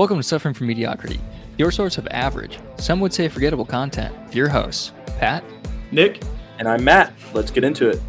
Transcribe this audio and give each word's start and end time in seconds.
Welcome 0.00 0.16
to 0.16 0.22
Suffering 0.22 0.54
from 0.54 0.68
Mediocrity, 0.68 1.20
your 1.58 1.70
source 1.70 1.98
of 1.98 2.08
average, 2.10 2.58
some 2.78 3.00
would 3.00 3.12
say 3.12 3.28
forgettable 3.28 3.66
content. 3.66 4.14
Your 4.34 4.48
hosts, 4.48 4.92
Pat, 5.18 5.44
Nick, 5.92 6.22
And 6.58 6.66
I'm 6.66 6.82
Matt. 6.82 7.12
Let's 7.34 7.50
get 7.50 7.64
into 7.64 7.90
it. 7.90 8.00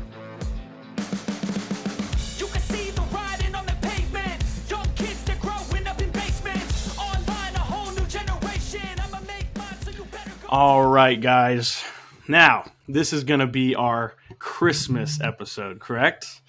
You 2.40 2.48
can 2.48 2.62
see 2.62 2.92
the 2.92 3.02
riding 3.14 3.54
on 3.56 3.66
the 3.66 3.76
pavement. 3.82 4.42
Young 4.70 4.86
kids, 4.96 5.22
they're 5.26 5.36
growing 5.42 5.86
up 5.86 6.02
in 6.02 6.10
basements. 6.12 6.98
Online, 6.98 7.56
a 7.56 7.60
whole 7.60 7.92
new 7.92 8.06
generation. 8.06 8.88
I'ma 9.04 9.20
make 9.28 9.54
mine, 9.58 9.76
so 9.82 9.92
you 9.92 10.06
better 10.06 10.32
go. 10.44 10.48
All 10.48 10.88
right, 10.88 11.20
guys. 11.20 11.84
Now, 12.26 12.72
this 12.88 13.12
is 13.12 13.26
going 13.26 13.42
to 13.42 13.48
be 13.48 13.76
our 13.76 14.16
Christmas 14.40 15.20
episode, 15.20 15.82
correct? 15.82 16.40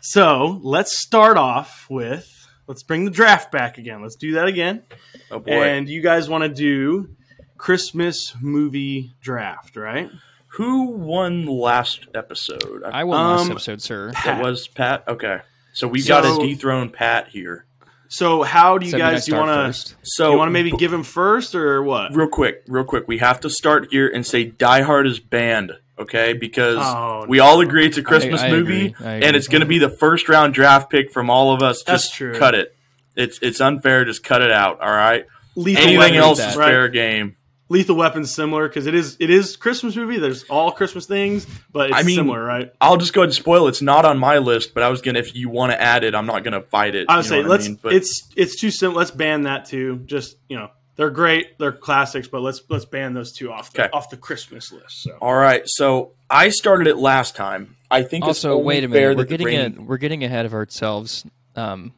So, 0.00 0.58
let's 0.64 0.98
start 0.98 1.36
off 1.36 1.86
with 1.88 2.31
let's 2.66 2.82
bring 2.82 3.04
the 3.04 3.10
draft 3.10 3.50
back 3.52 3.78
again. 3.78 4.02
Let's 4.02 4.16
do 4.16 4.32
that 4.34 4.46
again. 4.46 4.82
Oh 5.30 5.38
boy. 5.38 5.62
And 5.62 5.88
you 5.88 6.00
guys 6.02 6.28
want 6.28 6.42
to 6.42 6.48
do 6.48 7.08
Christmas 7.56 8.34
movie 8.40 9.14
draft, 9.20 9.76
right? 9.76 10.10
Who 10.56 10.90
won 10.90 11.46
last 11.46 12.08
episode? 12.14 12.82
I 12.84 13.04
won 13.04 13.18
last 13.36 13.46
Um, 13.46 13.50
episode, 13.52 13.80
sir. 13.82 14.12
It 14.26 14.42
was 14.42 14.68
Pat. 14.68 15.04
Okay. 15.08 15.38
So 15.72 15.88
we 15.88 16.00
So- 16.00 16.08
got 16.08 16.40
to 16.40 16.46
dethrone 16.46 16.90
Pat 16.90 17.28
here. 17.28 17.66
So, 18.08 18.42
how 18.42 18.76
do 18.76 18.84
you 18.84 18.92
So 18.92 18.98
guys 18.98 19.24
do 19.24 19.32
you 19.32 19.38
want 19.38 19.74
to? 19.74 19.94
So 20.02 20.32
you 20.32 20.36
want 20.36 20.48
to 20.48 20.52
maybe 20.52 20.70
give 20.72 20.92
him 20.92 21.02
first 21.02 21.54
or 21.54 21.82
what? 21.82 22.14
real 22.14 22.28
quick, 22.28 22.62
real 22.68 22.84
quick. 22.84 23.04
We 23.08 23.16
have 23.18 23.40
to 23.40 23.48
start 23.48 23.88
here 23.90 24.06
and 24.06 24.26
say 24.26 24.44
Die 24.44 24.82
Hard 24.82 25.06
is 25.06 25.18
banned. 25.18 25.72
Okay, 26.02 26.32
because 26.34 26.76
Oh, 26.80 27.24
we 27.28 27.40
all 27.40 27.60
agree 27.60 27.86
it's 27.86 27.98
a 27.98 28.02
Christmas 28.02 28.40
I 28.42 28.50
movie, 28.50 28.86
agree. 28.88 29.06
I 29.06 29.14
and 29.16 29.36
it's 29.36 29.48
going 29.48 29.60
to 29.60 29.66
be 29.66 29.78
the 29.78 29.90
first 29.90 30.28
round 30.28 30.54
draft 30.54 30.90
pick 30.90 31.10
from 31.12 31.30
all 31.30 31.52
of 31.54 31.62
us. 31.62 31.82
That's 31.82 32.04
Just 32.04 32.14
true. 32.14 32.34
cut 32.38 32.54
it. 32.54 32.76
It's 33.16 33.38
it's 33.42 33.60
unfair. 33.60 34.04
Just 34.04 34.22
cut 34.24 34.42
it 34.42 34.50
out. 34.50 34.80
All 34.80 34.90
right. 34.90 35.26
Lethal 35.54 35.82
Anything 35.82 35.98
Weapon, 35.98 36.16
else 36.16 36.38
that. 36.38 36.50
is 36.50 36.56
right? 36.56 36.68
fair 36.68 36.88
game. 36.88 37.36
Lethal 37.68 37.96
Weapon's 37.96 38.30
similar 38.30 38.68
because 38.68 38.86
it 38.86 38.94
is 38.94 39.16
it 39.18 39.30
is 39.30 39.56
Christmas 39.56 39.96
movie. 39.96 40.18
There's 40.18 40.44
all 40.44 40.72
Christmas 40.72 41.06
things, 41.06 41.46
but 41.72 41.88
it's 41.90 41.98
I 41.98 42.02
mean, 42.02 42.16
similar, 42.16 42.42
right? 42.44 42.70
I'll 42.82 42.98
just 42.98 43.14
go 43.14 43.22
ahead 43.22 43.28
and 43.28 43.34
spoil. 43.34 43.66
it. 43.66 43.70
It's 43.70 43.80
not 43.82 44.04
on 44.04 44.18
my 44.18 44.38
list, 44.38 44.74
but 44.74 44.82
I 44.82 44.88
was 44.90 45.00
gonna. 45.00 45.18
If 45.18 45.34
you 45.34 45.48
want 45.48 45.72
to 45.72 45.80
add 45.80 46.04
it, 46.04 46.14
I'm 46.14 46.26
not 46.26 46.44
gonna 46.44 46.60
fight 46.62 46.94
it. 46.94 47.06
I 47.08 47.16
would 47.16 47.24
say 47.24 47.42
let's. 47.42 47.64
I 47.64 47.68
mean? 47.68 47.78
But 47.82 47.92
it's 47.94 48.28
it's 48.36 48.60
too 48.60 48.70
simple. 48.70 48.98
Let's 48.98 49.10
ban 49.10 49.42
that 49.42 49.64
too. 49.66 50.02
Just 50.04 50.36
you 50.48 50.56
know, 50.58 50.68
they're 51.02 51.10
great. 51.10 51.58
They're 51.58 51.72
classics, 51.72 52.28
but 52.28 52.42
let's 52.42 52.62
let's 52.68 52.84
ban 52.84 53.12
those 53.12 53.32
two 53.32 53.50
off 53.52 53.72
the 53.72 53.82
Okay. 53.82 53.90
off 53.92 54.08
the 54.08 54.16
Christmas 54.16 54.70
list. 54.70 55.02
So 55.02 55.18
All 55.20 55.34
right, 55.34 55.62
so 55.66 56.12
I 56.30 56.50
started 56.50 56.86
it 56.86 56.96
last 56.96 57.34
time. 57.34 57.74
I 57.90 58.04
think 58.04 58.24
Also, 58.24 58.52
only 58.52 58.64
wait 58.64 58.84
a 58.84 58.88
minute. 58.88 59.16
We're 59.16 59.24
getting 59.24 59.46
reigning- 59.48 59.78
a, 59.78 59.82
we're 59.82 59.96
getting 59.96 60.22
ahead 60.22 60.46
of 60.46 60.54
ourselves. 60.54 61.24
Um, 61.56 61.92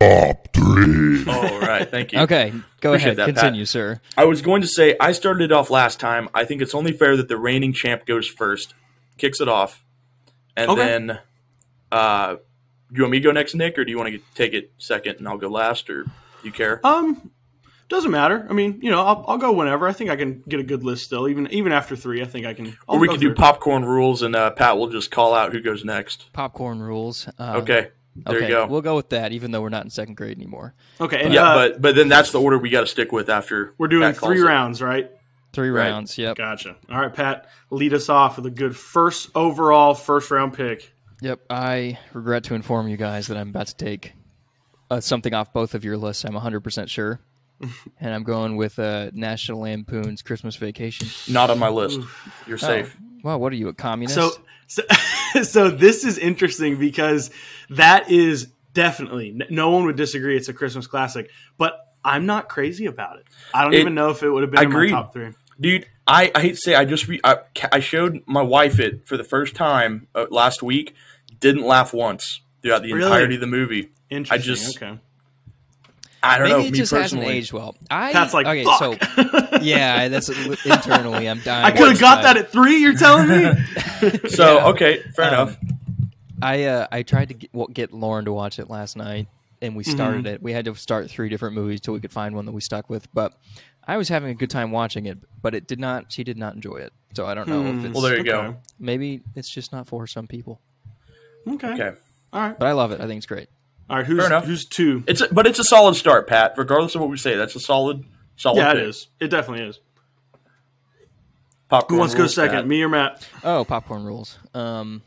Oh, 0.00 0.32
right. 1.60 1.88
Thank 1.90 2.12
you. 2.12 2.20
okay, 2.20 2.52
go 2.80 2.90
Appreciate 2.90 3.12
ahead. 3.12 3.16
that, 3.18 3.26
Pat. 3.26 3.34
Continue, 3.36 3.64
sir. 3.64 4.00
I 4.16 4.24
was 4.24 4.42
going 4.42 4.62
to 4.62 4.68
say 4.68 4.96
I 5.00 5.12
started 5.12 5.44
it 5.44 5.52
off 5.52 5.70
last 5.70 5.98
time. 6.00 6.28
I 6.34 6.44
think 6.44 6.60
it's 6.62 6.74
only 6.74 6.92
fair 6.92 7.16
that 7.16 7.28
the 7.28 7.36
reigning 7.36 7.72
champ 7.72 8.04
goes 8.06 8.26
first, 8.28 8.74
kicks 9.16 9.40
it 9.40 9.48
off, 9.48 9.84
and 10.56 10.70
Okay. 10.70 10.82
then, 10.84 11.18
uh, 11.92 12.36
you 12.92 13.02
want 13.02 13.12
me 13.12 13.18
to 13.18 13.24
go 13.24 13.32
next, 13.32 13.54
Nick, 13.54 13.78
or 13.78 13.84
do 13.84 13.90
you 13.90 13.98
want 13.98 14.10
to 14.12 14.20
take 14.34 14.54
it 14.54 14.70
second 14.78 15.16
and 15.18 15.28
I'll 15.28 15.36
go 15.38 15.48
last, 15.48 15.88
or 15.90 16.04
do 16.04 16.10
you 16.44 16.52
care? 16.52 16.80
um, 16.84 17.30
doesn't 17.88 18.10
matter. 18.10 18.46
I 18.48 18.52
mean, 18.52 18.80
you 18.82 18.90
know, 18.90 19.00
I'll, 19.02 19.24
I'll 19.28 19.38
go 19.38 19.52
whenever. 19.52 19.88
I 19.88 19.92
think 19.92 20.10
I 20.10 20.16
can 20.16 20.42
get 20.48 20.60
a 20.60 20.62
good 20.62 20.82
list 20.84 21.04
still. 21.04 21.28
Even 21.28 21.46
even 21.52 21.72
after 21.72 21.96
three, 21.96 22.20
I 22.22 22.26
think 22.26 22.46
I 22.46 22.54
can. 22.54 22.76
I'll 22.88 22.96
or 22.96 22.98
we 22.98 23.06
go 23.08 23.14
could 23.14 23.20
do 23.20 23.34
popcorn 23.34 23.84
rules, 23.84 24.22
and 24.22 24.36
uh, 24.36 24.50
Pat 24.50 24.76
will 24.76 24.88
just 24.88 25.10
call 25.10 25.34
out 25.34 25.52
who 25.52 25.60
goes 25.60 25.84
next. 25.84 26.32
Popcorn 26.32 26.80
rules. 26.80 27.28
Uh, 27.38 27.54
Okay, 27.58 27.88
there 28.16 28.36
okay, 28.36 28.46
you 28.46 28.52
go. 28.52 28.66
We'll 28.66 28.82
go 28.82 28.96
with 28.96 29.08
that, 29.10 29.32
even 29.32 29.50
though 29.52 29.60
we're 29.62 29.68
not 29.70 29.84
in 29.84 29.90
second 29.90 30.16
grade 30.16 30.36
anymore. 30.36 30.74
Okay, 31.00 31.22
and 31.22 31.32
yeah, 31.32 31.44
uh, 31.44 31.54
but 31.54 31.80
but 31.82 31.94
then 31.94 32.08
that's 32.08 32.30
the 32.32 32.40
order 32.40 32.58
we 32.58 32.68
got 32.70 32.80
to 32.82 32.86
stick 32.86 33.10
with 33.12 33.28
after 33.30 33.74
we're 33.78 33.88
doing 33.88 34.02
Pat 34.12 34.18
calls 34.18 34.32
three 34.32 34.40
it. 34.42 34.44
rounds, 34.44 34.82
right? 34.82 35.10
Three 35.54 35.70
Right. 35.70 35.88
rounds. 35.88 36.18
Yep. 36.18 36.36
Gotcha. 36.36 36.76
All 36.90 37.00
right, 37.00 37.12
Pat, 37.14 37.48
lead 37.70 37.94
us 37.94 38.10
off 38.10 38.36
with 38.36 38.44
a 38.44 38.50
good 38.50 38.76
first 38.76 39.30
overall 39.34 39.94
first 39.94 40.30
round 40.30 40.52
pick. 40.52 40.92
Yep. 41.22 41.40
I 41.48 41.98
regret 42.12 42.44
to 42.44 42.54
inform 42.54 42.86
you 42.88 42.98
guys 42.98 43.28
that 43.28 43.38
I'm 43.38 43.48
about 43.48 43.68
to 43.68 43.74
take 43.76 44.12
uh, 44.90 45.00
something 45.00 45.32
off 45.32 45.52
both 45.54 45.74
of 45.74 45.84
your 45.84 45.96
lists. 45.96 46.24
I'm 46.24 46.34
100% 46.34 46.88
sure. 46.88 47.18
And 48.00 48.14
I'm 48.14 48.22
going 48.22 48.56
with 48.56 48.78
uh, 48.78 49.10
National 49.12 49.60
Lampoon's 49.60 50.22
Christmas 50.22 50.56
Vacation. 50.56 51.08
Not 51.32 51.50
on 51.50 51.58
my 51.58 51.68
list. 51.68 52.00
You're 52.46 52.58
safe. 52.58 52.96
Wow, 53.22 53.38
what 53.38 53.52
are 53.52 53.56
you, 53.56 53.68
a 53.68 53.74
communist? 53.74 54.14
So, 54.14 54.30
so, 54.66 54.82
so 55.42 55.70
this 55.70 56.04
is 56.04 56.18
interesting 56.18 56.78
because 56.78 57.30
that 57.70 58.10
is 58.10 58.46
definitely 58.74 59.36
no 59.50 59.70
one 59.70 59.84
would 59.86 59.96
disagree. 59.96 60.36
It's 60.36 60.48
a 60.48 60.52
Christmas 60.54 60.86
classic, 60.86 61.30
but 61.56 61.74
I'm 62.04 62.26
not 62.26 62.48
crazy 62.48 62.86
about 62.86 63.18
it. 63.18 63.26
I 63.52 63.64
don't 63.64 63.74
It- 63.74 63.80
even 63.80 63.94
know 63.94 64.10
if 64.10 64.22
it 64.22 64.30
would 64.30 64.42
have 64.42 64.50
been 64.52 64.62
in 64.62 64.68
Agreed. 64.70 64.92
my 64.92 64.98
top 65.02 65.12
three. 65.12 65.32
Dude, 65.60 65.86
I, 66.06 66.30
I 66.34 66.40
hate 66.42 66.50
to 66.50 66.56
say 66.56 66.76
I 66.76 66.84
just 66.84 67.08
re- 67.08 67.20
I, 67.24 67.38
I 67.72 67.80
showed 67.80 68.22
my 68.26 68.42
wife 68.42 68.78
it 68.78 69.08
for 69.08 69.16
the 69.16 69.24
first 69.24 69.56
time 69.56 70.06
uh, 70.14 70.26
last 70.30 70.62
week. 70.62 70.94
Didn't 71.40 71.64
laugh 71.66 71.92
once 71.92 72.40
throughout 72.62 72.82
the 72.82 72.92
Really? 72.92 73.06
entirety 73.10 73.34
of 73.34 73.40
the 73.40 73.48
movie. 73.48 73.90
Interesting. 74.08 74.54
just- 74.54 74.76
okay. 74.80 75.00
I 76.22 76.38
don't 76.38 76.48
Maybe 76.48 76.60
know. 76.62 76.66
it 76.66 76.72
me 76.72 76.78
just 76.78 76.92
hasn't 76.92 77.20
personally, 77.22 77.38
aged 77.38 77.52
well. 77.52 77.76
I, 77.90 78.12
Pat's 78.12 78.34
like, 78.34 78.46
okay, 78.46 78.64
fuck. 78.64 78.78
so 78.78 79.58
yeah, 79.62 80.08
that's 80.08 80.28
internally. 80.28 81.28
I'm 81.28 81.40
dying. 81.40 81.64
I 81.64 81.70
could 81.70 81.88
have 81.90 82.00
got 82.00 82.22
that 82.22 82.36
at 82.36 82.50
three. 82.50 82.78
You're 82.78 82.94
telling 82.96 83.28
me? 83.28 83.52
So 84.30 84.56
Yeah. 84.58 84.66
okay, 84.68 85.02
fair 85.14 85.26
Um, 85.26 85.32
enough. 85.34 85.56
I 86.42 86.64
uh, 86.64 86.86
I 86.92 87.02
tried 87.02 87.28
to 87.28 87.34
get, 87.34 87.50
well, 87.52 87.66
get 87.66 87.92
Lauren 87.92 88.24
to 88.26 88.32
watch 88.32 88.58
it 88.58 88.68
last 88.70 88.96
night, 88.96 89.26
and 89.62 89.74
we 89.76 89.82
started 89.84 90.24
Mm-hmm. 90.24 90.34
it. 90.34 90.42
We 90.42 90.52
had 90.52 90.64
to 90.66 90.74
start 90.76 91.10
three 91.10 91.28
different 91.28 91.54
movies 91.54 91.80
till 91.80 91.94
we 91.94 92.00
could 92.00 92.12
find 92.12 92.34
one 92.34 92.46
that 92.46 92.52
we 92.52 92.60
stuck 92.60 92.88
with. 92.90 93.12
But 93.12 93.34
I 93.86 93.96
was 93.96 94.08
having 94.08 94.30
a 94.30 94.34
good 94.34 94.50
time 94.50 94.70
watching 94.70 95.06
it, 95.06 95.18
but 95.42 95.54
it 95.54 95.66
did 95.66 95.80
not. 95.80 96.12
She 96.12 96.22
did 96.24 96.36
not 96.36 96.54
enjoy 96.54 96.76
it. 96.76 96.92
So 97.14 97.26
I 97.26 97.34
don't 97.34 97.48
know 97.48 97.62
Hmm. 97.62 97.78
if 97.80 97.84
it's 97.86 97.94
Well, 97.94 98.02
there 98.02 98.14
you 98.14 98.20
okay. 98.20 98.30
go. 98.30 98.56
maybe 98.78 99.22
it's 99.34 99.48
just 99.48 99.72
not 99.72 99.88
for 99.88 100.06
some 100.06 100.26
people. 100.28 100.60
Okay. 101.48 101.72
Okay, 101.72 101.92
All 102.32 102.40
right. 102.42 102.58
But 102.58 102.66
I 102.68 102.72
love 102.72 102.92
it. 102.92 103.00
I 103.00 103.06
think 103.06 103.16
it's 103.18 103.26
great. 103.26 103.48
All 103.90 103.96
right. 103.96 104.06
Who's 104.06 104.18
Fair 104.18 104.26
enough. 104.26 104.44
who's 104.44 104.64
two? 104.66 105.02
it's 105.06 105.20
a, 105.20 105.32
but 105.32 105.46
it's 105.46 105.58
a 105.58 105.64
solid 105.64 105.94
start, 105.96 106.26
Pat. 106.26 106.54
Regardless 106.56 106.94
of 106.94 107.00
what 107.00 107.10
we 107.10 107.16
say, 107.16 107.36
that's 107.36 107.54
a 107.56 107.60
solid 107.60 108.04
solid. 108.36 108.58
Yeah, 108.58 108.72
it 108.72 108.74
pick. 108.74 108.84
is. 108.84 109.06
It 109.20 109.28
definitely 109.28 109.66
is. 109.66 109.80
Popcorn 111.68 111.96
Who 111.96 111.98
wants 112.00 112.14
to 112.14 112.18
go 112.18 112.22
rules, 112.22 112.34
second? 112.34 112.56
Pat. 112.56 112.66
Me 112.66 112.82
or 112.82 112.88
Matt? 112.88 113.26
Oh, 113.44 113.64
popcorn 113.64 114.04
rules. 114.04 114.38
Um, 114.54 115.02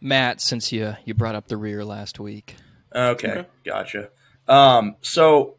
Matt, 0.00 0.40
since 0.40 0.72
you 0.72 0.94
you 1.04 1.14
brought 1.14 1.34
up 1.34 1.48
the 1.48 1.56
rear 1.56 1.84
last 1.84 2.18
week, 2.18 2.56
Okay, 2.94 3.30
Okay. 3.30 3.46
gotcha. 3.64 4.08
Um, 4.48 4.96
so 5.00 5.54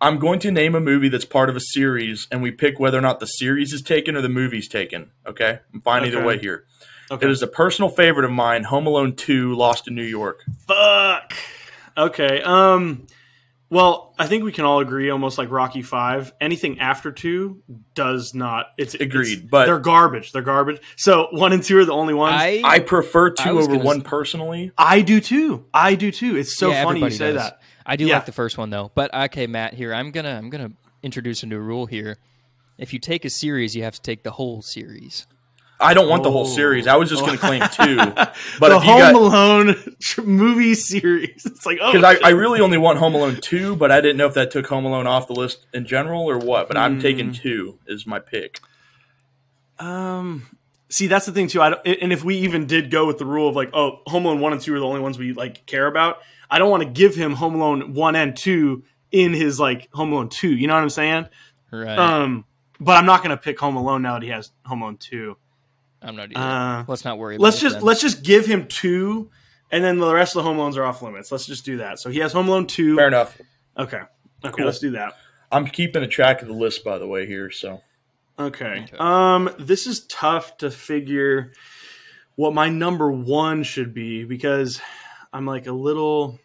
I'm 0.00 0.18
going 0.18 0.38
to 0.40 0.50
name 0.50 0.74
a 0.74 0.80
movie 0.80 1.08
that's 1.08 1.24
part 1.24 1.48
of 1.48 1.56
a 1.56 1.60
series, 1.60 2.28
and 2.30 2.42
we 2.42 2.50
pick 2.50 2.78
whether 2.78 2.98
or 2.98 3.00
not 3.00 3.20
the 3.20 3.26
series 3.26 3.72
is 3.72 3.80
taken 3.82 4.16
or 4.16 4.20
the 4.20 4.28
movie's 4.28 4.68
taken. 4.68 5.10
Okay, 5.26 5.60
I'm 5.72 5.80
fine 5.80 6.04
either 6.04 6.18
Okay. 6.18 6.26
way 6.26 6.38
here. 6.38 6.64
Okay. 7.10 7.26
It 7.26 7.30
is 7.30 7.42
a 7.42 7.46
personal 7.46 7.88
favorite 7.90 8.24
of 8.24 8.30
mine, 8.30 8.64
Home 8.64 8.86
Alone 8.86 9.14
2, 9.14 9.54
Lost 9.54 9.88
in 9.88 9.94
New 9.94 10.02
York. 10.04 10.42
Fuck. 10.66 11.34
Okay. 11.96 12.42
Um. 12.42 13.06
Well, 13.70 14.14
I 14.18 14.26
think 14.28 14.44
we 14.44 14.52
can 14.52 14.64
all 14.64 14.78
agree, 14.78 15.10
almost 15.10 15.36
like 15.36 15.50
Rocky 15.50 15.82
Five. 15.82 16.32
Anything 16.40 16.78
after 16.78 17.10
two 17.10 17.60
does 17.94 18.32
not. 18.32 18.66
It's 18.78 18.94
Agreed, 18.94 19.32
it's- 19.32 19.48
but- 19.50 19.66
they're 19.66 19.80
garbage. 19.80 20.30
They're 20.32 20.42
garbage. 20.42 20.80
So 20.96 21.26
one 21.32 21.52
and 21.52 21.62
two 21.62 21.78
are 21.78 21.84
the 21.84 21.92
only 21.92 22.14
ones. 22.14 22.36
I, 22.38 22.60
I 22.64 22.78
prefer 22.80 23.30
two 23.30 23.54
was 23.56 23.64
over 23.66 23.74
gonna 23.76 23.84
one 23.84 23.96
s- 23.98 24.02
personally. 24.06 24.70
I 24.78 25.00
do 25.00 25.20
too. 25.20 25.64
I 25.74 25.94
do 25.96 26.12
too. 26.12 26.36
It's 26.36 26.56
so 26.56 26.70
yeah, 26.70 26.84
funny 26.84 27.00
you 27.00 27.10
say 27.10 27.32
does. 27.32 27.42
that. 27.42 27.60
I 27.84 27.96
do 27.96 28.06
Yeah. 28.06 28.16
like 28.16 28.26
the 28.26 28.32
first 28.32 28.58
one 28.58 28.70
though. 28.70 28.92
But 28.94 29.12
okay, 29.12 29.46
Matt, 29.48 29.74
here 29.74 29.92
I'm 29.92 30.10
gonna 30.12 30.36
I'm 30.36 30.50
gonna 30.50 30.70
introduce 31.02 31.42
a 31.42 31.46
new 31.46 31.58
rule 31.58 31.86
here. 31.86 32.16
If 32.78 32.92
you 32.92 32.98
take 33.00 33.24
a 33.24 33.30
series, 33.30 33.74
you 33.74 33.82
have 33.82 33.94
to 33.94 34.02
take 34.02 34.22
the 34.22 34.30
whole 34.32 34.62
series. 34.62 35.26
I 35.80 35.92
don't 35.92 36.08
want 36.08 36.22
the 36.22 36.30
whole 36.30 36.42
Oh. 36.46 36.54
series. 36.54 36.86
I 36.86 36.96
was 36.96 37.10
just 37.10 37.22
going 37.24 37.34
to 37.34 37.38
claim 37.38 37.60
two. 37.72 37.96
But 37.96 38.34
the 38.60 38.76
if 38.76 38.84
you 38.84 38.90
Home 38.92 38.98
got, 39.00 39.14
Alone 39.14 39.94
movie 40.24 40.74
series. 40.74 41.44
It's 41.44 41.66
like 41.66 41.78
oh, 41.82 41.92
because 41.92 42.04
I. 42.22 42.28
I 42.28 42.30
really 42.30 42.60
only 42.60 42.78
want 42.78 42.98
Home 42.98 43.14
Alone 43.14 43.38
2, 43.40 43.76
but 43.76 43.90
I 43.90 44.00
didn't 44.00 44.16
know 44.16 44.26
if 44.26 44.34
that 44.34 44.50
took 44.50 44.66
Home 44.68 44.84
Alone 44.84 45.06
off 45.06 45.26
the 45.26 45.34
list 45.34 45.66
in 45.74 45.84
general 45.86 46.22
or 46.30 46.38
what. 46.38 46.68
But 46.68 46.76
I'm 46.76 47.00
taking 47.00 47.30
Mm. 47.30 47.40
two 47.40 47.78
is 47.86 48.06
my 48.06 48.18
pick. 48.20 48.60
Um, 49.78 50.46
see, 50.88 51.06
that's 51.06 51.26
the 51.26 51.32
thing 51.32 51.48
too. 51.48 51.60
I 51.60 51.70
don't, 51.70 51.86
and 51.86 52.12
if 52.12 52.24
we 52.24 52.36
even 52.38 52.66
did 52.66 52.90
go 52.90 53.06
with 53.06 53.18
the 53.18 53.26
rule 53.26 53.48
of 53.48 53.56
like, 53.56 53.70
oh, 53.72 54.00
Home 54.06 54.24
Alone 54.26 54.40
one 54.40 54.52
and 54.52 54.62
two 54.62 54.74
are 54.74 54.78
the 54.78 54.86
only 54.86 55.00
ones 55.00 55.18
we 55.18 55.32
like 55.32 55.66
care 55.66 55.86
about, 55.86 56.18
I 56.50 56.58
don't 56.58 56.70
want 56.70 56.82
to 56.82 56.88
give 56.88 57.14
him 57.14 57.32
Home 57.34 57.54
Alone 57.56 57.94
one 57.94 58.14
and 58.16 58.36
two 58.36 58.84
in 59.10 59.32
his 59.32 59.58
like 59.58 59.88
Home 59.92 60.12
Alone 60.12 60.28
two. 60.28 60.54
You 60.54 60.68
know 60.68 60.74
what 60.74 60.82
I'm 60.82 60.90
saying? 60.90 61.26
Right. 61.72 61.98
Um, 61.98 62.44
but 62.80 62.92
I'm 62.96 63.06
not 63.06 63.18
going 63.22 63.30
to 63.30 63.36
pick 63.36 63.58
Home 63.60 63.76
Alone 63.76 64.02
now 64.02 64.14
that 64.14 64.22
he 64.22 64.28
has 64.28 64.52
Home 64.66 64.82
Alone 64.82 64.96
two. 64.98 65.36
I'm 66.04 66.16
not 66.16 66.30
either. 66.30 66.38
uh, 66.38 66.84
let's 66.86 67.04
not 67.04 67.18
worry. 67.18 67.36
About 67.36 67.44
Let's 67.44 67.56
it 67.58 67.60
just 67.62 67.74
then. 67.76 67.84
let's 67.84 68.00
just 68.02 68.22
give 68.22 68.44
him 68.46 68.66
two, 68.68 69.30
and 69.72 69.82
then 69.82 69.98
the 69.98 70.12
rest 70.14 70.36
of 70.36 70.44
the 70.44 70.48
Home 70.48 70.58
Alones 70.58 70.76
are 70.76 70.84
off 70.84 71.00
limits. 71.02 71.32
Let's 71.32 71.46
just 71.46 71.64
do 71.64 71.78
that. 71.78 71.98
So 71.98 72.10
he 72.10 72.18
has 72.20 72.32
Home 72.34 72.46
Alone 72.48 72.66
two. 72.66 72.94
Fair 72.96 73.08
enough. 73.08 73.36
Okay. 73.78 73.96
Okay, 74.44 74.54
Cool. 74.56 74.66
let's 74.66 74.78
do 74.78 74.90
that. 74.90 75.14
I'm 75.50 75.66
keeping 75.66 76.02
a 76.02 76.06
track 76.06 76.42
of 76.42 76.48
the 76.48 76.54
list, 76.54 76.84
by 76.84 76.98
the 76.98 77.06
way, 77.06 77.26
here. 77.26 77.50
So 77.50 77.80
Okay. 78.38 78.84
Okay. 78.84 78.96
Um, 78.98 79.48
this 79.58 79.86
is 79.86 80.04
tough 80.06 80.56
to 80.58 80.70
figure 80.70 81.52
what 82.36 82.52
my 82.52 82.68
number 82.68 83.10
one 83.10 83.62
should 83.62 83.94
be 83.94 84.24
because 84.24 84.80
I'm 85.32 85.46
like 85.46 85.66
a 85.66 85.72
little. 85.72 86.38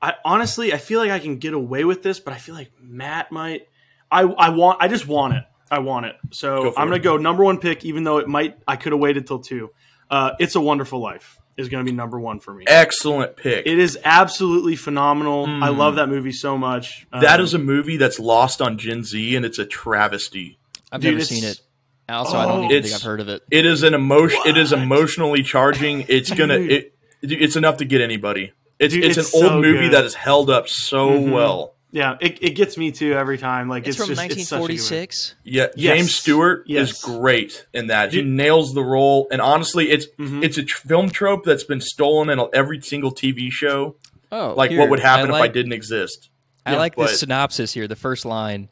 I 0.00 0.14
honestly 0.24 0.72
I 0.72 0.78
feel 0.78 0.98
like 1.00 1.10
I 1.10 1.18
can 1.18 1.38
get 1.38 1.54
away 1.54 1.84
with 1.84 2.02
this, 2.02 2.20
but 2.20 2.34
I 2.34 2.38
feel 2.38 2.54
like 2.54 2.70
Matt 2.80 3.30
might. 3.32 3.68
I 4.10 4.22
I 4.22 4.50
want 4.50 4.78
I 4.82 4.88
just 4.88 5.06
want 5.06 5.34
it. 5.34 5.44
I 5.72 5.78
want 5.78 6.04
it. 6.06 6.16
So 6.32 6.64
Go 6.64 6.74
I'm 6.76 6.88
gonna 6.88 6.98
go 7.00 7.16
number 7.16 7.42
one 7.42 7.58
pick, 7.58 7.84
even 7.86 8.04
though 8.04 8.18
it 8.18 8.28
might 8.28 8.58
I 8.68 8.76
could 8.76 8.92
have 8.92 9.00
waited 9.00 9.26
till 9.26 9.38
two. 9.38 9.70
Uh, 10.10 10.32
it's 10.38 10.54
a 10.54 10.60
Wonderful 10.60 11.00
Life 11.00 11.38
is 11.56 11.68
gonna 11.70 11.84
be 11.84 11.92
number 11.92 12.20
one 12.20 12.40
for 12.40 12.52
me. 12.52 12.64
Excellent 12.68 13.36
pick. 13.36 13.66
It 13.66 13.78
is 13.78 13.98
absolutely 14.04 14.76
phenomenal. 14.76 15.46
I 15.48 15.70
love 15.70 15.96
that 15.96 16.08
movie 16.10 16.32
so 16.32 16.58
much. 16.58 17.06
that 17.10 17.40
Um, 17.40 17.44
is 17.44 17.54
a 17.54 17.58
movie 17.58 17.96
that's 17.96 18.20
lost 18.20 18.60
on 18.60 18.76
Gen 18.76 19.02
Z, 19.04 19.34
and 19.34 19.44
it's 19.46 19.58
a 19.58 19.64
travesty. 19.64 20.58
I've 20.92 21.00
Dude, 21.00 21.14
never 21.14 21.24
seen 21.24 21.44
it. 21.44 21.60
Also, 22.08 22.36
I 22.36 22.42
don't 22.44 22.52
Oh. 22.52 22.58
even 22.64 22.68
think 22.68 22.84
It's- 22.84 22.94
I've 22.94 23.02
heard 23.06 23.20
of 23.20 23.28
it. 23.30 23.42
It 23.50 23.64
is 23.64 23.82
an 23.82 23.94
emotion. 23.94 24.40
It 24.44 24.58
is 24.58 24.72
emotionally 24.74 25.42
charging. 25.42 26.04
It's 26.08 26.30
gonna. 26.30 26.58
It, 26.58 26.94
it's 27.22 27.56
enough 27.56 27.78
to 27.78 27.86
get 27.86 28.00
anybody. 28.02 28.52
It's 28.78 28.92
Dude, 28.92 29.04
it's, 29.04 29.16
it's 29.16 29.34
an 29.34 29.44
old 29.52 29.62
movie 29.62 29.84
good. 29.88 29.92
that 29.92 30.04
is 30.04 30.14
held 30.14 30.50
up 30.50 30.68
so 30.68 31.08
Mhm. 31.10 31.30
well. 31.32 31.74
Yeah. 31.92 32.16
It, 32.20 32.42
it 32.42 32.50
gets 32.56 32.76
me 32.76 32.90
too 32.90 33.12
every 33.12 33.38
time. 33.38 33.68
Like 33.68 33.86
It's, 33.86 33.96
it's, 33.98 34.06
from 34.06 34.14
just 34.16 34.24
it's 34.30 34.48
such 34.48 34.58
a 34.58 34.60
good 34.62 34.62
movie. 34.62 34.74
1946. 34.74 35.34
Yeah, 35.44 35.66
Yes. 35.76 35.96
James 35.98 36.14
Stewart 36.16 36.64
Yes. 36.66 36.90
is 36.90 37.02
great 37.02 37.66
in 37.72 37.86
that. 37.88 38.12
He 38.12 38.22
nails 38.22 38.74
the 38.74 38.82
role, 38.82 39.28
and 39.30 39.40
honestly, 39.40 39.90
it's 39.90 40.06
Mhm. 40.18 40.42
it's 40.42 40.58
a 40.58 40.62
tr- 40.64 40.88
film 40.88 41.10
trope 41.10 41.44
that's 41.44 41.64
been 41.64 41.80
stolen 41.80 42.28
in 42.30 42.44
every 42.52 42.80
single 42.80 43.12
TV 43.12 43.50
show. 43.50 43.94
Oh, 44.32 44.54
Like 44.56 44.70
here, 44.70 44.80
what 44.80 44.90
would 44.90 45.00
happen 45.00 45.30
I 45.30 45.36
if 45.36 45.42
I 45.42 45.48
didn't 45.48 45.72
exist. 45.74 46.30
I 46.64 46.72
Yeah, 46.72 46.78
like 46.78 46.96
but- 46.96 47.08
this 47.08 47.20
synopsis 47.20 47.72
here. 47.74 47.86
The 47.86 47.96
first 47.96 48.24
line: 48.24 48.68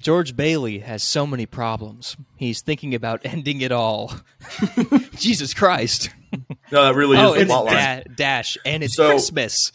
George 0.00 0.36
Bailey 0.36 0.78
has 0.78 1.02
so 1.02 1.26
many 1.26 1.46
problems. 1.46 2.16
He's 2.36 2.62
thinking 2.62 2.94
about 2.94 3.20
ending 3.24 3.60
it 3.60 3.72
all. 3.72 4.12
Jesus 5.16 5.52
Christ! 5.54 6.10
No, 6.70 6.84
that 6.84 6.94
really 6.94 7.16
oh, 7.18 7.30
is 7.30 7.34
the 7.34 7.40
it's 7.40 7.48
plot 7.48 7.64
line. 7.66 7.74
da- 7.74 8.02
dash, 8.14 8.56
and 8.64 8.82
it's 8.84 8.94
So- 8.94 9.08
Christmas. 9.08 9.72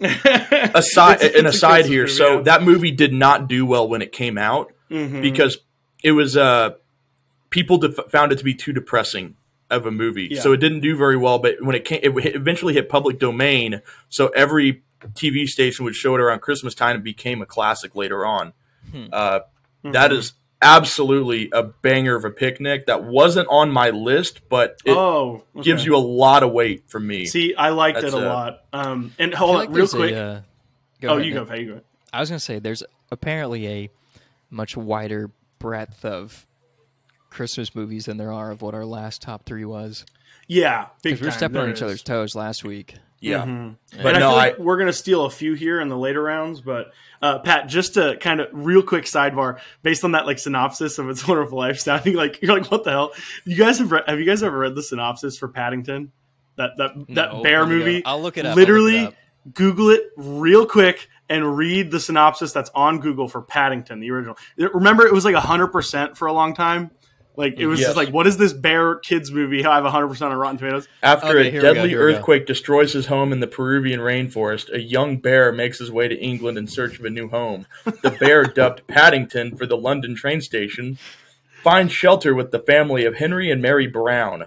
Aside 0.00 1.16
It's- 1.22 1.38
an 1.40 1.46
it's 1.46 1.56
aside 1.56 1.86
here 1.86 2.02
movie, 2.02 2.12
so 2.14 2.34
yeah. 2.36 2.40
that 2.42 2.62
movie 2.62 2.90
did 2.90 3.12
not 3.12 3.48
do 3.48 3.64
well 3.66 3.88
when 3.88 4.02
it 4.02 4.12
came 4.12 4.38
out 4.38 4.72
Mhm. 4.90 5.22
because 5.22 5.58
it 6.04 6.12
was 6.12 6.36
uh 6.36 6.70
people 7.50 7.78
def- 7.78 8.10
found 8.10 8.32
it 8.32 8.38
to 8.38 8.44
be 8.44 8.54
too 8.54 8.72
depressing 8.72 9.36
of 9.70 9.86
a 9.86 9.90
movie 9.90 10.28
Yeah. 10.30 10.40
so 10.42 10.52
it 10.52 10.58
didn't 10.58 10.80
do 10.80 10.96
very 10.96 11.16
well 11.16 11.38
but 11.38 11.56
when 11.60 11.74
it 11.74 11.84
came 11.84 12.00
it 12.02 12.12
eventually 12.36 12.74
hit 12.74 12.88
public 12.88 13.18
domain 13.18 13.80
so 14.08 14.28
every 14.28 14.82
tv 15.14 15.46
station 15.48 15.84
would 15.84 15.94
show 15.96 16.14
it 16.14 16.20
around 16.20 16.40
christmas 16.40 16.74
time 16.74 16.96
and 16.96 17.04
became 17.04 17.42
a 17.42 17.46
classic 17.46 17.94
later 17.96 18.24
on 18.24 18.52
Hmm. 18.92 19.06
uh, 19.12 19.40
that 19.82 20.12
is 20.12 20.32
absolutely 20.62 21.50
a 21.52 21.62
banger 21.62 22.16
of 22.16 22.24
a 22.24 22.30
picnic 22.30 22.86
that 22.86 23.04
wasn't 23.04 23.46
on 23.50 23.70
my 23.70 23.90
list 23.90 24.40
but 24.48 24.80
it 24.84 24.96
oh, 24.96 25.44
okay. 25.54 25.62
gives 25.64 25.84
you 25.84 25.94
a 25.94 25.98
lot 25.98 26.42
of 26.42 26.50
weight 26.52 26.84
from 26.88 27.06
me 27.06 27.26
See, 27.26 27.54
I 27.54 27.68
liked 27.70 28.00
That's 28.00 28.14
it 28.14 28.22
a 28.22 28.26
a- 28.26 28.28
lot. 28.28 28.64
Um, 28.72 29.12
and 29.18 29.34
hold 29.34 29.50
feel 29.50 29.56
on, 29.56 29.66
like 29.66 29.68
real 29.68 29.76
there's 29.76 29.94
a, 29.94 29.96
quick. 29.96 30.14
uh, 30.14 30.40
go 31.00 31.08
oh, 31.08 31.14
ahead, 31.16 31.26
you 31.26 31.34
go, 31.34 31.44
Pat. 31.44 31.60
You 31.60 31.66
go. 31.74 31.80
I 32.12 32.20
was 32.20 32.30
going 32.30 32.38
to 32.38 32.44
say 32.44 32.58
there's 32.58 32.82
apparently 33.10 33.68
a 33.68 33.90
much 34.50 34.76
wider 34.76 35.30
breadth 35.58 36.04
of 36.04 36.46
Christmas 37.30 37.74
movies 37.74 38.06
than 38.06 38.16
there 38.16 38.32
are 38.32 38.50
of 38.50 38.62
what 38.62 38.74
our 38.74 38.86
last 38.86 39.20
top 39.22 39.44
three 39.44 39.64
was. 39.64 40.06
Yeah, 40.48 40.86
Because 41.02 41.20
we 41.20 41.26
were 41.26 41.32
stepping 41.32 41.58
on 41.58 41.68
each 41.70 41.76
is. 41.76 41.82
other's 41.82 42.02
toes 42.02 42.34
last 42.34 42.64
week. 42.64 42.94
Yeah 43.20 43.44
Mhm. 43.44 43.76
but 44.02 44.14
and 44.14 44.20
no 44.20 44.34
I 44.36 44.50
feel 44.52 44.60
i 44.60 44.64
we're 44.64 44.76
gonna 44.78 44.92
steal 44.92 45.24
a 45.24 45.30
few 45.30 45.54
here 45.54 45.80
in 45.80 45.88
the 45.88 45.96
later 45.96 46.22
rounds, 46.22 46.60
but 46.60 46.92
uh, 47.22 47.38
Pat, 47.38 47.66
just 47.66 47.94
to 47.94 48.16
kind 48.20 48.40
of 48.40 48.48
real 48.52 48.82
quick 48.82 49.04
sidebar, 49.06 49.58
based 49.82 50.04
on 50.04 50.12
that 50.12 50.26
like 50.26 50.38
synopsis 50.38 50.98
of 50.98 51.08
It's 51.08 51.26
Wonderful 51.26 51.56
Life, 51.56 51.78
sounding 51.80 52.14
like 52.22 52.42
you're 52.42 52.56
like, 52.58 52.70
what 52.70 52.84
the 52.84 52.90
hell? 52.90 53.12
You 53.46 53.56
guys 53.56 53.78
have 53.78 53.90
read, 53.90 54.04
have 54.06 54.18
you 54.18 54.26
guys 54.26 54.42
ever 54.42 54.58
read 54.58 54.74
the 54.74 54.82
synopsis 54.82 55.38
for 55.38 55.48
Paddington? 55.48 56.12
That 56.56 56.72
that 56.76 56.90
that 57.10 57.32
No, 57.32 57.42
bear 57.42 57.60
let 57.62 57.68
go. 57.70 57.74
movie. 57.76 58.04
I'll 58.04 58.20
look 58.20 58.36
it 58.36 58.44
up. 58.46 58.54
Literally, 58.56 58.98
it 58.98 59.06
up. 59.06 59.14
Google 59.54 59.90
it 59.90 60.10
real 60.16 60.66
quick 60.66 61.08
and 61.28 61.56
read 61.56 61.90
the 61.90 62.00
synopsis 62.00 62.52
that's 62.52 62.70
on 62.74 62.98
Google 63.00 63.28
for 63.28 63.40
Paddington, 63.42 64.00
the 64.00 64.10
original. 64.10 64.36
Remember, 64.58 65.06
it 65.06 65.12
was 65.12 65.24
like 65.24 65.34
hundred 65.36 65.68
percent 65.68 66.16
for 66.16 66.26
a 66.26 66.32
long 66.32 66.54
time. 66.54 66.90
Like 67.36 67.58
it 67.58 67.66
was 67.66 67.78
Yes. 67.80 67.88
just 67.88 67.96
like, 67.96 68.08
what 68.10 68.26
is 68.26 68.36
this 68.38 68.52
bear 68.52 68.96
kids 68.96 69.30
movie? 69.30 69.64
I 69.64 69.76
have 69.76 69.84
hundred 69.84 70.08
percent 70.08 70.32
on 70.32 70.38
Rotten 70.38 70.58
Tomatoes. 70.58 70.88
After 71.02 71.38
Okay, 71.38 71.48
a 71.48 71.50
here 71.50 71.60
we 71.60 71.68
go, 71.68 71.74
deadly 71.74 71.90
go. 71.90 71.96
earthquake 71.98 72.46
destroys 72.46 72.92
his 72.94 73.06
home 73.06 73.32
in 73.32 73.40
the 73.40 73.46
Peruvian 73.46 74.00
rainforest, 74.00 74.72
a 74.72 74.80
young 74.80 75.18
bear 75.18 75.52
makes 75.52 75.78
his 75.78 75.90
way 75.90 76.08
to 76.08 76.16
England 76.18 76.56
in 76.58 76.66
search 76.66 76.98
of 76.98 77.04
a 77.04 77.10
new 77.10 77.28
home. 77.28 77.66
The 77.84 78.16
bear, 78.18 78.44
dubbed 78.54 78.86
Paddington 78.86 79.56
for 79.56 79.66
the 79.66 79.76
London 79.76 80.14
train 80.14 80.40
station, 80.40 80.98
finds 81.62 81.92
shelter 81.92 82.34
with 82.34 82.52
the 82.52 82.58
family 82.60 83.04
of 83.04 83.16
Henry 83.16 83.50
and 83.50 83.60
Mary 83.60 83.86
Brown. 83.86 84.44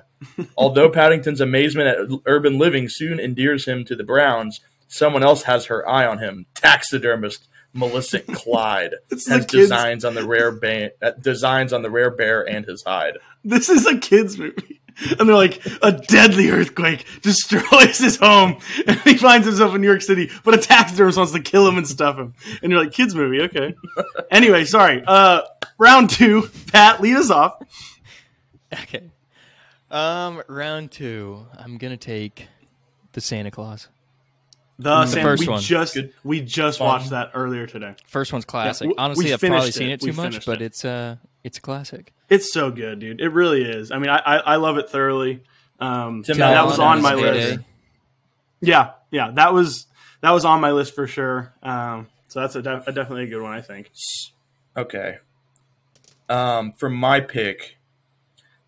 Although 0.58 0.90
Paddington's 0.90 1.42
amazement 1.42 1.88
at 1.88 2.20
urban 2.26 2.58
living 2.58 2.90
soon 2.90 3.20
endears 3.20 3.66
him 3.66 3.86
to 3.86 3.96
the 3.96 4.04
Browns, 4.04 4.62
someone 4.88 5.24
else 5.24 5.44
has 5.44 5.66
her 5.66 5.88
eye 5.88 6.06
on 6.08 6.18
him. 6.18 6.46
Taxidermist 6.56 7.48
Millicent 7.74 8.28
Clyde 8.34 8.96
has 9.28 9.46
designs 9.46 10.04
on 10.06 10.16
the 10.16 10.26
rare 10.26 10.52
ba- 10.52 10.92
uh, 11.02 11.12
designs 11.12 11.72
on 11.74 11.82
the 11.82 11.90
rare 11.90 12.10
bear 12.12 12.48
and 12.48 12.66
his 12.66 12.84
hide. 12.84 13.18
this 13.44 13.70
is 13.70 13.86
a 13.86 13.98
kids 13.98 14.38
movie 14.38 14.82
and 15.18 15.30
they're 15.30 15.36
like 15.36 15.62
a 15.82 15.92
deadly 15.94 16.50
earthquake 16.50 17.06
destroys 17.22 18.00
his 18.00 18.18
home 18.18 18.58
and 18.86 19.00
he 19.02 19.16
finds 19.16 19.48
himself 19.48 19.74
in 19.74 19.80
new 19.82 19.88
york 19.88 20.02
city 20.02 20.30
but 20.44 20.54
a 20.54 20.58
taxidermist 20.58 21.18
wants 21.18 21.32
to 21.32 21.40
kill 21.40 21.66
him 21.68 21.78
and 21.78 21.88
stuff 21.88 22.18
him 22.18 22.34
and 22.62 22.72
you're 22.72 22.84
like 22.84 22.92
kids 22.92 23.16
movie 23.16 23.40
okay 23.42 23.74
anyway 24.32 24.66
sorry 24.66 25.02
uh 25.08 25.42
round 25.78 26.10
two 26.10 26.50
pat 26.74 27.00
lead 27.02 27.16
us 27.16 27.30
off 27.30 27.62
Okay. 28.72 29.10
Um, 29.90 30.44
round 30.48 30.92
two. 30.92 31.48
I'm 31.58 31.78
gonna 31.80 31.98
take 31.98 32.48
the 33.14 33.22
Santa 33.22 33.50
Claus. 33.50 33.88
The, 34.80 34.90
The 35.02 35.06
Sam, 35.08 35.22
first 35.24 35.42
we 35.42 35.48
one. 35.50 35.62
just 35.62 35.94
Good. 35.94 36.14
we 36.24 36.42
just 36.42 36.80
Fun. 36.80 36.88
watched 36.88 37.10
that 37.12 37.32
earlier 37.36 37.68
today 37.68 37.94
First 38.08 38.34
one's 38.34 38.46
classic. 38.46 38.86
w- 38.88 38.96
we 38.96 39.04
Honestly, 39.04 39.34
I've 39.34 39.40
probably 39.40 39.60
finished 39.60 39.78
seen 39.78 39.90
it. 39.90 39.94
it 39.94 40.02
We 40.04 40.12
too 40.12 40.18
much, 40.18 40.46
but 40.46 40.62
it. 40.62 40.66
it's 40.66 40.84
uh, 40.86 41.18
it's 41.44 41.58
a 41.58 41.62
classic. 41.62 42.14
it's 42.30 42.52
so 42.52 42.72
good 42.72 43.00
dude 43.00 43.22
it 43.22 43.30
really 43.30 43.64
is 43.64 43.92
i 43.92 43.98
mean 44.00 44.10
i 44.10 44.18
i, 44.20 44.38
I 44.38 44.56
love 44.58 44.78
it 44.78 44.90
thoroughly 44.90 45.42
um 45.80 46.24
Tim 46.24 46.38
that 46.40 46.56
Allen 46.58 46.70
was 46.72 46.80
on 46.80 47.02
my 47.02 47.12
heyday. 47.16 47.32
list 47.52 47.60
yeah 48.62 48.92
yeah 49.12 49.32
that 49.32 49.54
was 49.54 49.88
that 50.22 50.32
was 50.32 50.44
on 50.46 50.60
my 50.62 50.72
list 50.72 50.94
for 50.96 51.08
sure 51.08 51.54
um 51.64 52.08
so 52.28 52.42
that's 52.42 52.56
a, 52.56 52.62
def- 52.62 52.88
a 52.88 52.92
definitely 52.92 53.24
a 53.24 53.28
good 53.28 53.42
one 53.42 53.54
i 53.54 53.62
think 53.62 53.90
Okay. 54.78 55.18
Um, 56.30 56.74
for 56.74 56.90
my 56.90 57.20
pick, 57.22 57.78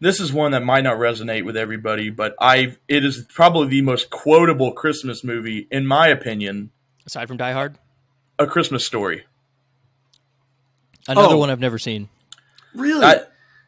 this 0.01 0.19
is 0.19 0.33
one 0.33 0.51
that 0.51 0.63
might 0.63 0.83
not 0.83 0.97
resonate 0.97 1.45
with 1.45 1.55
everybody, 1.55 2.09
but 2.09 2.35
I 2.41 2.75
it 2.89 3.05
is 3.05 3.25
probably 3.33 3.67
the 3.69 3.81
most 3.81 4.09
quotable 4.09 4.73
Christmas 4.73 5.23
movie, 5.23 5.67
in 5.71 5.85
my 5.87 6.07
opinion. 6.09 6.71
Aside 7.05 7.27
from 7.29 7.37
Die 7.37 7.51
Hard, 7.53 7.77
A 8.37 8.45
Christmas 8.45 8.85
Story. 8.85 9.23
another 11.07 11.35
Oh. 11.35 11.37
one 11.37 11.49
I've 11.49 11.59
never 11.59 11.77
seen. 11.79 12.09
really 12.73 13.03
I, 13.03 13.13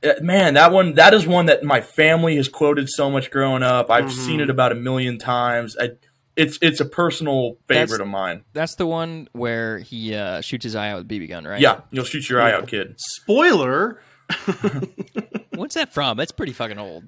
uh, 0.07 0.13
man, 0.22 0.53
that 0.53 0.72
one 0.72 0.93
that 0.96 1.13
is 1.13 1.25
one 1.27 1.46
that 1.48 1.63
my 1.63 1.81
family 1.81 2.36
has 2.38 2.48
quoted 2.48 2.89
so 2.89 3.10
much 3.10 3.29
growing 3.31 3.63
up. 3.63 3.89
I've 3.91 4.05
Mhm. 4.05 4.12
seen 4.12 4.39
it 4.39 4.50
about 4.50 4.72
a 4.72 4.75
million 4.75 5.17
times. 5.17 5.75
I, 5.79 5.91
it's 6.36 6.57
it's 6.62 6.79
a 6.79 6.86
personal 6.86 7.57
favorite 7.67 7.88
That's- 7.88 8.00
of 8.00 8.07
mine. 8.07 8.43
That's 8.53 8.75
the 8.75 8.86
one 8.88 9.27
where 9.34 9.79
he 9.79 10.15
uh, 10.15 10.41
shoots 10.41 10.63
his 10.63 10.75
eye 10.75 10.89
out 10.91 10.98
with 11.00 11.07
BB 11.07 11.27
gun, 11.27 11.46
right? 11.46 11.60
Yeah, 11.60 11.81
you'll 11.91 12.05
shoot 12.05 12.29
your 12.29 12.41
eye 12.41 12.53
out, 12.53 12.67
kid. 12.67 12.96
spoiler 12.98 14.00
What's 15.56 15.75
that 15.75 15.94
from? 15.94 16.18
That's 16.18 16.32
pretty 16.32 16.53
fucking 16.53 16.80
old. 16.80 17.06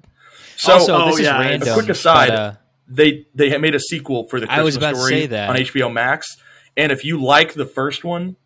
So 0.56 0.72
also, 0.74 0.94
oh, 0.96 1.06
this 1.16 1.20
yeah, 1.20 1.40
is 1.50 1.66
a 1.66 1.74
quick 1.74 1.88
aside, 1.88 2.28
but, 2.28 2.38
uh, 2.38 2.52
they 2.88 3.26
they 3.34 3.50
had 3.50 3.60
made 3.60 3.74
a 3.74 3.80
sequel 3.80 4.28
for 4.28 4.38
the 4.40 4.46
Christmas 4.46 4.60
I 4.60 4.64
was 4.64 4.76
about 4.76 4.90
to 4.90 4.96
story 4.96 5.10
say 5.12 5.26
that. 5.28 5.50
on 5.50 5.56
HBO 5.56 5.92
Max, 5.92 6.36
and 6.76 6.92
if 6.92 7.04
you 7.04 7.22
like 7.22 7.54
the 7.54 7.66
first 7.66 8.04
one, 8.04 8.36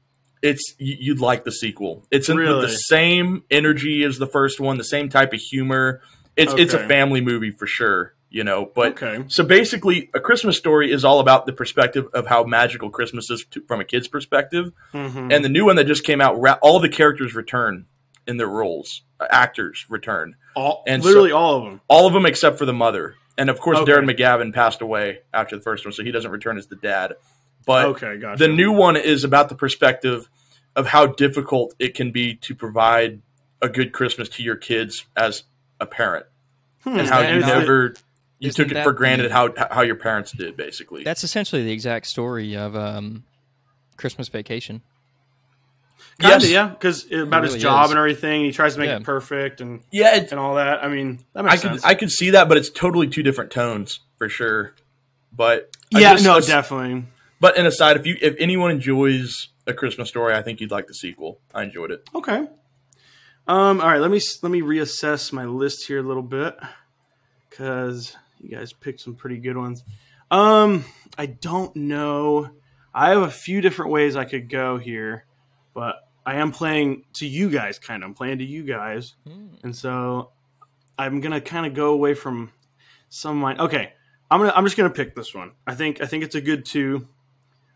it's 0.42 0.74
you- 0.78 0.96
you'd 0.98 1.20
like 1.20 1.44
the 1.44 1.52
sequel. 1.52 2.06
It's 2.10 2.28
in, 2.28 2.36
with 2.38 2.46
Really? 2.46 2.62
the 2.62 2.72
same 2.72 3.44
energy 3.50 4.02
as 4.04 4.18
the 4.18 4.26
first 4.26 4.58
one, 4.60 4.78
the 4.78 4.84
same 4.84 5.08
type 5.08 5.32
of 5.32 5.40
humor. 5.40 6.00
It's 6.36 6.54
it's 6.54 6.72
a 6.74 6.86
family 6.88 7.20
movie 7.20 7.50
for 7.50 7.66
sure, 7.66 8.14
you 8.30 8.42
know. 8.44 8.70
But 8.74 8.92
Okay. 9.02 9.24
so 9.28 9.44
basically, 9.44 10.08
a 10.14 10.20
Christmas 10.20 10.56
story 10.56 10.90
is 10.90 11.04
all 11.04 11.20
about 11.20 11.44
the 11.44 11.52
perspective 11.52 12.06
of 12.14 12.26
how 12.28 12.44
magical 12.44 12.88
Christmas 12.88 13.30
is 13.30 13.44
to, 13.50 13.60
from 13.68 13.80
a 13.80 13.84
kid's 13.84 14.08
perspective. 14.08 14.72
Mhm. 14.94 15.32
And 15.34 15.44
the 15.44 15.48
new 15.50 15.66
one 15.66 15.76
that 15.76 15.84
just 15.86 16.04
came 16.04 16.20
out, 16.20 16.36
all 16.62 16.80
the 16.80 16.88
characters 16.88 17.34
return 17.34 17.84
in 18.26 18.36
their 18.36 18.48
roles. 18.48 19.02
Uh, 19.18 19.26
actors 19.30 19.84
return 19.88 20.34
all, 20.56 20.82
and 20.86 21.04
literally 21.04 21.30
so- 21.30 21.36
all 21.36 21.56
of 21.58 21.64
them. 21.64 21.80
all 21.88 22.06
of 22.06 22.12
them 22.12 22.24
except 22.26 22.58
for 22.58 22.64
the 22.66 22.72
mother. 22.72 23.14
And 23.38 23.48
of 23.50 23.60
course, 23.60 23.78
Okay. 23.78 23.92
Darren 23.92 24.10
McGavin 24.10 24.52
passed 24.54 24.80
away 24.82 25.20
after 25.32 25.56
the 25.56 25.62
first 25.62 25.84
one, 25.84 25.92
so 25.92 26.02
he 26.02 26.10
doesn't 26.10 26.30
return 26.30 26.58
as 26.58 26.66
the 26.66 26.76
dad. 26.76 27.14
But 27.66 27.86
Okay, 27.86 28.18
gotcha. 28.18 28.38
the 28.38 28.48
new 28.52 28.72
one 28.72 28.96
is 28.96 29.24
about 29.24 29.48
the 29.48 29.54
perspective 29.54 30.28
of 30.76 30.86
how 30.88 31.06
difficult 31.06 31.74
it 31.78 31.94
can 31.94 32.10
be 32.12 32.34
to 32.36 32.54
provide 32.54 33.20
a 33.62 33.68
good 33.68 33.92
Christmas 33.92 34.28
to 34.30 34.42
your 34.42 34.56
kids 34.56 35.04
as 35.16 35.44
a 35.80 35.86
parent, 35.86 36.26
Hmm. 36.84 36.98
and 36.98 37.08
how 37.08 37.20
that 37.20 37.34
you 37.34 37.40
not- 37.40 37.58
never 37.58 37.94
you 38.38 38.48
isn't 38.48 38.68
took 38.68 38.74
it 38.76 38.82
for 38.82 38.92
granted 38.92 39.28
the- 39.30 39.34
how 39.34 39.52
how 39.70 39.82
your 39.82 39.96
parents 39.96 40.32
did, 40.32 40.56
basically. 40.56 41.04
that's 41.04 41.22
essentially 41.24 41.62
the 41.62 41.72
exact 41.72 42.06
story 42.06 42.56
of 42.56 42.74
um, 42.74 43.24
Christmas 43.98 44.28
Vacation. 44.28 44.80
Kinda, 46.18 46.36
Yes. 46.44 46.50
yeah, 46.50 46.68
because 46.68 47.10
about 47.12 47.44
his 47.44 47.56
job 47.56 47.86
is. 47.86 47.90
and 47.92 47.98
everything, 47.98 48.42
he 48.44 48.52
tries 48.52 48.74
to 48.74 48.80
make 48.80 48.88
Yeah. 48.88 48.96
it 48.96 49.04
perfect 49.04 49.60
and 49.60 49.82
yeah, 49.90 50.16
it, 50.16 50.30
and 50.30 50.38
all 50.40 50.56
that. 50.56 50.84
I 50.84 50.88
mean, 50.88 51.24
that 51.34 51.40
I 51.44 51.50
makes 51.50 51.62
could. 51.62 51.80
I 51.84 51.94
could 51.94 52.10
see 52.12 52.30
that, 52.30 52.48
but 52.48 52.56
it's 52.58 52.68
totally 52.68 53.06
two 53.08 53.22
different 53.22 53.50
tones 53.50 54.00
for 54.18 54.28
sure. 54.28 54.74
But 55.32 55.70
yeah, 55.90 56.12
just- 56.12 56.24
no, 56.24 56.36
as- 56.36 56.46
definitely. 56.46 57.04
But 57.40 57.56
an 57.58 57.64
aside, 57.64 57.96
if 57.96 58.04
you 58.06 58.16
if 58.20 58.36
anyone 58.38 58.70
enjoys 58.70 59.48
a 59.66 59.72
Christmas 59.72 60.08
story, 60.10 60.34
I 60.34 60.42
think 60.42 60.60
you'd 60.60 60.70
like 60.70 60.88
the 60.88 60.94
sequel. 60.94 61.40
I 61.54 61.62
enjoyed 61.62 61.90
it. 61.90 62.06
Okay. 62.14 62.46
Um. 63.46 63.80
All 63.80 63.88
right. 63.88 64.00
Let 64.00 64.10
me 64.10 64.20
let 64.42 64.52
me 64.52 64.60
reassess 64.60 65.32
my 65.32 65.46
list 65.46 65.86
here 65.86 66.00
a 66.00 66.02
little 66.02 66.22
bit 66.22 66.54
because 67.48 68.16
you 68.40 68.50
guys 68.50 68.72
picked 68.72 69.00
some 69.00 69.14
pretty 69.14 69.38
good 69.38 69.56
ones. 69.56 69.84
Um. 70.30 70.84
I 71.18 71.26
don't 71.26 71.74
know. 71.76 72.50
I 72.94 73.10
have 73.10 73.22
a 73.22 73.30
few 73.30 73.60
different 73.60 73.90
ways 73.90 74.16
I 74.16 74.24
could 74.24 74.48
go 74.48 74.78
here, 74.78 75.24
but 75.74 75.96
I 76.26 76.36
am 76.36 76.52
playing 76.52 77.04
to 77.14 77.26
you 77.26 77.50
guys. 77.50 77.78
Kind 77.78 78.02
of. 78.02 78.08
I'm 78.08 78.14
playing 78.14 78.38
to 78.38 78.44
you 78.44 78.62
guys, 78.62 79.14
and 79.62 79.74
so 79.74 80.30
I'm 80.98 81.20
gonna 81.20 81.40
kind 81.40 81.66
of 81.66 81.74
go 81.74 81.92
away 81.92 82.14
from 82.14 82.52
some 83.08 83.36
of 83.36 83.42
mine. 83.42 83.60
Okay. 83.60 83.92
I'm 84.30 84.40
gonna. 84.40 84.52
I'm 84.54 84.64
just 84.64 84.76
gonna 84.76 84.90
pick 84.90 85.14
this 85.14 85.34
one. 85.34 85.52
I 85.66 85.74
think. 85.74 86.00
I 86.00 86.06
think 86.06 86.24
it's 86.24 86.34
a 86.34 86.40
good 86.40 86.64
two. 86.64 87.08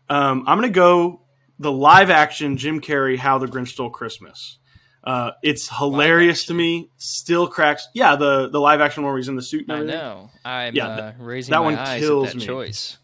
Um. 0.09 0.43
I'm 0.47 0.57
gonna 0.57 0.69
go 0.69 1.21
the 1.59 1.71
live 1.71 2.09
action 2.09 2.57
Jim 2.57 2.81
Carrey 2.81 3.17
How 3.17 3.37
the 3.37 3.47
Grinch 3.47 3.69
Stole 3.69 3.89
Christmas. 3.89 4.59
Uh, 5.03 5.31
it's 5.43 5.69
hilarious 5.69 6.45
to 6.45 6.53
me. 6.53 6.89
Still 6.97 7.47
cracks. 7.47 7.87
Yeah, 7.93 8.15
the 8.15 8.49
the 8.49 8.59
live 8.59 8.81
action 8.81 9.03
one 9.03 9.11
where 9.11 9.17
he's 9.17 9.27
in 9.27 9.35
the 9.35 9.41
suit. 9.41 9.65
And 9.69 9.71
I 9.71 9.83
know. 9.83 10.29
I'm 10.43 10.75
Yeah, 10.75 10.87
uh, 10.87 10.95
that- 10.95 11.15
raising 11.19 11.51
that 11.51 11.59
my 11.59 11.63
one 11.65 11.75
eyes 11.75 11.99
kills 12.01 12.27
at 12.29 12.33
that 12.33 12.39
me. 12.39 12.45
choice. 12.45 12.97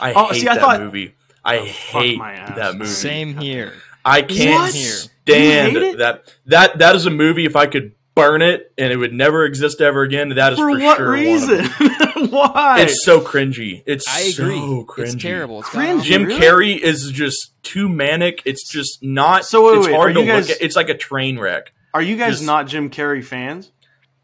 I 0.00 0.12
Oh, 0.12 0.26
hate 0.26 0.40
see, 0.42 0.48
I 0.48 0.54
that 0.54 0.60
thought- 0.60 0.80
movie. 0.80 1.14
I 1.44 1.58
Oh, 1.58 1.64
hate 1.64 2.18
my 2.18 2.34
ass. 2.34 2.56
that 2.56 2.74
movie. 2.76 2.90
Same 2.90 3.36
here. 3.36 3.72
I 4.08 4.22
can't 4.22 4.60
What? 4.62 4.72
stand 4.72 5.72
You 5.74 5.80
hate 5.80 5.90
it? 5.94 5.98
that. 5.98 6.32
That 6.46 6.78
that 6.78 6.96
is 6.96 7.06
a 7.06 7.10
movie. 7.10 7.44
If 7.44 7.56
I 7.56 7.66
could 7.66 7.92
burn 8.14 8.42
it 8.42 8.72
and 8.76 8.92
it 8.92 8.96
would 8.96 9.12
never 9.12 9.44
exist 9.44 9.80
ever 9.80 10.02
again, 10.02 10.30
that 10.30 10.54
is 10.54 10.58
For, 10.58 10.70
for, 10.76 10.80
what 10.84 10.96
sure. 10.96 11.10
one 11.10 11.18
of 11.18 11.24
reason? 11.24 11.56
them. 11.58 12.30
Why? 12.30 12.80
It's 12.80 13.04
so 13.04 13.20
cringy. 13.20 13.82
It's 13.86 14.08
I 14.08 14.20
agree. 14.22 14.58
so 14.58 14.84
cringy. 14.84 15.04
It's 15.14 15.22
terrible. 15.22 15.60
It's 15.60 15.68
Cringe. 15.68 15.98
got- 15.98 16.04
Jim 16.06 16.24
Really? 16.24 16.40
Carrey 16.40 16.78
is 16.78 17.10
just 17.12 17.52
too 17.62 17.88
manic. 17.88 18.42
It's 18.44 18.68
just 18.68 19.02
not. 19.02 19.44
So 19.44 19.66
wait, 19.70 19.78
it's 19.78 19.86
wait, 19.86 19.94
hard 19.94 20.14
to 20.14 20.20
you 20.20 20.26
guys- 20.26 20.48
look 20.48 20.56
at. 20.56 20.62
It's 20.64 20.74
like 20.74 20.88
a 20.88 20.96
train 20.96 21.38
wreck. 21.38 21.72
Are 21.94 22.02
you 22.02 22.16
guys 22.16 22.34
just- 22.34 22.44
not 22.46 22.66
Jim 22.66 22.90
Carrey 22.90 23.22
fans? 23.24 23.70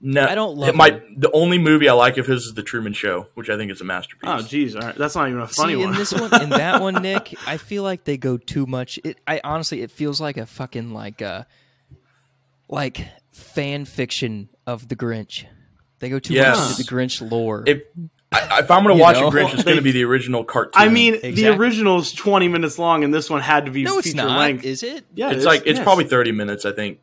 No, 0.07 0.27
I 0.27 0.35
don't 0.35 0.57
love 0.59 0.69
it. 0.69 0.75
My 0.77 1.01
the 1.17 1.31
only 1.33 1.57
movie 1.57 1.89
I 1.89 1.95
like 1.95 2.19
of 2.19 2.27
his 2.27 2.45
is 2.45 2.53
The 2.53 2.63
Truman 2.63 2.93
Show, 2.93 3.27
which 3.35 3.49
I 3.49 3.57
think 3.57 3.73
is 3.73 3.81
a 3.81 3.85
masterpiece. 3.85 4.29
Oh, 4.31 4.43
geez. 4.43 4.77
All 4.77 4.83
right. 4.83 4.95
That's 4.95 5.15
not 5.17 5.29
even 5.29 5.41
a 5.41 5.47
funny 5.49 5.73
See, 5.73 5.77
one. 5.79 5.89
in 5.89 5.95
this 5.99 6.13
one, 6.13 6.43
in 6.43 6.51
that 6.51 6.83
one, 6.83 7.01
Nick, 7.03 7.35
I 7.47 7.57
feel 7.57 7.83
like 7.85 8.05
they 8.05 8.19
go 8.19 8.37
too 8.37 8.67
much. 8.67 9.01
It, 9.03 9.17
I 9.27 9.41
honestly, 9.43 9.81
it 9.81 9.91
feels 9.91 10.21
like 10.21 10.37
a 10.37 10.45
fucking 10.45 10.93
like 10.93 11.23
uh 11.23 11.45
like 12.69 13.07
fan 13.33 13.85
fiction 13.85 14.49
of 14.67 14.89
the 14.89 14.97
Grinch. 14.97 15.47
They 16.01 16.09
go 16.11 16.19
too 16.19 16.35
Yes. 16.35 16.59
much 16.59 16.71
into 16.79 16.83
the 16.83 16.97
Grinch 16.97 17.31
lore. 17.31 17.65
If 17.67 17.83
I, 18.33 18.59
if 18.61 18.71
I'm 18.71 18.83
going 18.85 18.97
to 18.97 19.01
watch 19.03 19.17
know? 19.17 19.29
a 19.29 19.31
Grinch, 19.31 19.55
it's 19.55 19.63
going 19.65 19.77
to 19.77 19.83
be 19.83 19.93
the 19.93 20.05
original 20.05 20.45
cartoon. 20.45 20.73
I 20.75 20.89
mean, 20.89 21.21
the 21.23 21.49
original 21.57 21.99
is 22.01 22.13
20 22.13 22.49
minutes 22.49 22.79
long, 22.79 23.05
and 23.05 23.15
this 23.15 23.31
one 23.31 23.41
had 23.41 23.67
to 23.67 23.71
be 23.71 23.85
no, 23.85 23.99
it's 23.99 24.09
feature 24.09 24.19
not. 24.27 24.39
length. 24.39 24.65
Is 24.65 24.83
it? 24.83 25.05
yeah, 25.15 25.29
it 25.29 25.33
it's 25.35 25.39
is. 25.41 25.47
like 25.47 25.61
it's 25.67 25.79
Yes. 25.79 25.83
probably 25.85 26.05
30 26.05 26.33
minutes, 26.33 26.65
I 26.65 26.73
think. 26.73 26.99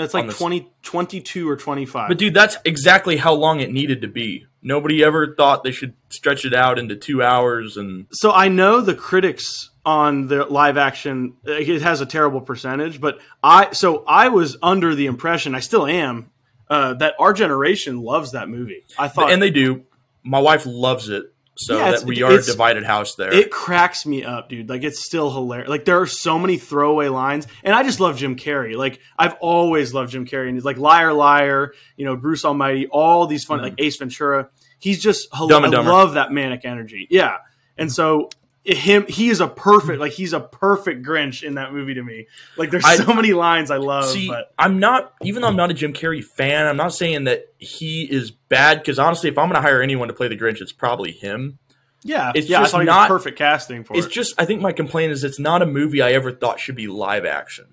That's 0.00 0.14
like 0.14 0.26
this- 0.26 0.38
20, 0.38 0.70
22 0.82 1.48
or 1.48 1.56
25. 1.56 2.08
But 2.08 2.18
dude, 2.18 2.32
that's 2.32 2.56
exactly 2.64 3.18
how 3.18 3.34
long 3.34 3.60
it 3.60 3.70
needed 3.70 4.00
to 4.00 4.08
be. 4.08 4.46
Nobody 4.62 5.04
ever 5.04 5.34
thought 5.34 5.62
they 5.62 5.72
should 5.72 5.94
stretch 6.08 6.44
it 6.44 6.54
out 6.54 6.78
into 6.78 6.96
two 6.96 7.22
hours, 7.22 7.76
and 7.76 8.06
So 8.10 8.32
I 8.32 8.48
know 8.48 8.80
the 8.80 8.94
critics 8.94 9.70
on 9.84 10.26
the 10.28 10.44
live 10.44 10.76
action 10.76 11.34
it 11.44 11.82
has 11.82 12.00
a 12.00 12.06
terrible 12.06 12.40
percentage, 12.40 13.00
but 13.00 13.18
I 13.42 13.72
so 13.72 14.04
I 14.06 14.28
was 14.28 14.56
under 14.62 14.94
the 14.94 15.06
impression 15.06 15.54
I 15.54 15.60
still 15.60 15.86
am 15.86 16.30
uh, 16.68 16.94
that 16.94 17.14
our 17.18 17.32
generation 17.32 18.00
loves 18.00 18.32
that 18.32 18.48
movie. 18.48 18.84
I 18.98 19.08
thought 19.08 19.32
and 19.32 19.42
they 19.42 19.50
do. 19.50 19.84
My 20.22 20.38
wife 20.38 20.64
loves 20.66 21.08
it, 21.08 21.32
so 21.66 21.76
Yeah, 21.76 21.90
that 21.92 22.04
we 22.04 22.22
are 22.22 22.32
a 22.32 22.42
divided 22.42 22.84
house 22.84 23.14
there. 23.16 23.32
it 23.32 23.50
cracks 23.50 24.06
me 24.06 24.24
up, 24.24 24.48
dude. 24.48 24.68
Like 24.68 24.82
it's 24.82 25.04
still 25.04 25.30
hilarious. 25.30 25.68
Like 25.68 25.84
there 25.84 26.00
are 26.00 26.06
so 26.06 26.38
many 26.38 26.56
throwaway 26.56 27.08
lines, 27.08 27.46
and 27.62 27.74
I 27.74 27.82
just 27.82 28.00
love 28.00 28.16
Jim 28.16 28.36
Carrey. 28.36 28.76
Like 28.76 29.00
I've 29.18 29.34
always 29.40 29.92
loved 29.92 30.12
Jim 30.12 30.26
Carrey, 30.26 30.46
and 30.48 30.56
he's 30.56 30.64
like 30.64 30.78
Liar, 30.78 31.12
Liar, 31.12 31.74
you 31.96 32.04
know, 32.04 32.16
Bruce 32.16 32.44
Almighty, 32.44 32.86
all 32.86 33.26
these 33.26 33.44
fun 33.44 33.60
like 33.62 33.74
Ace 33.78 33.96
Ventura. 33.96 34.48
He's 34.78 35.02
just 35.02 35.30
Mm-hmm. 35.32 35.48
Dumb 35.48 35.64
I 35.64 35.68
love 35.90 36.14
that 36.14 36.32
manic 36.32 36.64
energy. 36.64 37.06
Yeah, 37.10 37.36
and 37.76 37.92
so 37.92 38.30
him, 38.64 39.06
he 39.08 39.30
is 39.30 39.40
a 39.40 39.48
perfect 39.48 40.00
like 40.00 40.12
he's 40.12 40.32
a 40.32 40.40
perfect 40.40 41.02
Grinch 41.04 41.42
in 41.42 41.54
that 41.54 41.72
movie 41.72 41.94
to 41.94 42.02
me. 42.02 42.26
Like 42.56 42.70
there's 42.70 42.84
I- 42.84 42.96
so 42.96 43.12
many 43.14 43.32
lines 43.32 43.70
I 43.70 43.78
love, 43.78 44.06
See, 44.10 44.28
but 44.28 44.52
I'm 44.58 44.78
not 44.78 45.14
even 45.22 45.42
though 45.42 45.48
I'm 45.48 45.56
not 45.56 45.70
a 45.70 45.74
Jim 45.74 45.92
Carrey 45.92 46.22
fan. 46.22 46.66
I'm 46.66 46.76
not 46.76 46.92
saying 46.94 47.24
that 47.24 47.46
he 47.58 48.02
is 48.04 48.30
bad 48.30 48.78
because 48.78 48.98
honestly, 48.98 49.30
if 49.30 49.38
I'm 49.38 49.46
going 49.48 49.56
to 49.56 49.62
hire 49.62 49.80
anyone 49.82 50.08
to 50.08 50.14
play 50.14 50.28
the 50.28 50.36
Grinch, 50.36 50.60
it's 50.60 50.72
probably 50.72 51.10
him. 51.12 51.58
yeah, 52.04 52.32
It's 52.34 52.48
yeah, 52.48 52.60
just 52.60 52.72
thought 52.72 52.80
he 52.80 52.86
not- 52.86 53.08
was 53.10 53.18
perfect 53.22 53.38
casting 53.38 53.82
for 53.84 53.96
It's 53.96 54.06
it. 54.06 54.12
just 54.12 54.34
I 54.38 54.44
think 54.44 54.60
my 54.60 54.72
complaint 54.72 55.12
is 55.12 55.24
it's 55.24 55.38
not 55.38 55.62
a 55.62 55.66
movie 55.66 56.02
I 56.02 56.12
ever 56.12 56.30
thought 56.30 56.60
should 56.60 56.76
be 56.76 56.86
live 56.86 57.24
action. 57.24 57.66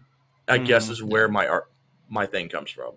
I 0.47 0.57
Hmm. 0.59 0.63
guess 0.65 0.89
is 0.89 1.03
where 1.03 1.27
my 1.27 1.47
art 1.47 1.69
my 2.09 2.25
thing 2.25 2.47
comes 2.47 2.71
from. 2.71 2.93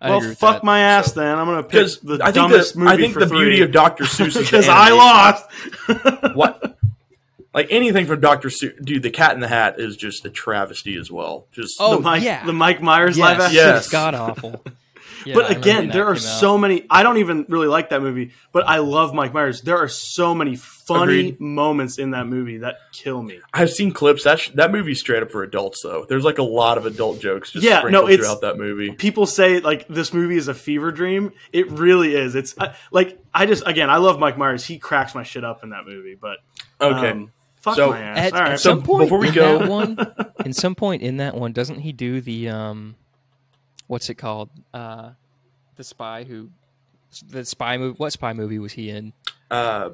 I 0.00 0.10
well, 0.10 0.20
fuck 0.34 0.56
that. 0.56 0.64
my 0.64 0.80
ass 0.80 1.14
So- 1.14 1.20
then. 1.20 1.38
I'm 1.38 1.46
gonna 1.46 1.62
pick 1.62 1.86
the 2.02 2.14
I 2.20 2.32
think 2.32 2.50
dumbest 2.50 2.74
the, 2.74 2.80
movie 2.80 2.90
I 2.90 2.96
think 2.96 3.14
for 3.14 3.20
the 3.20 3.28
three. 3.28 3.38
beauty 3.38 3.62
of 3.62 3.70
Dr. 3.70 4.04
Seuss 4.04 4.36
is 4.36 4.36
because 4.50 4.68
I 4.68 4.90
lost. 4.90 6.34
what 6.34 6.76
like 7.54 7.68
anything 7.70 8.06
from 8.06 8.20
Dr. 8.20 8.48
Seuss, 8.48 8.72
dude. 8.84 9.02
The 9.02 9.10
Cat 9.10 9.34
in 9.34 9.40
the 9.40 9.48
Hat 9.48 9.78
is 9.78 9.96
just 9.96 10.24
a 10.24 10.30
travesty 10.30 10.96
as 10.96 11.10
well. 11.10 11.46
Just 11.52 11.76
Oh, 11.80 11.96
the 11.96 12.02
Mike, 12.02 12.22
yeah. 12.22 12.44
the 12.46 12.52
Mike 12.52 12.80
Myers 12.82 13.16
Yes, 13.18 13.24
live 13.24 13.40
action. 13.40 13.56
Yes. 13.56 13.78
it's 13.84 13.92
god 13.92 14.14
awful. 14.14 14.62
Yeah, 15.24 15.34
But 15.34 15.52
again, 15.52 15.88
there 15.88 16.06
are 16.06 16.14
came 16.16 16.24
out. 16.26 16.40
so 16.40 16.58
many. 16.58 16.84
I 16.90 17.04
don't 17.04 17.18
even 17.18 17.46
really 17.48 17.68
like 17.68 17.90
that 17.90 18.02
movie, 18.02 18.32
but 18.50 18.66
I 18.66 18.78
love 18.78 19.14
Mike 19.14 19.32
Myers. 19.32 19.60
There 19.60 19.78
are 19.78 19.86
so 19.86 20.34
many 20.34 20.56
funny 20.56 21.02
Agreed. 21.28 21.40
moments 21.40 21.98
in 21.98 22.10
that 22.10 22.26
movie 22.26 22.58
that 22.58 22.74
kill 22.92 23.22
me. 23.22 23.38
I've 23.54 23.70
seen 23.70 23.92
clips. 23.92 24.24
That 24.24 24.40
sh- 24.40 24.50
that 24.54 24.72
movie's 24.72 24.98
straight 24.98 25.22
up 25.22 25.30
for 25.30 25.44
adults 25.44 25.80
though. 25.82 26.04
There's 26.08 26.24
like 26.24 26.38
a 26.38 26.42
lot 26.42 26.76
of 26.76 26.86
adult 26.86 27.20
jokes 27.20 27.52
just 27.52 27.64
Yeah, 27.64 27.78
sprinkled 27.78 28.04
no, 28.06 28.08
it's- 28.10 28.26
throughout 28.26 28.40
that 28.40 28.58
movie. 28.58 28.90
People 28.96 29.26
say 29.26 29.60
like 29.60 29.86
this 29.86 30.12
movie 30.12 30.36
is 30.38 30.48
a 30.48 30.54
fever 30.54 30.90
dream. 30.90 31.32
It 31.52 31.70
really 31.70 32.16
is. 32.16 32.34
It's 32.34 32.56
I, 32.58 32.74
like 32.90 33.16
I 33.32 33.46
just 33.46 33.64
again 33.64 33.90
I 33.90 33.98
love 33.98 34.18
Mike 34.18 34.36
Myers. 34.36 34.64
He 34.64 34.78
cracks 34.78 35.14
my 35.14 35.22
shit 35.22 35.44
up 35.44 35.62
in 35.62 35.70
that 35.70 35.86
movie. 35.86 36.16
But 36.20 36.38
Okay. 36.80 37.10
um, 37.10 37.30
fuck 37.62 37.76
So- 37.76 37.90
my 37.90 38.00
ass. 38.00 38.18
At, 38.18 38.32
All 38.34 38.40
right, 38.40 38.52
at 38.52 38.60
so 38.60 38.70
some 38.70 38.82
point 38.82 39.04
before 39.06 39.18
we 39.18 39.28
in 39.28 39.34
go- 39.34 39.58
that 39.58 39.68
one, 39.68 39.98
in 40.44 40.52
some 40.52 40.74
point 40.74 41.00
in 41.02 41.16
that 41.16 41.34
one, 41.34 41.52
doesn't 41.52 41.80
he 41.80 41.92
do 41.92 42.20
the 42.20 42.48
um, 42.50 42.96
what's 43.86 44.10
it 44.10 44.14
called? 44.16 44.50
Uh, 44.74 45.10
the 45.76 45.84
spy 45.84 46.24
who, 46.24 46.50
the 47.28 47.44
spy 47.44 47.78
movie. 47.78 47.96
What 47.96 48.12
spy 48.12 48.32
movie 48.34 48.58
was 48.58 48.72
he 48.72 48.90
in? 48.90 49.12
uh, 49.50 49.90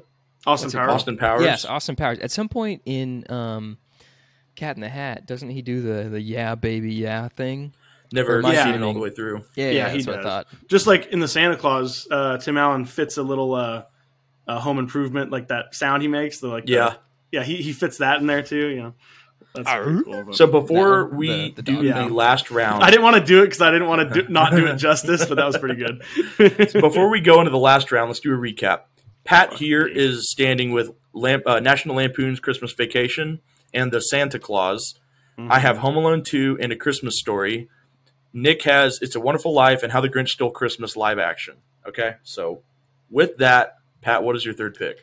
Austin 0.46 0.70
Powers. 0.70 0.90
Austin 0.92 1.16
Powers. 1.16 1.42
Yes, 1.42 1.64
Austin 1.64 1.94
Powers. 1.96 2.18
At 2.20 2.30
some 2.30 2.48
point 2.48 2.82
in 2.84 3.24
um, 3.30 3.76
Cat 4.54 4.76
in 4.76 4.80
the 4.82 4.88
Hat, 4.88 5.26
doesn't 5.26 5.50
he 5.50 5.62
do 5.62 5.80
the 5.82 6.08
the 6.08 6.20
yeah 6.20 6.54
baby 6.54 6.94
yeah 6.94 7.28
thing? 7.28 7.72
Never 8.10 8.36
Or 8.36 8.38
am 8.38 8.46
I 8.46 8.54
seen 8.64 8.74
it 8.74 8.82
all 8.82 8.94
the 8.94 9.00
way 9.00 9.10
through. 9.10 9.44
Yeah, 9.54 9.68
Yeah, 9.70 9.88
he 9.90 9.98
that's 9.98 10.06
what 10.06 10.16
does. 10.16 10.24
I 10.24 10.28
thought. 10.28 10.46
Just 10.68 10.86
like 10.86 11.06
in 11.08 11.20
the 11.20 11.28
Santa 11.28 11.56
Claus, 11.56 12.08
uh, 12.10 12.38
Tim 12.38 12.56
Allen 12.56 12.86
fits 12.86 13.18
a 13.18 13.22
little 13.22 13.54
uh, 13.54 13.82
uh, 14.46 14.58
home 14.60 14.78
improvement, 14.78 15.30
like 15.30 15.48
that 15.48 15.74
sound 15.74 16.00
he 16.00 16.08
makes. 16.08 16.40
The 16.40 16.48
like, 16.48 16.64
the- 16.64 16.72
Yeah. 17.30 17.40
yeah, 17.40 17.46
he, 17.46 17.56
he 17.56 17.72
fits 17.72 17.98
that 17.98 18.20
in 18.20 18.26
there 18.26 18.42
too. 18.42 18.66
You 18.68 18.82
know, 18.82 18.94
that's 19.54 19.70
pretty 19.70 20.02
cool. 20.04 20.32
So 20.32 20.46
before 20.46 21.06
one, 21.06 21.16
we 21.16 21.50
the- 21.50 21.56
the 21.56 21.62
do 21.62 21.88
dog. 21.92 22.08
the 22.08 22.14
last 22.14 22.50
round, 22.50 22.82
I 22.82 22.90
didn't 22.90 23.02
want 23.02 23.16
to 23.16 23.24
do 23.24 23.42
it 23.42 23.46
because 23.46 23.60
I 23.60 23.70
didn't 23.70 23.88
want 23.88 24.12
to 24.12 24.22
do, 24.22 24.28
not 24.32 24.52
do 24.52 24.66
it 24.66 24.76
justice, 24.76 25.24
but 25.26 25.36
that 25.36 25.46
was 25.46 25.56
pretty 25.58 25.76
good. 25.76 26.02
before 26.80 27.08
we 27.10 27.20
go 27.20 27.38
into 27.40 27.50
the 27.50 27.58
last 27.58 27.90
round, 27.92 28.08
let's 28.08 28.20
do 28.20 28.32
a 28.34 28.36
recap. 28.38 28.82
Pat 29.24 29.54
here 29.54 29.86
is 29.86 30.30
standing 30.30 30.72
with 30.72 30.90
Lamp, 31.12 31.42
uh, 31.46 31.60
National 31.60 31.96
Lampoon's 31.96 32.40
Christmas 32.40 32.72
Vacation 32.72 33.40
and 33.74 33.92
the 33.92 34.00
Santa 34.00 34.38
Claus. 34.38 34.94
Mm-hmm. 35.38 35.52
I 35.52 35.58
have 35.58 35.78
Home 35.78 35.96
Alone 35.96 36.22
2 36.22 36.58
and 36.60 36.72
A 36.72 36.76
Christmas 36.76 37.18
Story. 37.18 37.68
Nick 38.32 38.62
has 38.62 38.98
It's 39.02 39.14
a 39.16 39.20
Wonderful 39.20 39.52
Life 39.54 39.82
and 39.82 39.92
How 39.92 40.00
the 40.00 40.08
Grinch 40.08 40.28
Stole 40.30 40.50
Christmas 40.50 40.96
live 40.96 41.18
action. 41.18 41.56
Okay, 41.86 42.14
so 42.22 42.62
with 43.10 43.36
that, 43.38 43.76
Pat, 44.00 44.22
what 44.22 44.36
is 44.36 44.44
your 44.44 44.54
third 44.54 44.74
pick? 44.76 44.98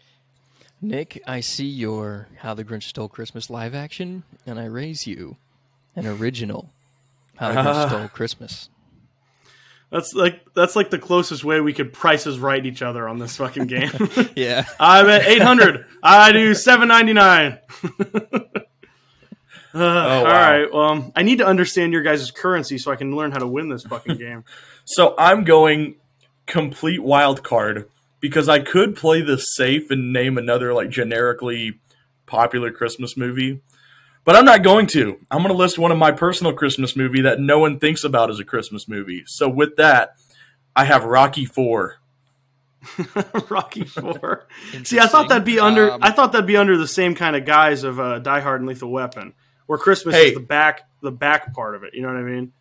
Nick, 0.88 1.22
I 1.25 1.39
see 1.39 1.65
your 1.65 2.27
How 2.39 2.54
the 2.54 2.63
Grinch 2.63 2.84
Stole 2.84 3.10
Christmas 3.10 3.50
live 3.50 3.74
action, 3.74 4.24
and 4.46 4.60
I 4.60 4.65
raise 4.65 5.08
you 5.08 5.38
an 5.96 6.06
original 6.06 6.70
How 7.38 7.50
the 7.50 7.56
Grinch 7.56 7.65
ah. 7.65 7.88
Stole 7.88 8.08
Christmas. 8.10 8.70
that's 9.92 10.13
like 10.13 10.42
that's 10.54 10.75
like 10.75 10.89
the 10.89 11.00
closest 11.00 11.44
way 11.44 11.62
we 11.62 11.74
could 11.74 11.94
prices 11.94 12.39
right 12.39 12.63
each 12.65 12.82
other 12.82 13.08
on 13.08 13.18
this 13.20 13.38
fucking 13.38 13.68
game. 13.68 13.92
Yeah. 14.36 14.65
I'm 14.80 15.08
at 15.08 15.24
eight 15.24 15.42
hundred. 15.42 15.86
I 16.04 16.32
do 16.32 16.54
seven 16.54 16.88
ninety 16.88 17.13
nine. 17.13 17.60
Uh, 19.74 19.80
oh, 19.80 20.20
All 20.20 20.24
right. 20.24 20.74
Well, 20.74 20.84
um, 20.84 21.12
I 21.18 21.24
need 21.24 21.39
to 21.39 21.46
understand 21.46 21.92
your 21.92 22.01
guys' 22.01 22.32
currency 22.32 22.77
so 22.77 22.94
I 22.94 22.96
can 22.96 23.13
learn 23.13 23.34
how 23.34 23.39
to 23.39 23.48
win 23.48 23.68
this 23.68 23.84
fucking 23.84 24.15
game. 24.15 24.46
So 24.86 25.13
I'm 25.18 25.44
going 25.44 25.96
complete 26.46 27.04
wild 27.04 27.44
card 27.44 27.89
because 28.25 28.50
I 28.50 28.58
could 28.58 28.96
play 28.96 29.22
this 29.22 29.55
safe 29.55 29.91
and 29.91 30.12
name 30.12 30.39
another 30.39 30.74
like 30.74 30.89
generically 30.89 31.79
popular 32.25 32.72
Christmas 32.72 33.15
movie, 33.15 33.62
but 34.24 34.36
I'm 34.36 34.46
not 34.46 34.63
going 34.63 34.88
to. 34.88 35.20
I'm 35.29 35.44
going 35.44 35.50
to 35.51 35.58
list 35.58 35.77
one 35.77 35.91
of 35.91 36.00
my 36.00 36.12
personal 36.12 36.51
Christmas 36.53 36.96
movie 36.96 37.22
that 37.22 37.39
no 37.39 37.60
one 37.60 37.77
thinks 37.77 38.03
about 38.03 38.32
as 38.32 38.39
a 38.39 38.44
Christmas 38.44 38.88
movie. 38.88 39.24
So 39.27 39.48
with 39.48 39.75
that, 39.75 40.15
I 40.75 40.86
have 40.86 41.03
Rocky 41.03 41.46
Four. 41.46 41.98
Rocky 43.50 43.84
Four. 43.84 44.48
See, 44.84 45.00
I 45.00 45.05
thought 45.05 45.29
that'd 45.29 45.46
be 45.46 45.60
under. 45.60 45.91
Um, 45.91 46.00
I 46.03 46.12
thought 46.12 46.32
that'd 46.32 46.48
be 46.48 46.58
under 46.58 46.77
the 46.77 46.88
same 46.88 47.13
kind 47.13 47.36
of 47.36 47.46
guise 47.46 47.84
of 47.84 48.00
uh, 48.00 48.17
Die 48.20 48.39
Hard 48.39 48.62
and 48.62 48.67
Lethal 48.67 48.91
Weapon, 48.91 49.34
where 49.67 49.77
Christmas 49.77 50.15
Hey. 50.15 50.29
is 50.29 50.34
the 50.34 50.39
back, 50.39 50.88
the 51.01 51.12
back 51.12 51.53
part 51.53 51.75
of 51.75 51.84
it. 51.84 51.94
You 51.94 52.01
know 52.01 52.08
what 52.08 52.17
I 52.17 52.24
mean? 52.24 52.51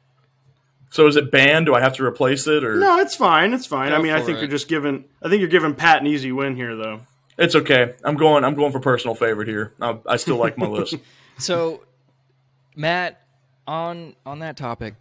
So 0.94 1.08
is 1.08 1.16
it 1.16 1.32
banned? 1.32 1.66
Do 1.66 1.74
I 1.74 1.80
have 1.80 1.94
to 1.96 2.04
replace 2.04 2.46
it, 2.46 2.62
or 2.62 2.76
No, 2.76 3.00
it's 3.00 3.16
fine. 3.16 3.52
It's 3.52 3.66
fine. 3.66 3.88
Go 3.88 3.96
I 3.96 3.98
mean, 4.00 4.12
I 4.12 4.20
think 4.22 4.38
it. 4.38 4.42
you're 4.42 4.50
just 4.50 4.68
giving. 4.68 5.04
I 5.20 5.28
think 5.28 5.40
you're 5.40 5.48
giving 5.48 5.74
Pat 5.74 6.00
an 6.00 6.06
easy 6.06 6.30
win 6.30 6.54
here, 6.54 6.76
though. 6.76 7.00
it's 7.36 7.56
okay? 7.56 7.94
I'm 8.04 8.16
going. 8.16 8.44
I'm 8.44 8.54
going 8.54 8.70
for 8.70 8.78
personal 8.78 9.16
favorite 9.16 9.48
here. 9.48 9.72
I, 9.80 9.98
I 10.06 10.16
still 10.18 10.36
like 10.36 10.56
my 10.56 10.66
list. 10.68 10.94
So, 11.36 11.82
Matt, 12.76 13.20
on 13.66 14.14
on 14.24 14.38
that 14.38 14.56
topic, 14.56 14.94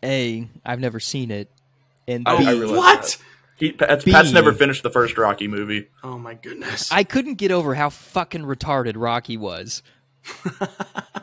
a 0.00 0.48
I've 0.64 0.78
never 0.78 1.00
seen 1.00 1.32
it, 1.32 1.50
and 2.06 2.22
I- 2.28 2.38
B, 2.38 2.46
I 2.46 2.52
realize 2.52 2.76
What? 2.76 3.18
He, 3.56 3.72
Pat's, 3.72 4.04
B. 4.04 4.12
Pat's 4.12 4.30
never 4.32 4.52
finished 4.52 4.84
the 4.84 4.90
first 4.90 5.18
Rocky 5.18 5.48
movie. 5.48 5.88
Oh 6.04 6.18
my 6.18 6.34
goodness! 6.34 6.92
I 6.92 7.02
couldn't 7.02 7.34
get 7.34 7.50
over 7.50 7.74
how 7.74 7.90
fucking 7.90 8.42
retarded 8.42 8.92
Rocky 8.94 9.36
was. 9.36 9.82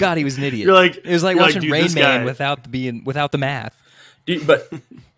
God, 0.00 0.18
he 0.18 0.24
was 0.24 0.36
an 0.38 0.44
idiot. 0.44 0.66
You're 0.66 0.74
like- 0.74 0.96
it 0.96 1.06
was 1.06 1.22
like 1.22 1.36
like, 1.36 1.46
watching 1.46 1.62
dude, 1.62 1.72
Rain 1.72 1.94
Man 1.94 2.20
guy- 2.20 2.24
without 2.24 2.64
the 2.64 2.68
being 2.68 3.04
without 3.04 3.30
the 3.32 3.38
math. 3.38 3.80
Dude, 4.26 4.46
But 4.46 4.72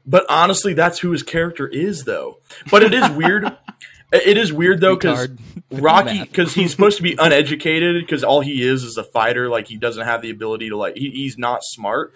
but 0.04 0.26
honestly, 0.28 0.74
that's 0.74 0.98
who 0.98 1.10
his 1.12 1.22
character 1.22 1.66
is, 1.66 2.04
though. 2.04 2.38
But 2.70 2.82
it 2.82 2.92
is 2.92 3.08
weird. 3.10 3.56
It 4.14 4.36
is 4.36 4.52
weird 4.52 4.82
though 4.82 4.94
because 4.94 5.28
Rocky 5.70 6.20
because 6.20 6.52
he's 6.52 6.70
supposed 6.70 6.98
to 6.98 7.02
be 7.02 7.16
uneducated 7.18 8.04
because 8.04 8.22
all 8.22 8.42
he 8.42 8.62
is 8.62 8.84
is 8.84 8.98
a 8.98 9.04
fighter. 9.04 9.48
Like 9.48 9.68
he 9.68 9.78
doesn't 9.78 10.04
have 10.04 10.20
the 10.20 10.28
ability 10.28 10.68
to 10.68 10.76
like 10.76 10.96
he, 10.98 11.08
he's 11.12 11.38
not 11.38 11.64
smart. 11.64 12.12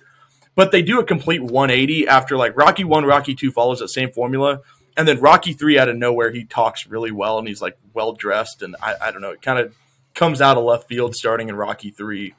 But 0.54 0.72
they 0.72 0.82
do 0.82 1.00
a 1.00 1.04
complete 1.04 1.40
180 1.42 2.06
after 2.06 2.36
like 2.36 2.54
Rocky 2.54 2.84
one, 2.84 3.06
Rocky 3.06 3.34
two 3.34 3.50
follows 3.50 3.78
that 3.78 3.88
same 3.88 4.12
formula, 4.12 4.60
and 4.94 5.08
then 5.08 5.20
Rocky 5.20 5.54
three 5.54 5.78
out 5.78 5.88
of 5.88 5.96
nowhere 5.96 6.30
he 6.32 6.44
talks 6.44 6.86
really 6.86 7.12
well 7.12 7.38
and 7.38 7.48
he's 7.48 7.62
like 7.62 7.78
well 7.94 8.12
dressed 8.12 8.60
and 8.60 8.76
I, 8.82 8.96
I 9.00 9.10
don't 9.10 9.22
know 9.22 9.30
it 9.30 9.40
kind 9.40 9.58
of 9.58 9.74
comes 10.14 10.42
out 10.42 10.58
of 10.58 10.64
left 10.64 10.88
field 10.88 11.16
starting 11.16 11.48
in 11.48 11.56
Rocky 11.56 11.90
three, 11.92 12.34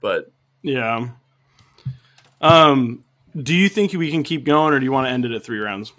but 0.00 0.30
yeah. 0.62 1.08
Um, 2.40 3.04
do 3.40 3.54
you 3.54 3.68
think 3.68 3.92
we 3.92 4.10
can 4.10 4.22
keep 4.22 4.44
going, 4.44 4.72
or 4.74 4.78
do 4.78 4.84
you 4.84 4.92
want 4.92 5.06
to 5.06 5.10
end 5.10 5.24
it 5.24 5.32
at 5.32 5.42
three 5.44 5.58
rounds? 5.58 5.92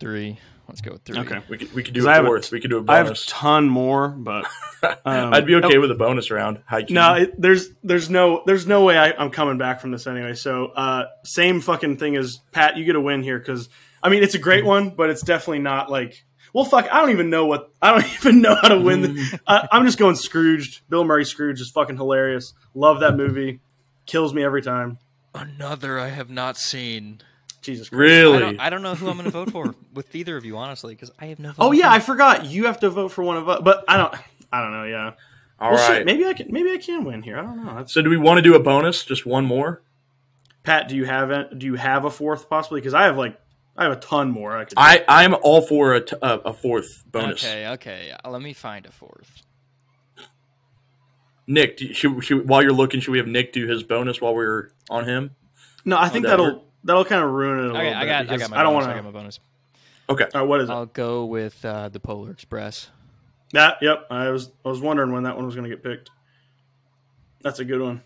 Three. 0.00 0.38
Let's 0.68 0.80
go 0.80 0.92
with 0.92 1.02
three. 1.02 1.18
Okay. 1.18 1.40
we 1.48 1.58
could 1.58 1.72
we 1.74 1.82
could 1.82 1.92
do 1.92 2.00
'Cause 2.00 2.06
I 2.06 2.12
a 2.12 2.14
have 2.16 2.24
a- 2.24 2.28
fourth. 2.28 2.50
we 2.52 2.60
could 2.60 2.70
do 2.70 2.78
a 2.78 2.84
I 2.90 2.96
have 2.96 3.10
a 3.10 3.14
ton 3.14 3.68
more, 3.68 4.08
but 4.08 4.46
um, 5.04 5.34
I'd 5.34 5.44
be 5.46 5.56
okay 5.56 5.76
with 5.78 5.90
a 5.90 5.94
bonus 5.94 6.30
round. 6.30 6.60
High. 6.66 6.86
No, 6.88 7.14
it, 7.14 7.38
there's 7.38 7.68
there's 7.82 8.08
no 8.08 8.42
there's 8.46 8.66
no 8.66 8.82
way 8.84 8.96
I, 8.96 9.12
I'm 9.12 9.30
coming 9.30 9.58
back 9.58 9.80
from 9.80 9.90
this 9.90 10.06
anyway. 10.06 10.34
So 10.34 10.66
uh, 10.66 11.06
same 11.24 11.60
fucking 11.60 11.98
thing 11.98 12.16
as 12.16 12.40
Pat. 12.52 12.76
You 12.78 12.84
get 12.84 12.96
a 12.96 13.00
win 13.00 13.22
here 13.22 13.38
because 13.38 13.68
I 14.02 14.08
mean 14.08 14.22
it's 14.22 14.34
a 14.34 14.38
great 14.38 14.64
one, 14.64 14.90
but 14.90 15.10
it's 15.10 15.22
definitely 15.22 15.58
not 15.58 15.90
like 15.90 16.24
well 16.52 16.64
fuck. 16.64 16.88
I 16.90 17.00
don't 17.00 17.10
even 17.10 17.30
know 17.30 17.46
what 17.46 17.72
I 17.80 17.92
don't 17.92 18.12
even 18.20 18.40
know 18.42 18.54
how 18.54 18.68
to 18.68 18.80
win. 18.80 19.02
The, 19.02 19.40
I, 19.46 19.68
I'm 19.72 19.84
just 19.84 19.98
going 19.98 20.16
Scrooged. 20.16 20.88
Bill 20.88 21.04
Murray 21.04 21.24
Scrooge 21.24 21.60
is 21.60 21.70
fucking 21.70 21.96
hilarious. 21.96 22.54
Love 22.74 23.00
that 23.00 23.16
movie. 23.16 23.60
Kills 24.06 24.34
me 24.34 24.42
every 24.42 24.62
time. 24.62 24.98
Another 25.34 25.98
I 25.98 26.08
have 26.08 26.30
not 26.30 26.56
seen. 26.56 27.20
Jesus 27.62 27.88
Christ. 27.88 28.00
I 28.00 28.04
really. 28.04 28.38
don't, 28.40 28.60
I 28.60 28.70
don't 28.70 28.82
know 28.82 28.94
who 28.94 29.08
I'm 29.08 29.16
going 29.16 29.24
to 29.24 29.30
vote 29.30 29.52
for 29.52 29.74
with 29.94 30.14
either 30.14 30.36
of 30.36 30.44
you, 30.44 30.56
honestly, 30.56 30.94
because 30.94 31.12
I 31.18 31.26
have 31.26 31.38
no. 31.38 31.52
Oh 31.58 31.72
yeah. 31.72 31.90
I 31.90 32.00
forgot. 32.00 32.46
You 32.46 32.66
have 32.66 32.80
to 32.80 32.90
vote 32.90 33.08
for 33.12 33.22
one 33.22 33.36
of 33.36 33.48
us, 33.48 33.60
but 33.62 33.84
I 33.88 33.96
don't. 33.96 34.14
I 34.52 34.60
don't 34.60 34.72
know. 34.72 34.84
Yeah. 34.84 35.12
All 35.58 35.70
well, 35.70 35.88
right. 35.88 35.98
shit, 35.98 36.06
maybe 36.06 36.26
I 36.26 36.34
can. 36.34 36.52
Maybe 36.52 36.72
I 36.72 36.78
can 36.78 37.04
win 37.04 37.22
here. 37.22 37.38
I 37.38 37.42
don't 37.42 37.64
know. 37.64 37.76
That's, 37.76 37.94
So 37.94 38.02
do 38.02 38.10
we 38.10 38.16
want 38.16 38.38
to 38.38 38.42
do 38.42 38.54
a 38.54 38.60
bonus? 38.60 39.04
Just 39.04 39.24
one 39.24 39.46
more? 39.46 39.82
Pat, 40.64 40.88
do 40.88 40.96
you 40.96 41.04
have 41.04 41.30
it? 41.30 41.58
Do 41.58 41.66
you 41.66 41.76
have 41.76 42.04
a 42.04 42.10
fourth 42.10 42.48
possibly? 42.48 42.80
Because 42.80 42.94
I 42.94 43.04
have 43.04 43.16
like 43.16 43.38
I 43.76 43.84
have 43.84 43.92
a 43.92 43.96
ton 44.00 44.30
more. 44.30 44.56
I 44.56 44.64
could. 44.64 44.74
I 44.76 45.02
I'm 45.08 45.34
all 45.42 45.62
for 45.62 45.94
a, 45.94 46.00
t- 46.04 46.16
a, 46.20 46.34
a 46.40 46.52
fourth 46.52 47.04
bonus. 47.10 47.42
Okay, 47.44 47.66
okay. 47.68 48.12
uh, 48.24 48.30
Let 48.30 48.42
me 48.42 48.52
find 48.52 48.84
a 48.86 48.92
fourth. 48.92 49.42
Nick, 51.46 51.76
do 51.78 51.86
you- 51.86 51.94
should, 51.94 52.22
should, 52.24 52.48
while 52.48 52.62
you're 52.62 52.72
looking, 52.72 53.00
should 53.00 53.10
we 53.12 53.18
have 53.18 53.26
Nick 53.26 53.52
do 53.52 53.66
his 53.66 53.82
bonus 53.82 54.20
while 54.20 54.34
we're 54.34 54.70
on 54.90 55.04
him? 55.06 55.34
No, 55.84 55.98
I 55.98 56.08
think 56.08 56.24
that 56.24 56.30
that'll 56.30 56.54
work? 56.54 56.62
that'll 56.84 57.04
kind 57.04 57.24
of 57.24 57.30
ruin 57.30 57.58
it 57.58 57.66
a 57.66 57.70
Okay, 57.70 57.78
little 57.78 57.94
I 57.94 58.00
bit. 58.00 58.06
got. 58.28 58.30
I 58.34 58.36
got 58.36 58.50
my. 58.50 58.60
I 58.60 58.62
don't 58.62 58.72
bonus, 58.74 58.86
want 58.86 58.92
I 58.96 59.00
got 59.00 59.06
to. 59.08 59.12
my 59.12 59.18
bonus. 59.20 59.40
Okay. 60.08 60.24
All 60.34 60.40
right, 60.42 60.48
what 60.48 60.60
is 60.60 60.68
it? 60.68 60.72
I'll 60.72 60.86
go 60.86 61.24
with 61.24 61.64
uh, 61.64 61.88
the 61.88 61.98
Polar 62.00 62.30
Express. 62.30 62.88
that 63.52 63.78
yep. 63.82 64.06
I 64.10 64.28
was 64.30 64.50
I 64.64 64.68
was 64.68 64.80
wondering 64.80 65.12
when 65.12 65.24
that 65.24 65.36
one 65.36 65.46
was 65.46 65.54
going 65.56 65.68
to 65.68 65.74
get 65.74 65.82
picked. 65.82 66.10
That's 67.42 67.58
a 67.58 67.64
good 67.64 67.80
one. 67.80 68.02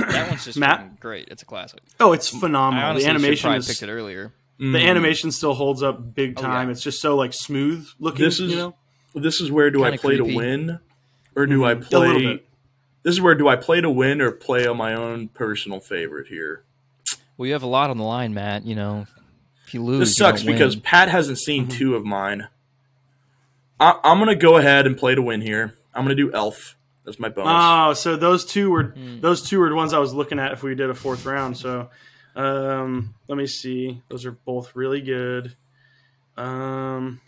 That 0.00 0.28
one's 0.30 0.44
just 0.44 0.58
Matt? 0.58 1.00
great. 1.00 1.28
It's 1.30 1.42
a 1.42 1.46
classic. 1.46 1.80
Oh, 2.00 2.12
it's 2.12 2.28
phenomenal. 2.28 2.84
honestly 2.84 3.04
The 3.04 3.10
animation 3.10 3.36
should 3.36 3.42
probably 3.42 3.58
is 3.58 3.66
picked 3.68 3.82
it 3.82 3.90
earlier. 3.90 4.32
the 4.58 4.78
animation 4.78 5.30
still 5.32 5.54
holds 5.54 5.82
up 5.82 6.14
big 6.14 6.34
Oh, 6.38 6.42
time. 6.42 6.68
yeah. 6.68 6.72
It's 6.72 6.82
just 6.82 7.00
so 7.00 7.16
like 7.16 7.32
smooth 7.32 7.86
looking. 8.00 8.24
This 8.24 8.40
is 8.40 8.50
you 8.50 8.56
know. 8.56 8.74
this 9.14 9.40
is 9.40 9.50
where 9.50 9.70
do 9.70 9.84
I 9.84 9.90
Kinda 9.90 10.00
play 10.02 10.16
creepy. 10.16 10.30
to 10.32 10.36
win, 10.36 10.78
or 11.36 11.46
do 11.46 11.64
I 11.64 11.74
Mhm. 11.74 11.82
A 11.82 11.88
play? 11.88 12.42
This 13.04 13.14
is 13.14 13.20
where 13.20 13.34
do 13.34 13.48
I 13.48 13.56
play 13.56 13.80
to 13.80 13.88
win 13.90 14.20
or 14.20 14.30
play 14.32 14.66
on 14.66 14.76
my 14.76 14.92
own 14.94 15.28
personal 15.28 15.78
favorite 15.80 16.26
here? 16.28 16.62
Well, 17.36 17.46
you 17.46 17.52
have 17.52 17.62
a 17.62 17.66
lot 17.68 17.90
on 17.90 17.96
the 17.96 18.04
line, 18.04 18.34
Matt. 18.34 18.66
You 18.66 18.74
know, 18.74 19.06
if 19.64 19.72
you 19.72 19.82
lose, 19.82 20.00
This 20.00 20.08
you 20.10 20.14
sucks 20.24 20.42
don't 20.42 20.52
because 20.52 20.74
win. 20.76 20.82
Pat 20.82 21.08
hasn't 21.08 21.38
seen 21.38 21.66
Mm-hmm. 21.68 21.78
two 21.78 21.94
of 21.94 22.04
mine. 22.04 22.48
I, 23.80 23.98
I'm 24.02 24.18
gonna 24.18 24.34
go 24.34 24.56
ahead 24.56 24.86
and 24.86 24.96
play 24.96 25.14
to 25.14 25.22
win 25.22 25.40
here. 25.40 25.74
I'm 25.94 26.02
gonna 26.04 26.14
do 26.16 26.32
Elf 26.32 26.76
as 27.08 27.18
my 27.18 27.28
bonus. 27.28 27.52
Oh, 27.54 27.92
so 27.94 28.16
those 28.16 28.44
two 28.44 28.70
were 28.70 28.84
Hmm. 28.84 29.20
those 29.20 29.42
two 29.48 29.58
were 29.58 29.68
the 29.68 29.74
ones 29.74 29.92
I 29.94 29.98
was 29.98 30.12
looking 30.14 30.38
at 30.38 30.52
if 30.52 30.62
we 30.62 30.74
did 30.74 30.90
a 30.90 30.94
fourth 30.94 31.24
round. 31.26 31.56
So 31.56 31.90
um, 32.36 33.14
let 33.26 33.36
me 33.38 33.46
see. 33.46 34.02
Those 34.08 34.24
are 34.26 34.32
both 34.32 34.76
really 34.76 35.00
good. 35.00 35.56
Um, 36.36 37.20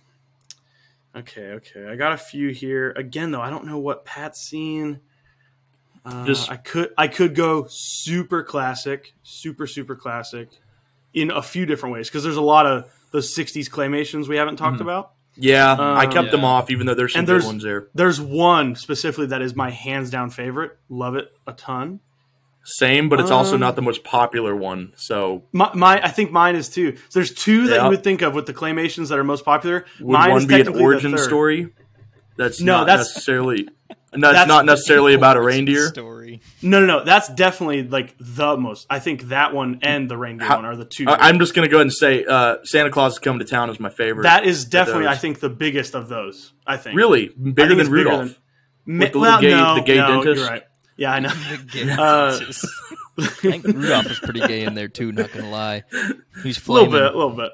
okay, 1.17 1.53
okay. 1.55 1.89
I 1.89 1.97
got 1.97 2.13
a 2.13 2.17
few 2.17 2.51
here. 2.51 2.93
Again, 2.97 3.31
though, 3.33 3.41
I 3.41 3.51
don't 3.51 3.65
know 3.67 3.79
what 3.79 4.05
Pat's 4.05 4.41
seen. 4.41 5.01
Uh, 6.05 6.25
Just- 6.25 6.51
I 6.51 6.57
could 6.57 6.91
I 6.97 7.09
could 7.09 7.35
go 7.35 7.67
super 7.69 8.43
classic, 8.43 9.13
super 9.23 9.67
super 9.67 9.97
classic, 9.97 10.49
in 11.13 11.31
a 11.31 11.43
few 11.43 11.67
different 11.67 11.93
ways 11.95 12.09
because 12.09 12.23
there's 12.23 12.37
a 12.37 12.41
lot 12.43 12.67
of 12.67 12.91
those 13.11 13.35
'60s 13.35 13.69
claymations 13.69 14.29
we 14.29 14.37
haven't 14.37 14.57
talked 14.57 14.81
about. 14.81 15.13
Yeah, 15.37 15.75
I 15.75 16.05
um, 16.05 16.13
kept 16.13 16.31
them 16.31 16.45
off, 16.45 16.71
even 16.71 16.87
though 16.87 16.95
there's 16.95 17.13
some 17.13 17.21
And 17.21 17.27
good 17.27 17.33
there's- 17.35 17.47
ones 17.47 17.63
there. 17.63 17.89
There's 17.95 18.21
one 18.21 18.75
specifically 18.75 19.27
that 19.27 19.43
is 19.43 19.55
my 19.57 19.71
hands 19.71 20.11
down 20.11 20.31
favorite. 20.31 20.77
Love 20.89 21.17
it 21.17 21.33
a 21.47 21.53
ton. 21.53 22.01
Same, 22.63 23.09
but 23.09 23.19
it's 23.21 23.31
also 23.31 23.55
Um, 23.55 23.61
not 23.61 23.75
the 23.75 23.81
most 23.83 24.05
popular 24.05 24.55
one. 24.55 24.93
So 24.95 25.45
My, 25.53 25.71
my, 25.75 26.01
I 26.05 26.09
think 26.09 26.31
mine 26.31 26.57
is 26.57 26.69
too. 26.69 26.95
So 26.97 27.19
there's 27.19 27.33
two 27.33 27.69
that 27.69 27.77
Yeah. 27.77 27.85
you 27.85 27.91
would 27.91 28.05
think 28.05 28.21
of 28.21 28.35
with 28.35 28.45
the 28.47 28.53
claymations 28.53 29.09
that 29.09 29.19
are 29.19 29.25
most 29.25 29.47
popular. 29.47 29.87
would 29.99 30.13
mine 30.13 30.31
one 30.31 30.39
is 30.43 30.47
be 30.47 30.61
an 30.61 30.73
the 30.73 30.79
origin 30.79 31.17
story? 31.17 31.69
That's 32.37 32.61
No, 32.61 32.79
not 32.79 32.87
that's- 32.87 33.07
necessarily. 33.15 33.69
That's, 34.13 34.23
That's- 34.23 34.49
not 34.49 34.67
necessarily 34.67 35.15
about 35.15 35.37
a 35.37 35.41
reindeer. 35.41 35.87
story. 35.89 36.41
No, 36.63 36.81
no, 36.81 36.87
no. 36.87 37.05
That's 37.05 37.29
definitely 37.29 37.85
like 37.85 38.15
the 38.19 38.57
most. 38.57 38.87
I 38.91 38.99
think 38.99 39.23
that 39.29 39.55
one 39.55 39.79
and 39.83 40.11
the 40.11 40.17
reindeer 40.17 40.49
How- 40.49 40.57
one 40.57 40.65
are 40.65 40.75
the 40.77 40.85
two. 40.85 41.07
I, 41.09 41.29
I'm 41.29 41.39
just 41.39 41.55
gonna 41.55 41.69
go 41.69 41.77
ahead 41.77 41.83
and 41.87 41.93
say 41.93 42.25
uh, 42.25 42.57
Santa 42.65 42.91
Claus 42.91 43.13
is 43.15 43.19
coming 43.21 43.39
to 43.39 43.45
town 43.45 43.71
is 43.71 43.79
my 43.79 43.91
favorite. 43.91 44.25
that 44.25 44.45
is 44.45 44.65
definitely. 44.65 45.07
I 45.07 45.17
think, 45.17 45.39
the 45.41 45.49
biggest 45.49 45.95
of 45.95 46.09
those. 46.09 46.53
I 46.67 46.77
think 46.77 46.97
really 46.97 47.29
bigger 47.29 47.37
think 47.55 47.55
than 47.69 47.81
it's 47.81 47.89
bigger 47.89 47.95
Rudolph. 48.11 48.25
than- 48.27 48.37
Ma- 48.99 49.07
the 49.13 49.19
well, 49.19 49.41
gay- 49.41 49.51
no, 49.51 49.75
the 49.77 49.81
gay 49.83 49.97
no, 49.97 50.07
dentist? 50.25 50.41
You're 50.41 50.51
right. 50.51 50.63
Yeah, 50.97 51.13
I 51.13 51.21
know. 51.21 51.29
The 51.29 51.65
gay 51.71 51.91
Uh, 51.99 52.31
dentist. 52.39 52.67
I 53.21 53.27
think 53.27 53.65
Rudolph 53.67 54.09
was 54.09 54.19
pretty 54.19 54.41
gay 54.41 54.63
in 54.65 54.75
there 54.75 54.89
too. 54.89 55.13
Not 55.13 55.33
gonna 55.33 55.51
lie, 55.51 55.85
he's 56.43 56.67
A 56.67 56.73
little 56.73 56.89
flaming. 56.91 56.91
bit, 56.93 57.03
a 57.15 57.17
little 57.17 57.31
bit. 57.37 57.53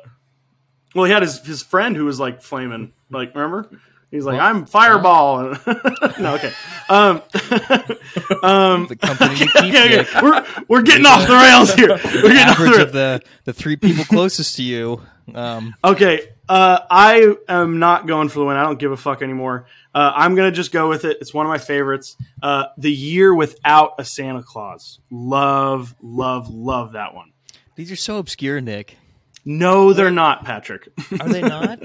Well, 0.94 1.04
he 1.04 1.12
had 1.12 1.22
his 1.22 1.40
his 1.44 1.62
friend 1.62 1.96
who 1.96 2.04
was 2.06 2.18
like 2.20 2.40
flaming. 2.40 2.92
Like, 3.10 3.34
remember? 3.34 3.68
He's 4.16 4.24
like, 4.24 4.38
Well, 4.38 4.46
I'm 4.46 4.66
Fireball. 4.66 5.42
no, 6.18 6.34
okay. 6.34 6.52
Um, 6.88 7.22
um, 8.42 8.86
The 8.86 8.96
company 9.00 9.34
okay, 9.34 9.46
keep, 9.46 9.54
okay, 9.54 10.00
okay. 10.00 10.20
We're 10.22 10.46
we're 10.68 10.82
getting 10.82 11.06
off 11.06 11.26
the 11.26 11.34
rails 11.34 11.74
here. 11.74 11.88
We're 12.22 12.32
getting 12.32 12.48
off 12.48 12.58
the 12.58 12.64
Average 12.64 12.78
of 12.80 12.92
the 12.92 13.22
the 13.44 13.52
three 13.52 13.76
people 13.76 14.04
closest 14.04 14.56
to 14.56 14.62
you. 14.62 15.02
Um, 15.34 15.74
Okay, 15.84 16.28
uh, 16.48 16.80
I 16.90 17.34
am 17.48 17.78
not 17.78 18.06
going 18.06 18.28
for 18.28 18.38
the 18.38 18.44
win. 18.46 18.56
I 18.56 18.62
don't 18.62 18.78
give 18.78 18.92
a 18.92 18.96
fuck 18.96 19.22
anymore. 19.22 19.66
Uh, 19.94 20.12
I'm 20.14 20.34
gonna 20.34 20.52
just 20.52 20.72
go 20.72 20.88
with 20.88 21.04
it. 21.04 21.18
It's 21.20 21.34
one 21.34 21.44
of 21.46 21.50
my 21.50 21.58
favorites. 21.58 22.16
Uh, 22.42 22.66
the 22.78 22.92
year 22.92 23.34
without 23.34 23.94
a 23.98 24.04
Santa 24.04 24.42
Claus. 24.42 25.00
Love, 25.10 25.94
love, 26.00 26.48
love 26.48 26.92
that 26.92 27.14
one. 27.14 27.32
these 27.74 27.90
are 27.90 27.96
so 27.96 28.18
obscure, 28.18 28.60
Nick. 28.60 28.96
No, 29.44 29.92
they're 29.92 30.10
not, 30.10 30.44
Patrick. 30.44 30.88
Are 31.20 31.28
they 31.28 31.40
not? 31.40 31.78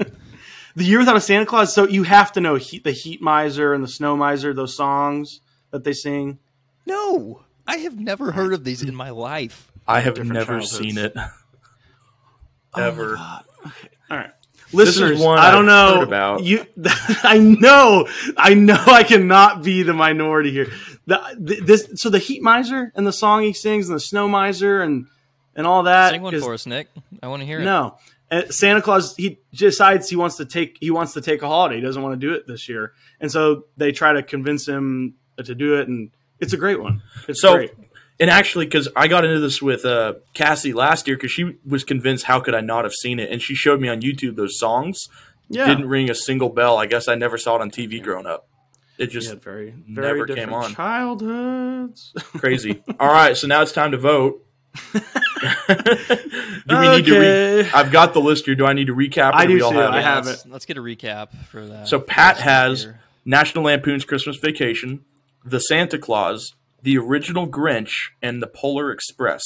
The 0.74 0.84
year 0.84 0.98
without 0.98 1.16
a 1.16 1.20
Santa 1.20 1.46
Claus. 1.46 1.74
So 1.74 1.86
you 1.86 2.02
have 2.04 2.32
to 2.32 2.40
know 2.40 2.56
heat, 2.56 2.84
the 2.84 2.92
Heat 2.92 3.20
Miser 3.22 3.72
and 3.74 3.82
the 3.82 3.88
Snow 3.88 4.16
Miser. 4.16 4.52
Those 4.54 4.76
songs 4.76 5.40
that 5.70 5.84
they 5.84 5.92
sing. 5.92 6.38
no, 6.86 7.42
I 7.66 7.76
have 7.78 7.98
never 7.98 8.32
heard 8.32 8.52
of 8.52 8.64
these 8.64 8.82
in 8.82 8.94
my 8.94 9.10
life. 9.10 9.70
I 9.86 10.00
have 10.00 10.18
never 10.18 10.60
childhoods. 10.60 10.70
seen 10.78 10.98
it 10.98 11.14
Oh 12.74 12.82
ever. 12.82 13.16
God. 13.16 13.44
Okay. 13.66 13.88
All 14.10 14.16
right. 14.16 14.30
This 14.72 14.88
is 14.88 15.00
Listeners, 15.00 15.20
one 15.20 15.38
I 15.38 15.50
don't 15.50 15.68
I've 15.68 15.86
know. 15.92 15.98
heard 15.98 16.08
about. 16.08 16.42
You, 16.44 16.64
I 17.22 17.38
know, 17.38 18.08
I 18.38 18.54
know, 18.54 18.82
I 18.86 19.02
cannot 19.02 19.62
be 19.62 19.82
the 19.82 19.92
minority 19.92 20.50
here. 20.50 20.72
The, 21.06 21.36
this, 21.62 21.90
so 21.96 22.08
the 22.08 22.18
Heat 22.18 22.42
Miser 22.42 22.90
and 22.94 23.06
the 23.06 23.12
song 23.12 23.42
he 23.42 23.52
sings, 23.52 23.88
and 23.90 23.96
the 23.96 24.00
Snow 24.00 24.28
Miser, 24.28 24.80
and 24.80 25.06
and 25.54 25.66
all 25.66 25.82
that. 25.82 26.12
Sing 26.12 26.22
one 26.22 26.34
is- 26.34 26.42
for 26.42 26.54
us, 26.54 26.64
Nick. 26.64 26.88
I 27.22 27.28
want 27.28 27.40
to 27.40 27.46
hear 27.46 27.60
it. 27.60 27.64
No, 27.64 27.98
And 28.32 28.52
Santa 28.52 28.80
Claus 28.80 29.14
he 29.16 29.38
decides 29.54 30.08
he 30.08 30.16
wants 30.16 30.36
to 30.38 30.44
take 30.46 30.78
he 30.80 30.90
wants 30.90 31.12
to 31.12 31.20
take 31.20 31.42
a 31.42 31.46
holiday. 31.48 31.76
He 31.76 31.82
doesn't 31.82 32.02
want 32.02 32.18
to 32.18 32.26
do 32.26 32.32
it 32.34 32.46
this 32.46 32.66
year, 32.68 32.92
and 33.20 33.30
so 33.30 33.66
they 33.76 33.92
try 33.92 34.14
to 34.14 34.22
convince 34.22 34.66
him 34.66 35.14
to 35.36 35.54
do 35.54 35.78
it, 35.78 35.86
and 35.86 36.10
it's 36.40 36.52
a 36.54 36.56
great 36.56 36.80
one. 36.80 37.02
It's 37.28 37.40
So, 37.42 37.54
great. 37.56 37.72
and 38.18 38.30
actually, 38.30 38.64
because 38.64 38.88
I 38.96 39.06
got 39.06 39.24
into 39.26 39.38
this 39.40 39.60
with 39.60 39.84
uh, 39.84 40.14
Cassie 40.32 40.72
last 40.72 41.06
year, 41.06 41.16
because 41.16 41.30
she 41.30 41.58
was 41.66 41.84
convinced 41.84 42.24
how 42.24 42.40
could 42.40 42.54
I 42.54 42.60
not 42.62 42.84
have 42.84 42.94
seen 42.94 43.20
it, 43.20 43.30
and 43.30 43.40
she 43.42 43.54
showed 43.54 43.80
me 43.80 43.88
on 43.88 44.00
YouTube 44.00 44.36
those 44.36 44.58
songs. 44.58 45.08
Yeah, 45.50 45.66
Didn't 45.66 45.88
ring 45.88 46.08
a 46.08 46.14
single 46.14 46.48
bell. 46.48 46.78
I 46.78 46.86
guess 46.86 47.08
I 47.08 47.14
never 47.14 47.36
saw 47.36 47.56
it 47.56 47.60
on 47.60 47.70
TV 47.70 48.02
growing 48.02 48.24
up. 48.26 48.48
It 48.96 49.08
just 49.10 49.28
had 49.28 49.42
very 49.42 49.74
never 49.86 50.24
came 50.26 50.54
on. 50.54 50.74
childhoods. 50.74 52.12
crazy. 52.38 52.82
All 52.98 53.12
right, 53.12 53.36
so 53.36 53.46
now 53.46 53.60
it's 53.62 53.72
time 53.72 53.90
to 53.92 53.98
vote. 53.98 54.42
do 54.92 56.78
we 56.78 56.88
need 56.88 57.04
to? 57.06 57.18
Re- 57.20 57.42
Okay. 57.62 57.70
I've 57.74 57.90
got 57.92 58.14
the 58.14 58.20
list 58.20 58.46
here. 58.46 58.54
Do 58.54 58.66
I 58.66 58.72
need 58.72 58.86
to 58.88 58.94
recap? 58.94 59.30
or 59.32 59.36
I 59.36 59.46
do 59.46 59.54
we 59.54 59.60
all 59.62 59.70
too. 59.72 59.78
have 59.78 59.92
I 59.92 59.98
it? 60.00 60.04
have 60.04 60.26
let's, 60.26 60.44
it. 60.44 60.50
Let's 60.50 60.64
get 60.66 60.76
a 60.78 60.80
recap 60.80 61.28
for 61.46 61.64
that. 61.66 61.86
So 61.88 62.00
Pat 62.00 62.38
has 62.38 62.84
hear. 62.84 63.00
National 63.24 63.64
Lampoon's 63.64 64.04
Christmas 64.04 64.36
Vacation, 64.36 65.04
The 65.44 65.60
Santa 65.60 65.98
Claus, 65.98 66.54
The 66.82 66.98
Original 66.98 67.46
Grinch, 67.46 67.92
and 68.22 68.42
The 68.42 68.46
Polar 68.48 68.90
Express. 68.90 69.42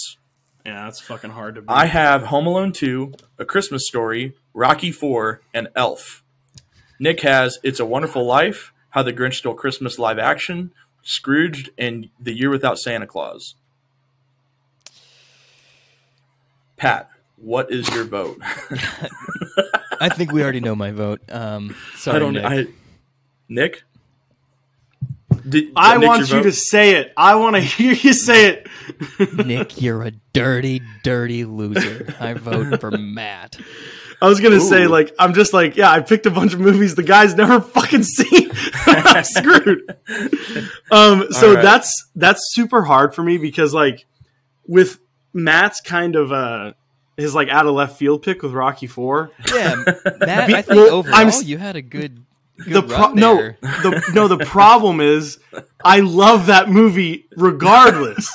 yeah, 0.65 0.85
that's 0.85 1.01
fucking 1.01 1.31
hard 1.31 1.57
to. 1.57 1.63
Beat. 1.63 1.71
I 1.71 1.87
have 1.87 2.25
Home 2.25 2.47
Alone 2.47 2.73
2, 2.73 3.13
A 3.39 3.45
Christmas 3.45 3.87
Story, 3.87 4.35
Rocky 4.55 4.93
4, 4.93 5.41
and 5.53 5.69
Elf. 5.77 6.23
Nick 6.99 7.21
has 7.21 7.59
It's 7.63 7.81
a 7.81 7.85
Wonderful 7.87 8.25
Life, 8.25 8.73
How 8.91 9.03
the 9.03 9.13
Grinch 9.13 9.35
Stole 9.35 9.55
Christmas 9.55 9.99
live 9.99 10.19
action, 10.19 10.73
Scrooged, 11.03 11.71
and 11.77 12.09
The 12.19 12.33
Year 12.33 12.49
Without 12.51 12.79
Santa 12.79 13.07
Claus. 13.07 13.55
Pat, 16.77 17.11
what 17.37 17.71
is 17.71 17.89
your 17.95 18.05
vote? 18.05 18.39
I 20.01 20.09
think 20.09 20.33
we 20.33 20.43
already 20.43 20.61
know 20.61 20.75
my 20.75 20.91
vote. 20.91 21.21
Um, 21.31 21.75
sorry, 21.95 22.17
I 22.17 22.19
don't. 22.19 22.33
Nick. 22.35 22.45
I, 22.45 22.67
Nick. 23.49 23.83
Did, 25.49 25.73
I 25.77 25.97
Nick's 25.97 26.07
want 26.09 26.21
you 26.29 26.37
vote? 26.37 26.43
to 26.43 26.53
say 26.53 26.97
it. 26.97 27.13
I 27.17 27.37
want 27.37 27.57
to 27.57 27.61
hear 27.61 27.93
you 27.93 28.13
say 28.13 28.49
it. 28.49 28.69
Nick, 29.47 29.81
you're 29.81 30.03
a 30.03 30.11
dirty, 30.33 30.83
dirty 31.05 31.45
loser. 31.45 32.15
I 32.19 32.35
vote 32.35 32.81
for 32.81 32.91
Matt. 32.91 33.57
I 34.21 34.29
was 34.29 34.41
gonna 34.41 34.61
say 34.61 34.87
like 34.87 35.15
I'm 35.19 35.35
just 35.35 35.53
like 35.53 35.77
yeah 35.77 35.91
I 35.91 36.01
picked 36.01 36.25
a 36.25 36.31
bunch 36.31 36.55
of 36.55 36.61
movies 36.61 36.95
the 36.95 37.03
guy's 37.03 37.35
never 37.35 37.61
fucking 37.61 38.03
seen. 38.03 38.51
I'm 38.87 39.25
screwed. 39.25 39.95
Um, 40.91 41.31
so 41.33 41.49
All 41.51 41.55
right. 41.57 41.63
that's 41.63 42.09
that's 42.17 42.41
super 42.55 42.83
hard 42.83 43.15
for 43.15 43.23
me 43.23 43.37
because 43.37 43.75
like 43.75 44.07
with 44.67 44.99
Matt's 45.37 45.81
kind 45.81 46.17
of 46.17 46.33
uh 46.33 46.73
his 47.17 47.35
like 47.35 47.49
out 47.49 47.67
of 47.67 47.75
left 47.75 47.99
field 47.99 48.23
pick 48.23 48.43
with 48.43 48.53
Rocky 48.53 48.87
Four. 48.87 49.31
Yeah, 49.55 49.77
Matt. 50.21 50.47
Be- 50.49 50.55
I 50.55 50.63
think 50.63 50.69
well, 50.69 50.95
overall 50.95 51.15
I'm 51.17 51.29
s- 51.29 51.45
you 51.45 51.59
had 51.59 51.77
a 51.77 51.83
good, 51.83 52.25
good 52.59 52.73
The 52.75 52.83
pro- 52.83 53.13
no 53.13 53.37
the 53.61 54.03
no 54.15 54.29
the 54.29 54.45
problem 54.45 55.01
is 55.01 55.39
I 55.85 56.01
love 56.01 56.47
that 56.47 56.69
movie 56.71 57.27
regardless. 57.37 58.35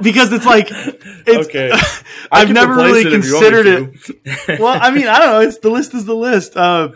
Because 0.00 0.32
it's 0.32 0.46
like 0.46 0.66
it's 0.70 1.48
Okay. 1.48 1.70
I've 2.32 2.50
never 2.50 2.74
really 2.74 3.02
it 3.02 3.12
if 3.12 3.24
you 3.24 3.34
want 3.34 3.44
me 3.44 3.50
considered 3.62 3.98
it. 4.48 4.58
well, 4.60 4.76
I 4.80 4.90
mean, 4.90 5.06
I 5.06 5.18
don't 5.20 5.30
know. 5.30 5.40
It's 5.40 5.58
the 5.58 5.70
list 5.70 5.94
is 5.94 6.04
the 6.06 6.16
list. 6.16 6.56
Uh, 6.56 6.88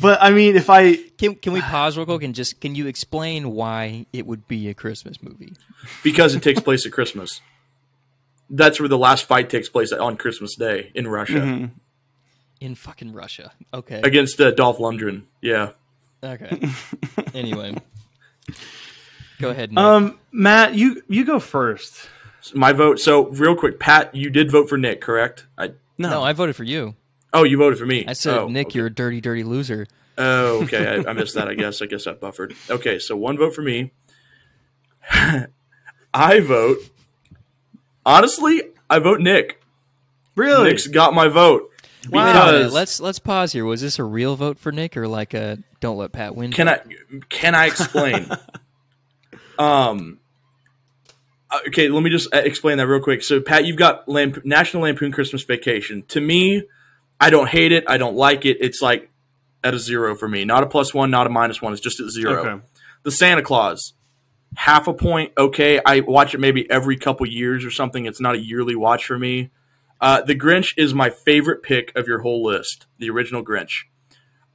but 0.00 0.18
I 0.22 0.30
mean, 0.30 0.56
if 0.56 0.70
I 0.70 0.94
Can 1.18 1.34
can 1.34 1.52
we 1.52 1.60
pause 1.60 1.96
real 1.98 2.06
quick 2.06 2.22
and 2.22 2.34
just 2.34 2.58
can 2.60 2.74
you 2.74 2.86
explain 2.86 3.50
why 3.50 4.06
it 4.14 4.26
would 4.26 4.48
be 4.48 4.68
a 4.68 4.74
Christmas 4.74 5.22
movie? 5.22 5.52
because 6.02 6.34
it 6.34 6.42
takes 6.42 6.60
place 6.60 6.86
at 6.86 6.92
Christmas. 6.92 7.40
That's 8.50 8.78
where 8.80 8.88
the 8.88 8.98
last 8.98 9.26
fight 9.26 9.48
takes 9.50 9.68
place 9.68 9.92
on 9.92 10.16
Christmas 10.16 10.54
Day 10.56 10.90
in 10.94 11.08
Russia 11.08 11.34
Mm-hmm. 11.40 11.64
in 12.60 12.74
fucking 12.74 13.12
Russia. 13.12 13.52
Okay. 13.72 14.00
against 14.04 14.40
uh, 14.40 14.50
Dolph 14.50 14.78
Lundgren. 14.78 15.22
Yeah. 15.40 15.70
Okay. 16.22 16.60
anyway, 17.34 17.74
go 19.40 19.50
ahead. 19.50 19.70
Nick. 19.72 19.78
um 19.78 20.18
Matt, 20.30 20.74
you 20.74 21.02
you 21.08 21.24
go 21.24 21.38
first. 21.40 22.08
My 22.54 22.72
vote. 22.72 22.98
So 23.00 23.26
real 23.28 23.54
quick, 23.56 23.78
Pat, 23.80 24.14
you 24.14 24.28
did 24.30 24.50
vote 24.50 24.68
for 24.68 24.76
Nick, 24.78 25.00
correct? 25.00 25.46
I, 25.56 25.72
no, 25.98 26.22
I 26.22 26.32
voted 26.32 26.56
for 26.56 26.64
you. 26.64 26.94
oh, 27.32 27.44
you 27.44 27.56
voted 27.56 27.78
for 27.78 27.86
me. 27.86 28.04
I 28.06 28.12
said, 28.14 28.36
oh, 28.36 28.48
Nick, 28.48 28.68
okay. 28.68 28.78
you're 28.78 28.86
a 28.88 28.94
dirty, 28.94 29.20
dirty 29.20 29.44
loser. 29.44 29.86
Oh, 30.18 30.62
okay. 30.64 30.86
I, 30.86 30.94
I 31.10 31.12
missed 31.12 31.34
that. 31.36 31.48
I 31.48 31.54
guess. 31.54 31.80
I 31.82 31.86
guess 31.86 32.06
I 32.06 32.12
buffered. 32.12 32.54
Okay, 32.68 32.98
so 32.98 33.16
one 33.16 33.36
vote 33.38 33.54
for 33.54 33.62
me. 33.62 33.92
I 36.14 36.40
vote. 36.40 36.78
Honestly, 38.04 38.62
I 38.90 38.98
vote 38.98 39.20
Nick. 39.20 39.62
Really? 40.34 40.70
Nick's 40.70 40.86
got 40.86 41.14
my 41.14 41.28
vote. 41.28 41.70
Wow. 42.10 42.24
Wait 42.24 42.30
a 42.30 42.34
minute, 42.34 42.58
Because 42.58 42.72
let's 42.72 43.00
let's 43.00 43.18
pause 43.18 43.52
here. 43.52 43.64
Was 43.64 43.80
this 43.80 43.98
a 43.98 44.04
real 44.04 44.34
vote 44.36 44.58
for 44.58 44.72
Nick 44.72 44.96
or 44.96 45.06
like 45.06 45.34
a 45.34 45.58
don't 45.80 45.96
let 45.96 46.12
Pat 46.12 46.34
win? 46.34 46.50
can 46.52 46.68
I 46.68 46.80
can 47.28 47.54
I 47.54 47.66
explain? 47.66 48.28
um. 49.58 50.18
uh, 51.50 51.58
Okay, 51.68 51.88
let 51.88 52.02
me 52.02 52.10
just 52.10 52.34
uh, 52.34 52.38
explain 52.38 52.78
that 52.78 52.86
real 52.86 53.00
quick. 53.00 53.22
So, 53.22 53.40
Pat, 53.40 53.66
you've 53.66 53.76
got 53.76 54.08
Lamp- 54.08 54.44
National 54.44 54.84
Lampoon 54.84 55.12
Christmas 55.12 55.42
Vacation. 55.44 56.02
To 56.08 56.20
me, 56.20 56.64
I 57.20 57.30
don't 57.30 57.48
hate 57.48 57.72
it. 57.72 57.84
I 57.86 57.98
don't 57.98 58.16
like 58.16 58.44
it. 58.46 58.56
It's 58.60 58.80
like 58.82 59.10
at 59.62 59.74
a 59.74 59.78
zero 59.78 60.16
for 60.16 60.28
me. 60.28 60.44
Not 60.44 60.62
a 60.62 60.66
plus 60.66 60.92
one, 60.94 61.10
not 61.10 61.26
a 61.26 61.30
minus 61.30 61.62
one. 61.62 61.72
It's 61.72 61.82
just 61.82 62.00
at 62.00 62.08
zero. 62.10 62.44
Okay. 62.46 62.64
The 63.04 63.10
Santa 63.12 63.42
Claus, 63.42 63.92
half 64.56 64.86
a 64.88 64.94
point. 64.94 65.32
Okay, 65.36 65.80
I 65.84 66.00
watch 66.00 66.34
it 66.34 66.38
maybe 66.40 66.70
every 66.70 66.96
couple 66.96 67.26
years 67.26 67.64
or 67.64 67.70
something. 67.70 68.06
It's 68.06 68.20
not 68.20 68.34
a 68.34 68.38
yearly 68.38 68.76
watch 68.76 69.06
for 69.06 69.18
me. 69.18 69.50
Uh, 70.00 70.20
the 70.22 70.34
Grinch 70.34 70.74
is 70.76 70.92
my 70.94 71.10
favorite 71.10 71.62
pick 71.62 71.92
of 71.96 72.08
your 72.08 72.20
whole 72.20 72.42
list. 72.44 72.86
The 72.98 73.08
original 73.10 73.44
Grinch. 73.44 73.84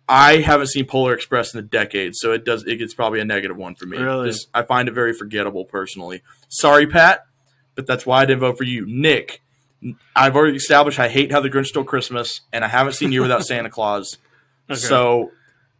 I 0.09 0.37
haven't 0.37 0.67
seen 0.67 0.85
Polar 0.85 1.13
Express 1.13 1.53
in 1.53 1.59
a 1.59 1.63
decade, 1.63 2.15
so 2.15 2.31
it 2.31 2.45
does. 2.45 2.63
It 2.65 2.77
gets 2.77 2.93
probably 2.93 3.19
a 3.19 3.25
negative 3.25 3.57
one 3.57 3.75
for 3.75 3.85
me. 3.85 3.97
Really? 3.97 4.29
Just- 4.29 4.47
I 4.53 4.61
find 4.63 4.87
it 4.87 4.93
very 4.93 5.13
forgettable 5.13 5.65
personally. 5.65 6.21
Sorry, 6.49 6.87
Pat, 6.87 7.25
but 7.75 7.87
that's 7.87 8.05
why 8.05 8.21
I 8.21 8.25
didn't 8.25 8.39
vote 8.41 8.57
for 8.57 8.63
you, 8.63 8.85
Nick. 8.87 9.41
I've 10.15 10.35
already 10.35 10.55
established 10.57 10.99
I 10.99 11.07
hate 11.07 11.31
how 11.31 11.39
the 11.41 11.49
Grinch 11.49 11.67
stole 11.67 11.83
Christmas, 11.83 12.41
and 12.53 12.63
I 12.65 12.67
haven't 12.67 12.93
seen 12.93 13.11
Year 13.11 13.21
Without 13.21 13.45
Santa 13.45 13.69
Claus. 13.69 14.17
So 14.73 15.31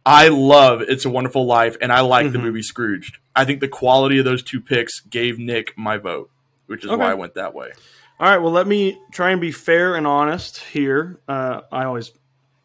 I 0.06 0.28
love 0.28 0.82
It's 0.82 1.04
a 1.04 1.10
Wonderful 1.10 1.46
Life, 1.46 1.76
and 1.80 1.92
I 1.92 2.00
like 2.00 2.26
Mm-hmm. 2.26 2.32
the 2.32 2.38
movie 2.38 2.62
Scrooged. 2.62 3.18
I 3.38 3.44
think 3.44 3.60
the 3.60 3.68
quality 3.68 4.18
of 4.18 4.24
those 4.24 4.42
two 4.42 4.60
picks 4.60 5.00
gave 5.00 5.38
Nick 5.38 5.76
my 5.78 5.96
vote, 5.96 6.28
which 6.66 6.84
is 6.84 6.90
Okay. 6.90 7.00
why 7.00 7.12
I 7.12 7.14
went 7.14 7.34
that 7.34 7.54
way. 7.54 7.70
All 8.18 8.28
right. 8.28 8.38
Well, 8.38 8.50
let 8.50 8.66
me 8.66 8.98
try 9.12 9.30
and 9.30 9.40
be 9.40 9.52
fair 9.52 9.94
and 9.94 10.06
honest 10.06 10.58
here. 10.58 11.20
Uh, 11.28 11.60
I 11.70 11.84
always, 11.84 12.10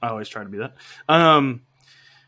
I 0.02 0.08
always 0.10 0.28
try 0.28 0.44
to 0.44 0.50
be 0.50 0.58
that. 0.58 0.74
Um, 1.08 1.62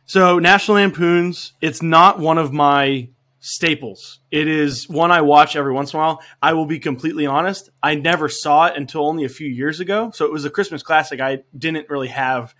so 0.05 0.37
National 0.37 0.75
Lampoons, 0.75 1.53
it's 1.59 1.81
not 1.81 2.19
one 2.19 2.37
of 2.37 2.53
my 2.53 3.09
staples. 3.39 4.19
It 4.29 4.47
is 4.47 4.87
one 4.87 5.11
I 5.11 5.21
watch 5.21 5.55
every 5.55 5.73
once 5.73 5.93
in 5.93 5.99
a 5.99 6.03
while. 6.03 6.21
I 6.41 6.53
will 6.53 6.67
be 6.67 6.77
completely 6.77 7.25
honest. 7.25 7.71
I 7.81 7.95
never 7.95 8.29
saw 8.29 8.67
it 8.67 8.77
until 8.77 9.07
only 9.07 9.23
a 9.23 9.29
few 9.29 9.47
years 9.47 9.79
ago. 9.79 10.11
So 10.13 10.25
it 10.25 10.31
was 10.31 10.45
a 10.45 10.51
Christmas 10.51 10.83
classic 10.83 11.19
I 11.19 11.39
didn't 11.57 11.89
really 11.89 12.09
have 12.09 12.53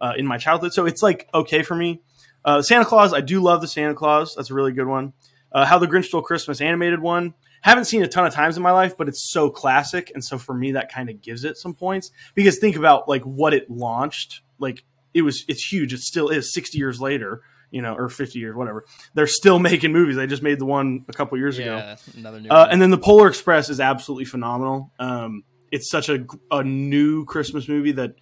uh, 0.00 0.12
in 0.16 0.26
my 0.26 0.38
childhood. 0.38 0.72
So 0.72 0.86
it's 0.86 1.02
like 1.02 1.28
okay 1.34 1.62
for 1.62 1.74
me. 1.74 2.00
Uh, 2.44 2.62
Santa 2.62 2.84
Claus, 2.84 3.12
I 3.12 3.20
do 3.20 3.40
love 3.40 3.60
the 3.60 3.68
Santa 3.68 3.94
Claus. 3.94 4.34
That's 4.36 4.50
a 4.50 4.54
really 4.54 4.72
good 4.72 4.86
one. 4.88 5.12
Uh, 5.52 5.64
How 5.66 5.78
the 5.78 5.86
Grinch 5.86 6.06
Stole 6.06 6.22
Christmas 6.22 6.60
animated 6.60 7.00
one. 7.00 7.34
Haven't 7.60 7.84
seen 7.84 8.02
a 8.02 8.08
ton 8.08 8.26
of 8.26 8.34
times 8.34 8.56
in 8.56 8.62
my 8.62 8.72
life, 8.72 8.96
but 8.96 9.08
it's 9.08 9.30
so 9.30 9.48
classic, 9.48 10.10
and 10.14 10.24
so 10.24 10.36
for 10.36 10.52
me 10.54 10.72
that 10.72 10.90
kind 10.90 11.08
of 11.08 11.20
gives 11.22 11.44
it 11.44 11.56
some 11.56 11.74
points. 11.74 12.10
Because 12.34 12.58
think 12.58 12.74
about 12.76 13.08
like 13.08 13.22
what 13.22 13.54
it 13.54 13.70
launched. 13.70 14.40
Like 14.58 14.82
it 15.14 15.22
was, 15.22 15.44
it's 15.46 15.64
huge. 15.64 15.92
It 15.92 16.00
still 16.00 16.28
is. 16.28 16.52
Sixty 16.52 16.78
years 16.78 17.00
later, 17.00 17.42
you 17.70 17.80
know, 17.80 17.94
or 17.94 18.08
fifty 18.08 18.40
years, 18.40 18.56
whatever. 18.56 18.84
They're 19.14 19.28
still 19.28 19.58
making 19.60 19.92
movies. 19.92 20.16
They 20.16 20.26
just 20.26 20.42
made 20.42 20.58
the 20.58 20.64
one 20.64 21.04
a 21.08 21.12
couple 21.12 21.38
years 21.38 21.58
ago. 21.58 21.76
yeah, 21.76 21.96
another 22.16 22.40
new. 22.40 22.48
Uh, 22.48 22.62
one. 22.64 22.70
and 22.70 22.82
then 22.82 22.90
the 22.90 22.98
Polar 22.98 23.28
Express 23.28 23.68
is 23.70 23.78
absolutely 23.78 24.24
phenomenal. 24.24 24.90
Um, 24.98 25.44
it's 25.70 25.88
such 25.88 26.08
a, 26.08 26.26
a 26.50 26.64
new 26.64 27.24
Christmas 27.26 27.68
movie 27.68 27.92
that 27.92 28.14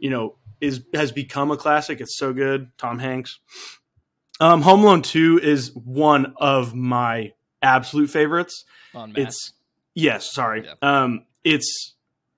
you 0.00 0.10
know 0.10 0.34
is 0.60 0.82
has 0.92 1.12
become 1.12 1.52
a 1.52 1.56
classic. 1.56 2.00
It's 2.00 2.18
so 2.18 2.32
good. 2.32 2.70
Tom 2.78 2.98
Hanks. 2.98 3.38
Um, 4.40 4.62
Home 4.62 4.82
Alone 4.84 5.02
Two 5.02 5.40
is 5.42 5.72
one 5.74 6.34
of 6.36 6.74
my 6.74 7.32
absolute 7.62 8.10
favorites. 8.10 8.64
on. 8.94 9.14
It's 9.16 9.52
yes, 9.94 10.32
sorry. 10.32 10.64
Yeah. 10.64 10.74
Um, 10.82 11.24
it's 11.44 11.94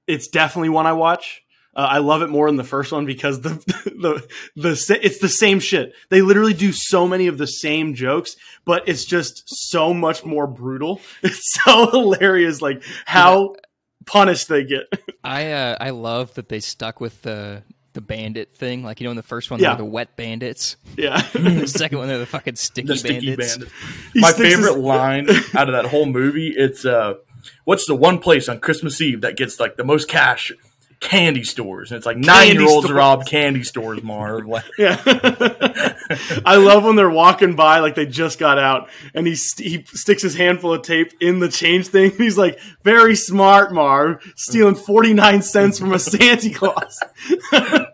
it's 0.06 0.28
definitely 0.28 0.70
one 0.70 0.86
I 0.86 0.92
watch. 0.92 1.42
Uh, 1.74 1.86
I 1.88 1.98
love 1.98 2.22
it 2.22 2.30
more 2.30 2.48
than 2.48 2.56
the 2.56 2.64
first 2.64 2.90
one 2.90 3.06
because 3.06 3.42
the 3.42 3.50
the 3.84 4.26
the 4.56 4.76
sa- 4.76 4.94
it's 5.00 5.18
the 5.18 5.28
same 5.28 5.60
shit. 5.60 5.92
They 6.08 6.20
literally 6.22 6.54
do 6.54 6.72
so 6.72 7.06
many 7.06 7.26
of 7.28 7.38
the 7.38 7.46
same 7.46 7.94
jokes, 7.94 8.34
but 8.64 8.88
it's 8.88 9.04
just 9.04 9.42
so 9.46 9.94
much 9.94 10.24
more 10.24 10.46
brutal. 10.46 11.00
It's 11.22 11.42
so 11.64 11.86
hilarious, 11.92 12.60
like 12.62 12.82
how 13.04 13.54
punished 14.06 14.48
they 14.48 14.64
get. 14.64 14.86
I 15.22 15.52
uh, 15.52 15.76
I 15.80 15.90
love 15.90 16.34
that 16.34 16.48
they 16.48 16.60
stuck 16.60 16.98
with 17.00 17.22
the 17.22 17.62
the 17.92 18.00
bandit 18.00 18.54
thing. 18.56 18.82
Like 18.84 19.00
you 19.00 19.04
know, 19.04 19.10
in 19.10 19.16
the 19.16 19.22
first 19.22 19.50
one 19.50 19.60
Yeah. 19.60 19.70
they're 19.70 19.78
the 19.78 19.84
wet 19.84 20.16
bandits. 20.16 20.76
yeah, 20.96 21.20
the 21.32 21.66
second 21.66 21.98
one 21.98 22.08
they're 22.08 22.18
the 22.18 22.26
fucking 22.26 22.56
sticky 22.56 22.88
The 22.88 22.96
sticky 22.96 23.26
bandits. 23.36 23.56
bandit. 23.56 23.72
He 24.14 24.20
My 24.20 24.30
sticks 24.30 24.48
his- 24.48 24.56
favorite 24.56 24.78
line 24.82 25.28
out 25.54 25.68
of 25.68 25.74
that 25.74 25.86
whole 25.90 26.06
movie, 26.06 26.54
it's 26.56 26.84
uh, 26.84 27.14
what's 27.64 27.86
the 27.86 27.94
one 27.96 28.18
place 28.18 28.48
on 28.48 28.60
Christmas 28.60 29.00
Eve 29.00 29.20
that 29.22 29.36
gets 29.36 29.58
like 29.60 29.76
the 29.76 29.84
most 29.84 30.08
cash? 30.08 30.52
Candy 31.00 31.42
stores, 31.44 31.90
and 31.90 31.96
it's 31.96 32.06
like 32.06 32.16
nine 32.18 32.52
year 32.52 32.68
olds 32.68 32.86
stores. 32.86 32.96
rob 32.96 33.26
candy 33.26 33.62
stores, 33.62 34.02
Marv. 34.02 34.46
Like, 34.46 34.64
Yeah. 34.78 35.00
I 36.44 36.56
love 36.56 36.84
when 36.84 36.96
they're 36.96 37.08
walking 37.10 37.54
by 37.56 37.78
like 37.80 37.94
they 37.94 38.04
just 38.06 38.38
got 38.38 38.58
out 38.58 38.88
and 39.14 39.26
he 39.26 39.34
st- 39.36 39.68
he 39.68 39.84
sticks 39.96 40.22
his 40.22 40.34
handful 40.34 40.72
of 40.74 40.82
tape 40.82 41.12
in 41.20 41.38
the 41.38 41.48
change 41.48 41.86
thing. 41.88 42.10
He's 42.18 42.36
like, 42.36 42.58
"Very 42.84 43.14
smart, 43.16 43.72
Marv, 43.72 44.20
stealing 44.36 44.74
49 44.74 45.42
cents 45.42 45.78
from 45.78 45.92
a 45.92 45.98
Santa 45.98 46.50
Claus." 46.54 46.98
um, 47.52 47.86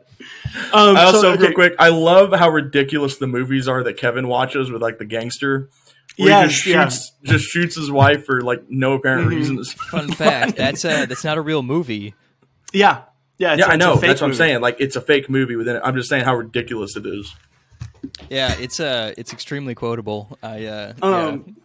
I 0.96 1.04
also, 1.04 1.20
so, 1.20 1.32
okay, 1.32 1.42
real 1.44 1.52
quick, 1.52 1.74
I 1.78 1.90
love 1.90 2.32
how 2.32 2.48
ridiculous 2.50 3.16
the 3.18 3.26
movies 3.26 3.68
are 3.68 3.82
that 3.84 3.96
Kevin 3.98 4.28
watches 4.28 4.70
with 4.70 4.82
like 4.82 4.98
the 4.98 5.04
gangster. 5.06 5.68
Where 6.16 6.28
Yes, 6.30 6.62
he 6.62 6.72
just 6.72 6.96
shoots, 6.96 7.12
just 7.24 7.44
shoots 7.44 7.76
his 7.76 7.90
wife 7.90 8.24
for 8.24 8.40
like 8.40 8.62
no 8.70 8.94
apparent 8.94 9.28
Mm-hmm. 9.28 9.36
reasons. 9.36 9.72
Fun 9.74 10.08
fact: 10.12 10.56
that's 10.56 10.84
uh, 10.84 11.04
that's 11.06 11.24
not 11.24 11.36
a 11.36 11.42
real 11.42 11.62
movie. 11.62 12.14
Yeah. 12.72 13.02
Yeah, 13.38 13.52
it's, 13.52 13.60
Yeah, 13.60 13.66
I 13.66 13.74
it's 13.74 13.74
a 13.74 13.76
know. 13.78 13.96
fake 13.96 14.08
That's 14.08 14.20
what 14.22 14.28
I'm 14.28 14.34
saying. 14.34 14.60
Like, 14.60 14.76
it's 14.80 14.96
a 14.96 15.00
fake 15.00 15.28
movie 15.28 15.56
within 15.56 15.76
it. 15.76 15.82
I'm 15.84 15.94
just 15.94 16.08
saying 16.08 16.24
how 16.24 16.34
ridiculous 16.34 16.96
it 16.96 17.04
is. 17.06 17.34
Yeah, 18.30 18.54
it's 18.58 18.80
uh, 18.80 19.12
it's 19.18 19.32
extremely 19.32 19.74
quotable. 19.74 20.38
I 20.42 20.64
uh, 20.66 20.92
Um, 21.02 21.56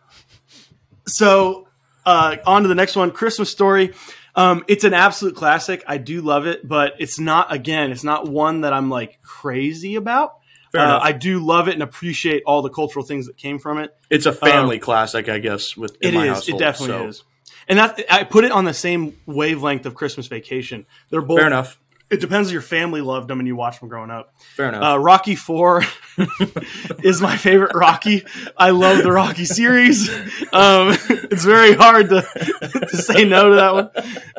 So, 1.07 1.67
uh, 2.05 2.37
on 2.45 2.63
to 2.63 2.67
the 2.67 2.75
next 2.75 2.95
one 2.95 3.11
Christmas 3.11 3.51
Story. 3.51 3.93
Um, 4.35 4.63
it's 4.67 4.83
an 4.83 4.93
absolute 4.93 5.35
classic. 5.35 5.83
I 5.87 5.97
do 5.97 6.21
love 6.21 6.47
it, 6.47 6.67
but 6.67 6.93
it's 6.99 7.19
not, 7.19 7.51
again, 7.53 7.91
it's 7.91 8.03
not 8.03 8.27
one 8.27 8.61
that 8.61 8.73
I'm 8.73 8.89
like 8.89 9.19
crazy 9.21 9.95
about. 9.95 10.35
Fair 10.71 10.81
Uh. 10.81 10.99
I 10.99 11.11
do 11.11 11.45
love 11.45 11.67
it 11.67 11.73
and 11.73 11.83
appreciate 11.83 12.43
all 12.45 12.61
the 12.61 12.69
cultural 12.69 13.03
things 13.05 13.27
that 13.27 13.35
came 13.37 13.59
from 13.59 13.77
it. 13.77 13.93
It's 14.09 14.25
a 14.25 14.31
family 14.31 14.79
classic, 14.79 15.27
I 15.27 15.39
guess. 15.39 15.75
With 15.75 15.97
in 16.01 16.13
It 16.13 16.17
my 16.17 16.27
is. 16.27 16.33
household, 16.35 16.61
it 16.61 16.63
definitely 16.63 16.95
so. 16.95 17.07
is. 17.07 17.23
And 17.71 17.79
that 17.79 18.03
I 18.09 18.25
put 18.25 18.43
it 18.43 18.51
on 18.51 18.65
the 18.65 18.73
same 18.73 19.15
wavelength 19.25 19.85
of 19.85 19.95
Christmas 19.95 20.27
Vacation. 20.27 20.85
They're 21.09 21.21
both. 21.21 21.39
Fair 21.39 21.47
enough. 21.47 21.79
It 22.09 22.19
depends 22.19 22.49
if 22.49 22.51
your 22.51 22.61
family 22.61 22.99
loved 22.99 23.29
them 23.29 23.39
and 23.39 23.47
you 23.47 23.55
watched 23.55 23.79
them 23.79 23.87
growing 23.87 24.11
up. 24.11 24.33
Fair 24.57 24.67
enough. 24.67 24.83
Uh, 24.83 24.99
Rocky 24.99 25.35
Four 25.35 25.85
is 27.01 27.21
my 27.21 27.37
favorite 27.37 27.73
Rocky. 27.73 28.25
I 28.57 28.71
love 28.71 29.01
the 29.01 29.13
Rocky 29.13 29.45
series. 29.45 30.09
Um, 30.51 30.89
it's 31.09 31.45
very 31.45 31.73
hard 31.73 32.09
to, 32.09 32.21
to 32.89 32.97
say 32.97 33.23
no 33.23 33.51
to 33.51 33.55
that 33.55 33.73
one. 33.73 33.89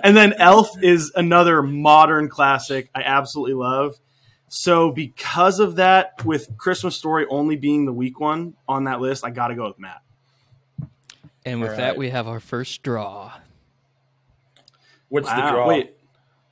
And 0.05 0.15
then 0.15 0.35
Elf 0.35 0.83
is 0.83 1.11
another 1.15 1.63
modern 1.63 2.29
classic 2.29 2.91
I 2.95 3.01
absolutely 3.01 3.55
love. 3.55 3.99
So 4.49 4.93
because 4.93 5.59
of 5.59 5.77
that, 5.77 6.23
with 6.27 6.59
Christmas 6.59 6.97
Story 6.97 7.25
only 7.31 7.57
being 7.57 7.87
the 7.87 7.95
weak 7.95 8.21
one 8.21 8.53
on 8.69 8.85
that 8.85 9.01
list, 9.01 9.25
I 9.25 9.31
got 9.31 9.49
to 9.49 9.55
go 9.55 9.69
with 9.69 9.79
Matt. 9.79 10.03
And 11.45 11.61
with 11.61 11.71
All 11.71 11.77
that 11.77 11.89
right. 11.91 11.99
we 11.99 12.11
have 12.11 12.29
our 12.29 12.41
first 12.41 12.83
draw. 12.83 13.33
What's 15.09 15.29
the 15.29 15.35
draw? 15.37 15.69
Wait. 15.69 15.93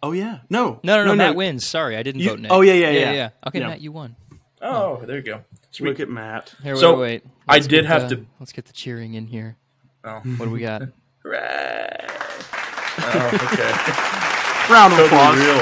Oh 0.03 0.12
yeah. 0.12 0.40
No. 0.48 0.81
No, 0.83 0.96
no, 0.96 1.05
no, 1.07 1.14
Matt 1.14 1.37
wins. 1.37 1.64
Sorry, 1.64 1.96
I 1.96 2.03
didn't 2.03 2.20
You- 2.22 2.31
vote 2.31 2.40
Nick. 2.40 2.50
oh, 2.53 2.61
yeah, 2.62 2.72
yeah, 2.74 2.90
yeah. 2.90 3.12
yeah. 3.12 3.29
Okay, 3.46 3.61
Yeah. 3.61 3.68
Matt, 3.68 3.81
you 3.81 3.92
won. 3.92 4.16
Oh, 4.62 5.00
oh. 5.03 5.07
there 5.07 5.16
you 5.16 5.22
go. 5.22 5.40
Sweet. 5.70 5.88
Look 5.90 6.00
at 6.00 6.09
Matt. 6.09 6.55
Here, 6.62 6.74
wait, 6.74 6.81
So, 6.81 6.98
wait. 6.98 7.22
I 7.48 7.55
Let's 7.55 7.66
did 7.66 7.85
have 7.87 8.09
the- 8.09 8.16
to- 8.16 8.26
Let's 8.38 8.53
get 8.53 8.66
the 8.66 8.72
cheering 8.72 9.14
in 9.14 9.26
here. 9.26 9.57
Oh. 10.05 10.20
What 10.37 10.46
do 10.46 10.50
we 10.50 10.61
got? 10.61 10.83
Hooray. 11.22 12.07
Oh, 13.03 13.26
okay. 13.53 13.72
Round 14.72 14.92
of 14.92 14.98
totally 14.98 15.07
applause. 15.07 15.38
real. 15.38 15.61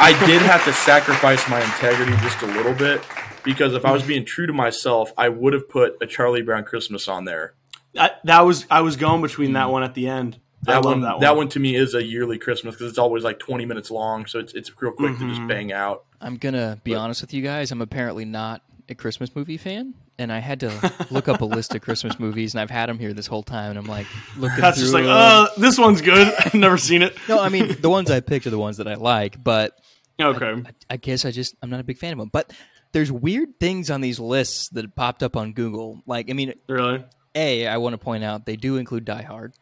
I 0.00 0.24
did 0.26 0.42
have 0.42 0.64
to 0.64 0.72
sacrifice 0.72 1.48
my 1.48 1.62
integrity 1.62 2.12
just 2.22 2.42
a 2.42 2.46
little 2.46 2.74
bit 2.74 3.02
because 3.44 3.74
if 3.74 3.84
I 3.84 3.92
was 3.92 4.02
being 4.02 4.24
true 4.24 4.46
to 4.46 4.52
myself, 4.52 5.12
I 5.16 5.28
would 5.28 5.52
have 5.52 5.68
put 5.68 5.96
a 6.00 6.06
Charlie 6.06 6.42
Brown 6.42 6.64
Christmas 6.64 7.06
on 7.08 7.24
there. 7.24 7.54
I, 7.98 8.10
that 8.24 8.40
was 8.40 8.66
I 8.70 8.80
was 8.80 8.96
going 8.96 9.22
between 9.22 9.52
that 9.54 9.70
one 9.70 9.82
at 9.82 9.94
the 9.94 10.08
end. 10.08 10.38
I 10.66 10.72
That 10.74 10.84
love 10.84 10.84
one, 10.84 11.00
that 11.02 11.20
that 11.20 11.30
one. 11.30 11.36
one. 11.38 11.48
to 11.50 11.60
me 11.60 11.74
is 11.76 11.94
a 11.94 12.02
yearly 12.02 12.38
Christmas 12.38 12.74
because 12.74 12.88
it's 12.90 12.98
always 12.98 13.24
like 13.24 13.38
twenty 13.38 13.64
minutes 13.66 13.90
long, 13.90 14.26
so 14.26 14.38
it's 14.38 14.52
it's 14.54 14.70
real 14.80 14.92
quick 14.92 15.12
to 15.18 15.24
Mm-hmm. 15.24 15.34
just 15.34 15.48
bang 15.48 15.72
out. 15.72 16.04
I'm 16.20 16.36
gonna 16.36 16.78
be 16.84 16.94
honest 16.94 17.20
with 17.20 17.34
you 17.34 17.42
guys. 17.42 17.70
I'm 17.72 17.82
apparently 17.82 18.24
not 18.24 18.62
a 18.88 18.94
Christmas 18.94 19.34
movie 19.34 19.56
fan, 19.56 19.94
and 20.18 20.32
I 20.32 20.38
had 20.38 20.60
to 20.60 20.92
look 21.10 21.28
up 21.28 21.40
a 21.40 21.44
list 21.44 21.74
of 21.74 21.82
Christmas 21.82 22.18
movies, 22.18 22.54
and 22.54 22.60
I've 22.60 22.70
had 22.70 22.88
them 22.88 22.98
here 22.98 23.12
this 23.12 23.26
whole 23.26 23.42
time, 23.42 23.70
and 23.70 23.78
I'm 23.78 23.86
like 23.86 24.06
looking 24.36 24.60
That's 24.60 24.76
through 24.78 24.84
just 24.84 24.94
like, 24.94 25.04
them. 25.04 25.12
uh, 25.16 25.48
this 25.58 25.78
one's 25.78 26.00
good. 26.00 26.32
I've 26.38 26.54
never 26.54 26.78
seen 26.78 27.02
it. 27.02 27.16
no, 27.28 27.40
I 27.40 27.48
mean 27.48 27.76
the 27.80 27.90
ones 27.90 28.10
I 28.10 28.20
picked 28.20 28.46
are 28.46 28.50
the 28.50 28.58
ones 28.58 28.76
that 28.78 28.86
I 28.88 28.94
like, 28.94 29.42
but 29.42 29.76
Okay. 30.20 30.62
I 30.88 30.96
guess 30.96 31.24
I 31.24 31.30
just 31.32 31.56
I'm 31.62 31.70
not 31.70 31.80
a 31.80 31.84
big 31.84 31.98
fan 31.98 32.12
of 32.12 32.18
them. 32.20 32.30
But 32.32 32.52
there's 32.92 33.10
weird 33.10 33.58
things 33.58 33.90
on 33.90 34.00
these 34.00 34.20
lists 34.20 34.68
that 34.70 34.94
popped 34.94 35.22
up 35.24 35.36
on 35.36 35.52
Google. 35.54 36.02
Like, 36.06 36.30
I 36.30 36.34
mean, 36.34 36.52
Really? 36.68 37.02
A 37.34 37.66
I 37.66 37.76
want 37.78 37.94
to 37.94 37.98
point 37.98 38.24
out 38.24 38.46
they 38.46 38.56
do 38.56 38.76
include 38.76 39.04
Die 39.04 39.22
Hard. 39.22 39.54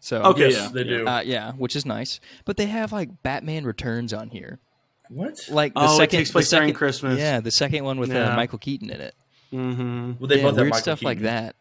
So 0.00 0.22
Okay. 0.22 0.52
Yeah, 0.52 0.68
they 0.72 0.84
do. 0.84 1.06
uh, 1.06 1.22
yeah, 1.24 1.52
which 1.52 1.74
is 1.76 1.86
nice. 1.86 2.20
But 2.44 2.56
they 2.56 2.66
have 2.66 2.92
like 2.92 3.22
Batman 3.22 3.64
Returns 3.64 4.12
on 4.12 4.28
here. 4.30 4.58
what? 5.08 5.38
Like 5.50 5.74
the 5.74 5.80
Oh, 5.80 5.94
it 5.94 5.96
second, 5.96 6.18
takes 6.18 6.28
the 6.30 6.32
place 6.34 6.50
during 6.50 6.68
second- 6.68 6.74
Christmas. 6.78 7.18
Yeah, 7.18 7.40
the 7.40 7.50
second 7.50 7.84
one 7.84 7.98
with 7.98 8.10
uh, 8.14 8.34
Michael 8.36 8.58
Keaton 8.58 8.90
in 8.90 9.00
it. 9.00 9.14
Mm-hmm. 9.52 10.12
Well, 10.18 10.28
they 10.28 10.36
yeah, 10.36 10.42
both 10.42 10.50
have 10.52 10.56
weird 10.56 10.68
Michael 10.70 10.80
stuff 10.82 11.02
like 11.02 11.20
that. 11.20 11.56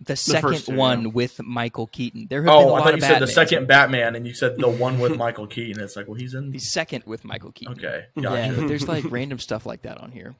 The 0.00 0.14
second 0.16 0.50
first 0.50 0.66
two, 0.66 0.76
one 0.76 1.02
yeah. 1.02 1.08
with 1.08 1.40
Michael 1.42 1.88
Keaton. 1.88 2.28
There 2.30 2.40
have 2.42 2.46
been 2.46 2.54
a 2.54 2.56
Oh, 2.56 2.68
I 2.74 2.78
lot 2.78 2.82
thought 2.84 2.90
you 2.90 2.94
of 2.98 3.02
said 3.02 3.18
the 3.20 3.26
second 3.26 3.66
Batman, 3.66 4.14
and 4.16 4.26
you 4.26 4.32
said 4.32 4.56
the 4.56 4.68
one 4.68 4.98
with 5.00 5.16
Michael 5.16 5.46
Keaton. 5.48 5.82
It's 5.82 5.96
like, 5.96 6.06
well, 6.06 6.14
he's 6.14 6.34
in. 6.34 6.50
The 6.52 6.58
second 6.60 7.02
with 7.04 7.24
Michael 7.24 7.50
Keaton. 7.52 7.74
Okay, 7.74 8.06
Yeah, 8.14 8.22
gotcha. 8.22 8.60
but 8.60 8.68
there's 8.68 8.86
like 8.88 9.04
random 9.10 9.38
stuff 9.40 9.66
like 9.66 9.82
that 9.82 9.98
on 9.98 10.12
here. 10.12 10.36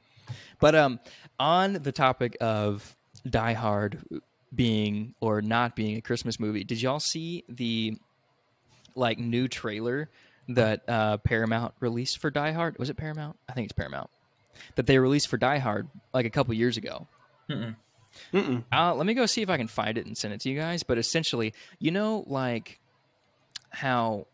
But 0.59 0.75
um, 0.75 0.99
on 1.39 1.73
the 1.73 1.91
topic 1.91 2.37
of 2.39 2.95
Die 3.29 3.53
Hard 3.53 3.99
being 4.53 5.15
or 5.19 5.41
not 5.41 5.75
being 5.75 5.97
a 5.97 6.01
Christmas 6.01 6.39
movie, 6.39 6.63
did 6.63 6.81
y'all 6.81 6.99
see 6.99 7.43
the 7.47 7.97
like 8.95 9.19
new 9.19 9.47
trailer 9.47 10.09
that 10.49 10.81
uh, 10.87 11.17
Paramount 11.17 11.73
released 11.79 12.17
for 12.17 12.31
Die 12.31 12.51
Hard? 12.51 12.77
Was 12.79 12.89
it 12.89 12.97
Paramount? 12.97 13.37
I 13.47 13.53
think 13.53 13.65
it's 13.65 13.73
Paramount 13.73 14.09
that 14.75 14.87
they 14.87 14.97
released 14.97 15.27
for 15.27 15.37
Die 15.37 15.57
Hard 15.59 15.87
like 16.13 16.25
a 16.25 16.29
couple 16.29 16.53
years 16.53 16.77
ago. 16.77 17.07
Uh, 18.71 18.95
let 18.95 19.05
me 19.05 19.13
go 19.13 19.25
see 19.25 19.41
if 19.41 19.49
I 19.49 19.57
can 19.57 19.67
find 19.67 19.97
it 19.97 20.05
and 20.05 20.17
send 20.17 20.33
it 20.33 20.41
to 20.41 20.49
you 20.49 20.57
guys. 20.57 20.83
But 20.83 20.97
essentially, 20.97 21.53
you 21.79 21.91
know, 21.91 22.23
like 22.27 22.79
how 23.69 24.25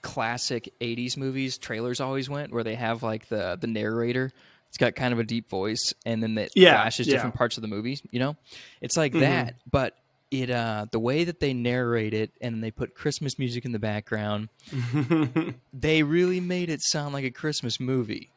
classic 0.00 0.72
80s 0.80 1.16
movies 1.16 1.58
trailers 1.58 2.00
always 2.00 2.30
went 2.30 2.52
where 2.52 2.62
they 2.62 2.76
have 2.76 3.02
like 3.02 3.28
the 3.28 3.58
the 3.60 3.66
narrator 3.66 4.32
it's 4.68 4.78
got 4.78 4.94
kind 4.94 5.12
of 5.12 5.18
a 5.18 5.24
deep 5.24 5.48
voice 5.50 5.92
and 6.06 6.22
then 6.22 6.36
it 6.38 6.52
Yeah, 6.54 6.74
flashes 6.80 7.06
yeah. 7.06 7.14
different 7.14 7.34
parts 7.34 7.56
of 7.56 7.62
the 7.62 7.68
movie. 7.68 7.98
you 8.10 8.18
know 8.20 8.36
it's 8.80 8.96
like 8.96 9.12
that 9.14 9.54
but 9.70 9.94
it 10.30 10.50
uh 10.50 10.84
the 10.92 10.98
way 10.98 11.24
that 11.24 11.40
they 11.40 11.54
narrate 11.54 12.12
it 12.12 12.30
and 12.42 12.62
they 12.62 12.70
put 12.70 12.94
christmas 12.94 13.38
music 13.38 13.64
in 13.64 13.72
the 13.72 13.78
background 13.78 14.50
they 15.72 16.02
really 16.02 16.38
made 16.40 16.68
it 16.68 16.82
sound 16.82 17.14
like 17.14 17.24
a 17.24 17.30
christmas 17.30 17.80
movie 17.80 18.30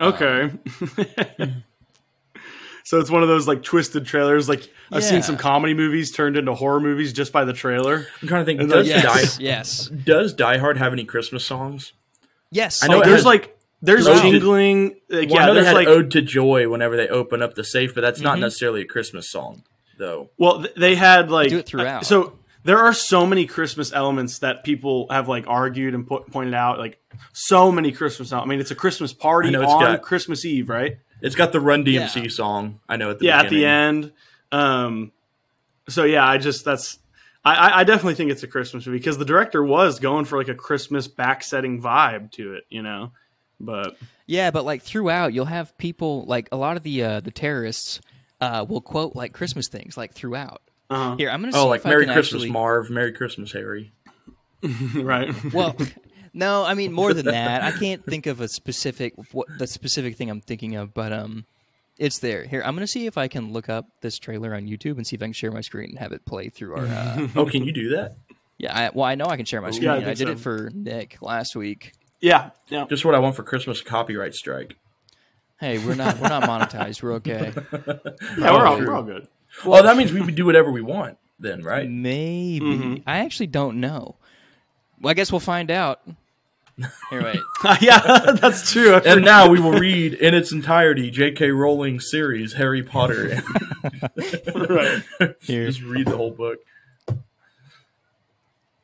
Okay. 0.00 0.50
so 2.84 2.98
it's 2.98 3.10
one 3.10 3.22
of 3.22 3.28
those 3.28 3.46
like 3.46 3.62
twisted 3.62 4.04
trailers. 4.06 4.48
Like 4.48 4.68
I've 4.90 5.02
Yeah. 5.02 5.08
seen 5.10 5.22
some 5.22 5.36
comedy 5.36 5.74
movies 5.74 6.10
turned 6.10 6.36
into 6.36 6.54
horror 6.54 6.80
movies 6.80 7.12
just 7.12 7.32
by 7.32 7.44
the 7.44 7.52
trailer. 7.52 8.06
I'm 8.20 8.26
trying 8.28 8.40
to 8.42 8.44
think. 8.46 8.60
And 8.60 8.70
Does 8.70 8.88
yes 8.88 9.36
Die 9.36 9.42
yes 9.44 9.86
Does 9.88 10.32
Die 10.34 10.58
Hard 10.58 10.78
have 10.78 10.92
any 10.92 11.04
Christmas 11.04 11.44
songs? 11.46 11.92
yes 12.50 12.82
I 12.82 12.88
know 12.88 12.98
Oh, 13.00 13.04
there's 13.04 13.18
has- 13.18 13.24
like 13.24 13.56
there's 13.82 14.06
Ode 14.06 14.22
to- 14.22 14.30
jingling. 14.30 14.94
Like, 15.10 15.28
Well, 15.28 15.38
I 15.38 15.40
yeah, 15.42 15.46
know 15.46 15.54
they 15.54 15.60
there's 15.60 15.66
had 15.66 15.74
like 15.74 15.88
"Ode 15.88 16.10
to 16.12 16.22
Joy" 16.22 16.68
whenever 16.68 16.96
they 16.96 17.08
open 17.08 17.42
up 17.42 17.54
the 17.54 17.64
safe, 17.64 17.94
but 17.94 18.00
that's 18.00 18.20
not 18.20 18.38
Mhm. 18.38 18.42
necessarily 18.42 18.82
a 18.82 18.84
Christmas 18.86 19.30
song, 19.30 19.64
though. 19.98 20.30
Well, 20.38 20.64
they 20.76 20.94
had 20.94 21.30
like 21.30 21.48
do 21.50 21.58
it 21.58 21.66
throughout. 21.66 22.06
So 22.06 22.38
there 22.64 22.78
are 22.78 22.92
so 22.94 23.26
many 23.26 23.44
Christmas 23.46 23.92
elements 23.92 24.38
that 24.38 24.62
people 24.64 25.06
have 25.10 25.28
like 25.28 25.44
argued 25.48 25.94
and 25.94 26.06
put, 26.06 26.30
pointed 26.30 26.54
out. 26.54 26.78
Like 26.78 26.98
so 27.32 27.72
many 27.72 27.90
Christmas. 27.92 28.30
Elements. 28.32 28.46
I 28.46 28.50
mean, 28.50 28.60
it's 28.60 28.70
a 28.70 28.74
Christmas 28.76 29.12
party 29.12 29.50
know, 29.50 29.62
on 29.66 29.84
got- 29.84 30.02
Christmas 30.02 30.44
Eve, 30.44 30.68
right? 30.68 30.96
It's 31.20 31.34
got 31.34 31.52
the 31.52 31.60
Run 31.60 31.84
DMC 31.84 32.22
Yeah. 32.22 32.28
song. 32.30 32.80
I 32.88 32.96
know 32.96 33.10
at 33.10 33.18
the 33.18 33.26
yeah, 33.26 33.40
at 33.40 33.50
the 33.50 33.64
end. 33.66 34.12
Um, 34.50 35.12
so 35.88 36.04
yeah, 36.04 36.26
I 36.26 36.38
just 36.38 36.64
that's. 36.64 36.98
I, 37.44 37.54
I- 37.54 37.78
I 37.80 37.84
definitely 37.84 38.14
think 38.14 38.30
it's 38.30 38.44
a 38.44 38.46
Christmas 38.48 38.86
movie 38.86 38.98
because 38.98 39.18
the 39.18 39.24
director 39.24 39.64
was 39.64 39.98
going 39.98 40.24
for 40.24 40.38
like 40.38 40.48
a 40.48 40.54
Christmas 40.54 41.08
backsetting 41.08 41.82
vibe 41.82 42.30
to 42.32 42.54
it, 42.54 42.64
you 42.70 42.82
know. 42.82 43.10
But 43.62 43.96
Yeah, 44.26 44.50
but 44.50 44.64
like 44.64 44.82
throughout, 44.82 45.32
you'll 45.32 45.44
have 45.46 45.76
people 45.78 46.24
like 46.26 46.48
a 46.52 46.56
lot 46.56 46.76
of 46.76 46.82
the 46.82 47.02
uh, 47.02 47.20
the 47.20 47.30
terrorists 47.30 48.00
uh, 48.40 48.66
will 48.68 48.80
quote 48.80 49.14
like 49.14 49.32
Christmas 49.32 49.68
things 49.70 49.96
like 49.96 50.12
throughout. 50.12 50.60
uh 50.90 51.16
Here, 51.16 51.30
I'm 51.30 51.40
gonna 51.40 51.52
see 51.52 51.58
Oh, 51.58 51.68
like 51.68 51.80
if 51.80 51.84
Merry 51.86 52.04
Christmas, 52.06 52.42
actually... 52.42 52.50
Marv. 52.50 52.90
Merry 52.90 53.12
Christmas, 53.12 53.52
Harry. 53.52 53.92
right. 54.94 55.32
Well, 55.52 55.76
no, 56.34 56.64
I 56.64 56.74
mean 56.74 56.92
more 56.92 57.14
than 57.14 57.26
that. 57.26 57.62
I 57.62 57.70
can't 57.70 58.04
think 58.04 58.26
of 58.26 58.40
a 58.40 58.48
specific 58.48 59.14
what 59.32 59.46
the 59.58 59.66
specific 59.66 60.16
thing 60.16 60.28
I'm 60.28 60.40
thinking 60.40 60.76
of, 60.76 60.92
but 60.92 61.12
um, 61.12 61.46
it's 61.98 62.18
there. 62.18 62.44
Here, 62.44 62.62
I'm 62.64 62.74
gonna 62.74 62.86
see 62.86 63.06
if 63.06 63.16
I 63.16 63.28
can 63.28 63.52
look 63.52 63.68
up 63.68 63.86
this 64.00 64.18
trailer 64.18 64.54
on 64.54 64.66
YouTube 64.66 64.96
and 64.96 65.06
see 65.06 65.16
if 65.16 65.22
I 65.22 65.26
can 65.26 65.32
share 65.32 65.52
my 65.52 65.60
screen 65.60 65.90
and 65.90 65.98
have 65.98 66.12
it 66.12 66.24
play 66.24 66.48
through 66.48 66.74
our. 66.74 66.86
Uh, 66.86 67.28
Oh, 67.36 67.46
can 67.46 67.64
you 67.64 67.72
do 67.72 67.90
that? 67.90 68.16
yeah, 68.58 68.76
I, 68.76 68.90
well, 68.92 69.04
I 69.04 69.14
know 69.14 69.26
I 69.26 69.36
can 69.36 69.46
share 69.46 69.60
my 69.60 69.70
screen. 69.70 69.90
I 69.90 69.98
I, 69.98 70.14
did 70.14 70.18
so. 70.18 70.28
it 70.28 70.40
for 70.40 70.70
Nick 70.74 71.18
last 71.20 71.54
week. 71.54 71.92
Yeah, 72.22 72.50
yeah. 72.68 72.86
Just 72.88 73.04
what 73.04 73.14
I 73.14 73.18
want 73.18 73.36
for 73.36 73.42
Christmas 73.42 73.82
copyright 73.82 74.34
strike. 74.34 74.76
Hey, 75.60 75.78
we're 75.78 75.94
not 75.94 76.18
we're 76.18 76.28
not 76.28 76.44
monetized. 76.44 77.02
We're 77.02 77.12
okay. 77.14 77.52
Yeah, 78.38 78.52
we're 78.52 78.66
all, 78.66 78.78
we're 78.78 78.94
all 78.94 79.02
good. 79.02 79.28
oh, 79.66 79.82
that 79.82 79.96
means 79.98 80.12
we 80.12 80.20
would 80.22 80.34
do 80.34 80.46
whatever 80.46 80.70
we 80.72 80.80
want 80.80 81.18
then, 81.38 81.62
right? 81.62 81.88
Maybe 81.88 82.60
Mm-hmm. 82.64 82.94
I 83.06 83.18
actually 83.18 83.48
don't 83.48 83.78
know. 83.80 84.16
Well, 85.00 85.10
I 85.10 85.14
guess 85.14 85.30
we'll 85.30 85.40
find 85.40 85.70
out. 85.70 86.00
Here, 87.10 87.22
wait. 87.22 87.38
yeah, 87.82 87.98
that's 88.40 88.72
true. 88.72 88.94
And 88.96 89.24
now 89.24 89.48
we 89.48 89.60
will 89.60 89.72
read 89.72 90.14
in 90.14 90.34
its 90.34 90.52
entirety 90.52 91.10
J.K. 91.10 91.50
Rowling 91.50 92.00
series 92.00 92.54
Harry 92.54 92.82
Potter. 92.82 93.42
right. 94.54 95.02
Here. 95.42 95.66
Just 95.66 95.82
read 95.82 96.06
the 96.06 96.16
whole 96.16 96.30
book. 96.30 96.58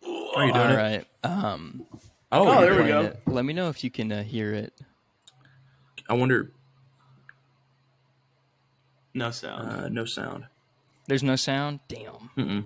Are 0.04 0.46
you 0.46 0.52
doing 0.52 0.66
All 0.66 0.72
it? 0.72 0.76
right. 0.76 1.06
Um, 1.24 1.86
Oh, 2.30 2.46
Oh, 2.48 2.60
there 2.60 2.80
we 2.82 2.88
go. 2.88 3.02
it. 3.02 3.20
Let 3.26 3.44
me 3.44 3.52
know 3.54 3.68
if 3.70 3.82
you 3.82 3.90
can 3.90 4.12
uh, 4.12 4.22
hear 4.22 4.52
it. 4.52 4.72
it. 4.78 4.82
I 6.08 6.14
wonder. 6.14 6.52
No 9.14 9.30
sound. 9.30 9.68
Uh, 9.70 9.88
no 9.88 10.04
sound. 10.04 10.44
There's 11.06 11.22
no 11.22 11.36
sound. 11.36 11.80
Damn. 11.88 12.64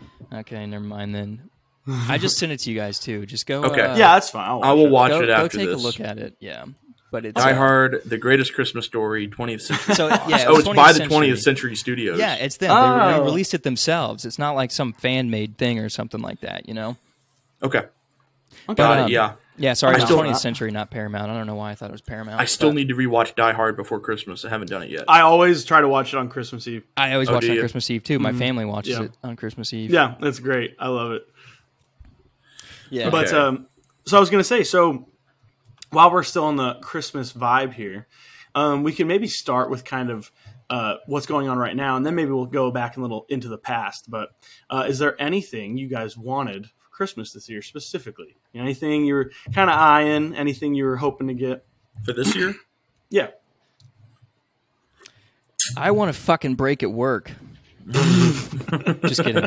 okay, 0.32 0.66
never 0.66 0.84
mind 0.84 1.14
then. 1.14 1.50
I 1.86 2.16
just 2.18 2.38
sent 2.38 2.52
it 2.52 2.58
to 2.60 2.70
you 2.70 2.76
guys 2.78 2.98
too. 2.98 3.26
Just 3.26 3.46
go. 3.46 3.64
Okay. 3.64 3.82
uh, 3.82 3.96
yeah, 3.96 4.14
that's 4.14 4.30
fine. 4.30 4.48
I'll 4.48 4.62
I 4.62 4.72
will 4.72 4.86
it. 4.86 4.90
watch 4.90 5.10
Go, 5.10 5.20
it 5.22 5.26
go 5.26 5.32
after 5.34 5.58
take 5.58 5.66
this. 5.68 5.80
a 5.82 5.84
look 5.84 6.00
at 6.00 6.18
it. 6.18 6.36
Yeah, 6.40 6.64
but 7.10 7.24
it's 7.26 7.34
Die 7.42 7.50
uh, 7.50 7.54
Hard, 7.54 8.02
the 8.06 8.18
greatest 8.18 8.54
Christmas 8.54 8.86
story, 8.86 9.28
20th 9.28 9.60
century. 9.62 9.94
So 9.96 10.06
yeah, 10.08 10.44
oh, 10.48 10.58
it's 10.58 10.68
by 10.68 10.92
the 10.92 11.00
20th 11.00 11.08
20th 11.08 11.08
century. 11.08 11.36
Century 11.38 11.76
Studios. 11.76 12.18
Yeah, 12.18 12.34
it's 12.36 12.56
them. 12.56 12.68
They, 12.70 12.74
re- 13.06 13.12
they 13.12 13.18
Oh. 13.18 13.24
released 13.24 13.52
it 13.52 13.62
themselves. 13.64 14.24
It's 14.24 14.38
not 14.38 14.52
like 14.52 14.70
some 14.70 14.92
fan 14.92 15.28
made 15.28 15.58
thing 15.58 15.78
or 15.80 15.88
something 15.88 16.20
like 16.20 16.40
that. 16.40 16.68
You 16.68 16.74
know. 16.74 16.96
okay. 17.62 17.82
Okay. 18.68 18.74
Got 18.82 18.98
um, 18.98 19.06
it. 19.08 19.12
Yeah. 19.12 19.34
Yeah, 19.58 19.74
sorry, 19.74 19.94
I 19.94 19.96
it's 19.96 20.06
still- 20.06 20.18
20th 20.18 20.38
century, 20.38 20.70
not 20.70 20.90
Paramount. 20.90 21.30
I 21.30 21.34
don't 21.36 21.46
know 21.46 21.54
why 21.56 21.72
I 21.72 21.74
thought 21.74 21.90
it 21.90 21.92
was 21.92 22.00
Paramount. 22.00 22.40
I 22.40 22.46
still 22.46 22.72
need 22.72 22.88
to 22.88 22.94
rewatch 22.94 23.34
Die 23.34 23.52
Hard 23.52 23.76
before 23.76 24.00
Christmas. 24.00 24.46
I 24.46 24.48
haven't 24.48 24.70
done 24.70 24.82
it 24.82 24.88
yet. 24.90 25.04
I 25.08 25.20
always 25.20 25.64
try 25.64 25.82
to 25.82 25.88
watch 25.88 26.14
it 26.14 26.16
on 26.16 26.30
Christmas 26.30 26.66
Eve. 26.66 26.84
I 26.96 27.12
always 27.12 27.28
Oh, 27.28 27.34
watch 27.34 27.44
it 27.44 27.50
on 27.50 27.56
you? 27.56 27.60
Christmas 27.60 27.90
Eve 27.90 28.02
too. 28.02 28.18
My 28.18 28.32
family 28.32 28.64
watches 28.64 28.98
Yeah. 28.98 29.04
it 29.04 29.12
on 29.22 29.36
Christmas 29.36 29.72
Eve. 29.74 29.90
Yeah, 29.90 30.14
that's 30.20 30.38
great. 30.38 30.74
I 30.78 30.88
love 30.88 31.12
it. 31.12 31.26
yeah. 32.90 33.10
But 33.10 33.28
Okay. 33.28 33.36
um, 33.36 33.66
so 34.06 34.16
I 34.16 34.20
was 34.20 34.30
gonna 34.30 34.42
say, 34.44 34.62
so 34.64 35.08
while 35.90 36.10
we're 36.10 36.22
still 36.22 36.44
on 36.44 36.56
the 36.56 36.74
Christmas 36.76 37.32
vibe 37.32 37.74
here, 37.74 38.06
um, 38.54 38.82
we 38.82 38.92
can 38.92 39.06
maybe 39.06 39.26
start 39.28 39.70
with 39.70 39.84
kind 39.84 40.10
of 40.10 40.30
uh, 40.70 40.94
what's 41.06 41.26
going 41.26 41.48
on 41.48 41.58
right 41.58 41.76
now, 41.76 41.96
and 41.96 42.06
then 42.06 42.14
maybe 42.14 42.30
we'll 42.30 42.46
go 42.46 42.70
back 42.70 42.96
a 42.96 43.00
little 43.00 43.26
into 43.28 43.48
the 43.48 43.58
past. 43.58 44.10
But 44.10 44.30
uh, 44.70 44.86
is 44.88 44.98
there 44.98 45.20
anything 45.20 45.76
you 45.76 45.86
guys 45.88 46.16
wanted 46.16 46.66
for 46.66 46.81
Christmas 46.92 47.32
this 47.32 47.48
year 47.48 47.62
specifically? 47.62 48.36
Anything 48.54 49.04
you 49.04 49.14
were 49.14 49.32
kind 49.54 49.68
of 49.70 49.76
eyeing? 49.76 50.34
Anything 50.36 50.74
you 50.74 50.84
were 50.84 50.96
hoping 50.96 51.28
to 51.28 51.34
get? 51.34 51.64
For 52.04 52.12
this 52.12 52.34
year? 52.34 52.54
Yeah. 53.10 53.28
I 55.76 55.90
want 55.90 56.14
to 56.14 56.20
fucking 56.20 56.54
break 56.54 56.82
at 56.82 56.92
work. 56.92 57.30
Just 57.90 59.24
kidding. 59.24 59.46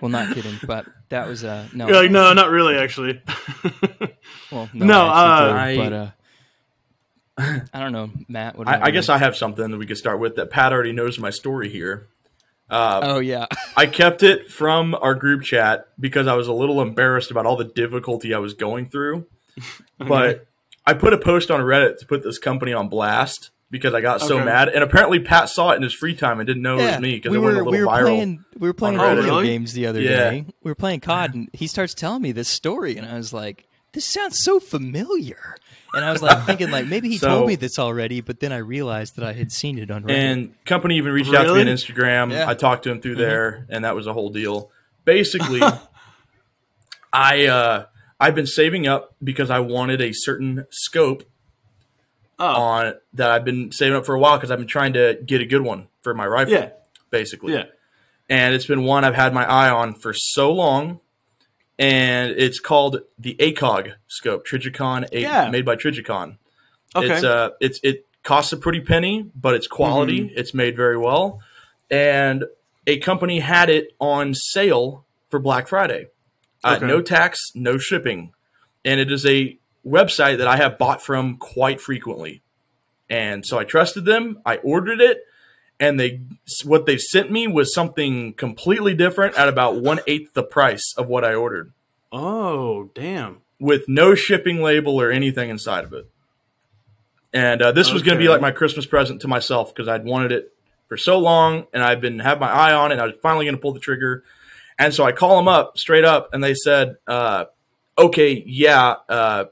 Well, 0.00 0.08
not 0.08 0.34
kidding, 0.34 0.58
but 0.66 0.86
that 1.08 1.26
was 1.26 1.42
uh 1.44 1.66
no. 1.72 1.88
You're 1.88 2.02
like, 2.02 2.10
no, 2.10 2.32
not 2.32 2.50
really, 2.50 2.76
actually. 2.76 3.20
well, 4.52 4.70
no, 4.72 4.86
No, 4.86 5.06
I 5.06 5.58
actually 5.58 5.76
uh, 5.86 5.90
did, 5.90 5.90
but 5.90 5.92
uh, 5.92 7.60
I 7.72 7.80
don't 7.80 7.92
know, 7.92 8.10
Matt. 8.28 8.56
What 8.56 8.68
I, 8.68 8.84
I 8.84 8.90
guess 8.90 9.08
I 9.08 9.18
have 9.18 9.36
something 9.36 9.70
that 9.70 9.78
we 9.78 9.86
could 9.86 9.98
start 9.98 10.20
with 10.20 10.36
that 10.36 10.50
Pat 10.50 10.72
already 10.72 10.92
knows 10.92 11.18
my 11.18 11.30
story 11.30 11.68
here. 11.68 12.08
Uh, 12.72 13.00
Oh 13.02 13.18
yeah, 13.20 13.46
I 13.76 13.86
kept 13.86 14.22
it 14.22 14.50
from 14.50 14.94
our 14.94 15.14
group 15.14 15.42
chat 15.42 15.86
because 16.00 16.26
I 16.26 16.34
was 16.34 16.48
a 16.48 16.52
little 16.52 16.80
embarrassed 16.82 17.30
about 17.30 17.46
all 17.46 17.56
the 17.56 17.64
difficulty 17.64 18.32
I 18.34 18.38
was 18.38 18.54
going 18.54 18.86
through. 18.88 19.26
But 19.98 20.46
I 20.86 20.94
put 20.94 21.12
a 21.12 21.18
post 21.18 21.50
on 21.50 21.60
Reddit 21.60 21.98
to 21.98 22.06
put 22.06 22.22
this 22.24 22.38
company 22.38 22.72
on 22.72 22.88
blast 22.88 23.50
because 23.70 23.94
I 23.94 24.00
got 24.00 24.20
so 24.20 24.38
mad. 24.44 24.68
And 24.68 24.82
apparently 24.82 25.20
Pat 25.20 25.48
saw 25.48 25.70
it 25.70 25.76
in 25.76 25.82
his 25.82 25.94
free 25.94 26.14
time 26.16 26.40
and 26.40 26.46
didn't 26.46 26.62
know 26.62 26.78
it 26.80 26.86
was 26.86 26.98
me 27.00 27.14
because 27.14 27.30
we 27.30 27.36
it 27.36 27.40
went 27.40 27.54
a 27.56 27.58
little 27.58 27.72
we 27.72 27.80
were 27.80 27.86
viral. 27.86 28.00
playing 28.02 28.44
we 28.58 28.68
were 28.68 28.74
playing 28.74 28.98
video 28.98 29.22
Really? 29.22 29.44
games 29.46 29.72
the 29.74 29.86
other 29.86 30.00
Yeah. 30.00 30.30
day. 30.30 30.46
We 30.62 30.70
were 30.70 30.74
playing 30.74 31.00
COD, 31.00 31.34
and 31.34 31.48
he 31.52 31.66
starts 31.68 31.94
telling 31.94 32.22
me 32.22 32.32
this 32.32 32.48
story, 32.48 32.96
and 32.96 33.06
I 33.06 33.14
was 33.16 33.32
like, 33.32 33.68
"This 33.92 34.04
sounds 34.04 34.40
so 34.42 34.58
familiar." 34.58 35.54
And 35.94 36.04
I 36.04 36.10
was 36.12 36.22
like 36.22 36.44
thinking, 36.46 36.70
like 36.70 36.86
maybe 36.86 37.08
he 37.08 37.18
So- 37.18 37.28
told 37.28 37.46
me 37.48 37.54
this 37.56 37.78
already, 37.78 38.20
but 38.20 38.40
then 38.40 38.52
I 38.52 38.58
realized 38.58 39.16
that 39.16 39.24
I 39.24 39.32
had 39.34 39.52
seen 39.52 39.78
it 39.78 39.90
on 39.90 40.04
Reddit. 40.04 40.10
And 40.12 40.64
company 40.64 40.96
even 40.96 41.12
reached 41.12 41.34
out 41.34 41.44
to 41.44 41.54
me 41.54 41.60
on 41.60 41.66
Instagram. 41.66 42.30
Yeah. 42.32 42.48
I 42.48 42.54
talked 42.54 42.84
to 42.84 42.90
him 42.90 43.00
through 43.00 43.16
there, 43.16 43.66
and 43.68 43.84
that 43.84 43.94
was 43.94 44.06
a 44.06 44.12
whole 44.12 44.30
deal. 44.30 44.70
Basically, 45.04 45.60
I 47.12 47.46
uh, 47.46 47.84
I've 48.18 48.34
been 48.34 48.46
saving 48.46 48.86
up 48.86 49.14
because 49.22 49.50
I 49.50 49.58
wanted 49.60 50.00
a 50.00 50.12
certain 50.12 50.66
scope 50.70 51.24
Oh, 52.38 52.46
on 52.46 52.94
that 53.12 53.30
I've 53.30 53.44
been 53.44 53.70
saving 53.70 53.94
up 53.96 54.04
for 54.06 54.14
a 54.14 54.18
while 54.18 54.36
because 54.36 54.50
I've 54.50 54.58
been 54.58 54.66
trying 54.66 54.94
to 54.94 55.18
get 55.24 55.40
a 55.40 55.44
good 55.44 55.60
one 55.62 55.88
for 56.02 56.12
my 56.14 56.26
rifle. 56.26 56.54
yeah, 56.54 56.70
basically. 57.10 57.52
yeah. 57.52 57.64
And 58.28 58.54
it's 58.54 58.64
been 58.66 58.82
one 58.84 59.04
I've 59.04 59.14
had 59.14 59.32
my 59.34 59.44
eye 59.44 59.68
on 59.68 59.94
for 59.94 60.12
so 60.14 60.50
long. 60.52 61.00
And 61.78 62.32
it's 62.32 62.60
called 62.60 62.98
the 63.18 63.34
ACOG 63.40 63.94
scope, 64.06 64.46
Trijicon, 64.46 65.08
a- 65.12 65.20
Yeah. 65.20 65.50
made 65.50 65.64
by 65.64 65.76
Trijicon. 65.76 66.36
Okay. 66.94 67.14
It's 67.14 67.24
uh, 67.24 67.50
it's 67.60 67.80
it 67.82 68.06
costs 68.22 68.52
a 68.52 68.56
pretty 68.56 68.80
penny, 68.80 69.30
but 69.34 69.54
it's 69.54 69.66
quality. 69.66 70.20
Mm-hmm. 70.20 70.38
It's 70.38 70.52
made 70.54 70.76
very 70.76 70.98
well, 70.98 71.40
and 71.90 72.44
a 72.86 72.98
company 72.98 73.40
had 73.40 73.70
it 73.70 73.94
on 73.98 74.34
sale 74.34 75.06
for 75.30 75.38
Black 75.40 75.68
Friday. 75.68 76.08
Uh, 76.62 76.74
Okay. 76.76 76.86
no 76.86 77.00
tax, 77.00 77.40
no 77.54 77.78
shipping, 77.78 78.32
and 78.84 79.00
it 79.00 79.10
is 79.10 79.24
a 79.26 79.58
website 79.84 80.38
that 80.38 80.46
I 80.46 80.56
have 80.56 80.78
bought 80.78 81.02
from 81.02 81.36
quite 81.38 81.80
frequently. 81.80 82.42
And 83.10 83.44
so 83.44 83.58
I 83.58 83.64
trusted 83.64 84.04
them. 84.04 84.40
I 84.46 84.56
ordered 84.58 85.00
it, 85.00 85.24
and 85.82 85.98
they 85.98 86.20
what 86.64 86.86
they 86.86 86.96
sent 86.96 87.32
me 87.32 87.48
was 87.48 87.74
something 87.74 88.34
completely 88.34 88.94
different 88.94 89.36
at 89.36 89.48
about 89.48 89.80
one 89.80 89.98
eighth 90.06 90.32
the 90.32 90.44
price 90.44 90.94
of 90.96 91.08
what 91.08 91.24
I 91.24 91.34
ordered, 91.34 91.72
oh, 92.12 92.90
damn. 92.94 93.38
with 93.58 93.88
no 93.88 94.14
shipping 94.14 94.62
label 94.62 95.00
or 95.00 95.10
anything 95.10 95.50
inside 95.50 95.82
of 95.82 95.92
it. 95.92 96.08
And 97.32 97.60
uh, 97.60 97.72
this 97.72 97.92
was 97.92 98.02
going 98.02 98.16
to 98.16 98.22
be 98.22 98.28
like 98.28 98.40
my 98.40 98.52
Christmas 98.52 98.86
present 98.86 99.22
to 99.22 99.28
myself 99.28 99.74
because 99.74 99.88
I'd 99.88 100.04
wanted 100.04 100.30
it 100.30 100.52
for 100.86 100.96
so 100.96 101.18
long, 101.18 101.66
and 101.72 101.82
I've 101.82 102.00
been 102.00 102.20
have 102.20 102.38
my 102.38 102.48
eye 102.48 102.72
on 102.72 102.92
it. 102.92 102.94
And 102.94 103.02
I 103.02 103.06
was 103.06 103.16
finally 103.20 103.44
going 103.44 103.56
to 103.56 103.60
pull 103.60 103.72
the 103.72 103.80
trigger, 103.80 104.22
and 104.78 104.94
so 104.94 105.02
I 105.02 105.10
call 105.10 105.36
them 105.36 105.48
up 105.48 105.78
straight 105.78 106.04
up, 106.04 106.32
and 106.32 106.44
they 106.44 106.54
said, 106.54 106.96
uh, 107.08 107.46
"Okay, 107.98 108.40
yeah." 108.46 108.94
Uh, 109.08 109.44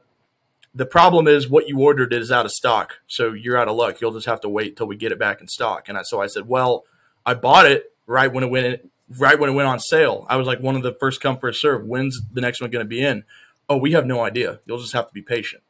the 0.75 0.87
problem 0.87 1.27
is 1.27 1.49
what 1.49 1.69
you 1.69 1.79
ordered 1.81 2.13
is 2.13 2.31
out 2.31 2.45
of 2.47 2.53
stock, 2.53 2.99
so 3.07 3.33
you're 3.33 3.59
out 3.59 3.69
of 3.69 3.77
luck. 3.77 4.01
You'll 4.01 4.13
just 4.13 4.27
have 4.27 4.41
to 4.43 4.49
wait 4.49 4.77
till 4.77 4.87
we 4.87 4.97
get 4.97 5.13
it 5.13 5.19
back 5.19 5.41
in 5.41 5.49
stock. 5.49 5.89
And 5.89 5.99
I, 5.99 6.03
so 6.03 6.21
I 6.21 6.27
said, 6.27 6.47
"Well, 6.49 6.85
I 7.27 7.35
bought 7.35 7.67
it 7.67 7.93
right 8.07 8.33
when 8.33 8.45
it 8.45 8.51
went 8.51 8.67
in, 8.67 8.91
right 9.19 9.39
when 9.39 9.51
it 9.51 9.53
went 9.55 9.69
on 9.69 9.81
sale. 9.81 10.27
I 10.29 10.37
was 10.37 10.47
like 10.47 10.61
one 10.61 10.77
of 10.77 10.83
the 10.83 10.93
first 11.01 11.21
come 11.21 11.39
first 11.39 11.61
serve. 11.61 11.85
When's 11.85 12.21
the 12.33 12.41
next 12.41 12.61
one 12.61 12.71
going 12.71 12.85
to 12.85 12.89
be 12.89 13.03
in? 13.03 13.25
Oh, 13.69 13.77
we 13.77 13.93
have 13.93 14.07
no 14.07 14.21
idea. 14.23 14.61
You'll 14.67 14.79
just 14.79 14.93
have 14.93 15.09
to 15.09 15.13
be 15.13 15.23
patient." 15.23 15.63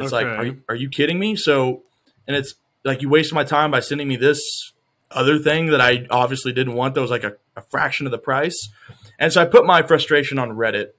It's 0.00 0.12
like, 0.12 0.26
are 0.26 0.44
you, 0.44 0.62
are 0.68 0.76
you 0.76 0.88
kidding 0.88 1.18
me? 1.18 1.34
So, 1.34 1.82
and 2.28 2.36
it's 2.36 2.54
like 2.84 3.02
you 3.02 3.08
wasted 3.08 3.34
my 3.34 3.42
time 3.42 3.72
by 3.72 3.80
sending 3.80 4.06
me 4.06 4.14
this 4.14 4.72
other 5.10 5.40
thing 5.40 5.66
that 5.66 5.80
I 5.80 6.06
obviously 6.08 6.52
didn't 6.52 6.74
want. 6.74 6.94
That 6.94 7.00
was 7.00 7.10
like 7.10 7.24
a, 7.24 7.32
a 7.56 7.62
fraction 7.62 8.06
of 8.06 8.12
the 8.12 8.18
price. 8.18 8.56
And 9.18 9.32
so 9.32 9.42
I 9.42 9.44
put 9.44 9.66
my 9.66 9.82
frustration 9.82 10.38
on 10.38 10.50
Reddit, 10.50 10.90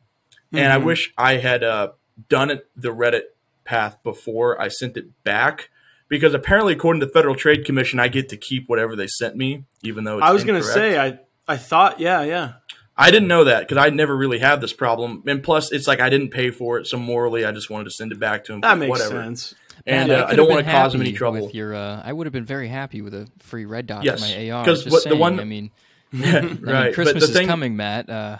and 0.51 0.73
I 0.73 0.77
Mhm. 0.79 0.83
wish 0.83 1.13
I 1.17 1.35
had 1.37 1.63
uh, 1.63 1.91
done 2.27 2.49
it 2.51 2.67
the 2.75 2.89
Reddit 2.89 3.23
path 3.63 3.97
before 4.03 4.59
I 4.61 4.67
sent 4.67 4.97
it 4.97 5.23
back. 5.23 5.69
Because 6.09 6.33
apparently, 6.33 6.73
according 6.73 7.01
to 7.01 7.05
the 7.05 7.11
Federal 7.11 7.35
Trade 7.35 7.65
Commission, 7.65 7.99
I 7.99 8.07
get 8.07 8.29
to 8.29 8.37
keep 8.37 8.67
whatever 8.67 8.95
they 8.95 9.05
sent 9.05 9.35
me, 9.35 9.65
even 9.83 10.03
though 10.05 10.17
it's 10.17 10.25
I 10.25 10.31
was 10.31 10.43
going 10.43 10.59
to 10.59 10.67
say, 10.67 10.97
I, 10.97 11.19
I 11.47 11.55
thought, 11.57 11.99
yeah, 11.99 12.23
yeah. 12.23 12.53
I 12.97 13.11
didn't 13.11 13.27
know 13.27 13.43
that 13.43 13.59
because 13.59 13.77
I 13.77 13.89
never 13.91 14.17
really 14.17 14.39
had 14.39 14.59
this 14.59 14.73
problem, 14.73 15.23
and 15.27 15.41
plus, 15.43 15.71
it's 15.71 15.87
like 15.87 15.99
I 16.01 16.09
didn't 16.09 16.29
pay 16.31 16.49
for 16.49 16.79
it, 16.79 16.87
so 16.87 16.97
morally, 16.97 17.45
I 17.45 17.51
just 17.51 17.69
wanted 17.69 17.85
to 17.85 17.91
send 17.91 18.11
it 18.11 18.19
back 18.19 18.43
to 18.45 18.53
him. 18.53 18.61
That 18.61 18.77
makes 18.79 18.89
whatever. 18.89 19.21
sense. 19.21 19.53
And 19.85 20.09
Man, 20.09 20.19
uh, 20.19 20.23
I 20.23 20.31
could've 20.31 20.37
don't 20.37 20.49
want 20.49 20.65
to 20.65 20.71
cause 20.71 20.95
him 20.95 21.01
any 21.01 21.13
trouble. 21.13 21.45
With 21.45 21.55
your, 21.55 21.73
uh, 21.75 22.01
I 22.03 22.11
would 22.11 22.25
have 22.25 22.33
been 22.33 22.43
very 22.43 22.67
happy 22.67 23.01
with 23.01 23.13
a 23.13 23.27
free 23.39 23.65
red 23.65 23.85
dot 23.87 24.03
Yes, 24.03 24.19
for 24.19 24.37
my 24.39 24.49
AR. 24.49 24.65
'cause 24.65 24.83
just 24.83 24.91
what 24.93 25.03
the 25.07 25.15
one- 25.15 25.39
I 25.39 25.43
mean, 25.45 25.69
right, 26.11 26.23
I 26.35 26.41
mean, 26.41 26.59
but 26.65 26.93
Christmas 26.93 27.27
the 27.27 27.33
thing, 27.33 27.43
is 27.43 27.49
coming, 27.49 27.77
Matt. 27.77 28.09
Uh, 28.09 28.39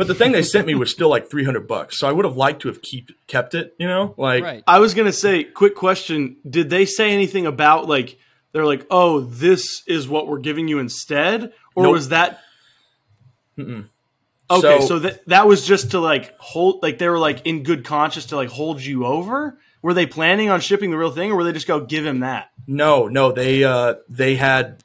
but 0.00 0.06
the 0.06 0.14
thing 0.14 0.32
they 0.32 0.42
sent 0.42 0.66
me 0.66 0.74
was 0.74 0.90
still 0.90 1.10
like 1.10 1.28
three 1.28 1.44
hundred 1.44 1.68
bucks, 1.68 1.98
so 1.98 2.08
I 2.08 2.12
would 2.12 2.24
have 2.24 2.34
liked 2.38 2.62
to 2.62 2.68
have 2.68 2.80
keep 2.80 3.10
kept 3.26 3.54
it. 3.54 3.74
You 3.78 3.86
know, 3.86 4.14
like 4.16 4.42
right. 4.42 4.64
I 4.66 4.78
was 4.78 4.94
going 4.94 5.04
to 5.04 5.12
say, 5.12 5.44
quick 5.44 5.74
question. 5.74 6.36
Did 6.48 6.70
they 6.70 6.86
say 6.86 7.10
anything 7.12 7.44
about, 7.44 7.86
like, 7.86 8.18
they're 8.52 8.64
like, 8.64 8.86
oh, 8.90 9.20
this 9.20 9.82
is 9.86 10.08
what 10.08 10.26
we're 10.26 10.38
giving 10.38 10.68
you 10.68 10.78
instead? 10.78 11.52
Or 11.74 11.82
Nope. 11.82 11.92
was 11.92 12.08
that. 12.08 12.40
Mm-mm. 13.58 13.84
Okay, 14.50 14.80
so, 14.80 14.86
So- 14.86 14.98
that 15.00 15.26
that 15.26 15.46
was 15.46 15.66
just 15.66 15.90
to 15.90 16.00
like 16.00 16.34
hold, 16.38 16.82
like 16.82 16.96
they 16.96 17.08
were 17.10 17.18
like 17.18 17.46
in 17.46 17.62
good 17.62 17.84
conscience 17.84 18.24
to 18.26 18.36
like 18.36 18.48
hold 18.48 18.80
you 18.82 19.04
over. 19.04 19.58
Were 19.82 19.92
they 19.92 20.06
planning 20.06 20.48
on 20.48 20.60
shipping 20.60 20.90
the 20.90 20.96
real 20.96 21.10
thing, 21.10 21.30
or 21.30 21.36
were 21.36 21.44
they 21.44 21.52
just 21.52 21.66
go 21.66 21.80
give 21.84 22.06
him 22.06 22.20
that? 22.20 22.50
No, 22.66 23.06
no, 23.06 23.32
they 23.32 23.64
uh 23.64 23.96
they 24.08 24.36
had 24.36 24.82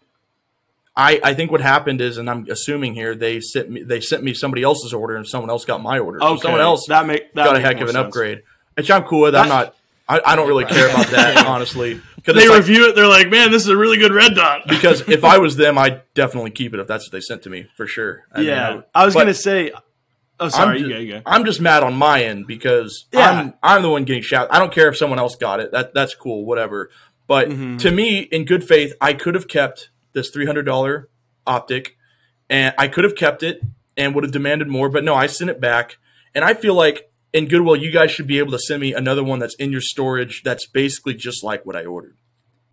I 0.98 1.20
I 1.24 1.34
think 1.34 1.52
what 1.52 1.62
happened 1.62 2.00
is 2.02 2.18
and 2.18 2.30
I'm 2.30 2.48
assuming 2.50 2.94
here 2.96 3.16
they 3.16 3.40
sent 3.42 3.70
me 3.70 3.84
they 3.84 4.00
sent 4.02 4.24
me 4.24 4.34
somebody 4.34 4.64
else's 4.64 4.94
order 4.94 5.16
and 5.16 5.28
someone 5.28 5.50
else 5.50 5.66
got 5.66 5.82
my 5.82 6.00
order. 6.00 6.20
So 6.22 6.28
Okay, 6.28 6.42
someone 6.44 6.62
else 6.62 6.86
that 6.88 7.06
make 7.06 7.34
that 7.34 7.46
got 7.46 7.56
a 7.58 7.60
heck 7.60 7.76
of 7.78 7.90
an 7.90 7.96
sense. 7.96 7.98
upgrade. 8.08 8.42
Which 8.76 8.90
I'm 8.92 9.04
cool 9.04 9.22
with. 9.22 9.36
I'm 9.36 9.48
That- 9.50 9.54
not 9.66 9.76
I, 10.08 10.22
I 10.24 10.36
don't 10.36 10.48
really 10.48 10.66
care 10.66 10.88
about 10.88 11.08
that, 11.08 11.48
honestly. 11.48 12.00
Because 12.16 12.36
They 12.36 12.48
review 12.48 12.90
it. 12.90 12.96
They're 12.96 13.08
like, 13.08 13.28
man, 13.28 13.50
this 13.50 13.64
is 13.64 13.70
a 13.70 13.76
really 13.78 13.98
good 13.98 14.14
red 14.14 14.36
dot. 14.36 14.62
because 14.68 15.02
if 15.10 15.24
I 15.24 15.40
was 15.40 15.56
them, 15.56 15.80
I'd 15.80 16.04
definitely 16.14 16.52
keep 16.52 16.76
it 16.76 16.80
if 16.80 16.86
that's 16.86 17.06
what 17.06 17.12
they 17.12 17.22
sent 17.22 17.42
to 17.44 17.50
me 17.50 17.66
for 17.76 17.88
sure. 17.88 18.24
I 18.32 18.38
mean, 18.38 18.48
yeah, 18.48 18.68
I 18.70 18.76
would- 18.76 18.84
I 18.94 19.06
was 19.06 19.14
gonna 19.16 19.34
say, 19.34 19.72
Oh, 20.40 20.50
sorry, 20.50 20.78
I'm 20.78 20.84
you 20.84 20.90
go, 20.90 20.98
you 21.00 21.12
go. 21.14 21.22
I'm 21.26 21.44
just 21.46 21.60
mad 21.60 21.82
on 21.82 21.96
my 21.96 22.24
end 22.24 22.46
because 22.46 23.06
Yeah. 23.12 23.32
I'm 23.32 23.54
I'm 23.64 23.82
the 23.82 23.90
one 23.90 24.04
getting 24.04 24.22
shot. 24.22 24.48
I 24.52 24.60
don't 24.60 24.72
care 24.72 24.90
if 24.90 24.98
someone 24.98 25.18
else 25.18 25.36
got 25.38 25.60
it. 25.60 25.72
That 25.72 25.94
that's 25.96 26.14
cool, 26.14 26.46
whatever. 26.46 26.92
But 27.26 27.50
Mhm. 27.50 27.80
to 27.80 27.90
me, 27.90 28.20
in 28.20 28.46
good 28.46 28.64
faith, 28.64 28.94
I 29.02 29.14
could 29.14 29.34
have 29.34 29.48
kept 29.48 29.90
this 30.16 30.32
three 30.32 30.48
hundred 30.48 30.64
dollar 30.64 31.10
optic, 31.46 31.96
and 32.50 32.74
I 32.80 32.88
could 32.88 33.04
have 33.04 33.16
kept 33.16 33.44
it 33.44 33.62
and 33.96 34.16
would 34.16 34.24
have 34.24 34.34
demanded 34.34 34.68
more. 34.68 34.90
But 34.90 35.04
no, 35.04 35.14
I 35.14 35.28
sent 35.28 35.52
it 35.52 35.62
back, 35.62 35.98
and 36.34 36.44
I 36.44 36.56
feel 36.56 36.74
like 36.74 37.12
in 37.34 37.48
goodwill, 37.48 37.76
you 37.76 37.92
guys 37.92 38.10
should 38.12 38.26
be 38.28 38.40
able 38.40 38.52
to 38.54 38.60
send 38.60 38.82
me 38.82 38.94
another 38.94 39.24
one 39.24 39.40
that's 39.40 39.56
in 39.56 39.72
your 39.72 39.82
storage 39.82 40.42
that's 40.44 40.66
basically 40.66 41.14
just 41.14 41.44
like 41.44 41.66
what 41.66 41.76
I 41.76 41.86
ordered. 41.86 42.18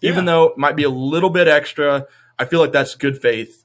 Even 0.01 0.25
though 0.25 0.45
it 0.49 0.59
might 0.59 0.75
be 0.77 0.83
a 0.85 0.89
little 0.89 1.31
bit 1.31 1.47
extra, 1.49 2.07
I 2.39 2.45
feel 2.45 2.61
like 2.61 2.73
that's 2.73 2.95
good 2.97 3.21
faith 3.21 3.65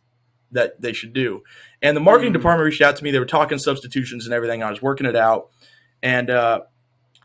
that 0.52 0.80
they 0.82 0.94
should 0.94 1.14
do. 1.14 1.42
And 1.82 1.96
the 1.98 2.02
marketing 2.02 2.32
Mm. 2.32 2.38
department 2.38 2.66
reached 2.66 2.82
out 2.82 2.96
to 2.98 3.04
me. 3.04 3.12
They 3.12 3.20
were 3.20 3.26
talking 3.26 3.58
substitutions 3.58 4.26
and 4.26 4.34
everything. 4.34 4.62
I 4.64 4.70
was 4.70 4.82
working 4.82 5.06
it 5.08 5.16
out, 5.16 5.50
and 6.04 6.30
uh, 6.30 6.62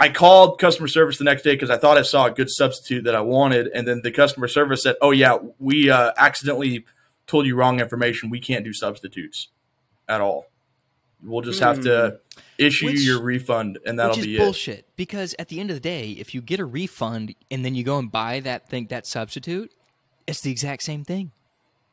I 0.02 0.08
called 0.08 0.58
customer 0.58 0.88
service 0.88 1.18
the 1.18 1.24
next 1.24 1.42
day 1.42 1.52
because 1.54 1.70
I 1.70 1.76
thought 1.78 1.96
I 1.96 2.02
saw 2.02 2.26
a 2.26 2.30
good 2.30 2.50
substitute 2.50 3.04
that 3.04 3.14
I 3.14 3.20
wanted. 3.20 3.68
And 3.72 3.86
then 3.86 4.00
the 4.02 4.10
customer 4.10 4.48
service 4.48 4.82
said, 4.82 4.96
"Oh 5.00 5.12
yeah, 5.12 5.38
we 5.60 5.90
uh, 5.90 6.12
accidentally 6.16 6.84
told 7.26 7.46
you 7.46 7.54
wrong 7.54 7.78
information. 7.80 8.28
We 8.28 8.40
can't 8.40 8.64
do 8.64 8.72
substitutes 8.72 9.48
at 10.08 10.20
all. 10.20 10.46
We'll 11.24 11.42
just 11.42 11.60
have 11.60 11.82
to 11.84 12.18
issue 12.58 12.86
Which- 12.86 13.00
your 13.02 13.22
refund, 13.22 13.78
and 13.86 13.96
that'll 13.98 14.10
Which 14.16 14.18
is 14.20 14.26
be 14.26 14.36
it." 14.36 14.38
bullshit. 14.40 14.86
Because 14.96 15.36
at 15.38 15.48
the 15.48 15.60
end 15.60 15.70
of 15.70 15.76
the 15.76 15.80
day, 15.80 16.10
if 16.10 16.34
you 16.34 16.40
get 16.42 16.58
a 16.58 16.64
refund 16.64 17.34
and 17.50 17.64
then 17.64 17.76
you 17.76 17.84
go 17.84 17.98
and 17.98 18.10
buy 18.10 18.40
that 18.40 18.68
thing, 18.68 18.86
that 18.90 19.06
substitute, 19.06 19.70
it's 20.26 20.40
the 20.40 20.50
exact 20.50 20.82
same 20.82 21.04
thing, 21.04 21.30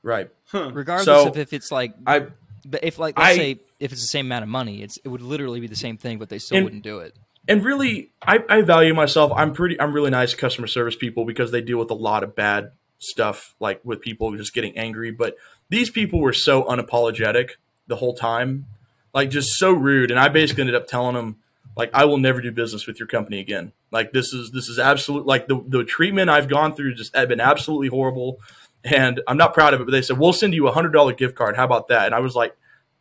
Right. 0.02 0.30
Huh. 0.48 0.72
regardless 0.74 1.06
So, 1.06 1.28
of 1.30 1.38
if 1.38 1.54
it's 1.54 1.72
like, 1.72 1.94
I 2.08 2.26
but 2.66 2.84
if 2.84 2.98
like 2.98 3.20
let's 3.20 3.34
I- 3.34 3.38
say 3.38 3.60
if 3.80 3.92
it's 3.92 4.02
the 4.02 4.08
same 4.08 4.26
amount 4.26 4.44
of 4.44 4.50
money, 4.50 4.82
it's 4.82 4.98
it 4.98 5.10
would 5.10 5.22
literally 5.22 5.60
be 5.60 5.68
the 5.68 5.76
same 5.76 5.98
thing, 5.98 6.18
but 6.18 6.30
they 6.30 6.40
still 6.40 6.58
And- 6.58 6.64
wouldn't 6.66 6.84
do 6.84 7.00
it. 7.00 7.16
And 7.48 7.64
really 7.64 8.12
I, 8.22 8.44
I 8.50 8.62
value 8.62 8.94
myself. 8.94 9.32
I'm 9.36 9.54
pretty 9.54 9.80
i'm 9.80 9.94
really 9.94 10.12
nice 10.12 10.34
customer 10.34 10.68
service 10.68 10.96
people 10.96 11.26
because 11.26 11.52
they 11.52 11.62
deal 11.62 11.78
with 11.78 11.92
a 11.92 11.96
lot 11.96 12.24
of 12.24 12.36
bad 12.36 12.72
stuff 13.00 13.56
like 13.60 13.82
with 13.84 14.02
people 14.02 14.36
just 14.36 14.54
getting 14.54 14.78
angry. 14.78 15.12
But 15.12 15.38
these 15.70 15.90
people 15.90 16.20
were 16.20 16.34
so 16.34 16.64
unapologetic 16.64 17.52
the 17.88 17.96
whole 17.96 18.14
time 18.14 18.66
like 19.14 19.30
just 19.30 19.58
so 19.58 19.72
rude. 19.72 20.12
And 20.12 20.20
i 20.20 20.28
basically 20.28 20.62
ended 20.62 20.76
up 20.76 20.88
telling 20.88 21.16
them 21.16 21.38
like 21.76 21.90
i 21.94 22.06
will 22.06 22.18
never 22.18 22.42
do 22.42 22.52
business 22.52 22.86
with 22.86 23.00
your 23.00 23.08
company 23.08 23.40
again. 23.40 23.72
Like 23.92 24.12
this 24.12 24.34
is 24.34 24.52
this 24.52 24.68
is 24.68 24.78
absolute 24.80 25.26
like 25.26 25.48
the, 25.48 25.64
the 25.68 25.84
treatment 25.84 26.30
i've 26.30 26.48
gone 26.48 26.76
through 26.76 26.96
just 26.96 27.14
been 27.14 27.42
absolutely 27.42 27.88
horrible. 27.88 28.40
And 28.84 29.22
i'm 29.28 29.38
not 29.38 29.54
proud 29.54 29.74
of 29.74 29.82
it 29.82 29.86
but 29.86 29.92
they 29.92 30.02
said 30.02 30.18
we'll 30.18 30.34
send 30.34 30.54
you 30.54 30.68
a 30.68 30.72
hundred 30.72 30.92
dollar 30.92 31.14
gift 31.14 31.36
card. 31.36 31.56
How 31.56 31.66
about 31.66 31.88
that? 31.88 32.08
And 32.08 32.16
i 32.16 32.20
was 32.20 32.36
like 32.36 32.56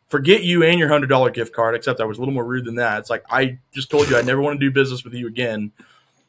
forget 0.09 0.43
you 0.43 0.63
and 0.63 0.79
your 0.79 0.89
hundred 0.89 1.07
dollar 1.07 1.29
gift 1.29 1.53
card. 1.53 1.75
Except 1.75 1.99
I 1.99 2.05
was 2.05 2.17
a 2.17 2.21
little 2.21 2.33
more 2.33 2.45
rude 2.45 2.65
than 2.65 2.75
that. 2.75 2.99
It's 2.99 3.09
like 3.09 3.23
I 3.29 3.59
just 3.73 3.89
told 3.89 4.09
you 4.09 4.17
I 4.17 4.21
never 4.21 4.41
want 4.41 4.59
to 4.59 4.65
do 4.65 4.71
business 4.71 5.03
with 5.03 5.13
you 5.13 5.27
again. 5.27 5.71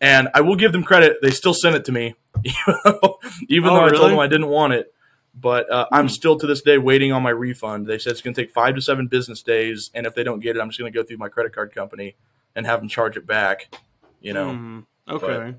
And 0.00 0.28
I 0.34 0.40
will 0.40 0.56
give 0.56 0.72
them 0.72 0.82
credit; 0.82 1.18
they 1.20 1.30
still 1.30 1.52
sent 1.54 1.76
it 1.76 1.84
to 1.86 1.92
me, 1.92 2.14
even 2.44 2.74
though, 2.84 2.90
Oh, 2.92 3.18
though 3.48 3.84
I 3.84 3.90
told 3.90 4.10
them 4.12 4.18
I 4.20 4.26
didn't 4.28 4.48
want 4.48 4.72
it. 4.72 4.94
But 5.34 5.70
uh, 5.70 5.86
I'm 5.92 6.08
still 6.08 6.36
to 6.38 6.46
this 6.46 6.60
day 6.62 6.76
waiting 6.78 7.12
on 7.12 7.22
my 7.22 7.30
refund. 7.30 7.86
They 7.86 7.98
said 7.98 8.12
it's 8.12 8.20
going 8.20 8.34
to 8.34 8.42
take 8.42 8.50
five 8.50 8.74
to 8.74 8.82
seven 8.82 9.06
business 9.06 9.42
days, 9.42 9.90
and 9.94 10.06
if 10.06 10.14
they 10.14 10.24
don't 10.24 10.40
get 10.40 10.56
it, 10.56 10.60
I'm 10.60 10.68
just 10.70 10.78
going 10.78 10.92
to 10.92 10.98
go 10.98 11.04
through 11.04 11.18
my 11.18 11.28
credit 11.28 11.52
card 11.54 11.72
company 11.74 12.16
and 12.56 12.66
have 12.66 12.80
them 12.80 12.88
charge 12.88 13.16
it 13.16 13.26
back. 13.26 13.72
You 14.20 14.32
know, 14.32 14.52
Hmm, 14.52 14.80
okay. 15.08 15.54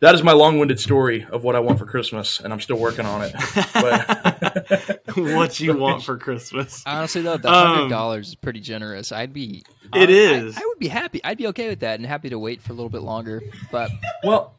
That 0.00 0.14
is 0.14 0.22
my 0.22 0.32
long-winded 0.32 0.78
story 0.78 1.26
of 1.30 1.42
what 1.44 1.56
I 1.56 1.60
want 1.60 1.78
for 1.78 1.86
Christmas, 1.86 2.40
and 2.40 2.52
I'm 2.52 2.60
still 2.60 2.78
working 2.78 3.06
on 3.06 3.22
it. 3.22 3.34
But 3.74 5.00
what 5.16 5.58
you 5.60 5.76
want 5.76 6.02
for 6.04 6.16
Christmas? 6.18 6.82
Honestly, 6.86 7.22
though, 7.22 7.36
the 7.38 7.48
Um, 7.52 7.74
hundred 7.76 7.88
dollars 7.90 8.28
is 8.28 8.34
pretty 8.34 8.60
generous. 8.60 9.12
I'd 9.12 9.32
be. 9.32 9.62
It 9.94 10.08
I- 10.08 10.12
is. 10.12 10.56
I, 10.56 10.60
I 10.60 10.64
would 10.66 10.78
be 10.78 10.88
happy. 10.88 11.20
I'd 11.24 11.38
be 11.38 11.46
okay 11.48 11.68
with 11.68 11.80
that, 11.80 11.98
and 11.98 12.06
happy 12.06 12.28
to 12.30 12.38
wait 12.38 12.60
for 12.62 12.72
a 12.72 12.76
little 12.76 12.90
bit 12.90 13.02
longer. 13.02 13.42
But 13.72 13.90
Well, 14.22 14.54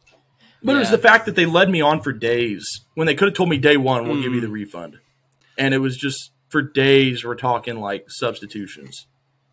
but 0.63 0.75
it 0.75 0.79
was 0.79 0.89
the 0.91 0.97
fact 0.97 1.25
that 1.27 1.35
they 1.35 1.45
led 1.45 1.69
me 1.69 1.81
on 1.81 2.01
for 2.01 2.11
days 2.11 2.65
when 2.95 3.05
they 3.05 3.13
could 3.15 3.27
have 3.27 3.35
told 3.35 3.49
me 3.49 3.57
day 3.57 3.77
one, 3.77 4.07
we'll 4.07 4.15
give 4.21 4.31
Hmm. 4.31 4.35
you 4.35 4.41
the 4.41 4.49
refund. 4.49 4.97
And 5.57 5.73
it 5.73 5.79
was 5.79 5.97
just 5.97 6.31
for 6.49 6.61
days, 6.61 7.23
we're 7.23 7.35
talking 7.35 7.79
like 7.79 8.05
substitutions. 8.09 9.05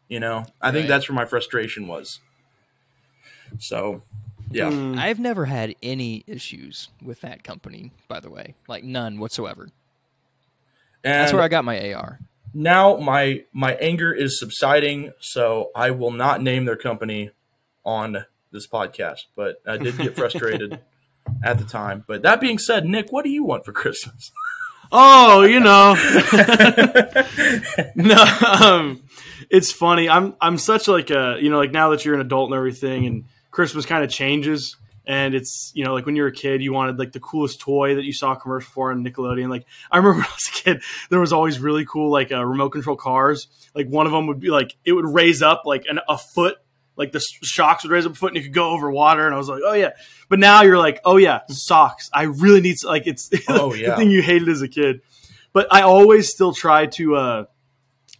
You 0.08 0.20
know, 0.20 0.46
I 0.62 0.70
think 0.72 0.86
that's 0.88 1.08
where 1.08 1.14
my 1.16 1.24
frustration 1.24 1.86
was. 1.88 2.20
So, 3.58 4.02
yeah. 4.50 4.70
Hmm. 4.70 4.98
I've 4.98 5.18
never 5.18 5.44
had 5.44 5.74
any 5.82 6.24
issues 6.26 6.88
with 7.02 7.20
that 7.22 7.44
company. 7.44 7.92
By 8.08 8.20
the 8.20 8.30
way, 8.30 8.54
like 8.68 8.84
none 8.84 9.18
whatsoever. 9.18 9.68
And 11.02 11.14
That's 11.14 11.32
where 11.32 11.42
I 11.42 11.48
got 11.48 11.64
my 11.64 11.92
AR. 11.92 12.18
now 12.54 12.96
my 12.96 13.44
my 13.52 13.74
anger 13.74 14.12
is 14.12 14.38
subsiding, 14.38 15.12
so 15.20 15.70
I 15.74 15.90
will 15.90 16.12
not 16.12 16.40
name 16.40 16.64
their 16.64 16.76
company 16.76 17.30
on 17.84 18.24
this 18.52 18.66
podcast. 18.66 19.24
But 19.36 19.56
I 19.66 19.76
did 19.76 19.98
get 19.98 20.16
frustrated 20.16 20.80
at 21.42 21.58
the 21.58 21.64
time. 21.64 22.04
But 22.06 22.22
that 22.22 22.40
being 22.40 22.58
said, 22.58 22.86
Nick, 22.86 23.12
what 23.12 23.24
do 23.24 23.30
you 23.30 23.44
want 23.44 23.64
for 23.64 23.72
Christmas? 23.72 24.32
Oh, 24.92 25.42
you 25.42 25.60
know. 25.60 25.94
no, 27.96 28.24
um, 28.62 29.02
it's 29.50 29.72
funny. 29.72 30.08
I'm 30.08 30.34
I'm 30.40 30.56
such 30.56 30.88
like 30.88 31.10
a 31.10 31.36
you 31.40 31.50
know 31.50 31.58
like 31.58 31.72
now 31.72 31.90
that 31.90 32.04
you're 32.04 32.14
an 32.14 32.20
adult 32.20 32.50
and 32.50 32.56
everything, 32.56 33.06
and 33.06 33.24
Christmas 33.54 33.86
kind 33.86 34.02
of 34.02 34.10
changes. 34.10 34.76
And 35.06 35.34
it's 35.34 35.70
you 35.74 35.84
know 35.84 35.94
like 35.94 36.06
when 36.06 36.16
you 36.16 36.22
were 36.22 36.28
a 36.28 36.32
kid, 36.32 36.62
you 36.62 36.72
wanted 36.72 36.98
like 36.98 37.12
the 37.12 37.20
coolest 37.20 37.60
toy 37.60 37.94
that 37.94 38.04
you 38.04 38.12
saw 38.12 38.32
a 38.32 38.36
commercial 38.36 38.70
for 38.72 38.90
on 38.90 39.04
Nickelodeon. 39.04 39.48
Like 39.48 39.66
I 39.90 39.98
remember 39.98 40.16
when 40.20 40.26
I 40.26 40.32
was 40.32 40.48
a 40.48 40.62
kid, 40.62 40.82
there 41.10 41.20
was 41.20 41.32
always 41.32 41.60
really 41.60 41.84
cool 41.84 42.10
like 42.10 42.32
uh, 42.32 42.44
remote 42.44 42.70
control 42.70 42.96
cars. 42.96 43.48
Like 43.74 43.86
one 43.86 44.06
of 44.06 44.12
them 44.12 44.26
would 44.26 44.40
be 44.40 44.50
like 44.50 44.76
it 44.84 44.92
would 44.92 45.06
raise 45.06 45.42
up 45.42 45.62
like 45.66 45.84
an, 45.88 46.00
a 46.08 46.16
foot, 46.18 46.56
like 46.96 47.12
the 47.12 47.22
shocks 47.42 47.84
would 47.84 47.92
raise 47.92 48.06
up 48.06 48.12
a 48.12 48.14
foot, 48.14 48.28
and 48.28 48.38
you 48.38 48.42
could 48.44 48.54
go 48.54 48.70
over 48.70 48.90
water. 48.90 49.26
And 49.26 49.34
I 49.34 49.38
was 49.38 49.48
like, 49.48 49.62
oh 49.64 49.74
yeah. 49.74 49.90
But 50.30 50.38
now 50.38 50.62
you're 50.62 50.78
like, 50.78 51.00
oh 51.04 51.18
yeah, 51.18 51.40
socks. 51.48 52.08
I 52.12 52.22
really 52.22 52.62
need 52.62 52.76
like 52.82 53.06
it's 53.06 53.30
Oh, 53.48 53.72
the 53.72 53.94
thing 53.96 54.10
you 54.10 54.22
hated 54.22 54.48
as 54.48 54.62
a 54.62 54.68
kid. 54.68 55.02
But 55.52 55.68
I 55.70 55.82
always 55.82 56.30
still 56.30 56.54
try 56.54 56.86
to 56.86 57.14
uh, 57.14 57.44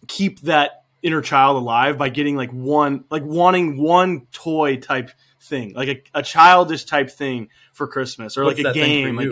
keep 0.07 0.41
that 0.41 0.83
inner 1.01 1.21
child 1.21 1.57
alive 1.57 1.97
by 1.97 2.09
getting 2.09 2.35
like 2.35 2.51
one, 2.51 3.05
like 3.09 3.23
wanting 3.23 3.81
one 3.81 4.27
toy 4.31 4.77
type 4.77 5.09
thing, 5.45 5.73
like 5.73 5.87
a, 5.87 6.19
a 6.19 6.23
childish 6.23 6.85
type 6.85 7.09
thing 7.09 7.49
for 7.73 7.87
Christmas, 7.87 8.37
or 8.37 8.43
What's 8.43 8.57
like 8.57 8.65
a 8.65 8.69
that 8.69 8.73
thing 8.73 9.03
for 9.03 9.07
game. 9.09 9.15
Like, 9.15 9.27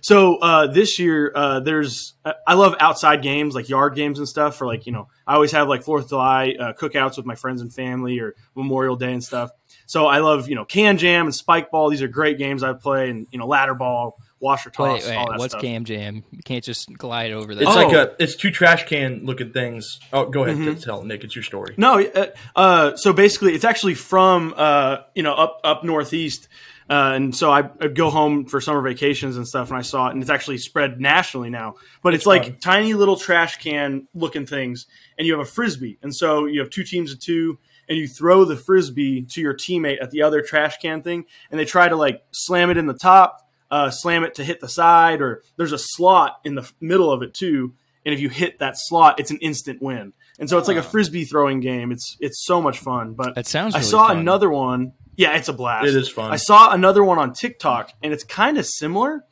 so 0.00 0.36
uh, 0.36 0.66
this 0.68 0.98
year, 0.98 1.32
uh, 1.34 1.60
there's 1.60 2.14
I- 2.24 2.34
I 2.46 2.54
love 2.54 2.74
outside 2.80 3.22
games 3.22 3.54
like 3.54 3.68
yard 3.68 3.94
games 3.94 4.18
and 4.18 4.28
stuff. 4.28 4.56
For 4.56 4.66
like 4.66 4.86
you 4.86 4.92
know, 4.92 5.08
I 5.26 5.34
always 5.34 5.52
have 5.52 5.68
like 5.68 5.82
Fourth 5.82 6.04
of 6.04 6.10
July 6.10 6.54
uh, 6.58 6.72
cookouts 6.72 7.16
with 7.16 7.26
my 7.26 7.34
friends 7.34 7.60
and 7.62 7.72
family, 7.72 8.18
or 8.20 8.34
Memorial 8.54 8.96
Day 8.96 9.12
and 9.12 9.22
stuff. 9.24 9.50
So 9.86 10.06
I 10.06 10.18
love 10.18 10.48
you 10.48 10.54
know 10.54 10.64
Can 10.64 10.98
Jam 10.98 11.26
and 11.26 11.34
Spike 11.34 11.70
Ball. 11.70 11.88
These 11.90 12.02
are 12.02 12.08
great 12.08 12.38
games 12.38 12.62
I 12.62 12.72
play, 12.74 13.10
and 13.10 13.26
you 13.30 13.38
know 13.38 13.46
Ladder 13.46 13.74
Ball, 13.74 14.16
Washer 14.40 14.70
Toss, 14.70 15.02
Wait, 15.02 15.10
wait, 15.10 15.16
all 15.16 15.30
that 15.30 15.38
what's 15.38 15.52
stuff. 15.52 15.62
Cam 15.62 15.84
Jam? 15.84 16.22
You 16.30 16.38
can't 16.44 16.62
just 16.64 16.92
glide 16.96 17.32
over 17.32 17.54
that. 17.54 17.62
It's 17.62 17.70
Oh. 17.70 17.74
like 17.74 17.92
a 17.92 18.14
it's 18.22 18.36
two 18.36 18.50
trash 18.50 18.86
can 18.86 19.20
looking 19.24 19.52
things. 19.52 19.98
Oh, 20.12 20.26
go 20.26 20.44
ahead, 20.44 20.56
Mhm. 20.56 20.82
tell 20.82 21.02
Nick. 21.02 21.24
It's 21.24 21.34
your 21.34 21.42
story. 21.42 21.74
No, 21.76 22.00
uh, 22.00 22.26
uh, 22.54 22.96
so 22.96 23.12
basically, 23.12 23.54
it's 23.54 23.64
actually 23.64 23.94
from 23.94 24.54
uh, 24.56 24.98
you 25.14 25.22
know 25.22 25.34
up 25.34 25.60
up 25.64 25.82
northeast, 25.84 26.48
uh, 26.88 27.12
and 27.14 27.34
so 27.34 27.50
I, 27.50 27.68
I'd 27.80 27.94
go 27.96 28.10
home 28.10 28.44
for 28.46 28.60
summer 28.60 28.80
vacations 28.80 29.36
and 29.36 29.46
stuff, 29.46 29.68
and 29.70 29.76
I 29.78 29.82
saw 29.82 30.08
it, 30.08 30.12
and 30.12 30.22
it's 30.22 30.30
actually 30.30 30.58
spread 30.58 31.00
nationally 31.00 31.50
now. 31.50 31.74
But 32.02 32.14
it's, 32.14 32.26
like 32.26 32.44
fun. 32.44 32.56
tiny 32.60 32.94
little 32.94 33.16
trash 33.16 33.56
can 33.56 34.06
looking 34.14 34.46
things, 34.46 34.86
and 35.18 35.26
you 35.26 35.32
have 35.36 35.42
a 35.46 35.50
frisbee, 35.50 35.98
and 36.02 36.14
so 36.14 36.46
you 36.46 36.60
have 36.60 36.70
two 36.70 36.84
teams 36.84 37.12
of 37.12 37.18
two, 37.20 37.58
and 37.88 37.98
you 37.98 38.06
throw 38.06 38.44
the 38.44 38.56
frisbee 38.56 39.22
to 39.30 39.40
your 39.40 39.54
teammate 39.54 40.00
at 40.00 40.10
the 40.12 40.22
other 40.22 40.42
trash 40.42 40.76
can 40.78 41.02
thing, 41.02 41.24
and 41.50 41.58
they 41.58 41.64
try 41.64 41.88
to 41.88 41.96
like 41.96 42.22
slam 42.30 42.70
it 42.70 42.76
in 42.76 42.86
the 42.86 42.94
top, 42.94 43.40
uh, 43.70 43.90
slam 43.90 44.24
it 44.24 44.34
to 44.36 44.44
hit 44.44 44.60
the 44.60 44.68
side, 44.68 45.20
or 45.20 45.42
there's 45.56 45.72
a 45.72 45.78
slot 45.78 46.40
in 46.44 46.54
the 46.54 46.70
middle 46.80 47.10
of 47.12 47.22
it 47.22 47.34
too, 47.34 47.74
and 48.04 48.14
if 48.14 48.20
you 48.20 48.28
hit 48.28 48.58
that 48.60 48.74
slot, 48.76 49.20
it's 49.20 49.30
an 49.30 49.38
instant 49.38 49.82
win. 49.82 50.12
And 50.38 50.48
so 50.48 50.56
it's 50.58 50.68
like 50.68 50.76
a 50.76 50.82
frisbee 50.82 51.24
throwing 51.24 51.60
game. 51.60 51.90
It's 51.92 52.16
it's 52.20 52.44
so 52.44 52.62
much 52.62 52.78
fun. 52.78 53.14
But 53.14 53.34
That 53.34 53.46
sounds 53.46 53.74
I 53.74 53.80
saw 53.80 54.08
fun. 54.08 54.18
another 54.18 54.48
one. 54.50 54.92
Yeah, 55.16 55.36
it's 55.36 55.48
a 55.48 55.52
blast. 55.52 55.88
It 55.88 55.96
is 55.96 56.08
fun. 56.08 56.30
I 56.30 56.36
saw 56.36 56.72
another 56.72 57.02
one 57.02 57.18
on 57.18 57.32
TikTok, 57.32 57.92
and 58.02 58.12
it's 58.12 58.22
kind 58.24 58.56
of 58.56 58.64
similar. 58.66 59.24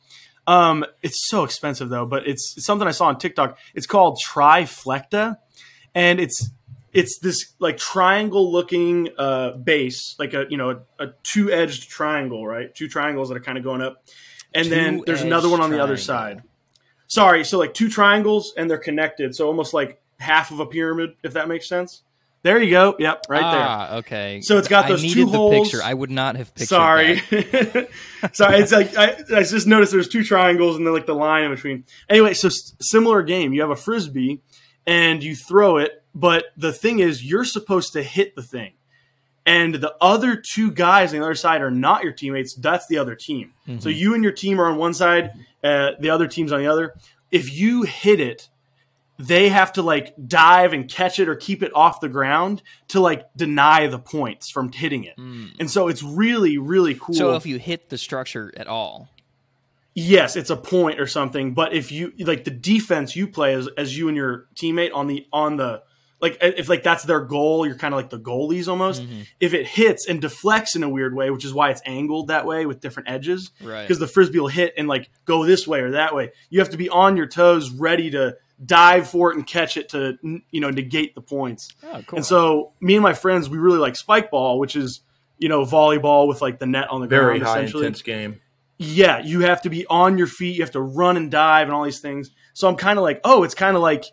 Um, 0.45 0.85
it's 1.01 1.27
so 1.29 1.43
expensive 1.43 1.89
though, 1.89 2.05
but 2.05 2.27
it's, 2.27 2.55
it's 2.57 2.65
something 2.65 2.87
I 2.87 2.91
saw 2.91 3.07
on 3.07 3.17
TikTok. 3.17 3.57
It's 3.73 3.87
called 3.87 4.19
Triflecta, 4.25 5.37
and 5.95 6.19
it's 6.19 6.49
it's 6.93 7.19
this 7.19 7.53
like 7.59 7.77
triangle 7.77 8.51
looking 8.51 9.09
uh, 9.17 9.51
base, 9.51 10.15
like 10.19 10.33
a 10.33 10.45
you 10.49 10.57
know 10.57 10.81
a, 10.99 11.03
a 11.05 11.07
two 11.23 11.51
edged 11.51 11.89
triangle, 11.89 12.45
right? 12.45 12.73
Two 12.73 12.87
triangles 12.87 13.29
that 13.29 13.35
are 13.35 13.41
kind 13.41 13.57
of 13.57 13.63
going 13.63 13.81
up, 13.81 14.03
and 14.53 14.67
then 14.71 15.01
there's 15.05 15.21
another 15.21 15.49
one 15.49 15.61
on 15.61 15.69
the 15.71 15.81
other 15.81 15.97
side. 15.97 16.43
Sorry, 17.07 17.43
so 17.45 17.57
like 17.57 17.73
two 17.73 17.89
triangles 17.89 18.53
and 18.57 18.69
they're 18.69 18.77
connected, 18.77 19.33
so 19.35 19.47
almost 19.47 19.73
like 19.73 20.01
half 20.19 20.51
of 20.51 20.59
a 20.59 20.65
pyramid, 20.65 21.15
if 21.23 21.33
that 21.33 21.47
makes 21.47 21.67
sense. 21.67 22.03
There 22.43 22.61
you 22.61 22.69
go. 22.69 22.95
Yep, 22.99 23.25
right 23.29 23.39
there. 23.39 23.61
ah, 23.61 23.95
okay. 23.97 24.41
So 24.41 24.57
it's 24.57 24.67
got 24.67 24.85
I 24.85 24.89
those 24.89 25.01
needed 25.03 25.15
two 25.15 25.25
the 25.25 25.37
holes. 25.37 25.67
picture. 25.69 25.83
I 25.83 25.93
would 25.93 26.11
not 26.11 26.35
have 26.35 26.53
pictured 26.53 26.67
Sorry, 26.69 27.17
sorry. 28.33 28.57
It's 28.59 28.71
like 28.71 28.95
I, 28.95 29.15
I 29.35 29.43
just 29.43 29.67
noticed 29.67 29.91
there's 29.91 30.07
two 30.07 30.23
triangles 30.23 30.77
and 30.77 30.85
then 30.85 30.93
like 30.93 31.05
the 31.07 31.15
line 31.15 31.45
in 31.45 31.51
between. 31.51 31.83
Anyway, 32.09 32.33
so 32.33 32.47
s- 32.47 32.73
similar 32.79 33.23
game. 33.23 33.53
You 33.53 33.61
have 33.61 33.69
a 33.71 33.75
frisbee 33.75 34.39
and 34.85 35.23
you 35.23 35.35
throw 35.35 35.77
it, 35.77 36.03
but 36.15 36.45
the 36.55 36.71
thing 36.71 36.99
is, 36.99 37.23
you're 37.23 37.43
supposed 37.45 37.93
to 37.93 38.03
hit 38.03 38.35
the 38.35 38.43
thing, 38.43 38.73
and 39.47 39.73
the 39.75 39.95
other 39.99 40.35
two 40.35 40.69
guys 40.71 41.11
on 41.13 41.19
the 41.19 41.25
other 41.25 41.33
side 41.33 41.61
are 41.61 41.71
not 41.71 42.03
your 42.03 42.11
teammates. 42.11 42.53
That's 42.53 42.85
the 42.87 42.99
other 42.99 43.15
team. 43.15 43.53
So 43.79 43.89
you 43.89 44.13
and 44.13 44.23
your 44.23 44.33
team 44.33 44.59
are 44.61 44.67
on 44.67 44.77
one 44.77 44.93
side, 44.93 45.31
uh, 45.63 45.91
the 45.99 46.09
other 46.11 46.27
team's 46.27 46.51
on 46.51 46.59
the 46.59 46.67
other. 46.67 46.93
If 47.31 47.51
you 47.51 47.81
hit 47.83 48.19
it, 48.19 48.49
they 49.19 49.49
have 49.49 49.73
to 49.73 49.81
like 49.81 50.13
dive 50.27 50.73
and 50.73 50.87
catch 50.87 51.19
it 51.19 51.27
or 51.27 51.35
keep 51.35 51.63
it 51.63 51.71
off 51.73 51.99
the 52.01 52.09
ground 52.09 52.61
to 52.89 52.99
like 52.99 53.25
deny 53.35 53.87
the 53.87 53.97
points 53.97 54.49
from 54.49 54.71
hitting 54.71 55.05
it. 55.05 55.17
And 55.17 55.71
so 55.71 55.87
it's 55.87 56.03
really, 56.03 56.57
really 56.59 56.93
cool. 56.93 57.15
So 57.15 57.35
if 57.35 57.45
you 57.45 57.57
hit 57.57 57.89
the 57.89 57.97
structure 57.97 58.53
at 58.55 58.67
all, 58.67 59.09
yes, 59.95 60.35
it's 60.35 60.51
a 60.51 60.55
point 60.55 60.99
or 60.99 61.07
something. 61.07 61.53
But 61.55 61.73
if 61.73 61.91
you 61.91 62.13
like 62.19 62.43
the 62.43 62.51
defense 62.51 63.15
you 63.15 63.27
play 63.27 63.55
as, 63.55 63.67
as 63.75 63.97
you 63.97 64.07
and 64.07 64.15
your 64.15 64.45
teammate 64.55 64.93
on 64.93 65.07
the 65.07 65.25
on 65.33 65.57
the 65.57 65.81
like 66.19 66.37
if 66.41 66.67
like 66.69 66.83
that's 66.83 67.03
their 67.03 67.21
goal, 67.21 67.65
you're 67.65 67.75
kind 67.77 67.93
of 67.93 67.97
like 67.99 68.09
the 68.09 68.19
goalies 68.19 68.67
almost. 68.67 69.03
Mm-hmm. 69.03 69.21
If 69.39 69.53
it 69.53 69.67
hits 69.67 70.07
and 70.07 70.19
deflects 70.19 70.75
in 70.75 70.81
a 70.83 70.89
weird 70.89 71.13
way, 71.15 71.29
which 71.29 71.45
is 71.45 71.53
why 71.53 71.69
it's 71.69 71.81
angled 71.85 72.27
that 72.29 72.45
way 72.45 72.65
with 72.65 72.79
different 72.79 73.09
edges, 73.09 73.51
Right. 73.61 73.83
Because 73.83 73.99
the 73.99 74.07
frisbee 74.07 74.39
will 74.39 74.47
hit 74.47 74.73
and 74.77 74.87
like 74.87 75.09
go 75.25 75.45
this 75.45 75.67
way 75.67 75.81
or 75.81 75.91
that 75.91 76.15
way. 76.15 76.31
You 76.49 76.59
have 76.59 76.69
to 76.71 76.77
be 76.77 76.89
on 76.89 77.17
your 77.17 77.27
toes, 77.27 77.69
ready 77.71 78.09
to 78.11 78.37
dive 78.65 79.07
for 79.07 79.29
it 79.31 79.35
and 79.37 79.45
catch 79.45 79.77
it 79.77 79.89
to 79.89 80.17
you 80.49 80.59
know 80.59 80.71
negate 80.71 81.13
the 81.13 81.21
points. 81.21 81.69
oh, 81.83 82.01
cool. 82.07 82.17
And 82.17 82.25
so 82.25 82.71
me 82.81 82.95
and 82.95 83.03
my 83.03 83.13
friends, 83.13 83.49
we 83.49 83.59
really 83.59 83.77
like 83.77 83.95
spike 83.95 84.31
ball, 84.31 84.57
which 84.57 84.75
is 84.75 85.01
you 85.37 85.49
know 85.49 85.63
volleyball 85.65 86.27
with 86.27 86.41
like 86.41 86.57
the 86.57 86.65
net 86.65 86.89
on 86.89 87.01
the 87.01 87.07
Very 87.07 87.37
ground. 87.37 87.43
high 87.43 87.59
essentially. 87.59 87.85
intense 87.85 88.01
game. 88.01 88.41
Yeah, 88.79 89.19
you 89.19 89.41
have 89.41 89.61
to 89.63 89.69
be 89.69 89.85
on 89.87 90.17
your 90.17 90.27
feet. 90.27 90.55
You 90.55 90.63
have 90.63 90.71
to 90.71 90.81
run 90.81 91.17
and 91.17 91.29
dive 91.31 91.67
and 91.67 91.75
all 91.75 91.83
these 91.83 91.99
things. 91.99 92.29
So 92.53 92.67
I'm 92.67 92.75
kind 92.75 92.97
of 92.99 93.03
like, 93.03 93.21
oh, 93.23 93.43
it's 93.43 93.55
kind 93.55 93.75
of 93.75 93.81
like 93.81 94.05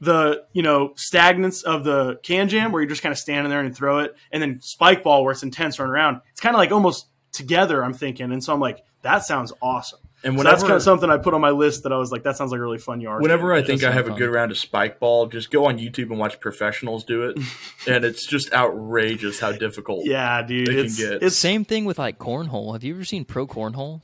the 0.00 0.44
you 0.52 0.62
know 0.62 0.90
stagnance 0.90 1.64
of 1.64 1.84
the 1.84 2.16
can 2.22 2.48
jam 2.48 2.72
where 2.72 2.82
you're 2.82 2.88
just 2.88 3.02
kind 3.02 3.12
of 3.12 3.18
standing 3.18 3.50
there 3.50 3.60
and 3.60 3.74
throw 3.74 4.00
it, 4.00 4.14
and 4.32 4.42
then 4.42 4.60
spike 4.60 5.02
ball 5.02 5.22
where 5.24 5.32
it's 5.32 5.42
intense 5.42 5.78
run 5.78 5.88
around. 5.88 6.20
It's 6.32 6.40
kind 6.40 6.54
of 6.54 6.58
like 6.58 6.72
almost 6.72 7.06
together. 7.32 7.82
I'm 7.84 7.94
thinking, 7.94 8.32
and 8.32 8.42
so 8.44 8.52
I'm 8.52 8.60
like, 8.60 8.84
that 9.02 9.24
sounds 9.24 9.52
awesome. 9.62 10.00
And 10.24 10.36
So 10.36 10.42
that's 10.42 10.62
kind 10.62 10.74
of 10.74 10.82
something 10.82 11.08
I 11.08 11.18
put 11.18 11.34
on 11.34 11.40
my 11.40 11.50
list 11.50 11.84
that 11.84 11.92
I 11.92 11.98
was 11.98 12.10
like, 12.10 12.24
that 12.24 12.36
sounds 12.36 12.50
like 12.50 12.58
a 12.58 12.62
really 12.62 12.78
fun 12.78 13.00
yard. 13.00 13.22
Whenever 13.22 13.52
I 13.52 13.62
think 13.62 13.84
I 13.84 13.92
have 13.92 14.06
fun. 14.06 14.14
a 14.16 14.18
good 14.18 14.30
round 14.30 14.50
of 14.50 14.58
spike 14.58 14.98
ball, 14.98 15.26
just 15.26 15.50
go 15.52 15.66
on 15.66 15.78
YouTube 15.78 16.10
and 16.10 16.18
watch 16.18 16.40
professionals 16.40 17.04
do 17.04 17.22
it, 17.28 17.38
and 17.86 18.04
it's 18.04 18.26
just 18.26 18.52
outrageous 18.52 19.38
how 19.38 19.52
difficult. 19.52 20.04
yeah, 20.06 20.42
dude, 20.42 20.66
They 20.68 20.74
can 20.74 20.84
it's 20.86 20.98
get- 20.98 21.22
it's 21.22 21.36
same 21.36 21.64
thing 21.64 21.84
with 21.84 21.98
like 21.98 22.18
cornhole. 22.18 22.72
Have 22.72 22.82
you 22.82 22.94
ever 22.94 23.04
seen 23.04 23.24
pro 23.24 23.46
cornhole? 23.46 24.00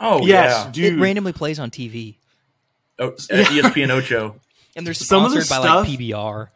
Oh 0.00 0.26
yes, 0.26 0.64
yeah. 0.64 0.70
dude. 0.72 0.94
It 0.94 1.00
randomly 1.00 1.32
plays 1.32 1.58
on 1.58 1.70
TV, 1.70 2.16
Oh, 2.98 3.12
ESPN 3.12 3.90
Ocho. 3.90 4.40
And 4.76 4.86
they're 4.86 4.94
Some 4.94 5.24
of 5.24 5.32
the 5.32 5.42
sponsored 5.42 5.64
by 5.64 5.68
like 5.76 5.86
stuff- 5.86 5.98
PBR. 5.98 6.48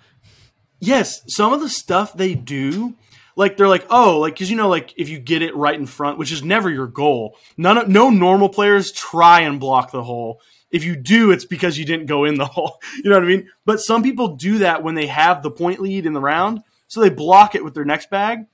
Yes, 0.78 1.22
some 1.26 1.52
of 1.52 1.60
the 1.60 1.68
stuff 1.68 2.14
they 2.14 2.34
do, 2.34 2.94
like 3.36 3.56
they're 3.56 3.68
like, 3.68 3.86
oh, 3.90 4.18
like 4.20 4.34
because 4.34 4.50
you 4.50 4.56
know, 4.56 4.68
like 4.68 4.94
if 4.96 5.08
you 5.08 5.18
get 5.18 5.42
it 5.42 5.54
right 5.56 5.74
in 5.78 5.86
front, 5.86 6.18
which 6.18 6.32
is 6.32 6.42
never 6.42 6.70
your 6.70 6.86
goal. 6.86 7.36
None, 7.56 7.76
of, 7.78 7.88
no 7.88 8.08
normal 8.10 8.48
players 8.48 8.90
try 8.92 9.40
and 9.40 9.60
block 9.60 9.90
the 9.90 10.02
hole. 10.02 10.40
If 10.70 10.84
you 10.84 10.96
do, 10.96 11.32
it's 11.32 11.44
because 11.44 11.76
you 11.78 11.84
didn't 11.84 12.06
go 12.06 12.24
in 12.24 12.36
the 12.36 12.44
hole. 12.46 12.78
You 13.02 13.10
know 13.10 13.16
what 13.16 13.24
I 13.24 13.28
mean? 13.28 13.50
But 13.66 13.80
some 13.80 14.02
people 14.02 14.36
do 14.36 14.58
that 14.58 14.82
when 14.82 14.94
they 14.94 15.06
have 15.06 15.42
the 15.42 15.50
point 15.50 15.80
lead 15.80 16.06
in 16.06 16.12
the 16.14 16.20
round, 16.20 16.62
so 16.88 17.00
they 17.00 17.10
block 17.10 17.54
it 17.54 17.64
with 17.64 17.74
their 17.74 17.84
next 17.84 18.08
bag, 18.08 18.46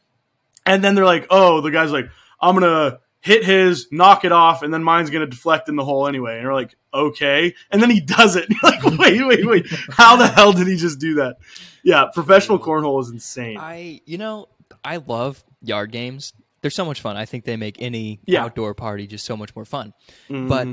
and 0.64 0.82
then 0.82 0.94
they're 0.96 1.04
like, 1.04 1.26
oh, 1.30 1.60
the 1.60 1.70
guy's 1.70 1.92
like, 1.92 2.08
I'm 2.40 2.54
gonna 2.54 2.98
hit 3.26 3.44
his, 3.44 3.88
knock 3.90 4.24
it 4.24 4.32
off, 4.32 4.62
and 4.62 4.72
then 4.72 4.82
mine's 4.84 5.10
gonna 5.10 5.26
deflect 5.26 5.68
in 5.68 5.76
the 5.76 5.84
hole 5.84 6.06
anyway. 6.06 6.34
And 6.34 6.42
you're 6.42 6.54
like, 6.54 6.74
okay, 6.94 7.54
and 7.70 7.82
then 7.82 7.90
he 7.90 8.00
does 8.00 8.36
it. 8.36 8.48
Like, 8.62 8.82
wait, 8.98 9.26
wait, 9.26 9.44
wait, 9.46 9.66
how 9.90 10.16
the 10.16 10.26
hell 10.28 10.52
did 10.52 10.66
he 10.66 10.76
just 10.76 10.98
do 10.98 11.14
that? 11.16 11.36
Yeah, 11.82 12.06
professional 12.14 12.58
cornhole 12.58 13.00
is 13.02 13.10
insane. 13.10 13.58
I, 13.58 14.00
you 14.06 14.16
know, 14.18 14.48
I 14.84 14.96
love 14.98 15.44
yard 15.60 15.92
games. 15.92 16.32
They're 16.62 16.70
so 16.70 16.84
much 16.84 17.00
fun. 17.00 17.16
I 17.16 17.24
think 17.26 17.44
they 17.44 17.56
make 17.56 17.80
any 17.82 18.20
Yeah. 18.26 18.44
outdoor 18.44 18.74
party 18.74 19.06
just 19.06 19.24
so 19.26 19.36
much 19.36 19.54
more 19.54 19.64
fun. 19.64 19.92
Mhm. 20.30 20.48
But 20.48 20.68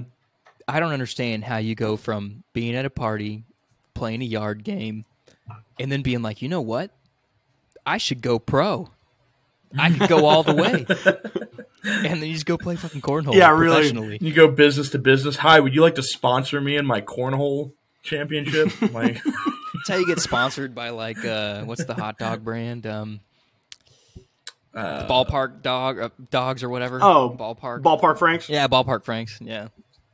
I 0.68 0.80
don't 0.80 0.92
understand 0.94 1.44
how 1.44 1.58
you 1.58 1.76
go 1.76 1.98
from 1.98 2.44
being 2.54 2.76
at 2.76 2.86
a 2.86 2.90
party, 2.90 3.44
playing 3.94 4.22
a 4.22 4.26
yard 4.26 4.64
game, 4.64 5.06
and 5.80 5.92
then 5.92 6.02
being 6.02 6.22
like, 6.22 6.42
you 6.42 6.50
know 6.50 6.62
what? 6.62 6.92
I 7.86 7.98
should 7.98 8.22
go 8.22 8.40
pro. 8.40 8.90
I 9.78 9.90
could 9.92 10.08
go 10.08 10.26
all 10.26 10.44
the 10.44 10.54
way. 10.56 10.86
and 12.06 12.06
then 12.22 12.24
you 12.24 12.34
just 12.34 12.46
go 12.46 12.58
play 12.58 12.76
fucking 12.76 13.02
cornhole 13.02 13.34
Yeah, 13.36 13.50
really. 13.52 14.18
You 14.22 14.34
go 14.34 14.48
business 14.50 14.90
to 14.92 15.00
business. 15.00 15.36
Hi, 15.38 15.60
would 15.60 15.76
you 15.76 15.82
like 15.82 15.96
to 15.96 16.04
sponsor 16.04 16.62
me 16.62 16.78
in 16.78 16.86
my 16.86 17.02
cornhole 17.02 17.74
championship? 18.04 18.70
like, 18.94 19.22
That's 19.74 19.90
how 19.90 19.96
you 19.98 20.08
get 20.08 20.20
sponsored 20.20 20.74
by 20.74 20.90
like 20.90 21.24
uh, 21.26 21.64
what's 21.64 21.84
the 21.84 21.94
hot 21.94 22.18
dog 22.18 22.44
brand? 22.44 22.88
Um, 22.88 23.20
uh, 24.74 25.08
ballpark 25.08 25.62
dog 25.62 26.00
uh, 26.00 26.10
dogs 26.32 26.64
or 26.64 26.70
whatever. 26.70 27.00
Oh, 27.02 27.36
ballpark. 27.38 27.82
Ballpark 27.82 28.18
Franks. 28.18 28.50
yeah, 28.50 28.68
ballpark 28.68 29.04
Franks. 29.04 29.40
Yeah, 29.42 29.68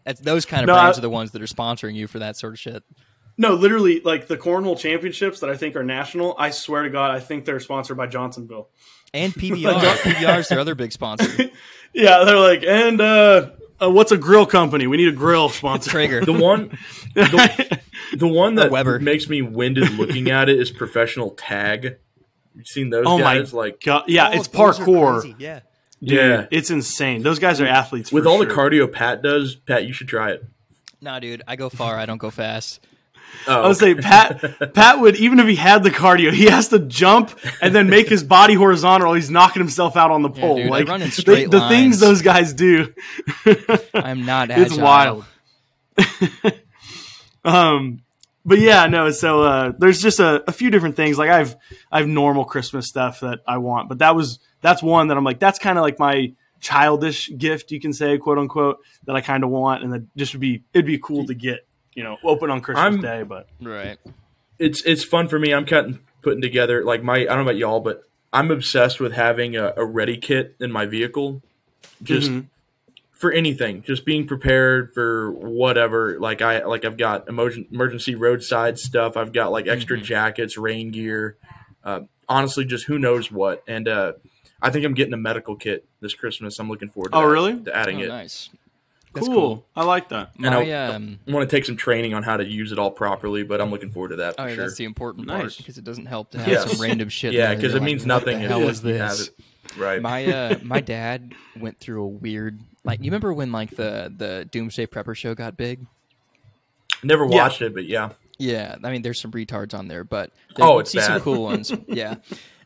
that's 0.06 0.20
those 0.20 0.46
kind 0.46 0.64
of 0.64 0.68
No, 0.68 0.74
brands 0.74 0.98
I- 0.98 1.00
are 1.00 1.02
the 1.02 1.10
ones 1.10 1.32
that 1.32 1.42
are 1.42 1.46
sponsoring 1.46 1.96
you 1.96 2.08
for 2.08 2.20
that 2.20 2.36
sort 2.38 2.54
of 2.54 2.60
shit. 2.60 2.84
No, 3.38 3.54
literally, 3.54 4.02
like 4.02 4.28
the 4.28 4.36
cornhole 4.38 4.78
championships 4.78 5.40
that 5.40 5.50
I 5.50 5.56
think 5.56 5.78
are 5.78 5.84
national. 5.84 6.36
I 6.38 6.50
swear 6.50 6.84
to 6.84 6.90
God, 6.90 7.12
I 7.12 7.22
think 7.22 7.46
they're 7.46 7.62
sponsored 7.62 7.96
by 7.96 8.08
Johnsonville. 8.08 8.68
And 9.14 9.34
PBR, 9.36 9.80
PBR 9.80 10.40
is 10.40 10.48
their 10.50 10.60
other 10.60 10.76
big 10.76 10.92
sponsor. 10.92 11.50
Yeah, 11.92 12.24
they're 12.24 12.38
like, 12.38 12.64
and 12.64 13.02
uh, 13.02 13.50
uh, 13.82 13.90
what's 13.90 14.12
a 14.12 14.18
grill 14.18 14.46
company? 14.46 14.86
We 14.86 14.98
need 14.98 15.08
a 15.08 15.12
grill 15.12 15.50
sponsor. 15.50 15.90
Traeger. 15.90 16.24
the 16.24 16.34
one, 16.34 16.78
the, 17.16 17.80
the 18.16 18.28
one 18.28 18.56
that 18.56 18.70
Weber. 18.70 19.00
makes 19.00 19.28
me 19.28 19.42
winded 19.42 19.94
looking 19.94 20.30
at 20.30 20.50
it 20.50 20.60
is 20.60 20.70
professional 20.70 21.32
tag. 21.32 21.98
You've 22.54 22.68
seen 22.68 22.92
those 22.92 23.06
oh 23.08 23.18
my 23.18 23.40
guys? 23.40 23.56
Like, 23.56 23.82
God, 23.84 24.04
yeah, 24.08 24.30
Oh, 24.30 24.38
it's 24.38 24.48
those 24.50 24.80
are 24.80 24.84
parkour. 24.86 25.36
Yeah. 25.40 25.62
Dude, 26.04 26.12
Yeah. 26.18 26.46
it's 26.52 26.70
insane. 26.70 27.24
Those 27.24 27.40
guys 27.40 27.60
are 27.60 27.66
athletes. 27.66 28.12
with 28.12 28.26
for 28.26 28.30
all 28.30 28.38
sure. 28.38 28.46
the 28.46 28.54
cardio 28.54 28.92
Pat 28.92 29.24
does, 29.24 29.56
Pat, 29.56 29.84
you 29.88 29.92
should 29.92 30.08
try 30.08 30.34
it. 30.34 30.44
Nah, 31.02 31.18
dude, 31.20 31.42
I 31.48 31.56
go 31.56 31.70
far. 31.70 31.98
I 31.98 32.06
don't 32.06 32.20
go 32.20 32.30
fast. 32.30 32.82
Oh, 33.48 33.64
I 33.64 33.68
would 33.68 33.78
say 33.78 33.96
Pat. 33.96 34.74
Pat 34.74 35.00
would 35.00 35.16
even 35.16 35.40
if 35.40 35.48
he 35.48 35.56
had 35.56 35.84
the 35.84 35.90
cardio, 35.90 36.32
he 36.32 36.46
has 36.46 36.70
to 36.70 36.80
jump 36.80 37.38
and 37.62 37.74
then 37.74 37.90
make 37.90 38.08
his 38.08 38.24
body 38.24 38.54
horizontal. 38.54 39.12
Or 39.12 39.16
he's 39.16 39.30
knocking 39.30 39.62
himself 39.62 39.96
out 39.96 40.12
on 40.12 40.22
the 40.22 40.30
pole. 40.30 40.58
dude, 40.58 40.70
like 40.70 40.88
run 40.88 41.02
in 41.02 41.10
the- 41.10 41.16
straight 41.16 41.50
the 41.50 41.68
things 41.68 42.00
those 42.00 42.22
guys 42.22 42.54
do. 42.54 42.94
I'm 43.94 44.26
not 44.26 44.52
agile. 44.52 44.66
it's 44.66 44.78
wild. 44.78 45.26
um, 47.46 48.02
but 48.46 48.60
yeah, 48.60 48.88
no. 48.88 49.12
So 49.12 49.44
uh, 49.44 49.74
there's 49.78 50.02
just 50.02 50.20
a, 50.20 50.44
a 50.48 50.52
few 50.52 50.70
different 50.70 50.96
things. 50.96 51.18
Like 51.18 51.30
I've 51.30 51.56
I've 51.92 52.08
normal 52.08 52.46
Christmas 52.46 52.88
stuff 52.88 53.22
that 53.22 53.40
I 53.48 53.58
want, 53.58 53.90
but 53.90 54.00
that 54.00 54.16
was 54.16 54.40
that's 54.62 54.84
one 54.84 55.08
that 55.08 55.18
I'm 55.18 55.24
like 55.24 55.40
that's 55.40 55.60
kind 55.60 55.78
of 55.78 55.82
like 55.82 56.00
my 56.00 56.34
childish 56.60 57.32
gift, 57.38 57.72
you 57.72 57.80
can 57.80 57.94
say, 57.94 58.18
quote 58.18 58.38
unquote, 58.38 58.80
that 59.06 59.16
I 59.16 59.22
kind 59.22 59.44
of 59.44 59.50
want, 59.50 59.84
and 59.84 59.94
that 59.94 60.16
just 60.16 60.34
would 60.34 60.42
be 60.42 60.64
it'd 60.74 60.86
be 60.86 61.00
cool 61.00 61.26
to 61.26 61.34
get, 61.34 61.66
you 62.00 62.06
know, 62.06 62.18
open 62.24 62.50
on 62.50 62.62
Christmas 62.62 62.82
I'm- 62.94 63.02
Day. 63.02 63.24
But 63.24 63.48
Right. 63.62 63.98
it's 64.58 64.82
it's 64.86 65.04
fun 65.04 65.28
for 65.28 65.38
me. 65.38 65.54
I'm 65.54 65.66
cutting 65.66 66.00
putting 66.22 66.42
together 66.42 66.82
like 66.86 67.04
my 67.04 67.18
I 67.18 67.26
don't 67.26 67.38
know 67.40 67.42
about 67.44 67.58
y'all, 67.58 67.82
but 67.82 68.04
I'm 68.32 68.52
obsessed 68.52 69.02
with 69.02 69.12
having 69.12 69.58
a, 69.58 69.74
a 69.76 69.84
ready 69.86 70.16
kit 70.16 70.56
in 70.62 70.72
my 70.72 70.86
vehicle, 70.86 71.42
just 72.02 72.32
Mhm. 72.32 72.46
for 73.12 73.34
anything, 73.34 73.82
just 73.84 74.06
being 74.06 74.26
prepared 74.26 74.94
for 74.94 75.30
whatever. 75.32 76.18
Like 76.20 76.42
I 76.42 76.64
like 76.64 76.86
I've 76.86 76.96
got 76.98 77.26
emergen- 77.28 77.70
emergency 77.70 78.16
roadside 78.16 78.80
stuff. 78.80 79.18
I've 79.18 79.34
got 79.34 79.52
like 79.52 79.68
extra 79.68 79.98
Mhm. 79.98 80.04
jackets, 80.04 80.58
rain 80.58 80.92
gear. 80.92 81.36
Uh, 81.84 82.02
honestly, 82.30 82.64
just 82.64 82.86
who 82.86 82.98
knows 82.98 83.30
what. 83.30 83.62
And 83.68 83.88
uh, 83.90 84.14
I 84.62 84.70
think 84.70 84.86
I'm 84.86 84.94
getting 84.94 85.14
a 85.14 85.18
medical 85.18 85.56
kit 85.58 85.86
this 86.00 86.14
Christmas. 86.14 86.60
I'm 86.60 86.70
looking 86.70 86.90
forward. 86.90 87.12
to 87.12 87.18
Oh, 87.18 87.22
that, 87.22 87.28
really? 87.34 87.60
To 87.64 87.76
adding 87.76 88.00
Oh, 88.02 88.06
it. 88.06 88.08
nice. 88.10 88.50
That's 89.14 89.28
cool. 89.28 89.66
I 89.76 89.84
like 89.84 90.10
that. 90.10 90.32
And 90.36 90.46
My, 90.46 90.72
I- 90.72 90.72
um, 90.94 91.20
I 91.28 91.32
want 91.32 91.50
to 91.50 91.56
take 91.56 91.66
some 91.66 91.76
training 91.76 92.14
on 92.14 92.22
how 92.24 92.38
to 92.38 92.46
use 92.46 92.72
it 92.72 92.78
all 92.80 92.92
properly, 92.92 93.44
but 93.44 93.60
I'm 93.60 93.72
looking 93.72 93.92
forward 93.92 94.10
to 94.10 94.16
that 94.18 94.36
for 94.36 94.42
oh, 94.42 94.46
yeah, 94.46 94.56
sure. 94.56 94.64
that's 94.66 94.78
the 94.78 94.84
important 94.86 95.28
part 95.28 95.56
because 95.58 95.78
it 95.78 95.84
doesn't 95.84 96.06
help 96.06 96.32
to 96.32 96.40
have 96.40 96.48
Yes. 96.48 96.72
some 96.72 96.80
random 96.82 97.10
shit. 97.10 97.34
Yeah, 97.34 97.56
because 97.56 97.74
it 97.74 97.80
like, 97.80 97.86
means 97.86 98.02
what 98.04 98.08
nothing 98.08 98.38
The 98.40 98.44
if 98.46 98.50
hell 98.52 98.62
is 98.70 98.82
have 98.82 98.84
this? 98.84 99.28
it. 99.30 99.78
right. 99.78 100.02
My 100.02 100.26
uh, 100.26 100.60
my 100.64 100.80
dad 100.80 101.34
went 101.60 101.80
through 101.80 102.04
a 102.04 102.08
weird 102.08 102.60
like. 102.84 103.00
You 103.00 103.06
remember 103.06 103.34
when 103.34 103.52
like 103.52 103.72
the 103.72 104.14
the 104.16 104.48
Doomsday 104.52 104.86
Prepper 104.88 105.16
show 105.16 105.34
got 105.34 105.58
big? 105.58 105.86
Never 107.04 107.24
Yeah. 107.26 107.36
watched 107.44 107.62
it, 107.62 107.74
but 107.74 107.86
yeah. 107.86 108.10
Yeah, 108.38 108.76
I 108.84 108.92
mean, 108.92 109.02
there's 109.02 109.20
some 109.20 109.32
retards 109.32 109.74
on 109.78 109.88
there, 109.90 110.04
but 110.06 110.32
there, 110.56 110.66
Oh, 110.66 110.80
it's 110.80 110.92
see 110.92 111.02
some 111.02 111.20
cool 111.22 111.44
ones. 111.44 111.74
Yeah, 111.88 112.16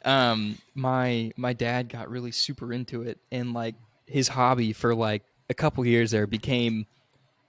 um, 0.05 0.57
my 0.75 1.31
my 1.35 1.53
dad 1.53 1.89
got 1.89 2.09
really 2.11 2.31
super 2.31 2.71
into 2.73 3.01
it, 3.01 3.17
and 3.31 3.53
like 3.53 3.75
his 4.05 4.27
hobby 4.27 4.73
for 4.73 4.93
like 4.93 5.23
a 5.53 5.55
couple 5.55 5.85
years 5.85 6.11
there 6.11 6.25
became 6.27 6.85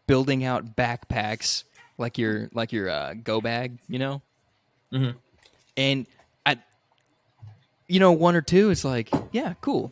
building 0.07 0.44
out 0.44 0.76
backpacks, 0.76 1.64
like 1.98 2.18
your 2.18 2.50
like 2.52 2.70
your 2.72 2.88
uh, 2.90 3.14
go 3.14 3.40
bag, 3.40 3.78
you 3.88 3.98
know. 3.98 4.20
Mhm. 4.92 5.14
And 5.76 6.07
I, 6.46 6.59
you 7.88 7.98
know, 8.00 8.12
one 8.12 8.36
or 8.36 8.42
two, 8.42 8.70
it's 8.70 8.84
like, 8.84 9.09
yeah, 9.32 9.55
cool. 9.62 9.90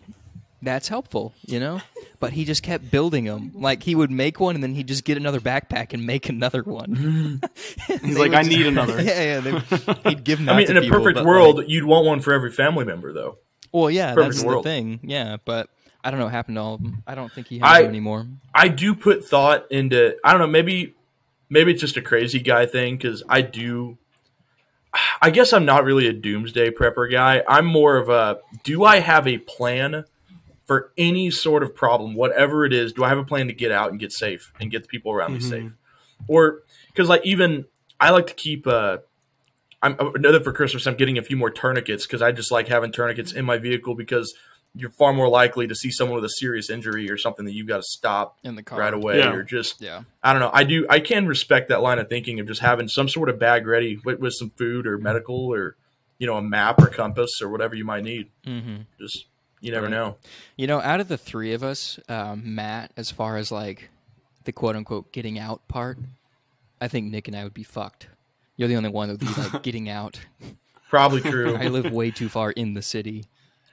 that's 0.60 0.86
helpful, 0.88 1.32
you 1.46 1.58
know. 1.58 1.80
But 2.20 2.34
he 2.34 2.44
just 2.44 2.62
kept 2.62 2.88
building 2.90 3.24
them. 3.24 3.50
Like 3.54 3.82
he 3.82 3.94
would 3.96 4.10
make 4.12 4.38
one, 4.38 4.54
and 4.54 4.62
then 4.62 4.74
he'd 4.74 4.86
just 4.86 5.04
get 5.04 5.16
another 5.16 5.40
backpack 5.40 5.92
and 5.92 6.06
make 6.06 6.28
another 6.28 6.62
one. 6.62 7.40
He's 8.02 8.18
like, 8.18 8.32
I 8.34 8.42
need 8.42 8.66
another. 8.66 9.00
Yeah, 9.02 9.22
yeah. 9.22 9.40
They, 9.40 10.10
he'd 10.10 10.22
give. 10.22 10.38
I 10.48 10.56
mean, 10.58 10.70
in 10.70 10.76
a 10.76 10.82
people, 10.82 10.98
perfect 11.00 11.24
world, 11.26 11.56
like- 11.56 11.68
you'd 11.68 11.84
want 11.84 12.06
one 12.06 12.20
for 12.20 12.32
every 12.32 12.52
family 12.52 12.84
member, 12.84 13.12
though. 13.12 13.38
well, 13.72 13.90
yeah, 13.90 14.14
perfect 14.14 14.34
that's 14.36 14.44
world. 14.44 14.64
the 14.64 14.68
thing. 14.68 15.00
Yeah, 15.02 15.38
but 15.44 15.68
I 16.04 16.10
don't 16.10 16.18
know 16.18 16.26
what 16.26 16.34
happened 16.34 16.56
to 16.56 16.60
all 16.62 16.74
of 16.74 16.82
them. 16.82 17.02
I 17.06 17.14
don't 17.14 17.32
think 17.32 17.46
he 17.46 17.58
has 17.60 17.68
I- 17.68 17.82
them 17.82 17.90
anymore. 17.90 18.26
I 18.54 18.68
do 18.68 18.94
put 18.94 19.24
thought 19.24 19.70
into. 19.70 20.16
I 20.24 20.32
don't 20.32 20.40
know. 20.40 20.46
Maybe, 20.46 20.94
maybe 21.48 21.72
it's 21.72 21.80
just 21.80 21.96
a 21.96 22.02
crazy 22.02 22.40
guy 22.40 22.66
thing 22.66 22.96
because 22.96 23.22
I 23.28 23.42
do. 23.42 23.98
I 25.22 25.30
guess 25.30 25.52
I'm 25.54 25.64
not 25.64 25.84
really 25.84 26.06
a 26.06 26.12
doomsday 26.12 26.70
prepper 26.70 27.10
guy. 27.10 27.42
I'm 27.48 27.64
more 27.66 27.96
of 27.96 28.08
a. 28.08 28.40
Do 28.62 28.84
I 28.84 28.98
have 28.98 29.26
a 29.26 29.38
plan 29.38 30.04
for 30.66 30.92
any 30.98 31.30
sort 31.30 31.62
of 31.62 31.74
problem, 31.74 32.14
whatever 32.14 32.64
it 32.64 32.72
is? 32.72 32.92
Do 32.92 33.04
I 33.04 33.08
have 33.08 33.18
a 33.18 33.24
plan 33.24 33.46
to 33.46 33.52
get 33.52 33.72
out 33.72 33.90
and 33.90 33.98
get 33.98 34.12
safe 34.12 34.52
and 34.60 34.70
get 34.70 34.82
the 34.82 34.88
people 34.88 35.12
around 35.12 35.34
me 35.34 35.40
safe? 35.40 35.72
Or 36.28 36.60
because 36.88 37.08
like 37.08 37.24
even 37.24 37.64
I 38.00 38.10
like 38.10 38.26
to 38.26 38.34
keep. 38.34 38.66
Uh, 38.66 38.98
I'm 39.82 39.96
I 39.98 40.18
know 40.18 40.32
that 40.32 40.44
for 40.44 40.52
Christmas 40.52 40.86
I'm 40.86 40.96
getting 40.96 41.16
a 41.16 41.22
few 41.22 41.36
more 41.36 41.50
tourniquets 41.50 42.06
because 42.06 42.20
I 42.20 42.32
just 42.32 42.50
like 42.50 42.68
having 42.68 42.92
tourniquets 42.92 43.32
in 43.32 43.44
my 43.44 43.58
vehicle 43.58 43.94
because 43.94 44.34
you're 44.74 44.90
far 44.90 45.12
more 45.12 45.28
likely 45.28 45.66
to 45.66 45.74
see 45.74 45.90
someone 45.90 46.14
with 46.16 46.24
a 46.24 46.30
serious 46.38 46.70
injury 46.70 47.10
or 47.10 47.18
something 47.18 47.44
that 47.44 47.52
you've 47.52 47.66
got 47.68 47.76
to 47.78 47.82
stop 47.82 48.38
In 48.42 48.54
the 48.56 48.62
car. 48.62 48.78
right 48.78 48.94
away 48.94 49.18
Yeah. 49.18 49.32
or 49.32 49.42
just 49.42 49.80
Yeah. 49.82 50.02
I 50.22 50.32
don't 50.32 50.40
know. 50.40 50.50
I 50.52 50.64
do 50.64 50.86
I 50.88 51.00
can 51.00 51.26
respect 51.26 51.68
that 51.68 51.82
line 51.82 51.98
of 51.98 52.08
thinking 52.08 52.40
of 52.40 52.46
just 52.46 52.60
having 52.62 52.88
some 52.88 53.08
sort 53.08 53.28
of 53.28 53.38
bag 53.38 53.66
ready 53.66 53.98
with, 54.04 54.18
with 54.18 54.32
some 54.32 54.50
food 54.50 54.86
or 54.86 54.96
medical 54.98 55.36
or 55.52 55.76
you 56.18 56.26
know 56.26 56.36
a 56.36 56.42
map 56.42 56.80
or 56.80 56.86
compass 56.86 57.40
or 57.42 57.48
whatever 57.50 57.74
you 57.74 57.84
might 57.84 58.02
need. 58.04 58.30
hmm 58.44 58.76
Just 58.98 59.26
you 59.60 59.70
never 59.72 59.86
Right. 59.86 59.92
know. 59.92 60.16
You 60.56 60.66
know, 60.66 60.80
out 60.80 61.00
of 61.00 61.08
the 61.08 61.18
three 61.18 61.52
of 61.52 61.62
us, 61.62 62.00
um, 62.08 62.54
Matt, 62.54 62.92
as 62.96 63.10
far 63.10 63.36
as 63.36 63.52
like 63.52 63.90
the 64.44 64.52
quote 64.52 64.74
unquote 64.74 65.12
getting 65.12 65.38
out 65.38 65.68
part, 65.68 65.98
I 66.80 66.88
think 66.88 67.10
Nick 67.12 67.28
and 67.28 67.36
I 67.36 67.44
would 67.44 67.54
be 67.54 67.62
fucked. 67.62 68.08
You're 68.56 68.68
the 68.68 68.76
only 68.76 68.88
one 68.88 69.08
that 69.08 69.20
would 69.20 69.34
be 69.34 69.40
like 69.42 69.62
getting 69.62 69.88
out. 69.88 70.18
Probably 70.88 71.20
true. 71.20 71.56
I 71.60 71.68
live 71.68 71.92
way 71.92 72.10
too 72.10 72.28
far 72.28 72.50
in 72.52 72.74
the 72.74 72.82
city. 72.82 73.24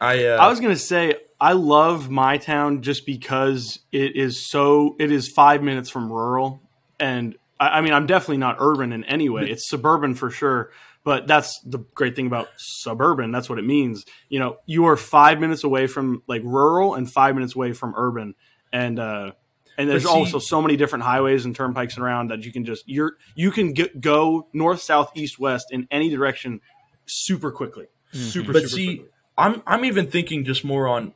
I 0.02 0.26
uh, 0.26 0.38
I 0.38 0.48
was 0.50 0.60
gonna 0.60 0.76
say 0.76 1.16
I 1.40 1.54
love 1.54 2.10
my 2.10 2.38
town 2.38 2.82
just 2.82 3.06
because 3.06 3.80
it 3.92 4.16
is 4.16 4.50
so 4.50 4.96
it 5.00 5.12
is 5.12 5.28
five 5.28 5.62
minutes 5.64 5.90
from 5.90 6.12
rural, 6.12 6.62
and 7.00 7.36
I, 7.60 7.80
I 7.80 7.82
mean 7.82 7.94
I'm 7.94 8.08
definitely 8.08 8.38
not 8.38 8.58
urban 8.60 8.94
in 8.94 9.04
any 9.06 9.30
way. 9.30 9.50
It's 9.50 9.70
suburban 9.70 10.16
for 10.16 10.30
sure, 10.30 10.72
but 11.04 11.28
that's 11.28 11.60
the 11.66 11.80
great 11.96 12.16
thing 12.16 12.28
about 12.28 12.48
suburban. 12.58 13.32
That's 13.32 13.50
what 13.50 13.60
it 13.60 13.66
means. 13.66 14.06
You 14.30 14.40
know, 14.40 14.58
you 14.66 14.86
are 14.86 14.98
five 14.98 15.40
minutes 15.40 15.64
away 15.64 15.88
from 15.88 16.24
like 16.28 16.44
rural 16.44 16.96
and 16.96 17.12
five 17.12 17.36
minutes 17.36 17.56
away 17.56 17.74
from 17.74 17.94
urban, 17.96 18.36
and 18.72 19.00
uh, 19.00 19.32
and 19.78 19.90
there's 19.90 20.04
see- 20.04 20.10
also 20.10 20.40
so 20.40 20.62
many 20.62 20.76
different 20.76 21.04
highways 21.04 21.46
and 21.46 21.56
turnpikes 21.56 21.98
around 21.98 22.32
that 22.32 22.44
you 22.44 22.52
can 22.52 22.66
just 22.66 22.88
you're 22.88 23.14
you 23.36 23.52
can 23.52 23.74
get, 23.74 24.00
go 24.00 24.48
north, 24.54 24.82
south, 24.82 25.12
east, 25.16 25.40
west 25.40 25.68
in 25.72 25.88
any 25.90 26.10
direction 26.10 26.62
super 27.06 27.52
quickly. 27.52 27.88
Super, 28.12 28.54
but 28.54 28.64
super 28.64 28.76
see, 28.76 28.86
quickly. 28.98 29.12
I'm 29.40 29.64
I'm 29.66 29.86
even 29.86 30.08
thinking 30.08 30.46
just 30.46 30.64
more 30.64 30.88
on. 30.88 31.14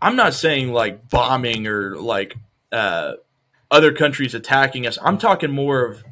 I'm 0.00 0.16
not 0.16 0.34
saying 0.34 0.72
like 0.72 1.08
bombing 1.10 1.66
or 1.66 1.96
like 1.96 2.36
uh, 2.72 3.14
other 3.70 3.92
countries 3.92 4.34
attacking 4.34 4.86
us. 4.86 4.98
I'm 5.02 5.18
talking 5.18 5.50
more 5.52 5.84
of 5.84 6.04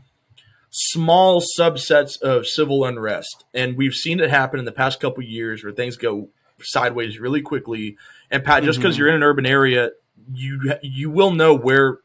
small 0.70 1.42
subsets 1.58 2.20
of 2.20 2.46
civil 2.46 2.84
unrest, 2.84 3.44
and 3.54 3.76
we've 3.76 3.94
seen 3.94 4.20
it 4.20 4.30
happen 4.30 4.58
in 4.58 4.64
the 4.64 4.72
past 4.72 5.00
couple 5.00 5.22
years 5.22 5.62
where 5.62 5.72
things 5.72 5.96
go 5.96 6.28
sideways 6.60 7.18
really 7.18 7.42
quickly. 7.42 7.96
And 8.30 8.44
Pat, 8.44 8.62
just 8.64 8.78
because 8.78 8.94
Mhm. 8.96 8.98
you're 8.98 9.08
in 9.08 9.14
an 9.16 9.22
urban 9.22 9.46
area, 9.46 9.90
you 10.32 10.74
you 10.82 11.10
will 11.10 11.32
know 11.32 11.54
where 11.54 11.98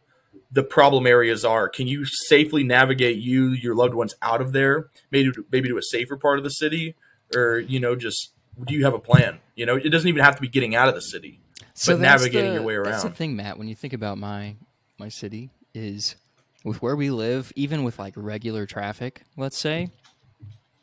the 0.52 0.64
problem 0.64 1.06
areas 1.06 1.46
are. 1.46 1.70
Can 1.70 1.88
you 1.88 2.06
safely 2.06 2.64
navigate 2.64 3.18
you 3.18 3.50
your 3.50 3.76
loved 3.76 3.94
ones 3.94 4.16
out 4.22 4.42
of 4.42 4.52
there? 4.52 4.88
Maybe 5.12 5.32
maybe 5.52 5.70
to 5.70 5.78
a 5.78 5.82
safer 5.84 6.18
part 6.18 6.38
of 6.38 6.44
the 6.44 6.50
city, 6.50 6.96
or 7.36 7.60
you 7.60 7.80
know 7.80 7.96
just 7.96 8.32
do 8.66 8.74
you 8.74 8.86
have 8.86 8.94
a 8.94 9.00
plan? 9.00 9.40
You 9.56 9.66
know, 9.66 9.76
it 9.76 9.90
doesn't 9.90 10.08
even 10.08 10.24
have 10.24 10.36
to 10.36 10.42
be 10.42 10.48
getting 10.48 10.76
out 10.76 10.88
of 10.88 10.96
the 10.96 11.02
city. 11.02 11.40
But 11.86 12.00
navigating 12.00 12.50
the- 12.50 12.56
your 12.56 12.64
way 12.64 12.76
around. 12.76 12.92
That's 12.92 13.04
the 13.04 13.10
thing, 13.10 13.36
Matt. 13.36 13.58
When 13.58 13.68
you 13.68 13.76
think 13.76 13.94
about 13.94 14.18
my 14.18 14.56
my 14.98 15.08
city, 15.10 15.50
is 15.74 16.16
with 16.64 16.82
where 16.82 16.96
we 16.96 17.10
live, 17.10 17.54
even 17.56 17.84
with 17.84 18.00
like 18.00 18.14
regular 18.16 18.66
traffic, 18.66 19.24
let's 19.38 19.58
say, 19.58 19.92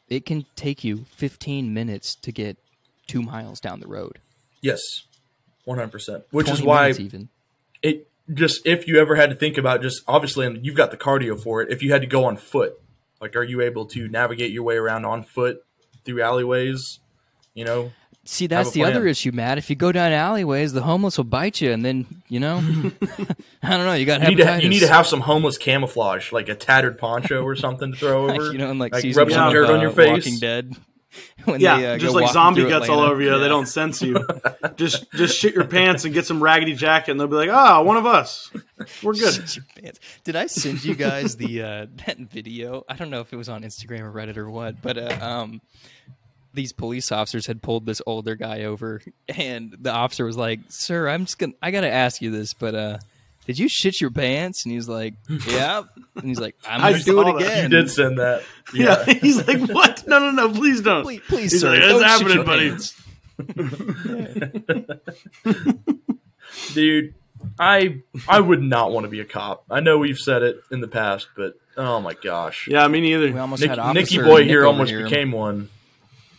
it 0.08 0.24
can 0.24 0.46
take 0.54 0.84
you 0.84 1.04
15 1.16 1.74
minutes 1.74 2.14
to 2.16 2.32
get 2.32 2.56
two 3.06 3.22
miles 3.22 3.60
down 3.60 3.80
the 3.80 3.88
road. 3.88 4.20
Yes, 4.62 4.80
one 5.64 5.78
hundred 5.78 5.92
percent. 5.92 6.24
Which 6.30 6.48
is 6.48 6.62
why 6.62 6.90
even. 6.90 7.28
it 7.82 8.08
just 8.32 8.66
if 8.66 8.88
you 8.88 8.98
ever 8.98 9.14
had 9.14 9.30
to 9.30 9.36
think 9.36 9.58
about 9.58 9.82
just 9.82 10.02
obviously 10.08 10.46
and 10.46 10.64
you've 10.64 10.74
got 10.74 10.90
the 10.90 10.96
cardio 10.96 11.40
for 11.40 11.62
it. 11.62 11.70
If 11.70 11.82
you 11.82 11.92
had 11.92 12.00
to 12.00 12.06
go 12.06 12.24
on 12.24 12.36
foot, 12.36 12.80
like 13.20 13.36
are 13.36 13.44
you 13.44 13.60
able 13.60 13.86
to 13.86 14.08
navigate 14.08 14.50
your 14.50 14.62
way 14.62 14.76
around 14.76 15.04
on 15.04 15.22
foot 15.22 15.62
through 16.04 16.22
alleyways? 16.22 17.00
You 17.56 17.64
know, 17.64 17.90
See, 18.28 18.48
that's 18.48 18.70
a 18.70 18.72
the 18.72 18.84
other 18.84 19.06
issue, 19.06 19.30
Matt. 19.30 19.56
If 19.56 19.70
you 19.70 19.76
go 19.76 19.92
down 19.92 20.10
alleyways, 20.10 20.72
the 20.72 20.82
homeless 20.82 21.16
will 21.16 21.24
bite 21.24 21.60
you, 21.60 21.70
and 21.70 21.84
then 21.84 22.22
you 22.28 22.40
know, 22.40 22.56
I 23.62 23.76
don't 23.76 23.86
know. 23.86 23.94
You 23.94 24.04
got 24.04 24.20
you 24.22 24.28
need 24.30 24.38
to 24.38 24.44
hepatitis. 24.44 24.62
you 24.62 24.68
need 24.68 24.80
to 24.80 24.88
have 24.88 25.06
some 25.06 25.20
homeless 25.20 25.56
camouflage, 25.56 26.32
like 26.32 26.48
a 26.48 26.56
tattered 26.56 26.98
poncho 26.98 27.42
or 27.42 27.54
something 27.54 27.92
to 27.92 27.98
throw 27.98 28.28
over. 28.30 28.50
you 28.50 28.58
know, 28.58 28.70
in 28.72 28.80
like, 28.80 28.92
like 28.92 29.04
rub 29.14 29.30
some 29.30 29.44
one 29.44 29.52
dirt 29.52 29.64
of, 29.64 29.70
on 29.70 29.80
your 29.80 29.90
uh, 29.90 29.94
face. 29.94 30.24
Walking 30.24 30.38
Dead. 30.40 30.76
when 31.44 31.60
Yeah, 31.60 31.78
they, 31.78 31.86
uh, 31.86 31.98
just 31.98 32.16
like 32.16 32.32
zombie 32.32 32.62
through 32.62 32.70
guts 32.70 32.88
all 32.88 32.98
over 32.98 33.22
you. 33.22 33.30
Yeah. 33.30 33.38
They 33.38 33.48
don't 33.48 33.66
sense 33.66 34.02
you. 34.02 34.26
just 34.74 35.10
just 35.12 35.38
shit 35.38 35.54
your 35.54 35.64
pants 35.64 36.04
and 36.04 36.12
get 36.12 36.26
some 36.26 36.42
raggedy 36.42 36.74
jacket, 36.74 37.12
and 37.12 37.20
they'll 37.20 37.28
be 37.28 37.36
like, 37.36 37.50
"Ah, 37.50 37.80
one 37.80 37.96
of 37.96 38.06
us. 38.06 38.50
We're 39.04 39.12
good." 39.12 39.34
Shit 39.34 39.56
your 39.56 39.66
pants. 39.80 40.00
Did 40.24 40.34
I 40.34 40.46
send 40.46 40.84
you 40.84 40.96
guys 40.96 41.36
the 41.36 41.62
uh, 41.62 41.86
that 42.06 42.18
video? 42.18 42.84
I 42.88 42.96
don't 42.96 43.10
know 43.10 43.20
if 43.20 43.32
it 43.32 43.36
was 43.36 43.48
on 43.48 43.62
Instagram 43.62 44.00
or 44.00 44.12
Reddit 44.12 44.36
or 44.36 44.50
what, 44.50 44.82
but 44.82 44.98
uh, 44.98 45.16
um, 45.24 45.60
these 46.56 46.72
police 46.72 47.12
officers 47.12 47.46
had 47.46 47.62
pulled 47.62 47.86
this 47.86 48.02
older 48.06 48.34
guy 48.34 48.64
over, 48.64 49.00
and 49.28 49.76
the 49.80 49.92
officer 49.92 50.24
was 50.24 50.36
like, 50.36 50.58
"Sir, 50.68 51.08
I'm 51.08 51.26
just 51.26 51.38
gonna, 51.38 51.52
I 51.62 51.70
gotta 51.70 51.92
ask 51.92 52.20
you 52.20 52.32
this, 52.32 52.52
but 52.54 52.74
uh, 52.74 52.98
did 53.46 53.56
you 53.60 53.68
shit 53.68 54.00
your 54.00 54.10
pants?" 54.10 54.64
And 54.64 54.74
he's 54.74 54.88
like, 54.88 55.14
"Yeah," 55.48 55.84
and 56.16 56.24
he's 56.24 56.40
like, 56.40 56.56
"I'm 56.68 56.80
gonna 56.80 56.98
do 57.04 57.22
saw 57.22 57.36
it 57.36 57.44
that. 57.44 57.62
you 57.62 57.68
did 57.68 57.88
send 57.90 58.18
that. 58.18 58.42
Yeah. 58.74 59.04
he's 59.04 59.46
like, 59.46 59.60
"What? 59.68 60.02
No, 60.08 60.18
no, 60.18 60.32
no! 60.32 60.52
Please 60.52 60.80
don't." 60.82 61.04
Please, 61.04 61.20
please 61.28 61.52
He's 61.52 61.60
sir, 61.60 61.70
like, 61.70 61.82
"It's 61.82 61.92
don't 61.92 62.02
shit 62.18 62.36
happening, 62.36 62.36
your 62.36 62.44
buddy." 62.44 62.72
dude 66.72 67.12
i 67.58 67.98
i 68.28 68.40
would 68.40 68.62
not 68.62 68.90
want 68.92 69.04
to 69.04 69.10
be 69.10 69.20
a 69.20 69.26
cop 69.26 69.62
i 69.70 69.78
know 69.78 69.98
we've 69.98 70.16
said 70.18 70.42
it 70.42 70.58
in 70.70 70.80
the 70.80 70.88
past 70.88 71.28
but 71.36 71.52
oh 71.76 72.00
my 72.00 72.14
gosh 72.14 72.66
Yeah, 72.66 72.88
me 72.88 73.02
neither. 73.02 73.30
We 73.30 73.38
almost 73.38 73.60
Nick, 73.60 73.68
had 73.70 73.78
nicky 73.92 74.18
Officer 74.18 74.24
boy 74.24 74.38
Nick 74.38 74.48
here 74.48 74.64
almost 74.66 74.90
here. 74.90 75.04
became 75.04 75.32
one 75.32 75.68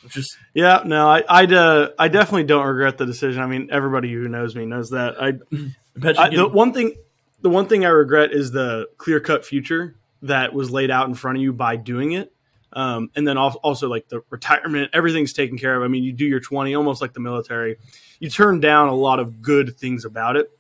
just 0.10 0.38
Yeah, 0.53 0.84
no, 0.86 1.08
I 1.08 1.24
I, 1.28 1.45
uh, 1.45 1.89
I 1.97 2.08
definitely 2.08 2.45
don't 2.45 2.66
regret 2.66 2.97
the 2.97 3.05
decision. 3.05 3.41
I 3.41 3.47
mean, 3.47 3.70
everybody 3.72 4.12
who 4.12 4.28
knows 4.28 4.55
me 4.55 4.66
knows 4.66 4.91
that. 4.91 5.22
I, 5.22 5.32
bet 5.95 6.16
you 6.16 6.22
I 6.22 6.30
the 6.30 6.47
one 6.47 6.74
thing 6.74 6.95
the 7.41 7.49
one 7.49 7.68
thing 7.68 7.86
I 7.86 7.89
regret 7.89 8.32
is 8.32 8.51
the 8.51 8.88
clear 8.97 9.20
cut 9.20 9.45
future 9.45 9.95
that 10.24 10.53
was 10.53 10.72
laid 10.72 10.91
out 10.91 11.08
in 11.08 11.14
front 11.14 11.38
of 11.38 11.43
you 11.43 11.53
by 11.53 11.76
doing 11.76 12.14
it. 12.14 12.34
Um, 12.74 13.10
and 13.16 13.28
then 13.28 13.38
al- 13.38 13.60
also 13.64 13.88
like 13.88 14.10
the 14.10 14.22
retirement, 14.30 14.91
everything's 14.93 15.34
taken 15.34 15.58
care 15.58 15.76
of. 15.76 15.84
I 15.84 15.88
mean, 15.88 16.03
you 16.03 16.12
do 16.12 16.26
your 16.26 16.39
20, 16.39 16.76
almost 16.76 17.01
like 17.01 17.14
the 17.14 17.20
military. 17.20 17.78
You 18.20 18.30
turn 18.30 18.60
down 18.60 18.89
a 18.89 18.95
lot 18.95 19.20
of 19.20 19.41
good 19.41 19.78
things 19.78 20.05
about 20.05 20.36
it, 20.36 20.51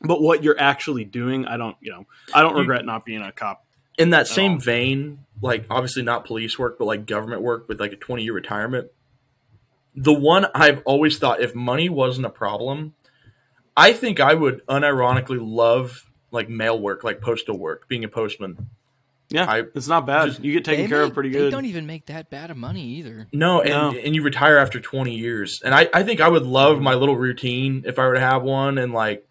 but 0.00 0.22
what 0.22 0.42
you're 0.42 0.58
actually 0.58 1.04
doing, 1.04 1.46
I 1.46 1.56
don't, 1.56 1.76
you 1.80 1.90
know, 1.90 2.06
I 2.34 2.42
don't 2.42 2.54
regret 2.54 2.84
not 2.84 3.04
being 3.04 3.22
a 3.22 3.32
cop. 3.32 3.66
In 3.98 4.10
that 4.10 4.26
same 4.26 4.52
all. 4.52 4.58
vein, 4.58 5.18
like 5.40 5.66
obviously 5.70 6.02
not 6.02 6.24
police 6.24 6.58
work, 6.58 6.78
but 6.78 6.84
like 6.86 7.06
government 7.06 7.42
work 7.42 7.68
with 7.68 7.80
like 7.80 7.92
a 7.92 7.96
20 7.96 8.22
year 8.22 8.32
retirement. 8.32 8.88
The 9.94 10.12
one 10.12 10.46
I've 10.54 10.82
always 10.84 11.18
thought 11.18 11.40
if 11.40 11.54
money 11.54 11.88
wasn't 11.88 12.26
a 12.26 12.30
problem, 12.30 12.94
I 13.76 13.92
think 13.92 14.20
I 14.20 14.34
would 14.34 14.64
unironically 14.66 15.38
love 15.40 16.10
like 16.30 16.48
mail 16.48 16.78
work, 16.80 17.04
like 17.04 17.20
postal 17.20 17.58
work, 17.58 17.88
being 17.88 18.04
a 18.04 18.08
postman. 18.08 18.70
Yeah, 19.28 19.50
I- 19.50 19.64
it's 19.74 19.88
not 19.88 20.06
bad. 20.06 20.26
just- 20.28 20.44
you 20.44 20.52
get 20.52 20.64
taken 20.64 20.84
They 20.84 20.88
care 20.88 21.02
of 21.02 21.08
make- 21.08 21.14
pretty 21.14 21.30
They 21.30 21.38
good. 21.38 21.50
don't 21.50 21.64
even 21.64 21.86
make 21.86 22.06
that 22.06 22.28
bad 22.30 22.50
of 22.50 22.56
money 22.56 22.84
either. 22.96 23.28
No, 23.32 23.60
and, 23.62 23.70
No. 23.70 23.90
and 23.98 24.14
you 24.14 24.22
retire 24.22 24.58
after 24.58 24.78
20 24.78 25.16
years. 25.16 25.60
And 25.64 25.74
I, 25.74 25.88
I 25.94 26.02
think 26.02 26.20
I 26.20 26.28
would 26.28 26.44
love 26.44 26.78
mm. 26.78 26.82
my 26.82 26.94
little 26.94 27.16
routine 27.16 27.82
if 27.86 27.98
I 27.98 28.06
were 28.06 28.14
to 28.14 28.20
have 28.20 28.42
one. 28.42 28.76
And 28.76 28.92
like, 28.92 29.26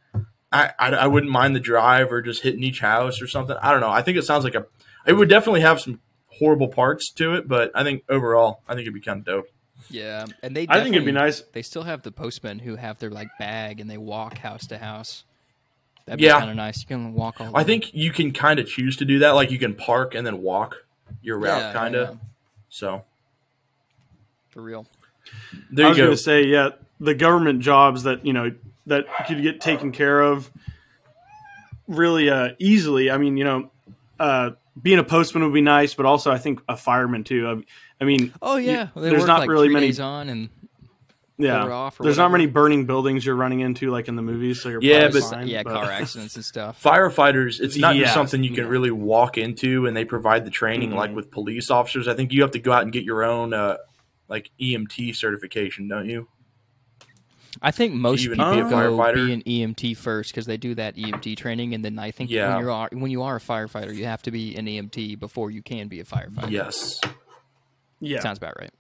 I, 0.51 0.71
I, 0.77 0.89
I 0.91 1.07
wouldn't 1.07 1.31
mind 1.31 1.55
the 1.55 1.59
drive 1.61 2.11
or 2.11 2.21
just 2.21 2.43
hitting 2.43 2.63
each 2.63 2.81
house 2.81 3.21
or 3.21 3.27
something. 3.27 3.55
I 3.61 3.71
don't 3.71 3.79
know. 3.81 3.89
I 3.89 4.01
think 4.01 4.17
it 4.17 4.23
sounds 4.23 4.43
like 4.43 4.55
a, 4.55 4.65
it 5.07 5.13
would 5.13 5.29
definitely 5.29 5.61
have 5.61 5.79
some 5.79 5.99
horrible 6.27 6.67
parts 6.67 7.09
to 7.11 7.35
it, 7.35 7.47
but 7.47 7.71
I 7.73 7.83
think 7.83 8.03
overall, 8.09 8.61
I 8.67 8.73
think 8.73 8.81
it'd 8.81 8.93
be 8.93 8.99
kind 9.01 9.19
of 9.19 9.25
dope. 9.25 9.45
Yeah, 9.89 10.25
and 10.43 10.55
they. 10.55 10.67
I 10.69 10.81
think 10.83 10.95
it'd 10.95 11.05
be 11.05 11.11
nice. 11.11 11.41
They 11.53 11.61
still 11.63 11.83
have 11.83 12.03
the 12.03 12.11
postmen 12.11 12.59
who 12.59 12.75
have 12.75 12.99
their 12.99 13.09
like 13.09 13.29
bag 13.39 13.79
and 13.79 13.89
they 13.89 13.97
walk 13.97 14.37
house 14.37 14.67
to 14.67 14.77
house. 14.77 15.23
That'd 16.05 16.21
Yeah. 16.21 16.37
kind 16.39 16.49
of 16.51 16.55
nice. 16.55 16.81
You 16.81 16.87
can 16.87 17.13
walk 17.13 17.41
all. 17.41 17.47
I 17.47 17.49
over. 17.49 17.63
think 17.63 17.93
you 17.93 18.11
can 18.11 18.31
kind 18.31 18.59
of 18.59 18.67
choose 18.67 18.95
to 18.97 19.05
do 19.05 19.19
that. 19.19 19.31
Like 19.31 19.51
you 19.51 19.59
can 19.59 19.73
park 19.75 20.15
and 20.15 20.25
then 20.25 20.41
walk 20.41 20.75
your 21.21 21.37
route, 21.39 21.59
Yeah, 21.59 21.73
kind 21.73 21.95
of. 21.95 22.09
yeah, 22.09 22.15
So 22.69 23.03
for 24.49 24.61
real. 24.61 24.85
there 25.71 25.85
I 25.85 25.89
you 25.89 25.91
was 25.91 25.97
go. 25.97 26.03
going 26.05 26.17
to 26.17 26.21
say, 26.23 26.43
yeah, 26.45 26.69
the 26.99 27.15
government 27.15 27.61
jobs 27.61 28.03
that 28.03 28.25
you 28.25 28.33
know 28.33 28.51
that 28.87 29.05
could 29.27 29.41
get 29.41 29.61
taken 29.61 29.91
care 29.91 30.21
of 30.21 30.49
really 31.87 32.29
uh, 32.29 32.49
easily. 32.59 33.11
I 33.11 33.17
mean, 33.17 33.37
you 33.37 33.43
know, 33.43 33.71
uh, 34.19 34.51
being 34.81 34.99
a 34.99 35.03
postman 35.03 35.43
would 35.43 35.53
be 35.53 35.61
nice, 35.61 35.93
but 35.93 36.05
also 36.05 36.31
I 36.31 36.37
think 36.37 36.61
a 36.67 36.77
fireman 36.77 37.23
too. 37.23 37.47
I, 37.47 38.03
I 38.03 38.05
mean, 38.05 38.33
Oh 38.41 38.57
yeah, 38.57 38.87
you- 38.95 39.01
they 39.01 39.09
there's 39.09 39.25
not 39.25 39.39
like 39.39 39.49
really 39.49 39.69
many. 39.69 39.97
on, 39.99 40.29
and 40.29 40.49
yeah, 41.37 41.63
four 41.63 41.71
off 41.71 41.99
or 41.99 42.03
there's 42.03 42.17
not 42.17 42.25
whatever. 42.25 42.37
many 42.39 42.45
burning 42.47 42.85
buildings 42.85 43.25
you're 43.25 43.35
running 43.35 43.59
into 43.61 43.89
like 43.91 44.07
in 44.07 44.15
the 44.15 44.21
movies. 44.21 44.61
So 44.61 44.69
you're 44.69 44.81
Yeah, 44.81 45.09
but- 45.11 45.23
fine, 45.23 45.47
yeah, 45.47 45.63
but- 45.63 45.73
car 45.73 45.91
accidents 45.91 46.35
and 46.35 46.45
stuff. 46.45 46.81
Firefighters, 46.81 47.59
it's 47.59 47.77
not 47.77 47.95
Yeah, 47.95 48.03
just 48.03 48.13
something 48.13 48.43
you 48.43 48.51
can 48.51 48.63
yeah. 48.65 48.69
really 48.69 48.91
walk 48.91 49.37
into, 49.37 49.85
and 49.87 49.95
they 49.97 50.05
provide 50.05 50.45
the 50.45 50.51
training 50.51 50.91
like 50.91 51.11
Mhm. 51.11 51.15
with 51.15 51.31
police 51.31 51.69
officers. 51.69 52.07
I 52.07 52.13
think 52.13 52.31
you 52.31 52.41
have 52.43 52.51
to 52.51 52.59
go 52.59 52.71
out 52.71 52.83
and 52.83 52.91
get 52.91 53.03
your 53.03 53.23
own 53.23 53.53
uh, 53.53 53.77
like 54.29 54.49
EMT 54.59 55.13
certification, 55.15 55.87
don't 55.87 56.07
you? 56.07 56.27
I 57.61 57.71
think 57.71 57.93
most 57.93 58.21
even 58.23 58.37
people 58.37 58.53
be 58.53 58.61
go 58.61 58.65
firefighter? 58.69 59.15
be 59.27 59.33
an 59.33 59.41
EMT 59.75 59.97
first 59.97 60.31
because 60.31 60.45
they 60.45 60.57
do 60.57 60.75
that 60.75 60.95
EMT 60.95 61.35
training, 61.37 61.73
and 61.73 61.83
then 61.83 61.99
I 61.99 62.11
think 62.11 62.29
Yeah. 62.29 62.55
when 62.55 62.65
you 62.65 62.71
are 62.71 62.89
when 62.93 63.11
you 63.11 63.23
are 63.23 63.35
a 63.37 63.39
firefighter, 63.39 63.93
you 63.95 64.05
have 64.05 64.21
to 64.23 64.31
be 64.31 64.55
an 64.55 64.67
EMT 64.67 65.19
before 65.19 65.51
you 65.51 65.61
can 65.61 65.87
be 65.87 65.99
a 65.99 66.05
firefighter. 66.05 66.49
Yes. 66.51 67.01
yeah, 67.99 68.19
sounds 68.21 68.37
about 68.37 68.59
right. 68.59 68.71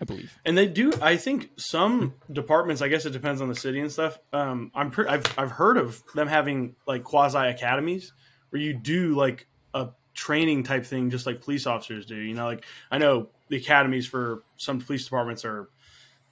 I 0.00 0.04
believe. 0.06 0.32
And 0.46 0.56
they 0.56 0.66
do. 0.66 0.92
I 1.02 1.16
think 1.18 1.50
some 1.58 2.14
departments. 2.32 2.80
I 2.80 2.88
guess 2.88 3.04
it 3.04 3.10
depends 3.10 3.42
on 3.42 3.48
the 3.48 3.54
city 3.54 3.80
and 3.80 3.92
stuff. 3.92 4.18
Um, 4.32 4.70
I'm. 4.74 4.90
Pre- 4.90 5.06
I've 5.06 5.24
I've 5.38 5.50
heard 5.50 5.76
of 5.76 6.02
them 6.14 6.26
having 6.28 6.74
like 6.86 7.04
quasi 7.04 7.36
academies 7.38 8.12
where 8.48 8.62
you 8.62 8.72
do 8.72 9.14
like 9.14 9.46
a 9.74 9.88
training 10.14 10.62
type 10.62 10.86
thing, 10.86 11.10
just 11.10 11.26
like 11.26 11.42
police 11.42 11.66
officers 11.66 12.06
do. 12.06 12.16
You 12.16 12.32
know, 12.34 12.46
like 12.46 12.64
I 12.90 12.96
know 12.96 13.28
the 13.48 13.58
academies 13.58 14.06
for 14.06 14.42
some 14.56 14.80
police 14.80 15.04
departments 15.04 15.44
are 15.44 15.68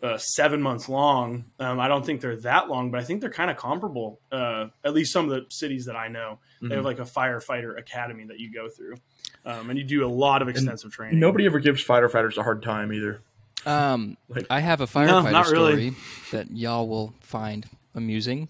uh, 0.02 0.16
seven 0.18 0.62
months 0.62 0.88
long. 0.88 1.44
Um, 1.58 1.80
I 1.80 1.88
don't 1.88 2.04
think 2.06 2.20
they're 2.20 2.36
that 2.42 2.68
long, 2.68 2.90
but 2.90 3.00
I 3.00 3.04
think 3.04 3.20
they're 3.20 3.30
kind 3.30 3.50
of 3.50 3.56
comparable. 3.56 4.20
Uh, 4.30 4.66
at 4.84 4.94
least 4.94 5.12
some 5.12 5.24
of 5.24 5.30
the 5.30 5.46
cities 5.50 5.86
that 5.86 5.96
I 5.96 6.08
know, 6.08 6.38
they 6.62 6.74
have 6.76 6.84
like 6.84 6.98
a 7.00 7.04
firefighter 7.04 7.78
academy 7.78 8.24
that 8.26 8.38
you 8.38 8.52
go 8.52 8.68
through, 8.68 8.94
um, 9.44 9.70
and 9.70 9.78
you 9.78 9.84
do 9.84 10.04
a 10.06 10.08
lot 10.08 10.42
of 10.42 10.48
extensive 10.48 10.92
training. 10.92 11.18
Nobody 11.18 11.46
ever 11.46 11.58
gives 11.58 11.84
firefighters 11.84 12.36
a 12.36 12.42
hard 12.42 12.62
time 12.62 12.92
either. 12.92 13.22
Um, 13.66 14.16
Like- 14.28 14.46
I 14.50 14.60
have 14.60 14.80
a 14.80 14.86
firefighter 14.86 15.32
not 15.32 15.48
really. 15.50 15.90
story 15.90 15.94
that 16.32 16.50
y'all 16.56 16.88
will 16.88 17.14
find 17.20 17.66
amusing. 17.94 18.48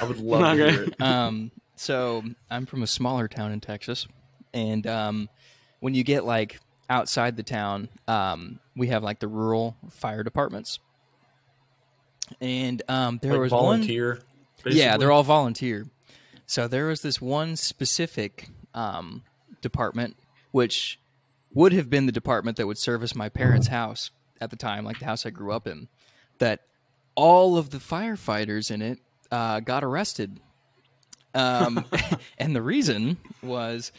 I 0.00 0.04
would 0.04 0.18
love 0.18 0.56
to 0.56 0.70
hear 0.70 0.82
it. 0.84 1.00
um, 1.00 1.50
so 1.76 2.22
I'm 2.50 2.66
from 2.66 2.82
a 2.82 2.86
smaller 2.86 3.26
town 3.26 3.52
in 3.52 3.60
Texas, 3.60 4.06
and 4.52 4.86
um, 4.86 5.28
when 5.80 5.94
you 5.94 6.04
get 6.04 6.24
like 6.26 6.60
outside 6.90 7.36
the 7.36 7.42
town, 7.42 7.88
um, 8.06 8.58
we 8.76 8.88
have 8.88 9.02
like 9.02 9.18
the 9.18 9.28
rural 9.28 9.76
fire 9.90 10.22
departments, 10.22 10.78
and 12.40 12.82
um, 12.88 13.18
there 13.22 13.32
Like 13.32 13.40
was 13.40 13.52
one. 13.52 13.62
volunteer. 13.62 14.20
Yeah, 14.66 14.96
they're 14.96 15.12
all 15.12 15.22
volunteer. 15.22 15.86
So 16.46 16.68
there 16.68 16.86
was 16.86 17.00
this 17.02 17.20
one 17.20 17.56
specific 17.56 18.48
um, 18.74 19.22
department, 19.60 20.16
which 20.50 20.98
would 21.54 21.72
have 21.72 21.88
been 21.88 22.06
the 22.06 22.12
department 22.12 22.56
that 22.56 22.66
would 22.66 22.78
service 22.78 23.14
my 23.14 23.28
parents' 23.28 23.68
house 23.68 24.10
at 24.40 24.50
the 24.50 24.56
time, 24.56 24.84
like 24.84 24.98
the 24.98 25.04
house 25.04 25.24
I 25.24 25.30
grew 25.30 25.52
up 25.52 25.66
in, 25.66 25.88
that 26.38 26.60
all 27.14 27.56
of 27.56 27.70
the 27.70 27.78
firefighters 27.78 28.70
in 28.70 28.82
it 28.82 28.98
uh, 29.30 29.60
got 29.60 29.82
arrested. 29.84 30.40
Um, 31.34 31.84
and 32.38 32.54
the 32.54 32.62
reason 32.62 33.16
was 33.42 33.92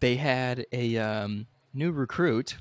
they 0.00 0.16
had 0.16 0.66
a 0.72 0.96
um, 0.98 1.46
new 1.74 1.92
recruit 1.92 2.56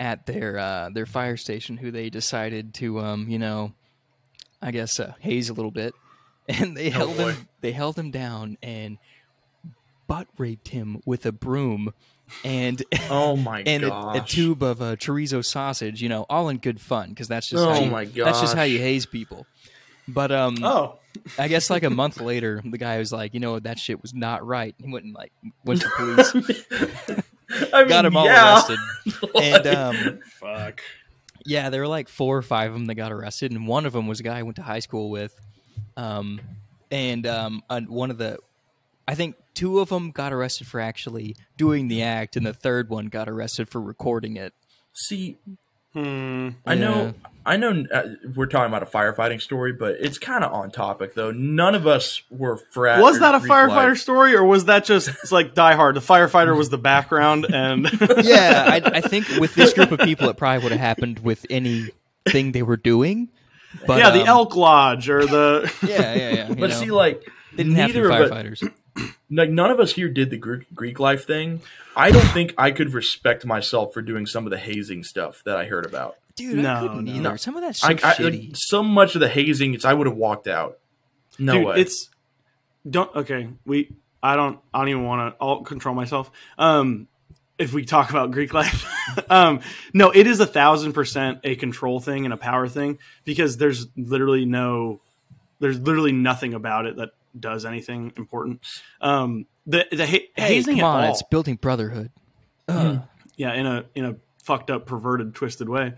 at 0.00 0.26
their 0.26 0.58
uh, 0.58 0.90
their 0.92 1.06
fire 1.06 1.36
station 1.36 1.76
who 1.76 1.90
they 1.90 2.10
decided 2.10 2.74
to, 2.74 2.98
um, 3.00 3.28
you 3.28 3.38
know, 3.38 3.72
I 4.64 4.70
guess 4.70 4.98
uh, 4.98 5.12
haze 5.20 5.50
a 5.50 5.52
little 5.52 5.70
bit, 5.70 5.94
and 6.48 6.76
they 6.76 6.90
held 6.90 7.16
boy. 7.16 7.32
him 7.32 7.48
they 7.60 7.72
held 7.72 7.98
him 7.98 8.10
down 8.10 8.58
and 8.62 8.98
butt 10.06 10.26
raped 10.38 10.68
him 10.68 11.00
with 11.06 11.24
a 11.26 11.32
broom 11.32 11.92
and 12.44 12.82
Oh 13.10 13.36
my 13.36 13.62
and 13.64 13.84
a, 13.84 14.10
a 14.10 14.24
tube 14.26 14.62
of 14.62 14.80
uh, 14.80 14.96
chorizo 14.96 15.44
sausage. 15.44 16.02
You 16.02 16.08
know, 16.08 16.26
all 16.30 16.48
in 16.48 16.58
good 16.58 16.80
fun 16.80 17.10
because 17.10 17.28
that's 17.28 17.48
just 17.48 17.62
Oh 17.62 17.72
how 17.72 17.98
you, 18.00 18.24
that's 18.24 18.40
just 18.40 18.56
how 18.56 18.62
you 18.62 18.78
haze 18.78 19.06
people. 19.06 19.46
But 20.08 20.32
um, 20.32 20.56
Oh, 20.62 20.98
I 21.38 21.48
guess 21.48 21.70
like 21.70 21.82
a 21.82 21.90
month 21.90 22.20
later, 22.20 22.62
the 22.64 22.78
guy 22.78 22.98
was 22.98 23.12
like, 23.12 23.34
you 23.34 23.40
know, 23.40 23.58
that 23.58 23.78
shit 23.78 24.00
was 24.02 24.14
not 24.14 24.46
right. 24.46 24.74
He 24.78 24.90
went 24.90 25.04
and 25.04 25.14
like 25.14 25.32
went 25.64 25.82
to 25.82 25.88
police, 25.96 26.34
I 27.72 27.80
mean, 27.80 27.88
got 27.88 28.04
him 28.04 28.16
all 28.16 28.26
yeah. 28.26 28.54
arrested, 28.54 28.78
and 29.34 29.66
um, 29.66 30.20
fuck. 30.40 30.80
Yeah, 31.44 31.70
there 31.70 31.80
were 31.82 31.88
like 31.88 32.08
four 32.08 32.36
or 32.36 32.42
five 32.42 32.70
of 32.70 32.74
them 32.74 32.86
that 32.86 32.94
got 32.94 33.12
arrested, 33.12 33.52
and 33.52 33.66
one 33.66 33.86
of 33.86 33.92
them 33.92 34.06
was 34.06 34.20
a 34.20 34.22
guy 34.22 34.38
I 34.38 34.42
went 34.42 34.56
to 34.56 34.62
high 34.62 34.78
school 34.80 35.10
with, 35.10 35.38
um, 35.96 36.40
and 36.90 37.26
um, 37.26 37.62
and 37.68 37.88
one 37.88 38.10
of 38.10 38.18
the, 38.18 38.38
I 39.06 39.14
think 39.14 39.36
two 39.54 39.80
of 39.80 39.88
them 39.90 40.10
got 40.10 40.32
arrested 40.32 40.66
for 40.66 40.80
actually 40.80 41.36
doing 41.56 41.88
the 41.88 42.02
act, 42.02 42.36
and 42.36 42.46
the 42.46 42.54
third 42.54 42.88
one 42.88 43.06
got 43.06 43.28
arrested 43.28 43.68
for 43.68 43.80
recording 43.80 44.36
it. 44.36 44.54
See, 44.94 45.38
Hmm. 45.94 46.50
I 46.66 46.74
Yeah. 46.74 46.80
know, 46.80 47.14
I 47.46 47.56
know. 47.56 47.84
Uh, 47.92 48.02
we're 48.34 48.46
talking 48.46 48.66
about 48.74 48.82
a 48.82 48.86
firefighting 48.86 49.40
story, 49.40 49.72
but 49.72 49.96
it's 50.00 50.18
kind 50.18 50.42
of 50.42 50.52
on 50.52 50.70
topic 50.70 51.14
though. 51.14 51.30
None 51.30 51.74
of 51.74 51.86
us 51.86 52.22
were 52.30 52.56
frat. 52.72 53.00
Was 53.00 53.20
that 53.20 53.34
a 53.34 53.38
firefighter 53.38 53.90
life. 53.90 53.98
story, 53.98 54.34
or 54.34 54.44
was 54.44 54.64
that 54.64 54.84
just 54.84 55.08
it's 55.08 55.30
like 55.32 55.54
Die 55.54 55.74
Hard? 55.74 55.94
The 55.96 56.00
firefighter 56.00 56.56
was 56.56 56.68
the 56.70 56.78
background, 56.78 57.46
and 57.48 57.88
Yeah, 58.24 58.64
I, 58.66 58.82
I 58.96 59.00
think 59.00 59.28
with 59.38 59.54
this 59.54 59.72
group 59.72 59.92
of 59.92 60.00
people, 60.00 60.28
it 60.28 60.36
probably 60.36 60.62
would 60.64 60.72
have 60.72 60.80
happened 60.80 61.20
with 61.20 61.46
anything 61.50 62.52
they 62.52 62.62
were 62.62 62.76
doing. 62.76 63.28
But 63.86 63.98
yeah, 63.98 64.10
the 64.10 64.22
um, 64.22 64.28
Elk 64.28 64.56
Lodge 64.56 65.08
or 65.08 65.24
the 65.26 65.72
Yeah, 65.86 66.14
yeah, 66.14 66.30
yeah. 66.30 66.48
you 66.48 66.54
But 66.56 66.70
know, 66.70 66.76
see, 66.76 66.90
like 66.90 67.22
they 67.56 67.64
didn't 67.64 67.76
have 67.76 67.88
to 67.88 67.94
be 67.94 68.00
neither 68.00 68.24
of 68.24 68.32
it, 68.32 68.32
firefighters. 68.32 69.14
like 69.30 69.50
none 69.50 69.70
of 69.70 69.80
us 69.80 69.92
here 69.92 70.08
did 70.08 70.30
the 70.30 70.36
Greek, 70.36 70.66
Greek 70.74 71.00
life 71.00 71.26
thing. 71.26 71.60
I 71.96 72.10
don't 72.10 72.26
think 72.28 72.54
I 72.58 72.70
could 72.70 72.92
respect 72.92 73.44
myself 73.44 73.92
for 73.94 74.02
doing 74.02 74.26
some 74.26 74.46
of 74.46 74.50
the 74.50 74.58
hazing 74.58 75.04
stuff 75.04 75.42
that 75.44 75.56
I 75.56 75.66
heard 75.66 75.86
about. 75.86 76.16
Dude, 76.36 76.58
No, 76.58 76.74
I 76.74 76.80
couldn't 76.80 77.04
no. 77.04 77.12
either. 77.12 77.22
No. 77.22 77.36
Some 77.36 77.56
of 77.56 77.62
that's 77.62 77.80
so 77.80 77.88
I, 77.88 77.98
I 78.02 78.22
like, 78.22 78.50
so 78.54 78.82
much 78.82 79.14
of 79.14 79.20
the 79.20 79.28
hazing, 79.28 79.74
it's 79.74 79.84
I 79.84 79.92
would 79.92 80.06
have 80.06 80.16
walked 80.16 80.48
out. 80.48 80.78
No 81.38 81.54
dude. 81.54 81.66
way. 81.66 81.80
It's 81.80 82.10
don't 82.88 83.14
okay. 83.14 83.48
We 83.64 83.92
I 84.22 84.36
don't 84.36 84.58
I 84.72 84.80
don't 84.80 84.88
even 84.88 85.04
want 85.04 85.34
to. 85.34 85.44
I'll 85.44 85.62
control 85.62 85.94
myself. 85.94 86.30
Um, 86.58 87.08
if 87.56 87.72
we 87.72 87.84
talk 87.84 88.10
about 88.10 88.32
Greek 88.32 88.52
life, 88.52 88.84
um, 89.30 89.60
no, 89.92 90.10
it 90.10 90.26
is 90.26 90.40
a 90.40 90.46
thousand 90.46 90.92
percent 90.92 91.40
a 91.44 91.54
control 91.54 92.00
thing 92.00 92.24
and 92.24 92.34
a 92.34 92.36
power 92.36 92.66
thing 92.66 92.98
because 93.24 93.56
there's 93.56 93.86
literally 93.96 94.44
no, 94.44 95.00
there's 95.60 95.78
literally 95.78 96.12
nothing 96.12 96.54
about 96.54 96.86
it 96.86 96.96
that 96.96 97.10
does 97.38 97.64
anything 97.64 98.12
important. 98.16 98.60
Um, 99.00 99.46
the 99.66 99.86
the 99.90 100.06
ha- 100.06 100.30
hey, 100.36 100.54
hazing 100.54 100.76
come 100.78 100.84
at 100.84 100.98
on, 100.98 101.04
all, 101.04 101.10
it's 101.12 101.22
building 101.30 101.56
brotherhood. 101.56 102.10
Ugh. 102.68 103.00
yeah 103.36 103.52
in 103.54 103.66
a 103.66 103.84
in 103.94 104.04
a 104.06 104.16
fucked 104.42 104.70
up 104.70 104.86
perverted 104.86 105.34
twisted 105.34 105.68
way 105.68 105.92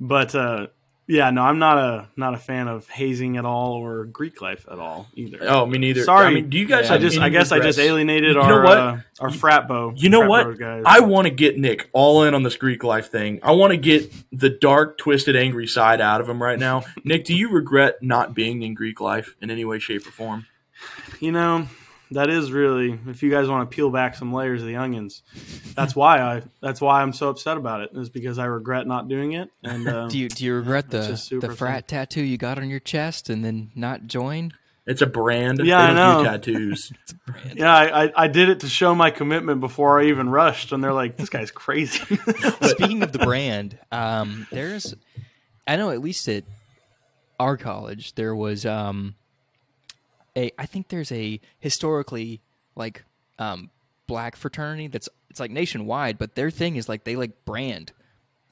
but 0.00 0.34
uh 0.34 0.66
yeah 1.06 1.28
no 1.30 1.42
i'm 1.42 1.58
not 1.58 1.76
a 1.78 2.08
not 2.16 2.32
a 2.34 2.38
fan 2.38 2.66
of 2.68 2.88
hazing 2.88 3.36
at 3.36 3.44
all 3.44 3.72
or 3.74 4.04
greek 4.06 4.40
life 4.40 4.66
at 4.70 4.78
all 4.78 5.06
either 5.14 5.38
oh, 5.42 5.66
me 5.66 5.76
neither. 5.78 6.02
Sorry. 6.04 6.26
I 6.26 6.30
mean, 6.30 6.48
do 6.50 6.56
you 6.58 6.66
guys? 6.66 6.88
Yeah. 6.88 6.94
i 6.94 6.98
just 6.98 7.16
any 7.16 7.26
i 7.26 7.28
guess 7.28 7.52
i 7.52 7.58
just 7.60 7.78
alienated 7.78 8.34
You 8.36 8.40
our 8.40 8.48
know 8.48 8.62
what? 8.68 8.78
uh, 8.78 8.96
our 9.20 9.30
frat 9.30 9.68
bow 9.68 9.92
You 9.96 10.08
know 10.10 10.28
what? 10.28 10.58
guys. 10.58 10.82
I 10.86 11.00
want 11.00 11.26
to 11.26 11.30
get 11.30 11.58
Nick 11.58 11.90
all 11.92 12.22
in 12.24 12.34
on 12.34 12.42
this 12.42 12.56
Greek 12.56 12.82
life 12.84 13.10
thing. 13.10 13.40
I 13.42 13.52
want 13.52 13.72
to 13.72 13.76
get 13.78 14.10
the 14.32 14.48
dark, 14.50 14.96
twisted, 14.98 15.34
angry 15.36 15.66
side 15.66 16.00
out 16.00 16.20
of 16.20 16.28
him 16.28 16.42
right 16.42 16.58
now. 16.58 16.84
Nick, 17.04 17.24
do 17.24 17.34
you 17.34 17.50
regret 17.50 18.02
not 18.02 18.34
being 18.34 18.62
in 18.62 18.74
Greek 18.74 19.00
life 19.00 19.34
in 19.42 19.50
any 19.50 19.64
way, 19.64 19.78
shape, 19.78 20.06
or 20.06 20.10
form? 20.10 20.46
You 21.20 21.32
know 21.32 21.66
that 22.10 22.30
is 22.30 22.50
really 22.50 22.98
if 23.08 23.22
you 23.22 23.30
guys 23.30 23.48
want 23.48 23.70
to 23.70 23.74
peel 23.74 23.90
back 23.90 24.14
some 24.14 24.32
layers 24.32 24.62
of 24.62 24.66
the 24.68 24.76
onions 24.76 25.22
that's 25.74 25.94
why 25.94 26.20
i 26.20 26.42
that's 26.62 26.80
why 26.80 27.02
i'm 27.02 27.12
so 27.12 27.28
upset 27.28 27.56
about 27.56 27.80
it 27.82 27.90
is 27.94 28.08
because 28.08 28.38
i 28.38 28.44
regret 28.46 28.86
not 28.86 29.08
doing 29.08 29.32
it 29.32 29.50
and 29.62 29.86
uh, 29.88 30.08
Do 30.08 30.18
you 30.18 30.28
do 30.28 30.44
you 30.44 30.54
regret 30.54 30.90
the 30.90 31.38
the 31.40 31.54
frat 31.54 31.86
tattoo 31.88 32.22
you 32.22 32.38
got 32.38 32.58
on 32.58 32.70
your 32.70 32.80
chest 32.80 33.28
and 33.30 33.44
then 33.44 33.70
not 33.74 34.06
join? 34.06 34.52
It's 34.86 35.02
a 35.02 35.06
brand. 35.06 35.60
Yeah, 35.62 35.88
They 35.88 35.94
don't 35.94 35.98
I 35.98 36.16
do 36.16 36.22
know. 36.24 36.30
tattoos. 36.30 36.92
yeah 37.54 37.74
I, 37.76 38.04
I 38.06 38.12
i 38.24 38.26
did 38.28 38.48
it 38.48 38.60
to 38.60 38.68
show 38.70 38.94
my 38.94 39.10
commitment 39.10 39.60
before 39.60 40.00
i 40.00 40.06
even 40.06 40.30
rushed 40.30 40.72
and 40.72 40.82
they're 40.82 40.94
like 40.94 41.18
this 41.18 41.28
guy's 41.28 41.50
crazy 41.50 41.98
Speaking 42.62 43.02
of 43.02 43.12
the 43.12 43.18
brand, 43.18 43.78
um, 43.92 44.46
there's, 44.50 44.94
I 45.66 45.76
know 45.76 45.90
at 45.90 46.00
least 46.00 46.26
at 46.28 46.44
our 47.38 47.58
college 47.58 48.14
there 48.14 48.34
was 48.34 48.64
um, 48.64 49.14
a 50.38 50.50
I 50.58 50.66
think 50.66 50.88
there's 50.88 51.12
a 51.12 51.40
historically 51.58 52.40
like 52.76 53.04
um, 53.38 53.70
black 54.06 54.36
fraternity 54.36 54.86
that's 54.88 55.08
it's 55.30 55.40
like 55.40 55.50
nationwide, 55.50 56.16
but 56.18 56.34
their 56.34 56.50
thing 56.50 56.76
is 56.76 56.88
like 56.88 57.04
they 57.04 57.16
like 57.16 57.44
brand 57.44 57.92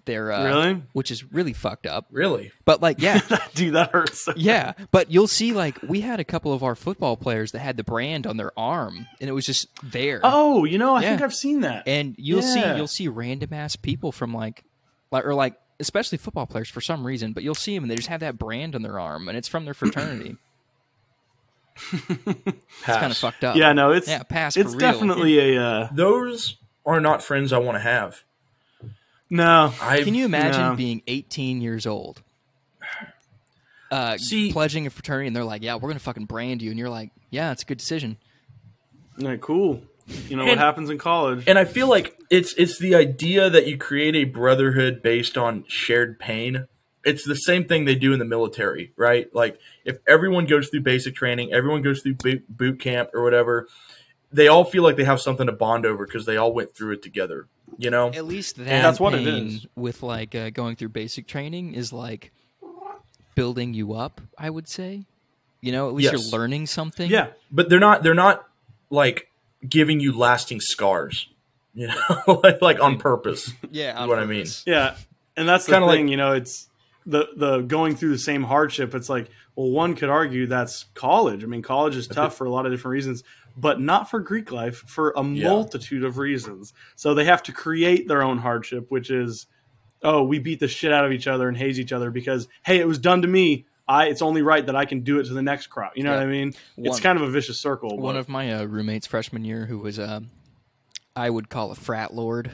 their 0.05 0.30
uh, 0.30 0.45
Really? 0.45 0.82
which 0.93 1.11
is 1.11 1.24
really 1.32 1.53
fucked 1.53 1.84
up. 1.87 2.07
really? 2.12 2.53
But 2.64 2.80
like 2.80 3.01
yeah, 3.01 3.20
dude 3.55 3.74
that 3.74 3.91
hurts 3.93 4.20
so 4.22 4.34
yeah, 4.37 4.72
but 4.93 5.11
you'll 5.11 5.26
see 5.26 5.53
like 5.53 5.78
we 5.82 6.01
had 6.01 6.20
a 6.20 6.24
couple 6.24 6.53
of 6.53 6.62
our 6.62 6.74
football 6.76 7.16
players 7.16 7.53
that 7.53 7.59
had 7.61 7.76
the 7.76 7.82
brand 7.84 8.26
on 8.26 8.37
their 8.37 8.53
arm, 8.59 9.07
and 9.20 9.28
it 9.28 9.32
was 9.32 9.47
just 9.47 9.66
there. 9.82 10.20
Oh, 10.22 10.64
you 10.64 10.78
know, 10.78 10.95
I 10.95 11.03
Yeah. 11.03 11.09
think 11.11 11.22
I've 11.22 11.34
seen 11.34 11.61
that. 11.62 11.89
and 11.89 12.14
you'll 12.18 12.43
see 12.43 12.61
you'll 12.76 12.87
see 12.87 13.09
random 13.09 13.53
ass 13.53 13.74
people 13.76 14.12
from 14.12 14.32
like 14.32 14.62
like 15.11 15.24
or 15.26 15.34
like 15.34 15.57
especially 15.80 16.18
football 16.18 16.47
players 16.47 16.68
for 16.70 16.80
some 16.80 17.05
reason, 17.07 17.32
but 17.32 17.43
you'll 17.43 17.55
see 17.55 17.74
them 17.74 17.84
and 17.84 17.91
they 17.91 17.97
just 17.97 18.09
have 18.09 18.20
that 18.20 18.39
brand 18.39 18.74
on 18.76 18.82
their 18.82 18.99
arm, 19.01 19.28
and 19.28 19.37
it's 19.37 19.49
from 19.49 19.64
their 19.64 19.74
fraternity. 19.74 20.37
It's 21.93 22.87
kind 22.87 23.11
of 23.12 23.16
fucked 23.16 23.45
up. 23.45 23.57
Yeah, 23.57 23.72
no, 23.72 23.93
it's 23.93 24.09
yeah, 24.09 24.22
pass. 24.22 24.57
it's 24.57 24.72
for 24.72 24.79
real. 24.79 24.93
definitely 24.93 25.57
a 25.57 25.62
uh, 25.62 25.89
Those 25.93 26.57
are 26.85 27.01
not 27.01 27.22
friends 27.22 27.53
I 27.53 27.59
want 27.59 27.77
to 27.77 27.81
have. 27.83 28.22
no. 29.31 29.72
I 29.81 30.03
Can 30.03 30.14
you 30.14 30.24
imagine 30.24 30.61
No. 30.62 30.74
being 30.77 31.03
18 31.07 31.61
years 31.61 31.87
old, 31.87 32.22
uh, 33.91 34.16
See- 34.18 34.53
pledging 34.53 34.87
a 34.87 34.91
fraternity, 34.91 35.27
and 35.29 35.37
they're 35.37 35.45
like, 35.45 35.62
"Yeah, 35.62 35.77
we're 35.77 35.89
gonna 35.89 36.01
fucking 36.01 36.27
brand 36.27 36.62
you," 36.62 36.70
and 36.70 36.79
you're 36.79 36.91
like, 36.91 37.11
"Yeah, 37.31 37.53
it's 37.53 37.62
a 37.62 37.66
good 37.66 37.79
decision." 37.79 38.16
Yeah, 39.18 39.37
cool. 39.37 39.83
You 40.29 40.37
know 40.37 40.45
what 40.45 40.59
happens 40.59 40.89
in 40.91 40.99
college? 40.99 41.45
And 41.49 41.59
I 41.59 41.64
feel 41.64 41.89
like 41.89 42.16
it's 42.31 42.53
it's 42.55 42.79
the 42.79 42.95
idea 42.95 43.51
that 43.51 43.66
you 43.66 43.77
create 43.77 44.14
a 44.14 44.24
brotherhood 44.24 45.03
based 45.03 45.37
on 45.37 45.64
shared 45.66 46.18
pain. 46.20 46.66
It's 47.07 47.25
the 47.25 47.37
same 47.37 47.65
thing 47.65 47.85
they 47.87 47.95
do 47.95 48.13
in 48.13 48.19
the 48.19 48.25
military, 48.27 48.93
right? 48.97 49.33
Like 49.35 49.59
if 49.85 49.99
everyone 50.07 50.45
goes 50.47 50.69
through 50.69 50.81
basic 50.83 51.15
training, 51.15 51.53
everyone 51.53 51.81
goes 51.81 52.03
through 52.03 52.15
boot, 52.17 52.45
boot 52.49 52.81
camp 52.81 53.11
or 53.15 53.23
whatever, 53.23 53.69
they 54.33 54.49
all 54.49 54.65
feel 54.65 54.83
like 54.83 54.97
they 54.97 55.05
have 55.05 55.21
something 55.21 55.47
to 55.47 55.53
bond 55.53 55.87
over 55.87 56.05
because 56.05 56.27
they 56.27 56.37
all 56.37 56.53
went 56.53 56.75
through 56.75 56.93
it 56.95 57.03
together. 57.03 57.47
You 57.79 57.91
know? 57.91 58.09
At 58.09 58.25
least 58.27 58.57
that 58.57 58.65
that's 58.67 58.99
what 59.01 59.15
it 59.15 59.25
pain 59.25 59.61
with 59.77 60.03
like 60.03 60.35
uh, 60.35 60.51
going 60.51 60.77
through 60.77 60.89
basic 60.91 61.27
training 61.27 61.75
is 61.75 61.93
like 61.93 62.33
building 63.35 63.75
you 63.75 63.95
up. 63.95 64.21
I 64.39 64.51
would 64.51 64.69
say, 64.69 65.05
you 65.61 65.73
know, 65.73 65.89
at 65.89 65.95
least 65.95 66.13
Yes. 66.13 66.23
you're 66.31 66.39
learning 66.41 66.67
something. 66.67 67.11
yeah, 67.11 67.29
But 67.51 67.69
they're 67.69 67.81
not 67.81 68.03
they're 68.03 68.15
not 68.15 68.47
like 68.91 69.31
giving 69.69 70.01
you 70.01 70.17
lasting 70.17 70.61
scars. 70.61 71.29
You 71.75 71.89
know, 71.89 72.41
like, 72.43 72.63
like 72.63 72.81
on 72.81 72.97
purpose. 73.11 73.53
yeah. 73.71 74.01
on 74.01 74.09
what 74.09 74.19
I 74.19 74.25
mean. 74.25 74.47
yeah, 74.65 74.97
and 75.37 75.47
that's 75.49 75.67
Kinda 75.67 75.87
thing. 75.89 76.05
like- 76.07 76.11
you 76.11 76.17
know, 76.17 76.33
it's 76.33 76.69
the 77.07 77.29
the 77.37 77.61
going 77.63 77.95
through 77.97 78.11
the 78.11 78.19
same 78.19 78.43
hardship. 78.43 78.95
It's 78.95 79.09
like, 79.09 79.29
well, 79.55 79.71
one 79.71 79.95
could 79.95 80.09
argue 80.11 80.47
that's 80.47 80.85
college. 80.95 81.45
I 81.45 81.47
mean, 81.47 81.63
college 81.63 81.97
is 81.97 82.07
tough 82.09 82.37
for 82.37 82.45
a 82.47 82.51
lot 82.51 82.67
of 82.67 82.73
different 82.73 82.93
reasons, 82.93 83.23
but 83.57 83.81
not 83.81 84.11
for 84.11 84.21
Greek 84.21 84.51
life 84.51 84.77
for 84.87 85.13
a 85.17 85.23
Yeah. 85.25 85.49
multitude 85.49 86.05
of 86.05 86.19
reasons. 86.19 86.73
So 86.97 87.15
they 87.15 87.25
have 87.25 87.43
to 87.45 87.53
create 87.53 88.09
their 88.09 88.23
own 88.23 88.39
hardship, 88.39 88.87
which 88.91 89.11
is, 89.11 89.47
oh, 90.03 90.25
we 90.25 90.39
beat 90.41 90.61
the 90.61 90.69
shit 90.69 90.93
out 90.93 91.05
of 91.05 91.13
each 91.13 91.27
other 91.27 91.49
and 91.49 91.57
haze 91.57 91.79
each 91.79 91.93
other 91.93 92.11
because 92.11 92.49
hey, 92.65 92.81
it 92.81 92.87
was 92.89 92.99
done 92.99 93.23
to 93.23 93.29
me. 93.29 93.67
I 93.89 94.07
it's 94.07 94.21
only 94.21 94.43
right 94.43 94.67
that 94.67 94.75
I 94.75 94.85
can 94.85 95.01
do 95.03 95.21
it 95.21 95.27
to 95.27 95.33
the 95.33 95.43
next 95.43 95.69
crop. 95.69 95.93
You 95.97 96.03
know 96.03 96.11
Yeah. 96.11 96.17
what 96.19 96.27
I 96.27 96.31
mean? 96.31 96.55
It's 96.77 96.99
kind 96.99 97.17
of 97.17 97.23
a 97.23 97.31
vicious 97.31 97.59
circle. 97.61 97.97
One 97.97 98.15
but- 98.17 98.19
of 98.21 98.29
my 98.29 98.53
uh, 98.53 98.65
roommates 98.65 99.07
freshman 99.07 99.45
year, 99.45 99.67
who 99.67 99.79
was 99.79 99.99
uh, 100.01 100.21
I 101.15 101.31
would 101.31 101.49
call 101.49 101.71
a 101.71 101.77
frat 101.77 102.13
lord. 102.13 102.51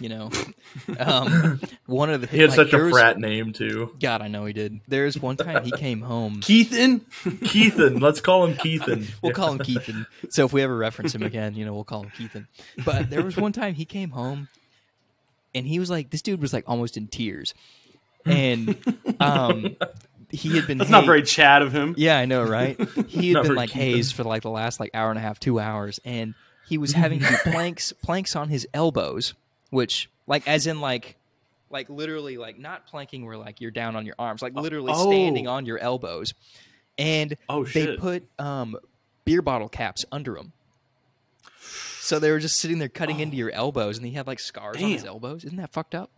You 0.00 0.08
know, 0.08 0.30
um, 0.98 1.60
one 1.86 2.08
of 2.10 2.22
the 2.22 2.26
He 2.26 2.38
had 2.38 2.48
like, 2.50 2.56
such 2.56 2.72
a 2.72 2.78
was- 2.78 2.92
frat 2.92 3.18
name 3.18 3.52
too. 3.52 3.94
God, 4.00 4.22
I 4.22 4.28
know 4.28 4.46
he 4.46 4.52
did. 4.54 4.80
There's 4.88 5.18
one 5.18 5.36
time 5.36 5.64
he 5.64 5.70
came 5.72 6.00
home. 6.00 6.40
Keithan. 6.40 7.02
Keithan. 7.24 8.00
Let's 8.00 8.20
call 8.20 8.44
him 8.46 8.54
Keithan. 8.54 9.08
We'll 9.22 9.32
call 9.32 9.52
him 9.52 9.58
Keithan. 9.58 10.06
So 10.30 10.46
if 10.46 10.52
we 10.52 10.62
ever 10.62 10.74
reference 10.76 11.14
him 11.14 11.22
again, 11.22 11.54
you 11.54 11.64
know, 11.66 11.74
we'll 11.74 11.84
call 11.84 12.04
him 12.04 12.10
Keithan. 12.18 12.46
But 12.84 13.10
there 13.10 13.22
was 13.22 13.36
one 13.36 13.52
time 13.52 13.74
he 13.74 13.84
came 13.84 14.10
home 14.10 14.48
and 15.54 15.66
he 15.66 15.78
was 15.78 15.90
like, 15.90 16.08
this 16.10 16.22
dude 16.22 16.40
was 16.40 16.52
like 16.54 16.64
almost 16.66 16.96
in 16.96 17.06
tears. 17.08 17.52
And 18.24 18.76
um, 19.20 19.76
he 20.30 20.56
had 20.56 20.66
been. 20.66 20.78
That's 20.78 20.90
not 20.90 21.04
very 21.04 21.22
Chad 21.22 21.60
of 21.62 21.72
him. 21.72 21.94
Yeah, 21.98 22.18
I 22.18 22.24
know, 22.24 22.44
right? 22.44 22.80
He 23.08 23.32
had 23.32 23.42
been 23.42 23.54
like 23.54 23.70
Keithan. 23.70 23.74
hazed 23.74 24.14
for 24.14 24.24
like 24.24 24.42
the 24.42 24.50
last 24.50 24.80
like 24.80 24.90
hour 24.94 25.10
and 25.10 25.18
a 25.18 25.22
half, 25.22 25.38
two 25.38 25.60
hours. 25.60 26.00
And 26.04 26.34
he 26.66 26.78
was 26.78 26.92
having 26.92 27.20
to 27.20 27.28
do 27.28 27.36
planks, 27.50 27.92
planks 27.92 28.34
on 28.34 28.48
his 28.48 28.66
elbows, 28.72 29.34
which 29.72 30.08
like, 30.28 30.46
as 30.46 30.68
in 30.68 30.80
like, 30.80 31.16
like 31.70 31.88
literally 31.90 32.36
like 32.36 32.58
not 32.58 32.86
planking 32.86 33.24
where 33.26 33.36
like 33.36 33.60
you're 33.60 33.70
down 33.72 33.96
on 33.96 34.06
your 34.06 34.14
arms, 34.18 34.42
like 34.42 34.54
literally 34.54 34.92
Oh. 34.94 35.10
standing 35.10 35.48
on 35.48 35.66
your 35.66 35.78
elbows. 35.78 36.34
And 36.98 37.36
Oh, 37.48 37.64
they 37.64 37.96
put 37.96 38.28
um, 38.38 38.76
beer 39.24 39.40
bottle 39.42 39.68
caps 39.70 40.04
under 40.12 40.34
them. 40.34 40.52
So 42.00 42.18
they 42.18 42.30
were 42.30 42.38
just 42.40 42.58
sitting 42.58 42.78
there 42.78 42.88
cutting 42.88 43.20
into 43.20 43.36
your 43.36 43.50
elbows, 43.50 43.96
and 43.96 44.06
he 44.06 44.12
had 44.12 44.26
like 44.26 44.40
scars 44.40 44.76
on 44.76 44.90
his 44.90 45.04
elbows. 45.04 45.44
Isn't 45.44 45.56
that 45.58 45.72
fucked 45.72 45.94
up? 45.94 46.10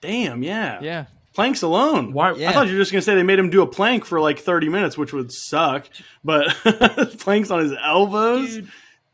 Damn, 0.00 0.42
yeah. 0.42 0.80
Yeah. 0.82 1.04
Planks 1.32 1.62
alone. 1.62 2.12
Why- 2.12 2.32
Yeah. 2.34 2.50
I 2.50 2.52
thought 2.52 2.66
you 2.66 2.74
were 2.74 2.78
just 2.80 2.92
gonna 2.92 3.02
say 3.02 3.14
they 3.14 3.22
made 3.22 3.38
him 3.38 3.50
do 3.50 3.62
a 3.62 3.66
plank 3.66 4.04
for 4.04 4.20
like 4.20 4.38
thirty 4.40 4.68
minutes, 4.68 4.98
which 4.98 5.12
would 5.12 5.32
suck. 5.32 5.86
But 6.24 6.48
planks 7.20 7.50
on 7.50 7.60
his 7.60 7.72
elbows. 7.82 8.60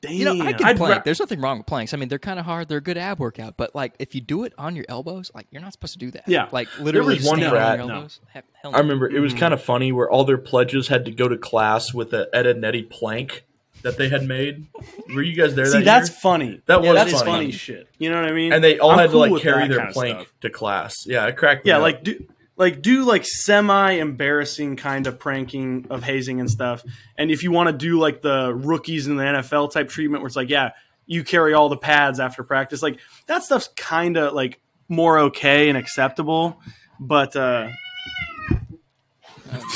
Damn. 0.02 0.12
You 0.12 0.24
know, 0.24 0.44
I 0.44 0.52
can 0.52 0.66
I'd 0.66 0.76
plank. 0.76 0.96
ra- 0.96 1.02
There's 1.04 1.20
nothing 1.20 1.40
wrong 1.40 1.58
with 1.58 1.66
planks. 1.68 1.94
I 1.94 1.96
mean, 1.96 2.08
they're 2.08 2.18
kind 2.18 2.38
of 2.40 2.44
hard. 2.44 2.68
They're 2.68 2.78
a 2.78 2.82
good 2.82 2.98
ab 2.98 3.20
workout. 3.20 3.56
But 3.56 3.74
like, 3.74 3.94
if 4.00 4.14
you 4.16 4.20
do 4.20 4.42
it 4.44 4.52
on 4.58 4.74
your 4.74 4.84
elbows, 4.88 5.30
like 5.34 5.46
you're 5.52 5.62
not 5.62 5.72
supposed 5.72 5.92
to 5.92 5.98
do 6.00 6.10
that. 6.10 6.24
Yeah. 6.26 6.48
Like 6.50 6.68
literally 6.80 7.14
was 7.16 7.24
one 7.24 7.36
standing 7.38 7.50
frat- 7.50 7.72
on 7.72 7.78
your 7.78 7.86
no. 7.88 7.94
elbows. 7.94 8.20
Heck, 8.32 8.44
hell 8.60 8.74
I 8.74 8.78
remember 8.80 9.06
it 9.06 9.12
Mm-hmm. 9.12 9.22
was 9.22 9.34
kind 9.34 9.54
of 9.54 9.62
funny 9.62 9.92
where 9.92 10.10
all 10.10 10.24
their 10.24 10.38
pledges 10.38 10.88
had 10.88 11.04
to 11.04 11.12
go 11.12 11.28
to 11.28 11.38
class 11.38 11.94
with 11.94 12.12
a 12.12 12.28
Edd 12.34 12.46
n 12.48 12.64
Eddy 12.64 12.82
plank 12.82 13.44
that 13.82 13.96
they 13.96 14.08
had 14.08 14.24
made. 14.26 14.66
Were 15.14 15.22
you 15.22 15.34
guys 15.36 15.54
there? 15.54 15.66
See, 15.66 15.78
that 15.78 15.84
that's 15.84 16.10
year? 16.10 16.18
funny. 16.20 16.62
That 16.66 16.82
Yeah, 16.82 16.90
was 16.92 16.98
that 16.98 17.04
That's 17.10 17.18
funny. 17.22 17.30
funny 17.32 17.50
shit. 17.52 17.88
You 17.98 18.10
know 18.10 18.20
what 18.20 18.28
I 18.30 18.32
mean? 18.32 18.52
And 18.52 18.62
they 18.62 18.78
all 18.80 18.90
I'm 18.92 18.98
had 18.98 19.10
cool 19.10 19.24
to 19.26 19.32
like 19.34 19.42
carry 19.42 19.68
their 19.68 19.90
plank 19.92 20.18
stuff. 20.20 20.32
to 20.42 20.50
class. 20.50 21.04
Yeah, 21.06 21.26
it 21.26 21.36
cracked. 21.36 21.64
me 21.64 21.70
Yeah, 21.70 21.76
up. 21.76 21.82
like 21.82 22.02
do 22.02 22.24
like 22.62 22.80
do 22.80 23.04
like 23.04 23.24
semi 23.26 23.94
embarrassing 23.94 24.76
kind 24.76 25.08
of 25.08 25.18
pranking 25.18 25.88
of 25.90 26.04
hazing 26.04 26.38
and 26.38 26.48
stuff. 26.48 26.84
And 27.18 27.30
if 27.32 27.42
you 27.42 27.50
want 27.50 27.68
to 27.68 27.72
do 27.72 27.98
like 27.98 28.22
the 28.22 28.54
rookies 28.54 29.08
in 29.08 29.16
the 29.16 29.24
NFL 29.24 29.72
type 29.72 29.88
treatment, 29.88 30.22
where 30.22 30.28
it's 30.28 30.36
like, 30.36 30.48
yeah, 30.48 30.70
you 31.04 31.24
carry 31.24 31.54
all 31.54 31.68
the 31.68 31.76
pads 31.76 32.20
after 32.20 32.44
practice, 32.44 32.80
like 32.80 33.00
that 33.26 33.42
stuff's 33.42 33.68
kind 33.76 34.16
of 34.16 34.32
like 34.32 34.60
more 34.88 35.18
okay 35.18 35.68
and 35.70 35.76
acceptable. 35.76 36.60
But 37.00 37.34
uh, 37.34 37.70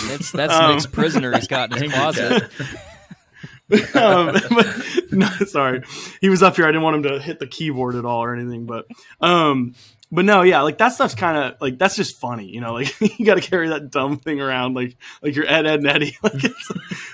That's 0.06 0.30
that's 0.30 0.54
Um, 0.54 0.72
Nick's 0.72 0.86
prisoner 0.86 1.34
he's 1.34 1.48
got 1.48 1.76
in 1.76 1.82
his 1.82 1.92
closet. 1.94 2.44
um, 3.96 4.32
but, 4.32 4.66
no, 5.10 5.28
sorry, 5.46 5.82
he 6.20 6.28
was 6.28 6.40
up 6.44 6.54
here. 6.54 6.66
I 6.66 6.68
didn't 6.68 6.82
want 6.82 6.96
him 6.96 7.02
to 7.04 7.18
hit 7.18 7.40
the 7.40 7.48
keyboard 7.48 7.96
at 7.96 8.04
all 8.04 8.22
or 8.22 8.32
anything. 8.32 8.64
But 8.64 8.86
um, 9.20 9.74
but 10.12 10.24
no, 10.24 10.42
yeah, 10.42 10.62
like 10.62 10.78
that 10.78 10.90
stuff's 10.90 11.14
kind 11.14 11.36
of 11.36 11.60
like 11.60 11.78
that's 11.78 11.96
just 11.96 12.18
funny, 12.20 12.46
you 12.46 12.60
know. 12.60 12.74
Like 12.74 12.94
you 13.18 13.26
got 13.26 13.34
to 13.34 13.40
carry 13.40 13.68
that 13.68 13.90
dumb 13.90 14.18
thing 14.18 14.40
around, 14.40 14.74
like 14.74 14.96
like 15.22 15.34
your 15.34 15.46
Ed 15.46 15.66
Edd 15.66 15.80
n 15.80 15.86
Eddy. 15.86 16.16
Like 16.22 16.42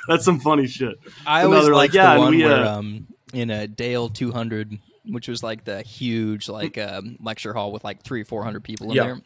that's 0.08 0.24
some 0.24 0.40
funny 0.40 0.66
shit. 0.66 0.98
I 1.26 1.44
always 1.44 1.68
liked 1.68 1.74
like, 1.74 1.92
yeah, 1.94 2.14
the 2.14 2.20
one 2.20 2.34
we, 2.36 2.44
where 2.44 2.64
uh, 2.64 2.78
um, 2.78 3.06
in 3.32 3.50
a 3.50 3.66
Dale 3.68 4.08
200, 4.08 4.78
which 5.06 5.28
was 5.28 5.42
like 5.42 5.64
the 5.64 5.82
huge 5.82 6.48
like 6.48 6.76
um, 6.78 7.16
lecture 7.20 7.52
hall 7.54 7.72
with 7.72 7.84
like 7.84 8.02
three 8.02 8.22
or 8.22 8.24
four 8.24 8.42
hundred 8.44 8.64
people 8.64 8.90
in 8.90 8.96
Yeah. 8.96 9.04
there. 9.04 9.20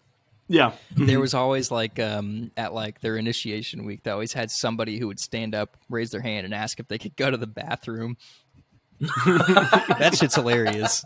Yeah, 0.48 0.72
There 0.94 1.18
was 1.18 1.34
always 1.34 1.72
like 1.72 1.98
um, 1.98 2.52
at 2.56 2.72
like 2.72 3.00
their 3.00 3.16
initiation 3.16 3.84
week, 3.84 4.04
they 4.04 4.12
always 4.12 4.32
had 4.32 4.52
somebody 4.52 4.96
who 4.96 5.08
would 5.08 5.18
stand 5.18 5.56
up, 5.56 5.76
raise 5.90 6.10
their 6.10 6.20
hand, 6.20 6.44
and 6.44 6.54
ask 6.54 6.78
if 6.78 6.86
they 6.86 6.98
could 6.98 7.16
go 7.16 7.28
to 7.28 7.36
the 7.36 7.48
bathroom. 7.48 8.16
That 9.00 10.16
shit's 10.18 10.34
hilarious. 10.34 11.02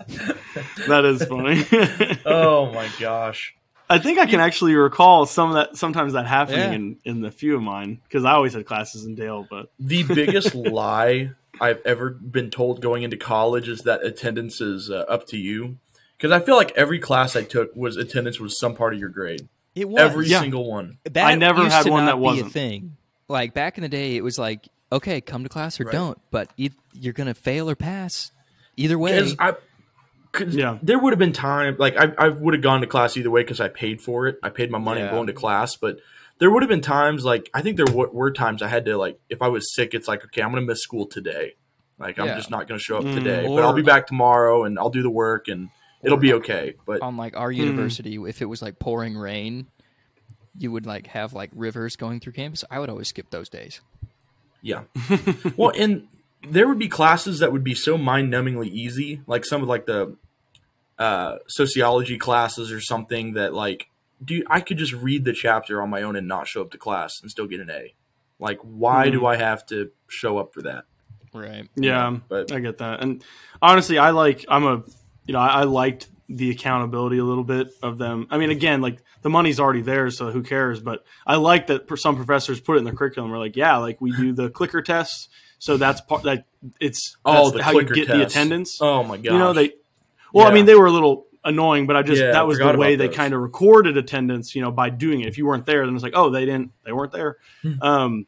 that 0.89 1.05
is 1.05 1.25
funny. 1.25 1.65
oh 2.27 2.73
my 2.73 2.89
gosh. 2.99 3.55
I 3.89 3.99
think 3.99 4.19
I 4.21 4.27
can 4.27 4.39
actually 4.41 4.75
recall 4.75 5.27
some 5.27 5.49
of 5.51 5.55
that. 5.57 5.77
Sometimes 5.77 6.13
that 6.13 6.27
happening 6.27 6.59
Yeah. 6.59 6.73
in 6.73 6.97
in 7.05 7.21
the 7.21 7.31
few 7.31 7.57
of 7.57 7.63
mine 7.63 8.01
because 8.05 8.25
I 8.25 8.33
always 8.33 8.53
had 8.55 8.65
classes 8.67 9.05
in 9.05 9.15
Dale. 9.17 9.47
But 9.49 9.71
The 9.81 10.03
biggest 10.15 10.55
lie 10.55 11.33
I've 11.61 11.81
ever 11.85 12.11
been 12.11 12.51
told 12.51 12.81
going 12.81 13.03
into 13.03 13.17
college 13.17 13.69
is 13.69 13.81
that 13.83 14.05
attendance 14.05 14.61
is 14.61 14.91
uh, 14.91 15.05
up 15.09 15.27
to 15.29 15.37
you. 15.37 15.79
Because 16.17 16.31
I 16.33 16.39
feel 16.45 16.55
like 16.57 16.71
every 16.77 16.99
class 16.99 17.35
I 17.35 17.43
took 17.43 17.75
was 17.75 17.97
attendance 17.97 18.39
was 18.39 18.59
some 18.59 18.75
part 18.75 18.93
of 18.95 19.01
your 19.01 19.09
grade. 19.09 19.49
It 19.75 19.89
was 19.89 20.01
Every 20.01 20.27
Yeah. 20.27 20.41
single 20.41 20.71
one. 20.71 20.99
That 21.05 21.27
I 21.27 21.35
never 21.35 21.63
used 21.63 21.75
had 21.75 21.89
one 21.89 22.07
that 22.07 22.19
wasn't. 22.19 22.49
a 22.49 22.51
thing. 22.51 22.97
Like 23.29 23.55
back 23.55 23.79
in 23.79 23.83
the 23.83 23.89
day, 23.89 24.17
it 24.17 24.23
was 24.25 24.39
like, 24.39 24.69
okay, 24.93 25.21
come 25.21 25.43
to 25.43 25.49
class 25.49 25.81
or 25.81 25.85
Right. 25.85 25.93
don't, 25.93 26.19
but 26.31 26.53
e- 26.57 26.71
you're 26.93 27.13
gonna 27.13 27.35
fail 27.35 27.69
or 27.71 27.77
pass. 27.77 28.33
Either 28.77 28.99
way, 28.99 29.13
Because 29.13 29.37
I, 29.39 29.53
cause 30.33 30.55
Yeah. 30.55 30.79
there 30.83 30.99
would 30.99 31.13
have 31.13 31.19
been 31.19 31.33
time 31.33 31.77
like 31.79 31.97
I, 31.97 32.13
I 32.19 32.29
would 32.29 32.55
have 32.55 32.63
gone 32.63 32.81
to 32.81 32.87
class 32.87 33.17
either 33.17 33.31
way 33.31 33.43
because 33.43 33.61
I 33.61 33.69
paid 33.69 34.01
for 34.01 34.27
it. 34.27 34.39
I 34.43 34.49
paid 34.51 34.71
my 34.71 34.79
money 34.79 35.01
and 35.01 35.09
Yeah. 35.09 35.15
going 35.15 35.27
to 35.27 35.33
class, 35.33 35.77
but 35.77 35.99
there 36.39 36.51
would 36.51 36.63
have 36.63 36.71
been 36.71 36.81
times 36.81 37.25
like 37.25 37.51
I 37.53 37.61
think 37.63 37.77
there 37.77 37.87
w- 37.87 38.11
were 38.13 38.31
times 38.31 38.63
I 38.63 38.69
had 38.69 38.85
to 38.87 38.97
like 38.97 39.19
if 39.29 39.43
I 39.43 39.49
was 39.49 39.75
sick, 39.75 39.93
it's 39.95 40.09
like 40.09 40.25
okay, 40.27 40.43
I'm 40.43 40.51
gonna 40.51 40.63
miss 40.67 40.81
school 40.83 41.07
today. 41.07 41.55
Like 41.99 42.19
I'm 42.19 42.35
just 42.37 42.51
not 42.51 42.67
gonna 42.67 42.81
show 42.81 42.97
up 42.99 43.05
Mm, 43.05 43.15
today, 43.15 43.47
but 43.55 43.63
I'll 43.65 43.75
be 43.75 43.83
back 43.83 44.07
tomorrow 44.07 44.65
and 44.65 44.79
I'll 44.79 44.89
do 44.91 45.03
the 45.03 45.11
work 45.11 45.49
and 45.49 45.69
it'll 46.03 46.17
be 46.17 46.33
okay. 46.35 46.77
But 46.87 47.03
on 47.03 47.17
like 47.19 47.35
Hmm. 47.35 47.41
our 47.41 47.53
university, 47.53 48.15
if 48.17 48.41
it 48.41 48.47
was 48.47 48.63
like 48.63 48.79
pouring 48.79 49.19
rain, 49.19 49.67
you 50.57 50.73
would 50.73 50.87
like 50.87 51.09
have 51.09 51.35
like 51.35 51.51
rivers 51.55 51.97
going 51.97 52.21
through 52.21 52.33
campus. 52.33 52.65
I 52.71 52.79
would 52.79 52.89
always 52.89 53.09
skip 53.09 53.29
those 53.31 53.51
days. 53.51 53.83
Yeah. 54.63 54.83
well, 55.57 55.73
and 55.77 56.09
there 56.49 56.69
would 56.69 56.79
be 56.79 56.89
classes 56.89 57.39
that 57.41 57.53
would 57.53 57.65
be 57.65 57.75
so 57.75 57.99
mind-numbingly 57.99 58.69
easy, 58.69 59.21
like 59.27 59.45
some 59.45 59.63
of 59.63 59.69
like 59.69 59.87
the 59.87 60.17
uh, 60.99 61.37
sociology 61.49 62.19
classes 62.19 62.73
or 62.73 62.81
something 62.81 63.35
that 63.35 63.55
like, 63.55 63.89
do 64.23 64.43
I 64.49 64.61
could 64.61 64.77
just 64.77 64.93
read 64.93 65.25
the 65.25 65.33
chapter 65.33 65.81
on 65.81 65.89
my 65.89 66.03
own 66.03 66.15
and 66.17 66.29
not 66.29 66.47
show 66.47 66.61
up 66.61 66.71
to 66.73 66.79
class 66.79 67.21
and 67.23 67.31
still 67.31 67.47
get 67.47 67.61
an 67.61 67.71
A. 67.71 67.95
Like, 68.39 68.59
why 68.63 69.11
do 69.11 69.27
I 69.27 69.37
have 69.37 69.65
to 69.67 69.91
show 70.09 70.39
up 70.39 70.53
for 70.53 70.63
that? 70.63 70.85
Right. 71.33 71.69
yeah, 71.77 72.19
but- 72.29 72.53
I 72.53 72.61
get 72.61 72.79
that. 72.79 73.03
And 73.03 73.23
honestly, 73.63 73.99
I 73.99 74.11
like 74.11 74.45
I'm 74.49 74.65
a 74.65 74.83
you 75.27 75.33
know 75.33 75.39
I, 75.39 75.61
I 75.61 75.63
liked 75.65 76.09
the 76.33 76.51
accountability 76.51 77.19
a 77.19 77.25
little 77.25 77.45
bit 77.45 77.73
of 77.83 77.99
them. 77.99 78.27
I 78.31 78.39
mean, 78.39 78.51
again, 78.51 78.81
like 78.81 79.03
the 79.23 79.31
money's 79.31 79.59
already 79.59 79.83
there, 79.83 80.11
so 80.11 80.31
who 80.31 80.43
cares? 80.43 80.81
But 80.81 81.05
I 81.27 81.37
like 81.37 81.67
that 81.67 81.89
for 81.89 81.97
some 81.97 82.15
professors 82.17 82.61
put 82.61 82.77
it 82.77 82.79
in 82.79 82.85
the 82.85 82.93
curriculum. 82.93 83.31
We're 83.31 83.39
like, 83.39 83.57
yeah, 83.57 83.77
like 83.79 84.01
we 84.01 84.13
do 84.13 84.33
the 84.33 84.49
clicker 84.49 84.81
tests, 84.81 85.29
so 85.59 85.77
that's 85.77 86.01
part 86.01 86.23
that 86.23 86.47
it's 86.81 87.17
Oh, 87.25 87.51
the 87.51 87.63
how 87.63 87.73
you 87.73 87.85
get 87.85 88.09
the 88.09 88.23
attendance. 88.23 88.79
Oh 88.81 89.03
my 89.03 89.17
god! 89.17 89.33
you 89.33 89.39
know 89.39 89.53
they. 89.53 89.73
Well, 90.33 90.47
I 90.47 90.55
mean, 90.55 90.67
they 90.67 90.77
were 90.77 90.87
a 90.87 90.93
little 90.93 91.27
annoying, 91.43 91.87
but 91.89 91.97
I 91.97 92.03
just 92.03 92.23
Yeah, 92.23 92.33
that 92.33 92.47
was 92.47 92.59
the 92.59 92.77
way 92.77 92.95
they 92.95 93.09
those. 93.09 93.17
kind 93.17 93.35
of 93.35 93.41
recorded 93.41 93.97
attendance. 93.97 94.55
You 94.55 94.63
know, 94.63 94.71
by 94.71 94.91
doing 94.91 95.23
it. 95.23 95.27
If 95.27 95.37
you 95.37 95.47
weren't 95.47 95.67
there, 95.67 95.85
then 95.85 95.95
it's 95.95 96.05
like, 96.05 96.13
oh, 96.15 96.31
they 96.31 96.45
didn't, 96.45 96.71
they 96.85 96.93
weren't 96.93 97.13
there. 97.13 97.39
Hmm. 97.63 97.83
um, 97.83 98.27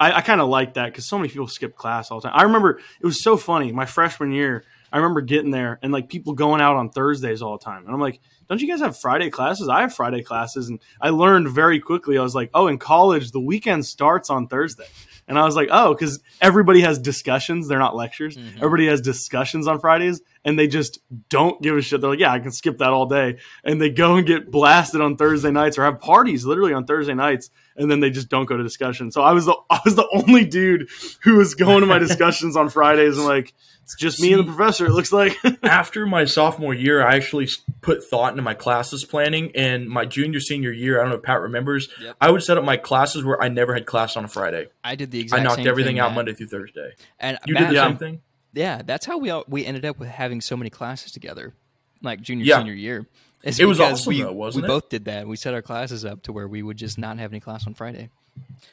I, 0.00 0.12
I 0.12 0.20
kind 0.22 0.40
of 0.40 0.48
like 0.48 0.74
that 0.74 0.86
because 0.86 1.06
so 1.06 1.18
many 1.18 1.28
people 1.28 1.48
skip 1.48 1.76
class 1.76 2.10
all 2.10 2.18
the 2.20 2.28
time. 2.28 2.38
I 2.38 2.44
remember 2.44 2.80
it 3.00 3.04
was 3.04 3.22
so 3.22 3.36
funny. 3.36 3.72
My 3.72 3.84
freshman 3.84 4.32
year, 4.32 4.64
I 4.92 4.98
remember 4.98 5.22
getting 5.22 5.50
there 5.50 5.78
and 5.82 5.92
like 5.92 6.08
people 6.08 6.34
going 6.34 6.60
out 6.60 6.76
on 6.76 6.90
Thursdays 6.90 7.42
all 7.42 7.56
the 7.56 7.64
time, 7.64 7.84
and 7.84 7.94
I'm 7.94 8.00
like, 8.00 8.20
don't 8.48 8.60
you 8.60 8.68
guys 8.68 8.80
have 8.80 8.98
Friday 8.98 9.30
classes? 9.30 9.68
I 9.68 9.80
have 9.80 9.94
Friday 9.94 10.22
classes, 10.22 10.68
and 10.68 10.80
I 11.00 11.10
learned 11.10 11.48
very 11.48 11.80
quickly. 11.80 12.18
I 12.18 12.22
was 12.22 12.34
like, 12.34 12.50
oh, 12.52 12.66
in 12.68 12.78
college, 12.78 13.30
the 13.30 13.40
weekend 13.40 13.86
starts 13.86 14.28
on 14.30 14.48
Thursday. 14.48 14.86
And 15.28 15.38
I 15.38 15.44
was 15.44 15.56
like, 15.56 15.68
oh, 15.70 15.94
because 15.94 16.20
everybody 16.40 16.80
has 16.80 16.98
discussions. 16.98 17.68
They're 17.68 17.78
not 17.78 17.94
lectures. 17.94 18.36
Mm-hmm. 18.36 18.56
Everybody 18.56 18.88
has 18.88 19.00
discussions 19.00 19.66
on 19.68 19.80
Fridays, 19.80 20.20
and 20.44 20.58
they 20.58 20.66
just 20.66 20.98
don't 21.28 21.60
give 21.62 21.76
a 21.76 21.80
shit. 21.82 22.00
They're 22.00 22.10
like, 22.10 22.18
yeah, 22.18 22.32
I 22.32 22.40
can 22.40 22.50
skip 22.52 22.78
that 22.78 22.90
all 22.90 23.06
day. 23.06 23.38
And 23.64 23.80
they 23.80 23.90
go 23.90 24.16
and 24.16 24.26
get 24.26 24.50
blasted 24.50 25.00
on 25.00 25.16
Thursday 25.16 25.50
nights 25.50 25.78
or 25.78 25.84
have 25.84 26.00
parties 26.00 26.44
literally 26.44 26.72
on 26.72 26.84
Thursday 26.84 27.14
nights, 27.14 27.50
and 27.76 27.90
then 27.90 28.00
they 28.00 28.10
just 28.10 28.28
don't 28.28 28.46
go 28.46 28.56
to 28.56 28.62
discussion. 28.62 29.10
So 29.12 29.22
I 29.22 29.32
was 29.32 29.46
the 29.46 29.56
I 29.70 29.80
was 29.84 29.94
the 29.94 30.08
only 30.12 30.44
dude 30.44 30.88
who 31.22 31.36
was 31.36 31.54
going 31.54 31.80
to 31.80 31.86
my 31.86 31.98
discussions 31.98 32.56
on 32.56 32.68
Fridays 32.68 33.16
and 33.16 33.26
like 33.26 33.54
it's 33.84 33.96
just 33.96 34.20
me 34.20 34.32
and 34.32 34.40
the 34.46 34.52
professor. 34.52 34.86
It 34.86 34.92
looks 34.92 35.12
like 35.12 35.36
after 35.64 36.06
my 36.06 36.24
sophomore 36.24 36.72
year, 36.72 37.04
I 37.04 37.16
actually 37.16 37.48
put 37.80 38.04
thought 38.04 38.32
into 38.32 38.42
my 38.42 38.54
classes 38.54 39.04
planning. 39.04 39.50
And 39.56 39.88
my 39.88 40.04
junior, 40.04 40.38
senior 40.38 40.70
year, 40.70 41.00
I 41.00 41.02
don't 41.02 41.10
know 41.10 41.16
if 41.16 41.24
Pat 41.24 41.40
remembers, 41.40 41.88
Yep. 42.00 42.16
I 42.20 42.30
would 42.30 42.44
set 42.44 42.56
up 42.56 42.62
my 42.64 42.76
classes 42.76 43.24
where 43.24 43.42
I 43.42 43.48
never 43.48 43.74
had 43.74 43.84
class 43.86 44.16
on 44.16 44.24
a 44.24 44.28
Friday. 44.28 44.68
I 44.84 44.94
did 44.94 45.10
the 45.10 45.18
exact. 45.18 45.40
I 45.40 45.44
knocked 45.44 45.66
everything 45.66 45.94
thing, 45.96 46.00
out 46.00 46.14
Monday 46.14 46.32
through 46.32 46.46
Thursday. 46.46 46.92
And 47.18 47.38
You 47.44 47.54
Matt, 47.54 47.62
did 47.64 47.70
the 47.70 47.74
Yeah. 47.74 47.88
same 47.88 47.96
thing. 47.96 48.20
Yeah, 48.54 48.82
that's 48.84 49.06
how 49.06 49.18
we 49.18 49.30
all, 49.30 49.44
we 49.48 49.64
ended 49.64 49.84
up 49.84 49.98
with 49.98 50.08
having 50.08 50.40
so 50.40 50.56
many 50.56 50.68
classes 50.70 51.10
together, 51.12 51.54
like 52.02 52.20
junior 52.20 52.44
Yeah. 52.44 52.58
senior 52.58 52.74
year. 52.74 53.06
It's 53.42 53.58
It 53.58 53.64
was 53.64 53.80
awesome, 53.80 54.10
we, 54.10 54.22
though, 54.22 54.32
wasn't 54.32 54.62
we 54.62 54.66
it? 54.66 54.68
both 54.68 54.88
did 54.88 55.04
that. 55.06 55.26
We 55.26 55.36
set 55.36 55.52
our 55.54 55.62
classes 55.62 56.04
up 56.04 56.22
to 56.24 56.32
where 56.32 56.46
we 56.46 56.62
would 56.62 56.76
just 56.76 56.96
not 56.98 57.18
have 57.18 57.32
any 57.32 57.40
class 57.40 57.66
on 57.66 57.74
Friday. 57.74 58.10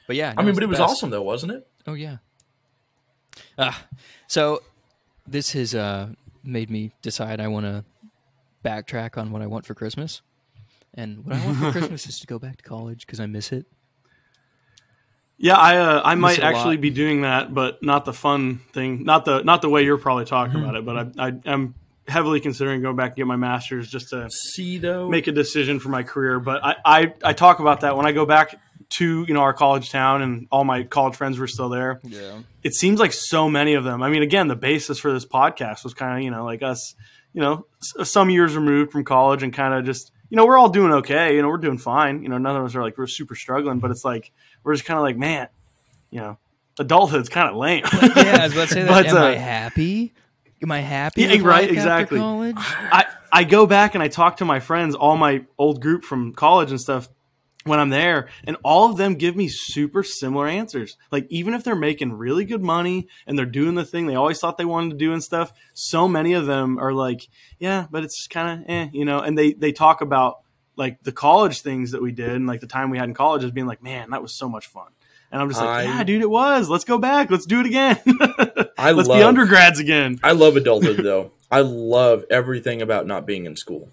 But 0.05 0.15
yeah, 0.15 0.33
I 0.37 0.43
mean, 0.43 0.53
but 0.53 0.63
it 0.63 0.67
was 0.67 0.77
best. 0.79 0.91
awesome 0.91 1.09
though, 1.09 1.21
wasn't 1.23 1.53
it? 1.53 1.67
Oh 1.87 1.93
yeah. 1.93 2.17
Ah, 3.57 3.85
so 4.27 4.61
this 5.27 5.53
has 5.53 5.73
uh, 5.75 6.09
made 6.43 6.69
me 6.69 6.91
decide 7.01 7.39
I 7.39 7.47
want 7.47 7.65
to 7.65 7.83
backtrack 8.63 9.17
on 9.17 9.31
what 9.31 9.41
I 9.41 9.47
want 9.47 9.65
for 9.65 9.73
Christmas, 9.73 10.21
and 10.93 11.25
what 11.25 11.35
I 11.35 11.45
want 11.45 11.57
for 11.57 11.71
Christmas 11.79 12.05
is 12.07 12.19
to 12.19 12.27
go 12.27 12.37
back 12.39 12.57
to 12.57 12.63
college 12.63 13.05
because 13.05 13.19
I 13.19 13.25
miss 13.25 13.51
it. 13.51 13.65
Yeah, 15.41 15.55
I 15.55 15.77
uh, 15.77 16.01
I 16.03 16.15
might 16.15 16.39
actually 16.39 16.75
lot. 16.75 16.81
be 16.81 16.89
doing 16.89 17.21
that, 17.21 17.53
but 17.53 17.81
not 17.81 18.03
the 18.03 18.11
fun 18.13 18.59
thing, 18.73 19.03
not 19.05 19.23
the 19.23 19.41
not 19.43 19.61
the 19.61 19.69
way 19.69 19.83
you're 19.85 19.97
probably 19.97 20.25
talking 20.25 20.55
Mm-hmm. 20.59 20.63
about 20.69 20.75
it. 20.75 20.85
But 21.15 21.19
I, 21.19 21.27
I 21.29 21.51
am 21.53 21.75
heavily 22.09 22.39
considering 22.41 22.81
going 22.81 22.95
back 22.97 23.11
and 23.11 23.15
get 23.17 23.27
my 23.27 23.35
master's 23.37 23.89
just 23.89 24.09
to 24.09 24.27
See 24.31 24.79
though, 24.79 25.07
make 25.07 25.27
a 25.27 25.31
decision 25.31 25.79
for 25.79 25.89
my 25.89 26.03
career. 26.03 26.39
But 26.41 26.63
I, 26.65 26.75
I 26.85 27.13
I 27.23 27.33
talk 27.33 27.59
about 27.59 27.81
that 27.81 27.95
when 27.95 28.05
I 28.05 28.11
go 28.11 28.25
back 28.25 28.59
to 28.97 29.23
you 29.27 29.33
know 29.33 29.41
our 29.41 29.53
college 29.53 29.91
town 29.91 30.21
and 30.23 30.47
all 30.51 30.65
my 30.65 30.83
college 30.83 31.15
friends 31.15 31.39
were 31.39 31.47
still 31.47 31.69
there. 31.69 32.01
Yeah. 32.03 32.39
It 32.61 32.73
seems 32.73 32.99
like 32.99 33.13
so 33.13 33.49
many 33.49 33.75
of 33.75 33.85
them. 33.85 34.03
I 34.03 34.09
mean, 34.09 34.23
again, 34.23 34.49
the 34.49 34.57
basis 34.57 34.99
for 34.99 35.13
this 35.13 35.25
podcast 35.25 35.85
was 35.85 35.93
kind 35.93 36.17
of 36.17 36.23
you 36.23 36.31
know 36.31 36.43
like 36.43 36.63
us, 36.63 36.95
you 37.31 37.39
know, 37.39 37.65
s- 37.97 38.09
some 38.09 38.29
years 38.29 38.55
removed 38.57 38.91
from 38.91 39.05
college 39.05 39.41
and 39.43 39.53
kind 39.53 39.73
of 39.73 39.85
just 39.85 40.11
you 40.29 40.35
know 40.35 40.45
we're 40.45 40.57
all 40.57 40.69
doing 40.69 40.91
okay. 40.95 41.35
You 41.35 41.41
know, 41.43 41.47
we're 41.47 41.57
doing 41.57 41.77
fine. 41.77 42.23
You 42.23 42.29
know, 42.29 42.37
none 42.39 42.57
of 42.57 42.65
us 42.65 42.75
are 42.75 42.81
like 42.81 42.97
we're 42.97 43.07
super 43.07 43.35
struggling, 43.35 43.79
but 43.79 43.89
it's 43.91 44.03
like 44.03 44.31
we're 44.63 44.73
just 44.73 44.85
kind 44.85 44.97
of 44.97 45.03
like 45.03 45.17
man, 45.17 45.47
you 46.09 46.19
know, 46.19 46.37
adulthood's 46.79 47.29
kind 47.29 47.49
of 47.49 47.55
lame. 47.55 47.83
Yeah, 47.93 48.37
I 48.41 48.43
was 48.43 48.53
about 48.53 48.67
to 48.69 48.73
say 48.73 48.83
that. 48.83 48.89
But, 48.89 49.07
Am 49.07 49.17
uh, 49.17 49.25
I 49.25 49.35
happy? 49.35 50.13
Am 50.61 50.71
I 50.71 50.79
happy? 50.79 51.21
Yeah, 51.21 51.37
right, 51.41 51.69
exactly. 51.69 52.19
college? 52.19 52.55
I, 52.57 53.05
I 53.31 53.43
go 53.43 53.65
back 53.65 53.95
and 53.95 54.03
I 54.03 54.07
talk 54.09 54.37
to 54.37 54.45
my 54.45 54.59
friends, 54.59 54.95
all 54.95 55.15
my 55.15 55.45
old 55.57 55.81
group 55.81 56.03
from 56.03 56.33
college 56.33 56.71
and 56.71 56.81
stuff 56.81 57.07
when 57.65 57.79
I'm 57.79 57.89
there, 57.89 58.29
and 58.45 58.57
all 58.63 58.89
of 58.89 58.97
them 58.97 59.15
give 59.15 59.35
me 59.35 59.47
super 59.49 60.03
similar 60.03 60.47
answers. 60.47 60.97
Like 61.11 61.27
even 61.29 61.53
if 61.53 61.63
they're 61.63 61.75
making 61.75 62.13
really 62.13 62.45
good 62.45 62.61
money 62.61 63.07
and 63.27 63.37
they're 63.37 63.45
doing 63.45 63.75
the 63.75 63.85
thing 63.85 64.07
they 64.07 64.15
always 64.15 64.39
thought 64.39 64.57
they 64.57 64.65
wanted 64.65 64.91
to 64.91 64.97
do 64.97 65.13
and 65.13 65.23
stuff, 65.23 65.51
so 65.73 66.07
many 66.07 66.33
of 66.33 66.45
them 66.45 66.77
are 66.79 66.93
like, 66.93 67.27
yeah, 67.59 67.87
but 67.89 68.03
it's 68.03 68.27
kind 68.27 68.61
of 68.61 68.69
eh, 68.69 68.89
you 68.91 69.05
know, 69.05 69.19
and 69.19 69.37
they 69.37 69.53
they 69.53 69.71
talk 69.71 70.01
about 70.01 70.39
like 70.79 71.03
the 71.03 71.11
college 71.11 71.61
things 71.61 71.91
that 71.91 72.01
we 72.01 72.11
did 72.11 72.29
and 72.31 72.47
like 72.47 72.61
the 72.61 72.67
time 72.67 72.89
we 72.89 72.97
had 72.97 73.07
in 73.09 73.13
college 73.13 73.43
is 73.43 73.51
being 73.51 73.67
like, 73.67 73.83
man, 73.83 74.09
that 74.11 74.21
was 74.21 74.33
so 74.33 74.47
much 74.49 74.65
fun. 74.67 74.87
And 75.31 75.39
I'm 75.41 75.49
just 75.49 75.61
like, 75.61 75.69
I- 75.69 75.83
yeah, 75.83 76.03
dude, 76.03 76.21
it 76.23 76.29
was. 76.29 76.69
Let's 76.69 76.85
go 76.85 76.97
back. 76.97 77.29
Let's 77.29 77.45
do 77.45 77.59
it 77.59 77.65
again. 77.67 77.99
I 78.77 78.93
Let's 78.93 79.07
be 79.09 79.15
love- 79.15 79.23
undergrads 79.23 79.79
again. 79.79 80.19
I 80.23 80.31
love 80.31 80.55
adulthood 80.55 80.97
though. 81.03 81.33
I 81.51 81.61
love 81.61 82.23
everything 82.29 82.81
about 82.81 83.05
not 83.05 83.25
being 83.27 83.45
in 83.45 83.55
school. 83.55 83.89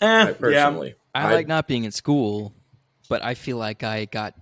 Eh, 0.00 0.06
I 0.06 0.26
yeah. 0.28 0.32
personally, 0.32 0.94
I 1.14 1.32
like 1.34 1.48
not 1.48 1.66
being 1.66 1.84
in 1.84 1.90
school, 1.92 2.52
but 3.08 3.24
I 3.24 3.34
feel 3.34 3.56
like 3.56 3.82
I 3.82 4.04
got 4.04 4.34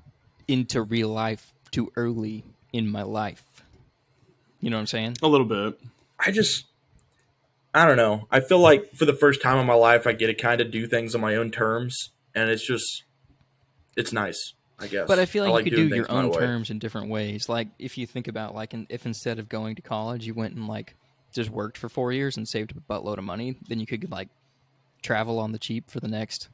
into 0.47 0.83
real 0.83 1.09
life 1.11 1.55
too 1.71 1.93
early 1.97 2.45
in 2.73 2.89
my 2.89 3.03
life. 3.03 3.43
You 4.61 4.71
know 4.71 4.77
what 4.77 4.81
I'm 4.83 4.87
saying? 4.87 5.17
A 5.23 5.29
little 5.29 5.47
bit. 5.47 5.79
I 6.19 6.31
just 6.33 6.65
I 7.79 7.87
don't 7.87 7.97
know. 7.97 8.27
I 8.29 8.41
feel 8.41 8.59
like 8.59 8.91
for 8.95 9.05
the 9.05 9.13
first 9.15 9.41
time 9.41 9.57
in 9.59 9.67
my 9.67 9.75
life 9.75 10.05
I 10.05 10.13
get 10.13 10.27
to 10.27 10.35
kind 10.35 10.61
of 10.61 10.73
do 10.73 10.89
things 10.89 11.15
on 11.15 11.21
my 11.21 11.37
own 11.37 11.53
terms 11.53 12.11
and 12.35 12.51
it's 12.51 12.67
just 12.67 13.05
it's 13.97 14.13
nice, 14.13 14.55
I 14.81 14.89
guess. 14.89 15.07
But 15.07 15.21
I 15.21 15.27
feel 15.27 15.49
like, 15.49 15.65
you 15.65 15.71
could 15.71 15.77
do 15.77 15.87
your 15.95 16.05
things 16.07 16.09
my 16.09 16.23
own 16.23 16.31
way. 16.31 16.39
terms 16.39 16.71
in 16.71 16.81
different 16.81 17.09
ways. 17.09 17.49
Like 17.49 17.69
if 17.79 17.97
you 17.97 18.05
think 18.05 18.27
about 18.27 18.53
like 18.53 18.75
in, 18.75 18.89
if 18.89 19.07
instead 19.07 19.39
of 19.39 19.49
going 19.49 19.77
to 19.77 19.83
college, 19.83 20.27
you 20.27 20.35
went 20.35 20.55
and 20.57 20.67
like 20.67 20.97
just 21.33 21.51
worked 21.51 21.79
for 21.79 21.89
four 21.89 22.13
years 22.13 22.37
and 22.37 22.49
saved 22.49 22.73
a 22.73 22.75
buttload 22.93 23.19
of 23.19 23.25
money, 23.25 23.57
then 23.69 23.79
you 23.79 23.87
could 23.87 24.11
like 24.11 24.29
travel 25.03 25.39
on 25.39 25.53
the 25.53 25.59
cheap 25.61 25.89
for 25.89 26.01
the 26.01 26.09
next 26.09 26.49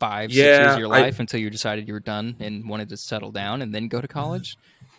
five, 0.00 0.32
six 0.32 0.36
years 0.58 0.72
of 0.72 0.78
your 0.80 0.92
I- 0.92 1.02
life 1.02 1.20
until 1.20 1.38
you 1.38 1.50
decided 1.50 1.86
you 1.86 1.94
were 1.94 2.00
done 2.00 2.34
and 2.40 2.68
wanted 2.68 2.88
to 2.88 2.96
settle 2.96 3.30
down 3.30 3.62
and 3.62 3.72
then 3.72 3.86
go 3.86 4.00
to 4.00 4.08
college. 4.08 4.56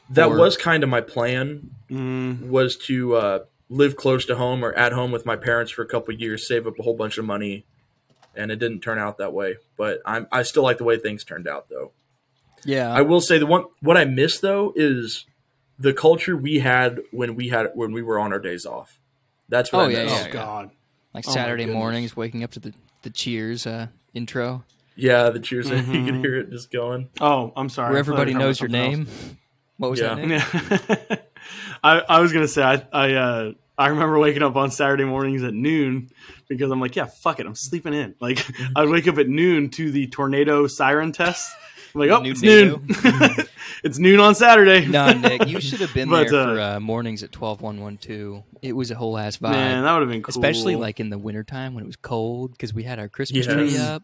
That 0.09 0.29
or- 0.29 0.37
was 0.37 0.55
kind 0.55 0.83
of 0.83 0.89
my 0.89 1.01
plan 1.01 1.71
Mm, 1.89 2.47
was 2.47 2.77
to 2.87 3.15
uh, 3.15 3.39
live 3.69 3.95
close 3.95 4.25
to 4.25 4.35
home 4.35 4.63
or 4.63 4.73
at 4.73 4.91
home 4.93 5.11
with 5.11 5.25
my 5.25 5.35
parents 5.35 5.71
for 5.71 5.81
a 5.81 5.87
couple 5.87 6.13
of 6.13 6.19
years, 6.19 6.47
save 6.47 6.67
up 6.67 6.77
a 6.79 6.83
whole 6.83 6.95
bunch 6.95 7.17
of 7.17 7.25
money, 7.25 7.65
and 8.35 8.51
it 8.51 8.57
didn't 8.59 8.81
turn 8.81 8.99
out 8.99 9.17
that 9.17 9.33
way. 9.33 9.55
But 9.77 9.99
I'm 10.05 10.27
I 10.31 10.43
still 10.43 10.63
like 10.63 10.77
the 10.77 10.83
way 10.83 10.97
things 10.97 11.23
turned 11.23 11.47
out 11.47 11.69
though. 11.69 11.91
Yeah. 12.65 12.93
I 12.93 13.01
will 13.01 13.21
say 13.21 13.37
the 13.37 13.45
one 13.45 13.65
what 13.81 13.97
I 13.97 14.05
miss 14.05 14.39
though 14.39 14.73
is 14.75 15.25
the 15.79 15.93
culture 15.93 16.37
we 16.37 16.59
had 16.59 16.99
when 17.11 17.35
we 17.35 17.49
had 17.49 17.71
when 17.73 17.91
we 17.91 18.01
were 18.01 18.19
on 18.19 18.31
our 18.31 18.39
days 18.39 18.65
off. 18.65 18.99
That's 19.49 19.71
what 19.73 19.79
Oh, 19.81 19.85
I 19.85 19.89
yeah, 19.89 20.03
miss. 20.05 20.13
oh 20.13 20.25
yeah. 20.27 20.29
God. 20.31 20.71
like 21.13 21.25
oh 21.27 21.31
Saturday 21.31 21.63
goodness. 21.65 21.79
mornings, 21.79 22.15
waking 22.15 22.43
up 22.43 22.51
to 22.51 22.59
the, 22.59 22.73
the 23.01 23.09
cheers 23.09 23.67
uh, 23.67 23.87
intro 24.13 24.63
Yeah, 24.95 25.29
the 25.29 25.39
cheers. 25.39 25.69
you 25.69 25.75
Mhm. 25.75 26.05
can 26.05 26.19
hear 26.21 26.35
it 26.37 26.49
just 26.51 26.71
going. 26.71 27.09
Oh, 27.19 27.51
I'm 27.55 27.69
sorry. 27.69 27.89
where 27.91 27.99
everybody 27.99 28.33
knows 28.33 28.59
your 28.61 28.69
something 28.69 29.05
name. 29.05 29.07
What 29.77 29.91
was 29.91 29.99
Yeah. 29.99 30.15
that 30.15 30.27
name? 31.09 31.19
else. 31.83 32.03
Yeah. 32.07 32.13
I, 32.13 32.17
I 32.17 32.19
was 32.21 32.31
gonna 32.33 32.47
say 32.47 32.63
I 32.63 32.85
I 32.91 33.13
uh, 33.13 33.51
I 33.77 33.87
remember 33.87 34.19
waking 34.19 34.43
up 34.43 34.55
on 34.55 34.71
Saturday 34.71 35.03
mornings 35.05 35.43
at 35.43 35.53
noon 35.53 36.09
because 36.47 36.71
I'm 36.71 36.79
like, 36.79 36.95
yeah, 36.95 37.05
fuck 37.05 37.39
it, 37.39 37.45
I'm 37.45 37.55
sleeping 37.55 37.93
in. 37.93 38.15
Like 38.19 38.45
I'd 38.75 38.89
wake 38.89 39.07
up 39.07 39.17
at 39.17 39.27
noon 39.27 39.69
to 39.71 39.91
the 39.91 40.07
tornado 40.07 40.67
siren 40.67 41.11
test. 41.11 41.51
I'm 41.95 42.01
like, 42.01 42.09
oh, 42.09 42.21
New 42.21 42.31
it's 42.31 42.41
noon. 42.41 42.87
it's 43.83 43.99
noon 43.99 44.19
on 44.19 44.33
Saturday. 44.33 44.87
No, 44.87 45.13
Nick, 45.13 45.47
you 45.47 45.61
should 45.61 45.79
have 45.79 45.93
been 45.93 46.09
But, 46.11 46.29
there 46.29 46.39
uh, 46.41 46.45
for 46.55 46.59
uh, 46.59 46.79
mornings 46.79 47.21
at 47.21 47.31
twelve 47.31 47.61
one 47.61 47.81
one 47.81 47.97
two. 47.97 48.43
It 48.61 48.75
was 48.75 48.89
a 48.89 48.95
whole 48.95 49.17
ass 49.17 49.37
vibe. 49.37 49.51
Man, 49.51 49.83
that 49.83 49.93
would 49.93 50.01
have 50.01 50.09
been 50.09 50.23
cool. 50.23 50.29
especially 50.31 50.75
like 50.75 50.99
in 50.99 51.09
the 51.11 51.17
wintertime 51.19 51.75
when 51.75 51.83
it 51.83 51.87
was 51.87 51.95
cold 51.95 52.51
because 52.51 52.73
we 52.73 52.83
had 52.83 52.97
our 52.97 53.09
Christmas 53.09 53.45
tree 53.45 53.69
Yes. 53.69 53.79
up. 53.79 54.03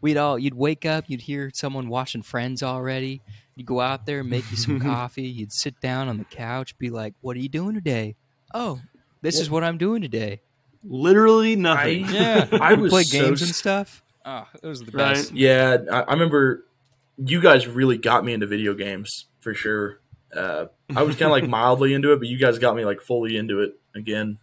We'd 0.00 0.16
all 0.16 0.38
you'd 0.38 0.54
wake 0.54 0.84
up, 0.84 1.04
you'd 1.08 1.22
hear 1.22 1.50
someone 1.54 1.88
watching 1.88 2.22
Friends 2.22 2.62
already. 2.62 3.20
You'd 3.58 3.66
go 3.66 3.80
out 3.80 4.06
there, 4.06 4.22
make 4.24 4.48
you 4.50 4.56
some 4.56 4.78
coffee. 4.92 5.24
You'd 5.26 5.52
sit 5.52 5.80
down 5.80 6.08
on 6.08 6.16
the 6.18 6.24
couch, 6.24 6.78
be 6.78 6.90
like, 6.90 7.14
"What 7.20 7.36
are 7.36 7.40
you 7.40 7.48
doing 7.48 7.74
today?" 7.74 8.14
Oh, 8.54 8.80
this 9.20 9.40
is 9.40 9.50
what 9.50 9.64
I'm 9.64 9.76
doing 9.78 10.00
today. 10.00 10.40
literally 10.84 11.56
nothing. 11.56 12.04
I- 12.08 12.12
Yeah, 12.12 12.46
I 12.52 12.70
We'd 12.74 12.80
was 12.82 12.90
play 12.92 13.02
so 13.02 13.20
games 13.24 13.42
s- 13.42 13.48
and 13.48 13.54
stuff. 13.56 14.02
Oh, 14.24 14.46
it 14.62 14.66
was 14.66 14.80
the 14.84 14.92
Right. 14.92 15.14
best. 15.14 15.32
Yeah, 15.32 15.78
I, 15.90 16.00
I 16.02 16.12
remember 16.12 16.64
you 17.16 17.40
guys 17.40 17.66
really 17.66 17.98
got 17.98 18.24
me 18.24 18.32
into 18.32 18.46
video 18.46 18.74
games 18.74 19.26
for 19.40 19.54
sure. 19.54 19.98
Uh, 20.34 20.66
I 20.94 21.02
was 21.02 21.16
kind 21.16 21.26
of 21.26 21.32
like 21.32 21.48
mildly 21.48 21.94
into 21.94 22.12
it, 22.12 22.18
but 22.20 22.28
you 22.28 22.38
guys 22.38 22.58
got 22.60 22.76
me 22.76 22.84
like 22.84 23.00
fully 23.00 23.36
into 23.36 23.60
it 23.60 23.72
again. 23.94 24.38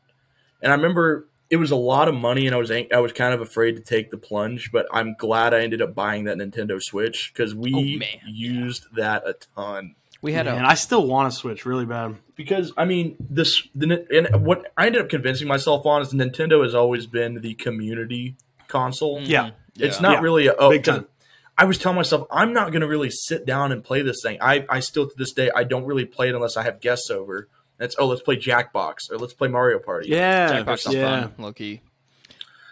And 0.61 0.71
I 0.71 0.75
remember 0.75 1.27
it 1.49 1.57
was 1.57 1.71
a 1.71 1.75
lot 1.75 2.07
of 2.07 2.15
money, 2.15 2.45
and 2.47 2.55
I 2.55 2.57
was 2.57 2.71
ang- 2.71 2.91
I 2.93 2.99
was 2.99 3.11
kind 3.13 3.33
of 3.33 3.41
afraid 3.41 3.75
to 3.75 3.81
take 3.81 4.09
the 4.11 4.17
plunge, 4.17 4.71
but 4.71 4.87
I'm 4.91 5.15
glad 5.17 5.53
I 5.53 5.61
ended 5.61 5.81
up 5.81 5.93
buying 5.93 6.23
that 6.25 6.37
Nintendo 6.37 6.81
Switch 6.81 7.31
because 7.33 7.53
we 7.53 7.71
Oh, 7.73 7.99
man, 7.99 8.19
used 8.27 8.85
that 8.95 9.23
a 9.27 9.35
ton. 9.55 9.95
We 10.21 10.33
had 10.33 10.47
Man, 10.47 10.65
a 10.65 10.67
I 10.67 10.73
still 10.73 11.05
want 11.05 11.31
to 11.31 11.37
switch 11.37 11.65
really 11.67 11.85
bad. 11.85 12.15
because 12.35 12.71
I 12.77 12.85
mean 12.85 13.15
this 13.19 13.61
the 13.75 14.07
and 14.11 14.43
what 14.43 14.71
I 14.75 14.87
ended 14.87 15.01
up 15.03 15.09
convincing 15.09 15.47
myself 15.47 15.85
on 15.85 16.01
is 16.01 16.13
Nintendo 16.13 16.63
has 16.63 16.73
always 16.73 17.05
been 17.05 17.41
the 17.41 17.53
community 17.53 18.35
console. 18.67 19.19
Mm-hmm. 19.19 19.29
Yeah. 19.31 19.49
It's 19.77 19.97
Yeah. 19.97 20.01
not 20.01 20.11
Yeah. 20.13 20.21
really 20.21 20.47
a 20.47 20.55
oh, 20.57 20.71
Big 20.71 20.83
'cause 20.83 20.95
time. 20.95 21.07
I 21.57 21.65
was 21.65 21.77
telling 21.77 21.95
myself 21.97 22.27
I'm 22.31 22.53
not 22.53 22.71
going 22.71 22.81
to 22.81 22.87
really 22.87 23.11
sit 23.11 23.45
down 23.45 23.71
and 23.71 23.83
play 23.83 24.01
this 24.01 24.17
thing. 24.23 24.39
I 24.41 24.65
I 24.67 24.79
still 24.79 25.07
to 25.07 25.13
this 25.15 25.31
day 25.31 25.51
I 25.55 25.63
don't 25.63 25.85
really 25.85 26.05
play 26.05 26.29
it 26.29 26.33
unless 26.35 26.57
I 26.57 26.63
have 26.63 26.79
guests 26.79 27.11
over. 27.11 27.47
It's 27.79 27.95
oh 27.99 28.07
let's 28.07 28.21
play 28.21 28.37
Jackbox 28.37 29.11
or 29.11 29.17
let's 29.17 29.33
play 29.33 29.47
Mario 29.47 29.79
Party. 29.79 30.09
Yeah, 30.09 30.63
Jackbox 30.63 30.87
is 30.87 30.93
yeah. 30.95 31.21
fun, 31.21 31.33
low 31.37 31.53
key. 31.53 31.81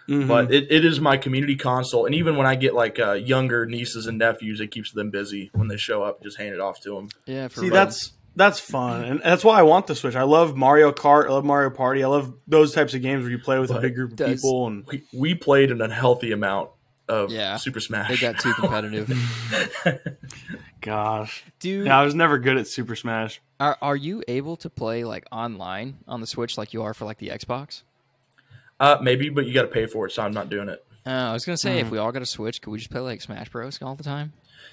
Mhm. 0.08 0.28
But 0.28 0.52
it, 0.52 0.70
it 0.70 0.84
is 0.84 1.00
my 1.00 1.16
community 1.16 1.56
console, 1.56 2.04
and 2.06 2.14
even 2.14 2.36
when 2.36 2.46
I 2.46 2.56
get 2.56 2.74
like 2.74 2.98
uh, 2.98 3.12
younger 3.12 3.64
nieces 3.66 4.06
and 4.06 4.18
nephews, 4.18 4.60
it 4.60 4.70
keeps 4.70 4.92
them 4.92 5.10
busy 5.10 5.50
when 5.54 5.68
they 5.68 5.76
show 5.78 6.02
up. 6.02 6.22
Just 6.22 6.36
hand 6.38 6.54
it 6.54 6.60
off 6.60 6.80
to 6.82 6.94
them. 6.94 7.08
Yeah, 7.26 7.48
for 7.48 7.60
See, 7.60 7.68
fun. 7.70 7.74
that's 7.74 8.12
that's 8.36 8.60
fun, 8.60 9.04
and 9.04 9.20
that's 9.24 9.44
why 9.44 9.58
I 9.58 9.62
want 9.62 9.86
the 9.86 9.94
Switch. 9.94 10.14
I 10.14 10.24
love 10.24 10.56
Mario 10.56 10.92
Kart. 10.92 11.26
I 11.26 11.30
love 11.30 11.44
Mario 11.44 11.70
Party. 11.70 12.04
I 12.04 12.08
love 12.08 12.34
those 12.46 12.74
types 12.74 12.92
of 12.92 13.00
games 13.00 13.22
where 13.22 13.30
you 13.30 13.38
play 13.38 13.58
with 13.58 13.70
a 13.70 13.80
big 13.80 13.94
group 13.94 14.10
of 14.12 14.16
does- 14.18 14.42
people. 14.42 14.66
And 14.66 14.84
We, 14.86 15.04
we 15.14 15.34
played 15.34 15.70
an 15.70 15.80
unhealthy 15.80 16.32
amount 16.32 16.68
of 17.08 17.30
Yeah. 17.30 17.56
Super 17.56 17.80
Smash. 17.80 18.10
It 18.10 18.20
got 18.20 18.38
too 18.38 18.52
competitive. 18.54 19.08
gosh, 20.84 21.44
Dude, 21.60 21.86
yeah, 21.86 21.98
I 21.98 22.04
was 22.04 22.14
never 22.14 22.38
good 22.38 22.56
at 22.56 22.66
Super 22.68 22.94
Smash. 22.94 23.40
are 23.58 23.76
are 23.82 23.96
you 23.96 24.22
able 24.28 24.56
to 24.58 24.68
play 24.70 25.04
like 25.04 25.24
online 25.32 25.98
on 26.06 26.20
the 26.20 26.26
Switch 26.26 26.56
like 26.58 26.72
you 26.74 26.82
are 26.82 26.94
for 26.94 27.04
like 27.04 27.18
the 27.18 27.28
Xbox? 27.28 27.82
uh, 28.80 28.98
maybe, 29.00 29.28
but 29.30 29.46
you 29.46 29.54
got 29.54 29.62
to 29.62 29.68
pay 29.68 29.86
for 29.86 30.06
it, 30.06 30.10
so 30.12 30.22
I'm 30.22 30.32
not 30.32 30.50
doing 30.50 30.68
it, 30.68 30.84
Uh, 31.06 31.10
I 31.10 31.32
was 31.32 31.44
gonna 31.44 31.56
say 31.56 31.80
Hmm. 31.80 31.86
if 31.86 31.90
we 31.90 31.98
all 31.98 32.12
got 32.12 32.22
a 32.22 32.26
Switch, 32.26 32.60
could 32.60 32.70
we 32.70 32.78
just 32.78 32.90
play 32.90 33.00
like 33.00 33.20
Smash 33.20 33.48
Bros 33.48 33.80
all 33.82 33.94
the 33.94 34.04
time? 34.04 34.32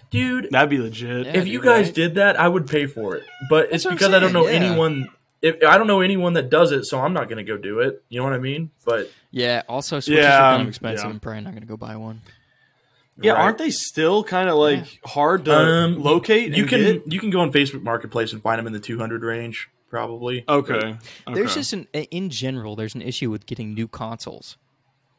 dude. 0.10 0.50
That'd 0.52 0.70
be 0.70 0.78
legit. 0.78 1.28
Yeah. 1.28 1.38
if 1.38 1.48
you 1.48 1.62
guys 1.62 1.88
right? 1.88 1.96
did 1.96 2.16
that, 2.16 2.40
I 2.40 2.48
would 2.48 2.68
pay 2.68 2.86
for 2.88 3.16
it. 3.16 3.24
But 3.50 3.66
it's 3.66 3.72
That's 3.72 3.86
what 3.86 3.92
I'm 3.92 3.98
because 3.98 4.14
I 4.14 4.20
don't 4.20 4.34
know 4.34 4.48
yeah. 4.48 4.54
anyone. 4.56 5.10
If 5.42 5.64
I 5.68 5.78
don't 5.78 5.88
know 5.88 6.02
anyone 6.02 6.34
that 6.34 6.50
does 6.50 6.72
it, 6.72 6.86
so 6.86 7.00
I'm 7.00 7.14
not 7.14 7.28
going 7.30 7.38
to 7.38 7.44
go 7.44 7.58
do 7.58 7.80
it. 7.80 8.04
You 8.10 8.20
know 8.20 8.26
what 8.26 8.34
I 8.34 8.38
mean? 8.40 8.70
But 8.86 9.10
Yeah. 9.32 9.64
Also, 9.70 10.00
Switches 10.00 10.24
Yeah, 10.24 10.38
are 10.38 10.52
kind 10.54 10.62
of 10.64 10.68
expensive. 10.68 11.06
yeah. 11.06 11.10
I'm 11.10 11.20
probably 11.20 11.42
not 11.42 11.54
gonna 11.54 11.66
go 11.66 11.78
buy 11.78 11.96
one. 11.96 12.22
Yeah, 13.20 13.34
right. 13.34 13.42
aren't 13.42 13.58
they 13.58 13.70
still 13.72 14.24
kind 14.24 14.50
of 14.50 14.56
like 14.56 15.00
hard 15.06 15.46
to 15.46 15.54
Um, 15.56 16.02
locate? 16.02 16.56
you 16.56 16.66
can 16.66 16.80
get? 16.82 17.12
you 17.12 17.20
can 17.20 17.30
go 17.30 17.40
on 17.42 17.52
Facebook 17.52 17.84
Marketplace 17.84 18.34
and 18.34 18.42
find 18.42 18.60
them 18.60 18.68
in 18.68 18.74
the 18.74 18.80
200 18.80 19.24
range, 19.24 19.70
probably. 19.90 20.44
Okay. 20.48 20.74
okay. 20.74 20.98
There's 21.34 21.54
just 21.56 21.74
an 21.74 21.88
in 21.94 22.30
general, 22.30 22.76
there's 22.76 22.96
an 22.96 23.02
issue 23.02 23.30
with 23.32 23.46
getting 23.46 23.74
new 23.74 23.88
consoles 23.88 24.58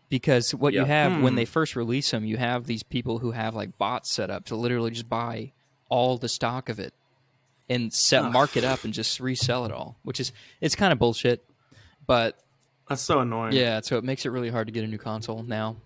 because 0.09 0.55
what 0.55 0.73
you 0.73 0.81
Yeah. 0.81 0.87
have 0.87 1.23
when 1.23 1.33
Hmm. 1.33 1.37
they 1.37 1.45
first 1.45 1.75
release 1.77 2.11
them, 2.11 2.25
you 2.25 2.37
have 2.37 2.67
these 2.67 2.83
people 2.83 3.19
who 3.19 3.31
have 3.33 3.55
like 3.55 3.79
bots 3.79 4.13
set 4.13 4.31
up 4.31 4.45
to 4.47 4.57
literally 4.57 4.91
just 4.91 5.09
buy 5.09 5.53
all 5.89 6.19
the 6.19 6.29
stock 6.29 6.69
of 6.69 6.79
it 6.81 6.95
and 7.71 7.93
set 7.93 8.31
mark 8.33 8.57
it 8.57 8.65
up 8.65 8.85
and 8.85 8.93
just 8.93 9.21
resell 9.21 9.65
it 9.65 9.73
all, 9.73 9.97
which 10.03 10.19
is 10.21 10.33
it's 10.61 10.75
kind 10.75 10.93
of 10.93 10.99
bullshit. 10.99 11.45
But 12.07 12.37
that's 12.89 13.01
so 13.03 13.21
annoying. 13.21 13.53
yeah, 13.53 13.81
so 13.83 13.97
it 13.97 14.05
makes 14.05 14.27
it 14.27 14.31
really 14.31 14.51
hard 14.51 14.67
to 14.67 14.73
get 14.73 14.85
a 14.85 14.87
new 14.87 14.99
console 14.99 15.43
now, 15.43 15.77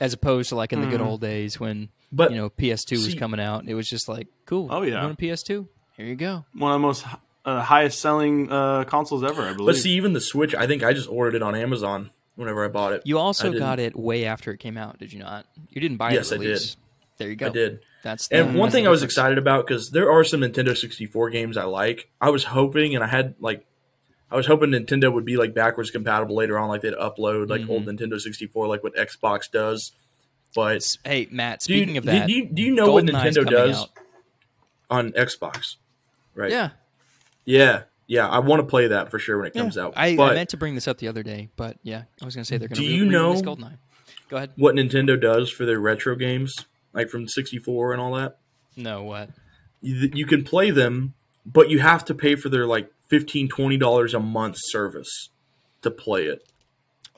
as 0.00 0.12
opposed 0.12 0.48
to 0.50 0.56
like 0.56 0.72
in 0.72 0.80
the 0.80 0.86
good 0.86 1.00
old 1.00 1.20
days 1.20 1.58
when 1.58 1.88
But 2.12 2.30
you 2.30 2.36
know 2.36 2.50
PS2 2.50 2.92
was 2.92 3.04
see- 3.06 3.16
coming 3.16 3.40
out. 3.40 3.64
It 3.66 3.74
was 3.74 3.88
just 3.88 4.08
like 4.08 4.28
cool. 4.46 4.68
Oh, 4.70 4.82
yeah. 4.82 5.00
you 5.00 5.06
want 5.06 5.20
a 5.20 5.22
PS2? 5.22 5.66
Here 5.96 6.06
you 6.06 6.14
go. 6.16 6.44
one 6.54 6.72
of 6.72 6.76
the 6.80 6.86
most 6.86 7.04
uh, 7.44 7.60
highest 7.62 8.00
selling 8.00 8.52
uh, 8.52 8.84
consoles 8.84 9.24
ever, 9.24 9.42
I 9.42 9.52
believe. 9.54 9.66
But 9.66 9.76
see, 9.76 9.90
even 9.92 10.12
the 10.12 10.20
Switch, 10.20 10.54
I 10.54 10.66
think 10.66 10.82
I 10.84 10.92
just 10.92 11.08
ordered 11.08 11.34
it 11.34 11.42
on 11.42 11.54
Amazon 11.56 12.10
whenever 12.36 12.64
I 12.64 12.68
bought 12.68 12.92
it. 12.92 13.02
You 13.04 13.18
also 13.18 13.52
got 13.52 13.80
it 13.80 13.96
way 13.96 14.24
after 14.26 14.52
it 14.52 14.58
came 14.58 14.76
out, 14.76 14.98
did 14.98 15.12
you 15.12 15.18
not? 15.18 15.46
You 15.70 15.80
didn't 15.80 15.96
buy 15.96 16.12
Yes, 16.12 16.30
it 16.30 16.40
I 16.40 16.44
did. 16.44 16.76
There 17.16 17.28
you 17.28 17.34
go. 17.36 17.46
I 17.46 17.48
did. 17.48 17.80
That's 18.04 18.28
the, 18.28 18.36
And 18.36 18.54
one 18.54 18.66
that's 18.66 18.74
thing 18.76 18.84
the 18.84 18.88
I 18.88 18.92
was 18.92 19.02
excited 19.02 19.38
about 19.38 19.66
because 19.66 19.90
there 19.90 20.08
are 20.12 20.22
some 20.22 20.40
Nintendo 20.42 20.76
64 20.76 21.30
games 21.30 21.56
I 21.56 21.64
like. 21.64 22.08
I 22.20 22.30
was 22.30 22.44
hoping, 22.44 22.94
and 22.94 23.02
I 23.02 23.08
had 23.08 23.34
like, 23.40 23.66
I 24.30 24.36
was 24.36 24.46
hoping 24.46 24.70
Nintendo 24.70 25.12
would 25.12 25.24
be 25.24 25.36
like 25.36 25.54
backwards 25.54 25.90
compatible 25.90 26.36
later 26.36 26.58
on, 26.58 26.68
like 26.68 26.82
they'd 26.82 26.92
upload 26.94 27.48
like 27.48 27.68
old 27.68 27.86
Mm-hmm. 27.86 27.90
Nintendo 28.04 28.20
64, 28.20 28.66
like 28.68 28.82
what 28.82 28.94
Xbox 28.94 29.50
does. 29.50 29.92
But 30.54 30.96
Hey 31.04 31.28
Matt, 31.30 31.66
you, 31.68 31.76
speaking 31.76 31.96
of 31.96 32.04
that, 32.04 32.26
do 32.26 32.32
you, 32.32 32.46
do 32.46 32.62
you 32.62 32.74
know 32.74 32.92
what 32.92 33.04
Nintendo 33.04 33.48
does 33.48 33.82
out. 33.82 33.90
on 34.90 35.12
Xbox? 35.12 35.76
Right. 36.34 36.50
Yeah, 36.50 36.70
Yeah. 37.44 37.82
Yeah. 38.06 38.28
I 38.28 38.38
want 38.38 38.60
to 38.60 38.66
play 38.66 38.88
that 38.88 39.10
for 39.10 39.18
sure 39.18 39.36
when 39.38 39.46
it 39.48 39.52
yeah. 39.54 39.62
comes 39.62 39.76
out. 39.76 39.92
I, 39.96 40.16
but 40.16 40.32
I 40.32 40.34
meant 40.34 40.50
to 40.50 40.56
bring 40.56 40.74
this 40.74 40.88
up 40.88 40.98
the 40.98 41.08
other 41.08 41.22
day, 41.22 41.48
but 41.56 41.76
yeah, 41.82 42.02
I 42.22 42.24
was 42.24 42.34
going 42.34 42.44
to 42.44 42.48
say 42.48 42.56
they're 42.58 42.68
going 42.68 42.76
to 42.76 42.82
Do 42.82 42.88
re- 42.88 42.94
you 42.94 43.04
know- 43.06 43.34
GoldenEye. 43.34 43.78
Go 44.30 44.36
ahead. 44.36 44.52
what 44.56 44.74
Nintendo 44.74 45.18
does 45.20 45.50
for 45.50 45.64
their 45.64 45.80
retro 45.80 46.14
games, 46.14 46.66
like 46.92 47.08
from 47.08 47.26
64 47.28 47.92
and 47.92 48.00
all 48.00 48.12
that? 48.14 48.36
No, 48.76 49.02
what? 49.02 49.30
you, 49.80 50.10
you 50.12 50.26
can 50.26 50.44
play 50.44 50.70
them, 50.70 51.14
but 51.46 51.70
you 51.70 51.78
have 51.78 52.04
to 52.06 52.14
pay 52.14 52.34
for 52.36 52.48
their 52.50 52.66
like 52.66 52.90
15 53.08 53.48
20 53.48 53.76
dollars 53.76 54.14
a 54.14 54.20
month 54.20 54.56
service 54.58 55.30
to 55.82 55.90
play 55.90 56.24
it. 56.26 56.46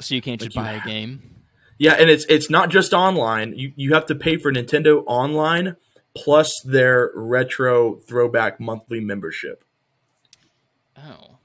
So 0.00 0.14
you 0.14 0.22
can't 0.22 0.40
just 0.40 0.54
you 0.54 0.62
buy 0.62 0.72
a 0.72 0.84
game? 0.84 1.36
Yeah, 1.78 1.92
and 1.94 2.10
it's 2.10 2.24
it's 2.28 2.50
not 2.50 2.70
just 2.70 2.92
online. 2.92 3.54
You 3.56 3.72
you 3.76 3.94
have 3.94 4.06
to 4.06 4.14
pay 4.14 4.36
for 4.36 4.52
Nintendo 4.52 5.02
Online 5.06 5.76
plus 6.14 6.52
their 6.64 7.10
retro 7.14 7.96
throwback 7.96 8.58
monthly 8.60 9.00
membership. 9.00 9.64
Oh, 10.98 11.36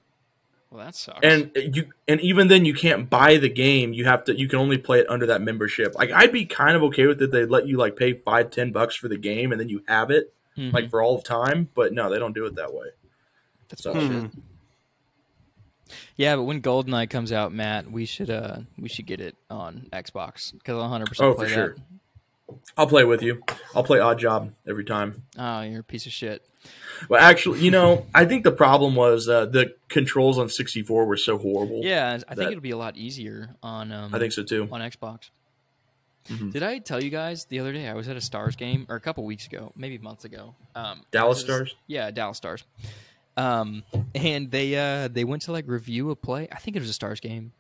well 0.70 0.84
that 0.86 0.96
sucks. 0.96 1.20
And 1.24 1.52
you 1.56 1.88
and 2.08 2.20
even 2.22 2.48
then 2.50 2.66
you 2.66 2.74
can't 2.74 3.10
buy 3.10 3.38
the 3.38 3.50
game. 3.50 3.94
You 3.94 4.06
have 4.06 4.26
to 4.26 4.38
you 4.38 4.48
can 4.48 4.60
only 4.60 4.78
play 4.78 5.00
it 5.00 5.10
under 5.10 5.26
that 5.28 5.42
membership. 5.42 5.96
Like 5.96 6.12
I'd 6.12 6.32
be 6.34 6.46
kind 6.46 6.76
of 6.76 6.84
okay 6.84 7.06
with 7.08 7.22
it. 7.22 7.32
They 7.32 7.46
let 7.46 7.68
you 7.68 7.78
like 7.78 7.96
pay 7.96 8.14
five 8.14 8.52
ten 8.52 8.72
bucks 8.72 8.96
for 8.96 9.08
the 9.08 9.18
game 9.18 9.52
and 9.52 9.60
then 9.62 9.70
you 9.70 9.84
have 9.88 10.12
it 10.12 10.34
Mhm. 10.58 10.72
like 10.74 10.90
for 10.90 11.02
all 11.02 11.16
of 11.16 11.24
time. 11.24 11.70
But 11.76 11.94
no, 11.94 12.10
they 12.10 12.20
don't 12.20 12.34
do 12.34 12.46
it 12.46 12.56
that 12.56 12.74
way. 12.74 12.88
That's 13.76 13.84
so- 13.84 13.94
bullshit. 13.94 14.32
Yeah, 16.18 16.36
but 16.38 16.44
when 16.44 16.62
GoldenEye 16.62 17.10
comes 17.10 17.32
out, 17.32 17.54
Matt, 17.54 17.92
we 17.92 18.06
should 18.06 18.30
uh 18.30 18.60
we 18.80 18.90
should 18.90 19.06
get 19.06 19.22
it 19.22 19.36
on 19.50 19.88
Xbox 19.94 20.52
because 20.54 20.74
I'll 20.74 20.80
100 20.82 21.06
percent 21.08 21.30
Oh, 21.30 21.34
play 21.36 21.46
for 21.46 21.50
that. 21.50 21.56
sure. 21.56 21.76
I'll 22.78 22.88
play 22.88 23.04
with 23.04 23.22
you. 23.22 23.42
I'll 23.76 23.84
play 23.84 23.98
Oddjob 24.00 24.52
every 24.68 24.84
time. 24.86 25.24
Oh, 25.38 25.62
you're 25.62 25.80
a 25.80 25.84
piece 25.84 26.06
of 26.06 26.12
shit. 26.12 26.48
Well, 27.10 27.20
actually, 27.22 27.60
you 27.62 27.72
know, 27.72 28.06
I 28.14 28.26
think 28.26 28.44
the 28.44 28.52
problem 28.52 28.96
was 28.96 29.28
uh, 29.28 29.46
the 29.48 29.74
controls 29.90 30.38
on 30.38 30.50
64 30.50 31.06
were 31.06 31.18
so 31.18 31.38
horrible. 31.38 31.82
Yeah, 31.84 32.20
I 32.28 32.36
think 32.36 32.52
it'll 32.52 32.62
be 32.62 32.72
a 32.72 32.78
lot 32.78 32.98
easier 32.98 33.56
on. 33.64 33.92
Um, 33.92 34.14
I 34.14 34.20
think 34.20 34.32
so 34.34 34.44
too. 34.44 34.68
on 34.72 34.82
Xbox. 34.82 35.30
Mhm. 36.30 36.52
Did 36.54 36.64
I 36.64 36.80
tell 36.80 37.04
you 37.04 37.10
guys 37.12 37.46
the 37.46 37.60
other 37.60 37.72
day 37.74 37.88
I 37.88 37.94
was 37.94 38.08
at 38.08 38.16
a 38.18 38.22
Stars 38.22 38.56
game 38.56 38.86
or 38.90 38.96
a 38.96 39.00
couple 39.02 39.24
weeks 39.26 39.46
ago, 39.46 39.72
maybe 39.76 39.98
months 40.00 40.26
ago? 40.26 40.56
Um, 40.74 41.02
Dallas 41.12 41.38
was- 41.38 41.44
Stars? 41.46 41.76
Yeah, 41.88 42.10
Dallas 42.12 42.38
Stars. 42.38 42.64
Um, 43.38 43.84
and 44.14 44.50
they 44.50 44.76
uh 44.76 45.10
they 45.10 45.24
went 45.24 45.44
to 45.44 45.52
like 45.52 45.66
review 45.68 46.12
a 46.12 46.16
play. 46.16 46.48
I 46.52 46.58
think 46.58 46.78
it 46.78 46.80
was 46.80 46.90
a 46.90 46.94
Stars 46.94 47.20
game. 47.20 47.52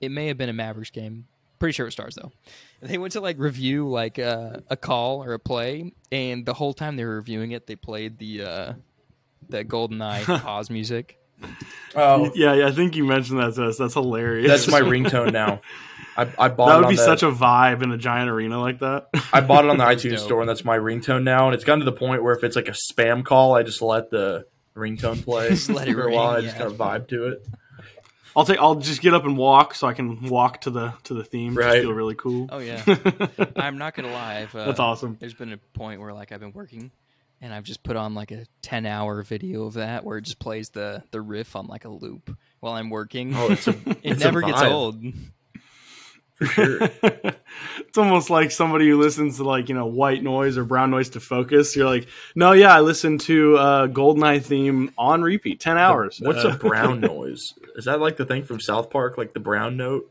It 0.00 0.10
may 0.10 0.28
have 0.28 0.38
been 0.38 0.48
a 0.48 0.52
Mavericks 0.52 0.90
game. 0.90 1.26
Pretty 1.58 1.72
sure 1.72 1.86
it 1.86 1.88
was 1.88 1.94
Stars 1.94 2.14
though. 2.14 2.32
They 2.80 2.98
went 2.98 3.12
to 3.12 3.20
like 3.20 3.38
review 3.38 3.88
like 3.88 4.18
uh, 4.18 4.58
a 4.68 4.76
call 4.76 5.24
or 5.24 5.32
a 5.32 5.38
play, 5.38 5.92
and 6.10 6.44
the 6.46 6.54
whole 6.54 6.74
time 6.74 6.96
they 6.96 7.04
were 7.04 7.16
reviewing 7.16 7.52
it, 7.52 7.66
they 7.66 7.76
played 7.76 8.18
the 8.18 8.42
uh, 8.42 8.72
the 9.48 9.64
GoldenEye 9.64 10.40
pause 10.42 10.70
music. 10.70 11.18
Oh, 11.94 12.30
yeah, 12.34 12.54
yeah, 12.54 12.68
I 12.68 12.70
think 12.70 12.94
you 12.94 13.04
mentioned 13.04 13.40
that 13.40 13.54
to 13.54 13.66
us. 13.66 13.78
That's 13.78 13.94
hilarious. 13.94 14.48
that's 14.48 14.68
my 14.68 14.80
ringtone 14.88 15.32
now. 15.32 15.60
I, 16.16 16.22
I 16.38 16.48
bought 16.48 16.66
that 16.66 16.74
it 16.74 16.76
would 16.76 16.84
on 16.84 16.90
be 16.90 16.96
the, 16.96 17.04
such 17.04 17.22
a 17.22 17.30
vibe 17.30 17.82
in 17.82 17.90
a 17.90 17.96
giant 17.96 18.30
arena 18.30 18.60
like 18.60 18.80
that. 18.80 19.08
I 19.32 19.40
bought 19.40 19.64
it 19.64 19.70
on 19.70 19.78
the 19.78 19.84
iTunes 19.92 20.16
dope. 20.16 20.20
store, 20.20 20.40
and 20.40 20.48
that's 20.48 20.64
my 20.64 20.78
ringtone 20.78 21.22
now. 21.22 21.46
And 21.46 21.54
it's 21.54 21.64
gotten 21.64 21.80
to 21.80 21.84
the 21.84 21.96
point 21.96 22.22
where 22.22 22.34
if 22.34 22.44
it's 22.44 22.56
like 22.56 22.68
a 22.68 22.74
spam 22.92 23.24
call, 23.24 23.54
I 23.54 23.62
just 23.62 23.82
let 23.82 24.10
the 24.10 24.46
ringtone 24.74 25.22
play 25.24 25.48
Just 25.50 25.68
let 25.70 25.88
it 25.88 25.94
for 25.94 26.08
a 26.08 26.12
while. 26.12 26.34
ring, 26.34 26.44
I 26.44 26.46
just 26.46 26.56
kind 26.58 26.70
of 26.70 26.76
vibe 26.78 27.08
to 27.08 27.28
it. 27.28 27.46
I'll 28.34 28.46
take. 28.46 28.58
I'll 28.58 28.76
just 28.76 29.02
get 29.02 29.12
up 29.12 29.24
and 29.26 29.36
walk 29.36 29.74
so 29.74 29.86
I 29.86 29.92
can 29.92 30.26
walk 30.28 30.62
to 30.62 30.70
the 30.70 30.94
to 31.04 31.12
the 31.14 31.22
theme. 31.24 31.54
Just 31.54 31.66
Right. 31.66 31.82
feel 31.82 31.92
really 31.92 32.14
cool. 32.14 32.48
Oh 32.50 32.58
yeah, 32.58 32.82
I'm 33.56 33.76
not 33.76 33.94
gonna 33.94 34.10
lie. 34.12 34.38
I've, 34.38 34.54
uh, 34.54 34.64
That's 34.66 34.80
awesome. 34.80 35.18
There's 35.20 35.34
been 35.34 35.52
a 35.52 35.58
point 35.74 36.00
where 36.00 36.14
like 36.14 36.32
I've 36.32 36.40
been 36.40 36.52
working, 36.54 36.90
and 37.42 37.52
I've 37.52 37.64
just 37.64 37.82
put 37.82 37.94
on 37.96 38.14
like 38.14 38.30
a 38.30 38.46
10 38.62 38.86
hour 38.86 39.22
video 39.22 39.64
of 39.64 39.74
that 39.74 40.02
where 40.04 40.16
it 40.16 40.22
just 40.22 40.38
plays 40.38 40.70
the 40.70 41.02
the 41.10 41.20
riff 41.20 41.54
on 41.56 41.66
like 41.66 41.84
a 41.84 41.90
loop 41.90 42.34
while 42.60 42.72
I'm 42.72 42.88
working. 42.88 43.34
Oh, 43.36 43.50
it's 43.52 43.68
a, 43.68 43.72
it 43.86 43.98
it's 44.02 44.22
a 44.22 44.24
never 44.24 44.40
gets 44.40 44.62
old. 44.62 45.02
For 46.34 46.46
sure. 46.46 46.78
it's 47.78 47.98
almost 47.98 48.30
like 48.30 48.50
somebody 48.50 48.88
who 48.88 49.00
listens 49.00 49.36
to 49.36 49.44
like 49.44 49.68
you 49.68 49.74
know 49.74 49.86
white 49.86 50.22
noise 50.22 50.56
or 50.58 50.64
brown 50.64 50.90
noise 50.90 51.10
to 51.10 51.20
focus. 51.20 51.76
You're 51.76 51.86
like, 51.86 52.08
no, 52.34 52.52
yeah, 52.52 52.74
I 52.74 52.80
listened 52.80 53.20
to 53.22 53.56
uh, 53.58 53.86
Goldeneye 53.88 54.42
theme 54.42 54.92
on 54.98 55.22
repeat, 55.22 55.60
ten 55.60 55.78
hours. 55.78 56.18
What's 56.20 56.44
Uh, 56.44 56.50
a 56.50 56.56
brown 56.56 57.00
noise? 57.12 57.54
Is 57.76 57.84
that 57.86 58.00
like 58.00 58.16
the 58.16 58.24
thing 58.26 58.44
from 58.44 58.60
South 58.60 58.90
Park, 58.90 59.16
like 59.18 59.32
the 59.34 59.40
brown 59.40 59.76
note? 59.76 60.08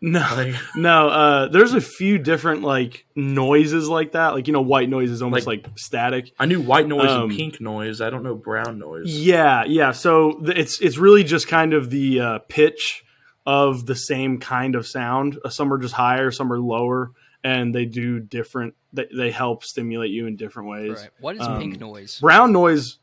No, 0.00 0.20
Like- 0.36 0.54
no. 0.76 1.08
Uh, 1.08 1.48
there's 1.48 1.72
a 1.72 1.80
few 1.80 2.18
different 2.18 2.60
like 2.62 3.06
noises 3.16 3.88
like 3.88 4.12
that. 4.12 4.34
Like 4.34 4.46
you 4.46 4.52
know, 4.52 4.60
white 4.60 4.90
noise 4.90 5.10
is 5.10 5.22
almost 5.22 5.46
like, 5.46 5.66
static. 5.76 6.30
I 6.38 6.44
knew 6.46 6.60
white 6.60 6.86
noise 6.86 7.10
Um, 7.10 7.30
and 7.30 7.36
pink 7.38 7.60
noise. 7.60 8.00
I 8.02 8.10
don't 8.10 8.22
know 8.22 8.34
brown 8.34 8.78
noise. 8.78 9.06
Yeah, 9.06 9.64
yeah. 9.64 9.92
So 9.92 10.32
th- 10.44 10.58
it's 10.58 10.80
it's 10.80 10.98
really 10.98 11.24
just 11.24 11.48
kind 11.48 11.72
of 11.72 11.88
the 11.90 12.20
uh, 12.20 12.38
pitch 12.48 13.03
of 13.46 13.86
the 13.86 13.94
same 13.96 14.38
kind 14.38 14.74
of 14.74 14.86
sound. 14.86 15.38
Uh, 15.44 15.48
Some 15.50 15.72
are 15.72 15.78
just 15.78 15.94
higher, 15.94 16.30
some 16.30 16.52
are 16.52 16.58
lower, 16.58 17.10
and 17.42 17.74
they 17.74 17.84
do 17.84 18.20
different. 18.20 18.74
They, 18.92 19.06
they 19.14 19.30
help 19.30 19.64
stimulate 19.64 20.10
you 20.10 20.26
in 20.26 20.36
different 20.36 20.68
ways. 20.68 20.92
Right. 20.92 21.10
What 21.20 21.36
is 21.36 21.42
Um, 21.42 21.58
pink 21.60 21.78
noise? 21.80 22.18
Brown 22.20 22.52
noise. 22.52 22.98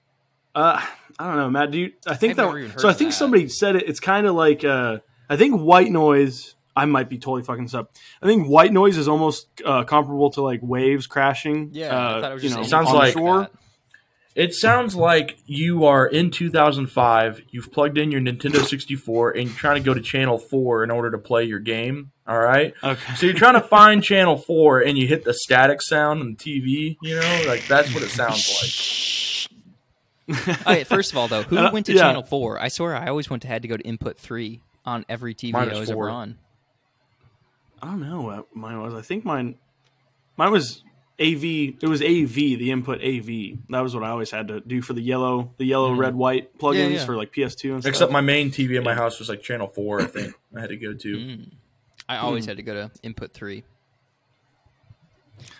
Uh, 0.55 0.81
I 1.19 1.27
don't 1.27 1.37
know, 1.37 1.49
Matt. 1.49 1.71
Do 1.71 1.77
you? 1.79 1.91
I 2.07 2.15
think 2.15 2.31
I've 2.31 2.37
that. 2.37 2.45
never 2.45 2.59
even 2.59 2.71
heard 2.71 2.79
so 2.81 2.89
I 2.89 2.93
think 2.93 3.11
that. 3.11 3.15
somebody 3.17 3.47
said 3.49 3.75
it. 3.75 3.87
It's 3.87 3.99
kind 3.99 4.25
of 4.27 4.35
like 4.35 4.63
uh, 4.65 4.99
I 5.29 5.37
think 5.37 5.61
white 5.61 5.91
noise. 5.91 6.55
I 6.75 6.85
might 6.85 7.09
be 7.09 7.17
totally 7.17 7.43
fucking 7.43 7.65
this 7.65 7.73
up. 7.73 7.91
I 8.21 8.25
think 8.27 8.47
white 8.47 8.71
noise 8.71 8.97
is 8.97 9.07
almost 9.09 9.47
uh, 9.65 9.83
comparable 9.83 10.31
to 10.31 10.41
like 10.41 10.61
waves 10.63 11.05
crashing. 11.05 11.69
Yeah, 11.73 11.87
uh, 11.95 12.17
I 12.17 12.21
thought 12.21 12.31
it 12.31 12.33
was 12.35 12.43
you 12.43 12.49
just 12.49 12.59
know, 12.61 12.65
Sounds 12.67 12.87
on 12.89 12.95
like 12.95 13.13
shore. 13.13 13.39
that. 13.41 13.51
It 14.33 14.53
sounds 14.53 14.95
like 14.95 15.37
you 15.45 15.83
are 15.85 16.07
in 16.07 16.31
2005. 16.31 17.41
You've 17.49 17.71
plugged 17.71 17.97
in 17.97 18.11
your 18.11 18.21
Nintendo 18.21 18.65
64 18.65 19.31
and 19.31 19.49
you're 19.49 19.57
trying 19.57 19.75
to 19.75 19.81
go 19.83 19.93
to 19.93 19.99
channel 20.01 20.37
4 20.37 20.85
in 20.85 20.91
order 20.91 21.11
to 21.11 21.17
play 21.17 21.43
your 21.43 21.59
game. 21.59 22.11
All 22.25 22.39
right. 22.39 22.73
Okay. 22.81 23.15
So 23.15 23.25
you're 23.25 23.35
trying 23.35 23.55
to 23.55 23.61
find 23.61 24.01
channel 24.01 24.37
4 24.37 24.81
and 24.83 24.97
you 24.97 25.05
hit 25.07 25.25
the 25.25 25.33
static 25.33 25.81
sound 25.81 26.21
on 26.21 26.31
the 26.31 26.37
TV. 26.37 26.95
You 27.01 27.19
know, 27.19 27.43
like 27.45 27.67
that's 27.67 27.93
what 27.93 28.03
it 28.03 28.09
sounds 28.09 29.49
like. 30.29 30.61
Okay, 30.61 30.83
first 30.85 31.11
of 31.11 31.17
all, 31.17 31.27
though, 31.27 31.43
who 31.43 31.57
Uh, 31.61 31.71
went 31.73 31.87
to 31.87 31.93
yeah. 31.93 32.01
channel 32.03 32.23
four? 32.23 32.57
I 32.61 32.69
swear 32.69 32.95
I 32.95 33.07
always 33.07 33.29
went 33.29 33.41
to 33.41 33.49
had 33.49 33.63
to 33.63 33.67
go 33.67 33.75
to 33.75 33.83
input 33.83 34.17
three 34.17 34.61
on 34.85 35.03
every 35.09 35.35
TV 35.35 35.51
Mine 35.51 35.67
I 35.67 35.71
was 35.71 35.79
was 35.81 35.89
four. 35.91 36.05
ever 36.07 36.09
on. 36.15 36.37
I 37.81 37.87
don't 37.87 37.99
know 38.09 38.21
what 38.21 38.55
mine 38.55 38.79
was. 38.81 38.93
I 38.93 39.01
think 39.01 39.25
mine 39.25 39.55
mine 40.37 40.51
was 40.53 40.83
AV. 41.21 41.43
It 41.81 41.87
was 41.87 42.01
AV, 42.01 42.33
the 42.33 42.71
input 42.71 43.01
AV. 43.01 43.59
That 43.69 43.79
was 43.81 43.93
what 43.95 44.03
I 44.03 44.09
always 44.09 44.31
had 44.31 44.47
to 44.49 44.59
do 44.61 44.81
for 44.81 44.93
the 44.93 45.01
yellow, 45.01 45.53
the 45.57 45.65
yellow, 45.65 45.93
red, 45.93 46.15
white 46.15 46.57
plugins 46.57 46.71
Mm-hmm. 46.81 46.91
Yeah, 46.93 46.99
yeah. 46.99 47.05
for 47.05 47.15
like 47.15 47.31
PS2 47.31 47.71
and 47.73 47.81
stuff. 47.83 47.85
Except 47.89 48.11
my 48.11 48.21
main 48.21 48.49
TV 48.51 48.77
in 48.77 48.83
my 48.83 48.95
house 48.95 49.19
was 49.19 49.29
like 49.29 49.41
channel 49.41 49.67
4, 49.67 50.01
I 50.01 50.05
think. 50.05 50.33
I 50.55 50.59
had 50.61 50.69
to 50.69 50.77
go 50.77 50.93
to. 50.93 51.15
Mm. 51.17 51.51
I 52.09 52.17
always 52.17 52.45
had 52.45 52.57
to 52.57 52.63
go 52.63 52.73
to 52.73 52.91
input 53.03 53.33
three. 53.33 53.63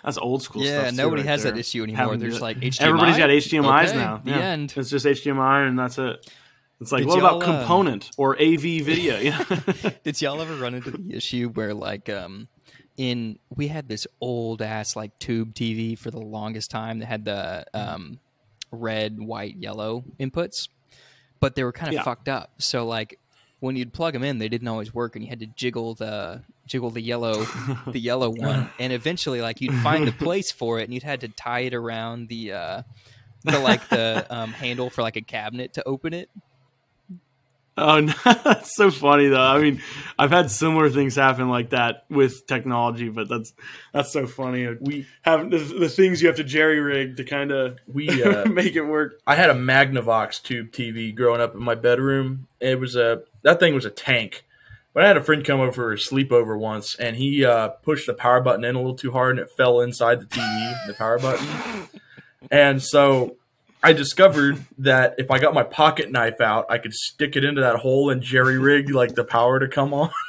That's 0.04 0.18
old 0.18 0.42
school 0.44 0.64
Yeah, 0.64 0.80
stuff. 0.82 0.90
too, 0.92 0.96
nobody 0.98 1.22
right 1.22 1.30
has 1.30 1.44
that 1.44 1.58
issue 1.58 1.84
anymore. 1.84 2.04
Having 2.04 2.20
to 2.20 2.26
There's 2.28 2.42
like. 2.42 2.58
HDMI. 2.60 2.82
Everybody's 2.82 3.18
got 3.18 3.30
HDMIs 3.30 3.88
Okay, 3.90 3.98
now. 3.98 4.18
The 4.24 4.32
yeah. 4.32 4.38
end. 4.40 4.74
It's 4.76 4.90
just 4.90 5.06
HDMI 5.06 5.68
and 5.68 5.78
that's 5.80 5.98
it. 5.98 6.30
It's 6.80 6.92
like, 6.92 7.02
Did 7.02 7.10
what 7.10 7.20
about 7.20 7.42
y'all, 7.42 7.44
uh, 7.44 7.60
component 7.60 8.10
or 8.18 8.36
AV 8.42 8.62
video? 8.62 9.18
You 9.22 9.32
know? 9.32 9.92
Did 10.04 10.20
y'all 10.22 10.42
ever 10.42 10.56
run 10.56 10.74
into 10.74 10.92
the 10.92 11.16
issue 11.16 11.50
where 11.50 11.74
like 11.76 12.10
um 12.10 12.48
in 13.02 13.40
we 13.49 13.68
had 13.68 13.88
this 13.90 14.06
old 14.22 14.61
ass 14.61 14.95
like 14.95 15.18
tube 15.18 15.56
TV 15.56 15.98
for 15.98 16.11
the 16.11 16.19
longest 16.19 16.69
time 16.69 16.99
that 16.99 17.07
had 17.07 17.26
the 17.26 17.65
um 17.73 18.19
red, 18.72 19.19
white, 19.19 19.56
yellow 19.57 20.03
inputs, 20.19 20.69
but 21.40 21.56
they 21.56 21.64
were 21.64 21.72
kind 21.72 21.90
of 21.90 21.95
Yeah. 21.95 22.03
fucked 22.03 22.30
up. 22.30 22.52
So 22.60 22.86
like 22.86 23.18
when 23.60 23.76
you'd 23.76 23.91
plug 23.94 24.14
them 24.14 24.23
in, 24.23 24.38
they 24.38 24.49
didn't 24.49 24.68
always 24.68 24.94
work, 24.94 25.15
and 25.15 25.23
you 25.26 25.30
had 25.30 25.40
to 25.40 25.48
jiggle 25.48 25.95
the 25.95 26.44
jiggle 26.68 26.91
the 26.91 27.02
yellow 27.02 27.45
the 27.88 27.99
yellow 27.99 28.30
one, 28.30 28.69
and 28.80 28.94
eventually 28.94 29.41
like 29.41 29.61
you'd 29.61 29.73
find 29.76 30.07
the 30.07 30.11
place 30.26 30.52
for 30.52 30.80
it, 30.80 30.84
and 30.84 30.94
you'd 30.94 31.03
had 31.03 31.22
to 31.22 31.28
tie 31.28 31.61
it 31.61 31.73
around 31.73 32.28
the 32.30 32.53
uh 32.53 32.84
the 33.44 33.57
like 33.60 33.90
the 33.90 34.28
um, 34.30 34.52
handle 34.53 34.91
for 34.91 35.02
like 35.02 35.15
a 35.15 35.22
cabinet 35.22 35.73
to 35.73 35.84
open 35.88 36.14
it. 36.14 36.30
Oh, 37.77 37.99
no, 38.02 38.14
that's 38.43 38.76
so 38.76 38.91
funny 38.91 39.27
though. 39.27 39.41
I 39.41 39.60
mean, 39.60 39.81
I've 40.18 40.31
had 40.31 40.52
similar 40.52 40.89
things 40.89 41.15
happen 41.15 41.49
like 41.49 41.72
that 41.72 42.06
with 42.10 42.45
technology, 42.48 43.10
but 43.10 43.30
that's 43.30 43.53
that's 43.93 44.11
so 44.11 44.27
funny. 44.27 44.68
We 44.80 45.07
have 45.23 45.49
the, 45.49 45.57
the 45.57 45.89
things 45.89 46.22
you 46.22 46.27
have 46.27 46.38
to 46.38 46.43
jerry 46.43 46.80
rig 46.80 47.18
to 47.18 47.23
kind 47.23 47.52
of 47.52 47.80
we 47.88 48.23
uh, 48.23 48.45
make 48.45 48.76
it 48.76 48.84
work. 48.84 49.19
I 49.26 49.35
had 49.35 49.49
a 49.49 49.56
Magnavox 49.56 50.41
tube 50.41 50.72
TV 50.72 51.14
growing 51.14 51.41
up 51.41 51.53
in 51.53 51.64
my 51.64 51.76
bedroom. 51.76 52.48
It 52.60 52.80
was 52.80 52.95
a 52.95 53.23
that 53.43 53.60
thing 53.60 53.73
was 53.73 53.85
a 53.85 53.91
tank. 53.91 54.45
But 54.93 55.06
I 55.06 55.07
had 55.07 55.15
a 55.15 55.23
friend 55.23 55.45
come 55.45 55.61
over 55.61 55.72
for 55.72 55.93
a 55.93 55.95
sleepover 55.95 56.60
once, 56.60 56.98
and 56.99 57.15
he 57.15 57.45
uh, 57.45 57.69
pushed 57.69 58.07
the 58.07 58.14
power 58.14 58.41
button 58.41 58.65
in 58.65 58.76
a 58.76 58.77
little 58.77 58.98
too 58.98 59.11
hard, 59.11 59.38
and 59.38 59.48
it 59.48 59.49
fell 59.56 59.80
inside 59.80 60.19
the 60.19 60.26
TV, 60.26 60.85
the 60.85 60.93
power 60.93 61.18
button. 61.18 61.48
And 62.49 62.81
so 62.84 63.38
I 63.84 63.94
discovered 63.94 64.64
that 64.80 65.16
if 65.18 65.32
I 65.32 65.40
got 65.40 65.53
my 65.53 65.64
pocket 65.64 66.12
knife 66.12 66.40
out, 66.40 66.66
I 66.70 66.78
could 66.78 66.94
stick 66.94 67.36
it 67.36 67.44
into 67.44 67.62
that 67.62 67.78
hole 67.78 68.10
and 68.12 68.22
jerry 68.22 68.58
rig 68.60 68.90
like 68.91 69.16
the 69.16 69.24
power 69.24 69.60
to 69.60 69.68
come 69.68 69.94
on. 69.94 70.12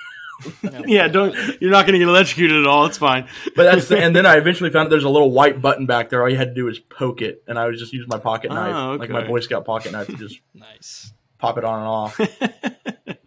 Yeah, 0.89 1.07
don't. 1.07 1.37
You're 1.61 1.71
not 1.71 1.87
going 1.87 1.93
to 1.93 2.01
get 2.01 2.09
electrocuted 2.09 2.63
at 2.63 2.67
all. 2.67 2.87
It's 2.87 2.99
fine. 2.99 3.29
But 3.55 3.63
that's 3.63 3.87
the, 3.87 4.03
and 4.03 4.17
then 4.17 4.27
I 4.27 4.39
eventually 4.39 4.71
found 4.71 4.87
out 4.87 4.91
there's 4.91 5.05
a 5.05 5.09
little 5.09 5.31
white 5.31 5.63
button 5.63 5.87
back 5.87 6.09
there. 6.09 6.21
All 6.21 6.29
you 6.29 6.37
had 6.37 6.49
to 6.49 6.55
do 6.55 6.65
was 6.65 6.81
poke 6.81 7.23
it, 7.23 7.45
and 7.47 7.57
I 7.57 7.67
would 7.67 7.77
just 7.77 7.93
use 7.93 8.09
my 8.09 8.19
pocket 8.19 8.51
Oh, 8.51 8.55
knife, 8.55 8.99
like 8.99 9.11
my. 9.11 9.23
Boy 9.25 9.39
Scout 9.39 9.65
pocket 9.65 9.93
knife, 9.93 10.09
to 10.09 10.17
just 10.17 10.41
Nice. 10.55 11.13
pop 11.39 11.59
it 11.59 11.65
on 11.65 11.79
and 11.79 11.89
off. 11.89 12.21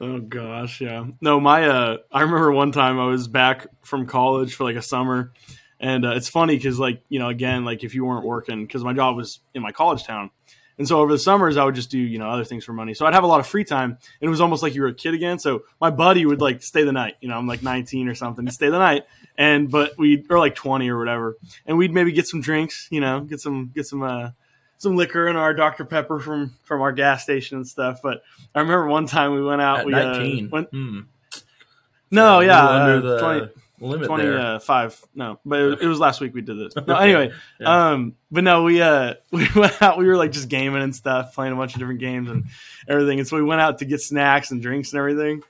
Oh 0.00 0.18
gosh, 0.18 0.80
yeah. 0.80 1.04
No, 1.20 1.40
my 1.40 1.66
uh 1.68 1.96
I 2.10 2.22
remember 2.22 2.52
one 2.52 2.72
time 2.72 2.98
I 2.98 3.06
was 3.06 3.28
back 3.28 3.66
from 3.82 4.06
college 4.06 4.54
for 4.54 4.64
like 4.64 4.76
a 4.76 4.82
summer 4.82 5.32
and 5.80 6.04
uh, 6.04 6.10
it's 6.10 6.28
funny 6.28 6.58
cuz 6.58 6.78
like, 6.78 7.02
you 7.08 7.18
know, 7.18 7.28
again, 7.28 7.64
like 7.64 7.84
if 7.84 7.94
you 7.94 8.04
weren't 8.04 8.24
working 8.24 8.66
cuz 8.68 8.82
my 8.84 8.92
job 8.92 9.16
was 9.16 9.40
in 9.54 9.62
my 9.62 9.72
college 9.72 10.04
town. 10.04 10.30
And 10.76 10.88
so 10.88 10.98
over 10.98 11.12
the 11.12 11.18
summers 11.18 11.56
I 11.56 11.64
would 11.64 11.76
just 11.76 11.90
do, 11.90 11.98
you 11.98 12.18
know, 12.18 12.28
other 12.28 12.44
things 12.44 12.64
for 12.64 12.72
money. 12.72 12.94
So 12.94 13.06
I'd 13.06 13.14
have 13.14 13.22
a 13.22 13.28
lot 13.28 13.38
of 13.38 13.46
free 13.46 13.64
time 13.64 13.90
and 13.90 14.26
it 14.26 14.28
was 14.28 14.40
almost 14.40 14.62
like 14.62 14.74
you 14.74 14.82
were 14.82 14.88
a 14.88 14.94
kid 14.94 15.14
again. 15.14 15.38
So 15.38 15.62
my 15.80 15.90
buddy 15.90 16.26
would 16.26 16.40
like 16.40 16.62
stay 16.62 16.82
the 16.82 16.92
night, 16.92 17.14
you 17.20 17.28
know, 17.28 17.36
I'm 17.36 17.46
like 17.46 17.62
19 17.62 18.08
or 18.08 18.14
something, 18.14 18.48
stay 18.50 18.70
the 18.70 18.78
night 18.78 19.04
and 19.38 19.70
but 19.70 19.96
we 19.98 20.24
or 20.28 20.38
like 20.38 20.54
20 20.54 20.88
or 20.90 20.98
whatever. 20.98 21.36
And 21.66 21.78
we'd 21.78 21.92
maybe 21.92 22.12
get 22.12 22.26
some 22.26 22.40
drinks, 22.40 22.88
you 22.90 23.00
know, 23.00 23.20
get 23.20 23.40
some 23.40 23.70
get 23.74 23.86
some 23.86 24.02
uh 24.02 24.30
some 24.78 24.96
liquor 24.96 25.28
and 25.28 25.38
our 25.38 25.54
Dr 25.54 25.84
Pepper 25.84 26.18
from 26.18 26.54
from 26.64 26.82
our 26.82 26.92
gas 26.92 27.22
station 27.22 27.58
and 27.58 27.66
stuff. 27.66 28.00
But 28.02 28.22
I 28.54 28.60
remember 28.60 28.88
one 28.88 29.06
time 29.06 29.32
we 29.32 29.42
went 29.42 29.62
out. 29.62 29.80
At 29.80 29.86
we 29.86 29.92
19. 29.92 30.46
Uh, 30.46 30.48
went, 30.50 30.68
Hmm. 30.70 31.00
no, 32.10 32.40
yeah, 32.40 32.66
uh, 32.66 33.00
the 33.00 33.18
20, 33.18 33.48
limit 33.80 34.08
there. 34.16 34.38
25. 34.58 35.04
No, 35.14 35.38
but 35.44 35.60
it, 35.60 35.82
it 35.82 35.86
was 35.86 35.98
last 35.98 36.20
week 36.20 36.34
we 36.34 36.40
did 36.42 36.58
this. 36.58 36.74
No, 36.86 36.96
anyway, 36.98 37.32
Yeah. 37.60 37.90
um, 37.92 38.14
but 38.30 38.44
no, 38.44 38.62
we 38.64 38.80
uh 38.82 39.14
we 39.30 39.48
went 39.54 39.80
out. 39.82 39.98
We 39.98 40.06
were 40.06 40.16
like 40.16 40.32
just 40.32 40.48
gaming 40.48 40.82
and 40.82 40.94
stuff, 40.94 41.34
playing 41.34 41.52
a 41.52 41.56
bunch 41.56 41.74
of 41.74 41.78
different 41.80 42.00
games 42.00 42.28
and 42.30 42.44
everything. 42.88 43.18
And 43.18 43.28
so 43.28 43.36
we 43.36 43.42
went 43.42 43.60
out 43.60 43.78
to 43.78 43.84
get 43.84 44.00
snacks 44.00 44.50
and 44.50 44.60
drinks 44.62 44.92
and 44.92 44.98
everything. 44.98 45.42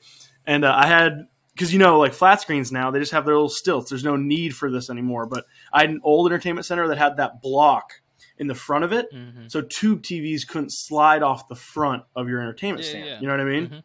And 0.47 0.65
uh, 0.65 0.75
I 0.75 0.87
had 0.87 1.27
because 1.55 1.73
you 1.73 1.79
know 1.79 1.99
like 1.99 2.13
flat 2.15 2.41
screens 2.41 2.73
now 2.73 2.91
they 2.91 2.99
just 2.99 3.13
have 3.13 3.25
their 3.25 3.35
little 3.35 3.49
stilts. 3.49 3.91
There's 3.91 4.05
no 4.05 4.17
need 4.17 4.57
for 4.57 4.71
this 4.71 4.91
anymore. 4.91 5.27
But 5.27 5.45
I 5.73 5.83
had 5.83 5.91
an 5.91 6.01
old 6.03 6.27
entertainment 6.27 6.67
center 6.67 6.89
that 6.89 6.99
had 6.99 7.19
that 7.19 7.41
block 7.43 7.93
in 8.37 8.49
the 8.49 8.55
front 8.55 8.83
of 8.85 8.93
it, 8.93 9.07
Mhm. 9.15 9.49
so 9.49 9.61
tube 9.61 10.03
TVs 10.03 10.45
couldn't 10.49 10.71
slide 10.73 11.23
off 11.23 11.47
the 11.47 11.55
front 11.55 12.03
of 12.17 12.29
your 12.29 12.41
entertainment 12.41 12.83
Yeah, 12.85 12.91
stand. 12.91 13.07
yeah. 13.07 13.21
You 13.21 13.29
know 13.29 13.33
what 13.35 13.41
I 13.41 13.45
mean? 13.45 13.69
Mhm. 13.69 13.83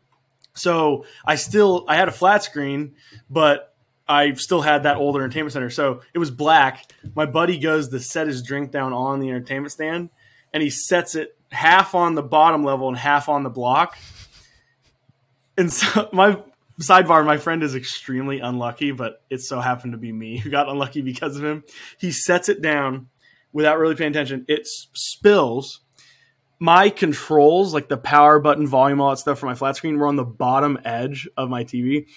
So 0.56 1.06
I 1.24 1.36
still 1.36 1.86
I 1.88 1.96
had 1.96 2.08
a 2.08 2.12
flat 2.12 2.42
screen, 2.44 2.96
but 3.30 3.76
I 4.10 4.34
still 4.34 4.62
had 4.62 4.84
that 4.84 4.98
old 4.98 5.16
entertainment 5.16 5.54
center. 5.54 5.70
So 5.70 6.02
it 6.16 6.18
was 6.18 6.32
black. 6.32 6.92
My 7.16 7.28
buddy 7.28 7.60
goes 7.60 7.90
to 7.90 8.00
set 8.00 8.26
his 8.26 8.42
drink 8.42 8.72
down 8.72 8.92
on 8.92 9.20
the 9.20 9.30
entertainment 9.30 9.72
stand, 9.72 10.10
and 10.52 10.64
he 10.64 10.72
sets 10.72 11.14
it 11.14 11.38
half 11.52 11.94
on 11.94 12.16
the 12.16 12.24
bottom 12.24 12.64
level 12.64 12.88
and 12.88 12.98
half 12.98 13.30
on 13.30 13.44
the 13.44 13.52
block. 13.52 13.96
And 15.58 15.72
so 15.72 16.10
my 16.14 16.42
sidebar, 16.82 17.24
my 17.24 17.38
friend 17.38 17.62
is 17.62 17.76
extremely 17.76 18.40
unlucky, 18.40 18.92
but 18.92 19.22
it 19.30 19.42
so 19.42 19.60
happened 19.60 19.94
to 19.94 20.00
be 20.00 20.12
me 20.12 20.40
who 20.40 20.50
got 20.50 20.68
unlucky 20.68 21.02
because 21.02 21.38
of 21.38 21.44
him. 21.44 21.64
He 22.00 22.12
sets 22.12 22.50
it 22.50 22.64
down 22.64 23.10
without 23.54 23.78
really 23.78 23.96
paying 23.96 24.12
attention. 24.12 24.46
It 24.48 24.66
spills. 24.66 25.82
My 26.60 26.90
controls, 26.90 27.74
like 27.76 27.90
the 27.90 27.98
power 27.98 28.40
button, 28.40 28.68
volume, 28.68 29.00
all 29.02 29.12
that 29.12 29.20
stuff 29.20 29.40
for 29.40 29.46
my 29.46 29.56
flat 29.56 29.76
screen, 29.76 29.98
were 29.98 30.08
on 30.08 30.16
the 30.16 30.26
bottom 30.26 30.80
edge 30.84 31.30
of 31.38 31.50
my 31.50 31.64
TV. 31.64 32.08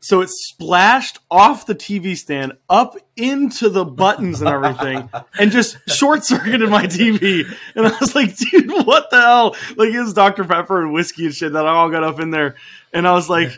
So 0.00 0.20
it 0.20 0.28
splashed 0.28 1.18
off 1.30 1.66
the 1.66 1.74
TV 1.74 2.16
stand 2.16 2.52
up 2.68 2.96
into 3.16 3.68
the 3.68 3.84
buttons 3.84 4.40
and 4.40 4.48
everything 4.48 5.08
and 5.38 5.50
just 5.50 5.78
short 5.88 6.24
circuited 6.24 6.68
my 6.68 6.86
TV. 6.86 7.44
And 7.74 7.86
I 7.86 7.96
was 7.98 8.14
like, 8.14 8.36
dude, 8.36 8.70
what 8.86 9.10
the 9.10 9.20
hell? 9.20 9.56
Like 9.76 9.88
it 9.88 10.00
was 10.00 10.12
Dr. 10.14 10.44
Pepper 10.44 10.80
and 10.82 10.92
whiskey 10.92 11.26
and 11.26 11.34
shit 11.34 11.52
that 11.54 11.66
all 11.66 11.90
got 11.90 12.04
up 12.04 12.20
in 12.20 12.30
there. 12.30 12.56
And 12.92 13.08
I 13.08 13.12
was 13.12 13.28
like, 13.28 13.50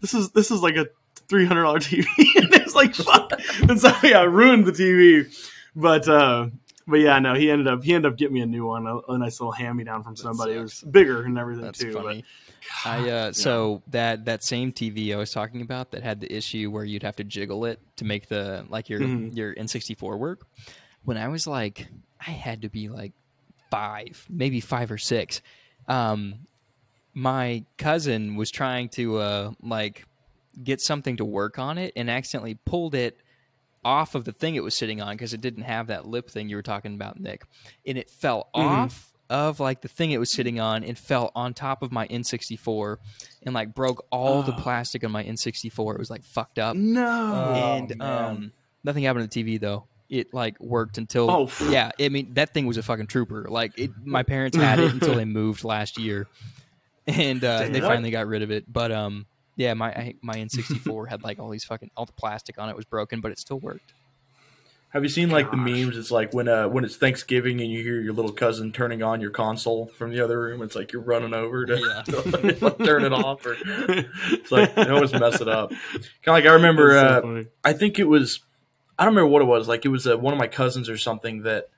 this 0.00 0.14
is 0.14 0.30
this 0.30 0.50
is 0.50 0.60
like 0.62 0.76
a 0.76 0.86
three 1.28 1.46
hundred 1.46 1.62
dollar 1.64 1.80
TV. 1.80 2.04
and 2.36 2.54
it's 2.54 2.74
like 2.74 2.94
fuck. 2.94 3.32
And 3.62 3.80
so 3.80 3.92
yeah, 4.04 4.20
I 4.20 4.24
ruined 4.24 4.66
the 4.66 4.72
TV. 4.72 5.34
But 5.74 6.08
uh 6.08 6.48
but 6.86 7.00
yeah, 7.00 7.18
no, 7.18 7.34
he 7.34 7.50
ended 7.50 7.66
up 7.68 7.82
he 7.82 7.92
ended 7.92 8.12
up 8.12 8.18
getting 8.18 8.34
me 8.34 8.40
a 8.40 8.46
new 8.46 8.66
one, 8.66 8.86
a, 8.86 8.98
a 9.12 9.18
nice 9.18 9.40
little 9.40 9.52
hand 9.52 9.76
me 9.76 9.84
down 9.84 10.04
from 10.04 10.16
somebody. 10.16 10.52
It 10.52 10.60
was 10.60 10.80
bigger 10.82 11.22
and 11.22 11.38
everything 11.38 11.64
That's 11.64 11.78
too. 11.78 11.92
funny. 11.92 12.24
I 12.84 13.08
uh, 13.08 13.32
so 13.32 13.82
that 13.88 14.24
that 14.26 14.42
same 14.44 14.72
TV 14.72 15.12
I 15.12 15.16
was 15.16 15.32
talking 15.32 15.60
about 15.62 15.90
that 15.92 16.02
had 16.02 16.20
the 16.20 16.32
issue 16.32 16.70
where 16.70 16.84
you'd 16.84 17.02
have 17.02 17.16
to 17.16 17.24
jiggle 17.24 17.64
it 17.64 17.80
to 17.96 18.04
make 18.04 18.28
the 18.28 18.64
like 18.68 18.88
your 18.88 19.00
Mhm. 19.00 19.36
your 19.36 19.54
N64 19.54 20.18
work. 20.18 20.46
When 21.04 21.16
I 21.16 21.28
was 21.28 21.46
like, 21.46 21.88
I 22.20 22.30
had 22.30 22.62
to 22.62 22.68
be 22.68 22.88
like 22.88 23.12
five, 23.70 24.24
maybe 24.28 24.60
five 24.60 24.90
or 24.90 24.98
six. 24.98 25.40
Um, 25.86 26.46
my 27.14 27.64
cousin 27.78 28.36
was 28.36 28.50
trying 28.50 28.88
to 28.90 29.18
uh, 29.18 29.50
like 29.62 30.04
get 30.62 30.80
something 30.80 31.16
to 31.16 31.24
work 31.24 31.58
on 31.58 31.78
it 31.78 31.92
and 31.96 32.10
accidentally 32.10 32.54
pulled 32.66 32.94
it 32.94 33.18
off 33.84 34.14
of 34.14 34.24
the 34.24 34.32
thing 34.32 34.54
it 34.54 34.62
was 34.62 34.74
sitting 34.76 35.00
on 35.00 35.14
because 35.14 35.32
it 35.32 35.40
didn't 35.40 35.62
have 35.62 35.86
that 35.86 36.06
lip 36.06 36.28
thing 36.30 36.48
you 36.48 36.56
were 36.56 36.62
talking 36.62 36.94
about, 36.94 37.18
Nick, 37.18 37.44
and 37.86 37.96
it 37.96 38.10
fell 38.10 38.50
Mm-hmm. 38.56 38.84
off 38.84 39.12
of 39.30 39.60
like 39.60 39.82
the 39.82 39.88
thing 39.88 40.10
it 40.12 40.18
was 40.18 40.32
sitting 40.32 40.58
on 40.60 40.82
and 40.84 40.98
fell 40.98 41.30
on 41.34 41.52
top 41.54 41.82
of 41.82 41.92
my 41.92 42.06
N64 42.08 42.96
and 43.42 43.54
like 43.54 43.74
broke 43.74 44.06
all 44.10 44.42
the 44.42 44.52
Oh. 44.54 44.58
plastic 44.60 45.04
on 45.04 45.10
my 45.12 45.22
N64. 45.24 45.94
It 45.94 45.98
was 45.98 46.10
like 46.10 46.24
fucked 46.24 46.58
up, 46.58 46.76
No. 46.76 47.04
Oh, 47.06 47.54
and 47.54 47.96
man. 47.96 48.24
um, 48.24 48.52
nothing 48.84 49.04
happened 49.04 49.30
to 49.30 49.42
the 49.42 49.44
TV 49.44 49.60
though. 49.60 49.84
it 50.08 50.32
like 50.32 50.58
worked 50.58 50.96
until 50.96 51.30
Oh, 51.30 51.46
pff. 51.46 51.70
yeah. 51.70 51.90
I 52.00 52.08
mean 52.08 52.32
that 52.34 52.54
thing 52.54 52.66
was 52.66 52.78
a 52.78 52.82
fucking 52.82 53.08
trooper. 53.08 53.46
Like 53.48 53.78
it, 53.78 53.90
my 54.04 54.22
parents 54.22 54.56
had 54.56 54.78
it 54.78 54.92
until 54.92 55.14
they 55.14 55.24
moved 55.40 55.64
last 55.64 55.98
year, 55.98 56.26
and 57.06 57.42
uh, 57.44 57.68
they 57.68 57.80
finally 57.80 58.10
got 58.10 58.26
rid 58.26 58.42
of 58.42 58.50
it. 58.50 58.64
But 58.72 58.90
um, 58.92 59.26
yeah, 59.56 59.74
my 59.74 60.14
my 60.22 60.34
N64 60.36 61.08
had 61.10 61.22
like 61.22 61.38
all 61.38 61.50
these 61.50 61.64
fucking 61.64 61.90
all 61.96 62.06
the 62.06 62.12
plastic 62.12 62.58
on 62.58 62.68
it 62.70 62.76
was 62.76 62.86
broken, 62.86 63.20
but 63.20 63.32
it 63.32 63.38
still 63.38 63.58
worked. 63.60 63.92
Have 64.90 65.02
you 65.02 65.10
seen 65.10 65.28
like 65.28 65.50
the 65.50 65.56
memes? 65.58 65.98
It's 65.98 66.10
like 66.10 66.32
when 66.32 66.48
uh 66.48 66.68
when 66.68 66.82
it's 66.84 66.96
Thanksgiving 66.96 67.60
and 67.60 67.70
you 67.70 67.82
hear 67.82 68.00
your 68.00 68.14
little 68.14 68.32
cousin 68.32 68.72
turning 68.72 69.02
on 69.02 69.20
your 69.20 69.30
console 69.30 69.86
from 69.86 70.12
the 70.12 70.20
other 70.24 70.40
room. 70.40 70.62
It's 70.62 70.74
like 70.74 70.92
you're 70.92 71.02
running 71.02 71.34
over 71.34 71.66
to, 71.66 71.76
Yeah. 71.78 72.02
to 72.04 72.76
turn 72.84 73.04
it 73.04 73.12
off, 73.12 73.44
or 73.44 73.56
it's 74.30 74.50
like 74.50 74.74
they 74.74 74.88
always 74.88 75.12
mess 75.12 75.40
it 75.42 75.48
up. 75.48 75.70
Kind 75.70 76.04
of 76.26 76.32
like 76.32 76.46
I 76.46 76.52
remember. 76.54 76.92
So 76.92 77.38
uh. 77.38 77.42
I 77.62 77.74
think 77.74 77.98
it 77.98 78.04
was. 78.04 78.40
I 78.98 79.04
don't 79.04 79.14
remember 79.14 79.30
what 79.30 79.42
it 79.42 79.46
was. 79.46 79.68
Like 79.68 79.84
it 79.84 79.90
was 79.90 80.06
uh, 80.06 80.16
one 80.16 80.32
of 80.32 80.38
my 80.38 80.48
cousins 80.48 80.88
or 80.88 80.96
something 80.96 81.42
that 81.42 81.68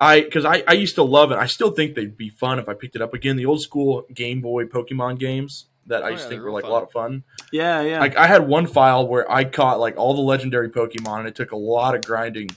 I 0.00 0.20
because 0.20 0.44
I 0.44 0.62
I 0.68 0.74
used 0.74 0.94
to 0.94 1.02
love 1.02 1.32
it. 1.32 1.38
I 1.38 1.46
still 1.46 1.72
think 1.72 1.96
they'd 1.96 2.16
be 2.16 2.28
fun 2.28 2.60
if 2.60 2.68
I 2.68 2.74
picked 2.74 2.94
it 2.94 3.02
up 3.02 3.14
again. 3.14 3.36
The 3.36 3.46
old 3.46 3.62
school 3.62 4.04
Game 4.14 4.40
Boy 4.40 4.64
Pokemon 4.64 5.18
games 5.18 5.66
that 5.86 6.02
I 6.02 6.08
Oh, 6.08 6.10
used 6.10 6.24
yeah, 6.24 6.28
think 6.30 6.42
were 6.42 6.50
like 6.50 6.62
fun. 6.62 6.70
a 6.70 6.74
lot 6.74 6.82
of 6.82 6.90
fun. 6.92 7.24
yeah, 7.52 7.80
yeah. 7.82 8.00
Like 8.00 8.16
I 8.16 8.26
had 8.26 8.46
one 8.48 8.66
file 8.66 9.06
where 9.06 9.30
I 9.30 9.44
caught 9.44 9.80
like 9.80 9.96
all 9.96 10.14
the 10.14 10.22
legendary 10.22 10.70
Pokemon, 10.70 11.20
and 11.20 11.28
it 11.28 11.34
took 11.34 11.52
a 11.52 11.56
lot 11.56 11.94
of 11.94 12.04
grinding. 12.04 12.48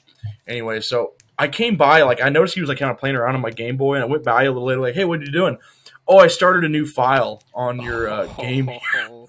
Anyway, 0.48 0.80
so 0.82 1.14
I 1.38 1.48
came 1.48 1.76
by, 1.76 2.02
like 2.04 2.22
I 2.22 2.30
noticed 2.30 2.56
he 2.56 2.62
was 2.62 2.70
like 2.70 2.80
kind 2.80 2.92
of 2.92 2.98
playing 2.98 3.16
around 3.16 3.36
on 3.36 3.42
my 3.42 3.52
Game 3.52 3.78
Boy, 3.78 3.96
and 3.96 4.04
I 4.04 4.08
went 4.08 4.24
by 4.24 4.44
a 4.44 4.52
little 4.52 4.66
later, 4.68 4.82
like, 4.82 4.96
"Hey, 4.96 5.06
what 5.06 5.20
are 5.20 5.24
you 5.24 5.32
doing?" 5.32 5.58
Oh, 6.08 6.18
I 6.20 6.28
started 6.28 6.64
a 6.64 6.70
new 6.70 6.86
file 6.86 7.42
on 7.54 7.82
your 7.82 8.10
uh, 8.10 8.26
game. 8.40 8.70
Oh, 8.70 9.28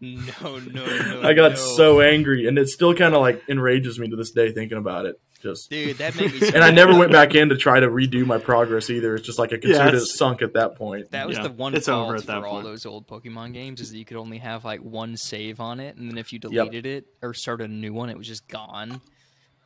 no, 0.00 0.58
no, 0.58 0.58
no. 0.58 1.20
I 1.24 1.32
got 1.32 1.52
no. 1.52 1.56
so 1.56 2.00
angry, 2.00 2.46
and 2.46 2.58
it 2.58 2.68
still 2.68 2.94
kind 2.94 3.14
of 3.14 3.20
like 3.20 3.42
enrages 3.48 3.98
me 3.98 4.08
to 4.08 4.16
this 4.16 4.30
day 4.32 4.52
thinking 4.52 4.78
about 4.78 5.06
it. 5.06 5.20
Just 5.42 5.70
dude. 5.70 5.98
That 5.98 6.16
made 6.16 6.32
me. 6.32 6.38
So 6.48 6.48
and 6.54 6.64
I 6.64 6.70
never 6.70 6.96
went 6.98 7.12
back 7.12 7.34
in 7.34 7.48
to 7.50 7.56
try 7.56 7.78
to 7.78 7.86
redo 7.88 8.26
my 8.26 8.38
progress 8.38 8.90
either. 8.90 9.14
It's 9.14 9.24
just 9.26 9.38
like 9.38 9.52
I 9.52 9.58
considered 9.58 9.94
it 9.94 10.00
sunk 10.06 10.42
at 10.42 10.54
that 10.54 10.74
point. 10.74 11.10
That 11.12 11.28
was 11.28 11.36
Yeah, 11.36 11.44
the 11.44 11.50
one 11.52 11.74
it's 11.74 11.86
fault 11.86 12.06
over 12.08 12.16
at 12.16 12.26
that 12.26 12.40
for 12.40 12.46
all 12.46 12.60
those 12.62 12.84
old 12.86 13.06
Pokemon 13.06 13.52
games 13.52 13.80
is 13.80 13.92
that 13.92 13.98
you 13.98 14.04
could 14.04 14.16
only 14.16 14.38
have 14.38 14.64
like 14.64 14.80
one 14.80 15.16
save 15.16 15.60
on 15.60 15.78
it, 15.78 15.96
and 15.96 16.10
then 16.10 16.18
if 16.18 16.32
you 16.32 16.38
deleted 16.40 16.86
it 16.86 17.06
or 17.22 17.34
started 17.34 17.70
a 17.70 17.72
new 17.72 17.92
one, 17.92 18.10
it 18.10 18.18
was 18.18 18.26
just 18.26 18.48
gone. 18.48 19.00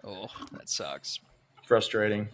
Oh, 0.04 0.28
that 0.52 0.68
sucks. 0.68 1.20
Frustrating. 1.64 2.28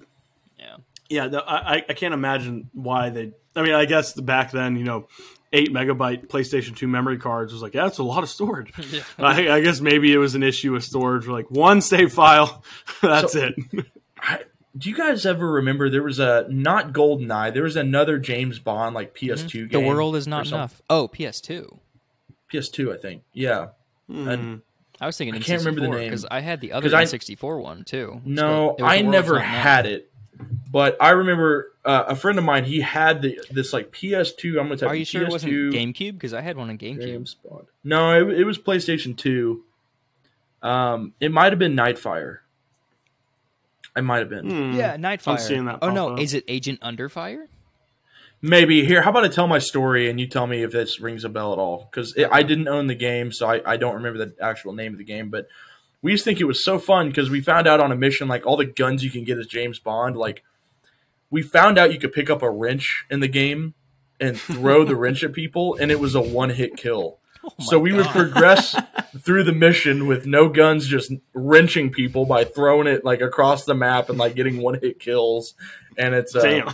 Yeah. 0.59 0.77
Yeah, 1.09 1.27
no, 1.29 1.39
I, 1.39 1.77
I- 1.77 1.85
I 1.89 1.93
can't 1.95 2.15
imagine 2.15 2.71
why 2.73 3.11
they. 3.11 3.33
I 3.55 3.63
mean, 3.63 3.75
I 3.75 3.85
guess 3.85 4.15
back 4.15 4.51
then, 4.51 4.77
you 4.77 4.85
know, 4.85 5.09
eight 5.53 5.73
megabyte 5.73 6.27
PlayStation 6.29 6.77
Two 6.77 6.89
memory 6.89 7.19
cards 7.19 7.53
was 7.53 7.63
like, 7.63 7.75
yeah, 7.75 7.85
that's 7.85 7.99
a 7.99 8.03
lot 8.03 8.23
of 8.23 8.29
storage. 8.29 8.73
Yeah. 8.93 9.03
I, 9.19 9.49
I 9.51 9.61
guess 9.61 9.81
maybe 9.81 10.13
it 10.13 10.19
was 10.19 10.35
an 10.35 10.43
issue 10.43 10.73
with 10.73 10.85
storage. 10.85 11.27
Where 11.27 11.37
like 11.37 11.51
one 11.51 11.81
save 11.81 12.13
file, 12.13 12.63
that's 13.03 13.33
So- 13.33 13.51
it. 13.73 13.87
I, 14.21 14.41
do 14.77 14.91
you 14.91 14.97
guys 14.97 15.27
ever 15.27 15.51
remember 15.51 15.91
there 15.91 16.03
was 16.03 16.19
a 16.21 16.47
not 16.49 16.93
GoldenEye? 16.93 17.53
There 17.53 17.65
was 17.65 17.75
another 17.77 18.19
James 18.19 18.59
Bond 18.61 18.95
like 18.95 19.15
PS2 19.15 19.53
game. 19.53 19.69
The 19.71 19.81
world 19.81 20.15
is 20.15 20.27
not 20.29 20.47
enough. 20.47 20.81
Oh, 20.89 21.09
PS2. 21.09 21.79
PS2, 22.53 22.95
I 22.95 22.97
think. 22.99 23.23
Yeah. 23.33 23.69
Mm. 24.11 24.63
I 25.01 25.07
was 25.07 25.17
thinking 25.17 25.35
I 25.35 25.39
can't 25.41 25.61
remember 25.65 25.81
the 25.83 25.89
name. 25.89 26.09
because 26.11 26.27
I 26.31 26.41
had 26.41 26.61
the 26.61 26.73
other 26.73 26.89
'Cause 26.91 26.95
I- 26.95 27.05
N64 27.05 27.61
one 27.63 27.85
too. 27.85 28.21
No, 28.25 28.77
I 28.81 29.03
never 29.03 29.39
had 29.39 29.87
it. 29.87 30.11
But 30.71 30.97
I 31.01 31.11
remember 31.11 31.73
uh, 31.85 32.05
a 32.09 32.17
friend 32.17 32.39
of 32.39 32.45
mine. 32.45 32.65
He 32.65 32.81
had 32.81 33.23
the 33.23 33.41
this 33.51 33.73
like 33.73 33.91
PS2. 33.91 34.51
I'm 34.61 34.67
gonna 34.67 34.77
type 34.77 34.91
Are 34.91 34.95
you 34.95 35.05
PS2 35.05 35.09
sure 35.09 35.23
it 35.23 35.31
wasn't 35.31 35.53
GameCube? 35.53 36.13
Because 36.13 36.35
I 36.35 36.41
had 36.43 36.57
one 36.57 36.69
on 36.69 36.79
GameCube. 36.79 37.01
James 37.03 37.35
Bond. 37.35 37.67
No, 37.83 38.29
it, 38.29 38.41
it 38.41 38.45
was 38.45 38.59
PlayStation 38.59 39.17
2. 39.17 39.65
Um, 40.63 41.15
it 41.21 41.33
might 41.33 41.53
have 41.53 41.59
been 41.59 41.75
Nightfire. 41.75 42.39
I 43.97 44.01
might 44.01 44.19
have 44.19 44.29
been. 44.29 44.51
Hmm. 44.51 44.79
Yeah, 44.79 44.97
Nightfire. 44.97 45.33
I'm 45.33 45.39
seeing 45.39 45.65
that 45.65 45.79
Oh 45.83 45.91
no, 45.91 46.11
up. 46.11 46.21
is 46.21 46.35
it 46.35 46.45
Agent 46.49 46.81
Underfire? 46.81 47.47
Maybe 48.41 48.85
here. 48.85 49.03
How 49.03 49.11
about 49.11 49.25
I 49.25 49.29
tell 49.29 49.49
my 49.49 49.59
story 49.59 50.09
and 50.09 50.21
you 50.21 50.29
tell 50.29 50.47
me 50.47 50.63
if 50.63 50.71
this 50.71 51.01
rings 51.01 51.25
a 51.25 51.29
bell 51.29 51.53
at 51.53 51.59
all? 51.59 51.89
Because 51.91 52.17
I 52.31 52.45
didn't 52.45 52.69
own 52.69 52.87
the 52.87 52.95
game, 52.95 53.33
so 53.33 53.49
I, 53.49 53.61
I 53.73 53.77
don't 53.77 53.95
remember 53.97 54.25
the 54.25 54.35
actual 54.41 54.73
name 54.73 54.93
of 54.93 54.99
the 54.99 55.05
game. 55.05 55.29
But 55.31 55.49
we 56.03 56.13
just 56.13 56.25
think 56.25 56.41
it 56.41 56.45
was 56.45 56.65
so 56.65 56.79
fun 56.79 57.09
because 57.09 57.31
we 57.31 57.41
found 57.41 57.67
out 57.67 57.81
on 57.81 57.93
a 57.93 57.97
mission 57.97 58.29
like 58.29 58.47
all 58.47 58.57
the 58.57 58.65
guns 58.65 59.03
you 59.03 59.11
can 59.11 59.25
get 59.25 59.39
as 59.39 59.47
James 59.47 59.79
Bond. 59.79 60.17
Like 60.17 60.43
we 61.31 61.43
found 61.43 61.79
out 61.79 61.93
you 61.93 61.99
could 61.99 62.13
pick 62.13 62.31
up 62.31 62.43
a 62.43 62.51
wrench 62.51 63.05
in 63.11 63.21
the 63.21 63.29
game 63.29 63.75
and 64.21 64.39
throw 64.39 64.85
the 64.85 64.97
wrench 64.97 65.23
at 65.23 65.33
people, 65.33 65.77
and 65.81 65.91
it 65.91 66.01
was 66.01 66.15
a 66.15 66.21
one 66.21 66.51
hit 66.51 66.77
kill. 66.77 67.19
so 67.61 67.79
we 67.79 67.93
would 67.93 68.07
progress 68.07 68.77
through 69.19 69.45
the 69.45 69.53
mission 69.53 70.07
with 70.07 70.27
no 70.27 70.49
guns, 70.49 70.87
just 70.87 71.13
wrenching 71.35 71.91
people 71.91 72.27
by 72.27 72.45
throwing 72.45 72.87
it 72.87 73.05
like 73.05 73.21
across 73.21 73.65
the 73.65 73.75
map 73.75 74.09
and 74.09 74.19
like 74.19 74.35
getting 74.35 74.61
one 74.61 74.79
hit 74.81 74.99
kills. 74.99 75.55
And 75.97 76.15
it's 76.15 76.35
uh, 76.35 76.43
Damn. 76.43 76.69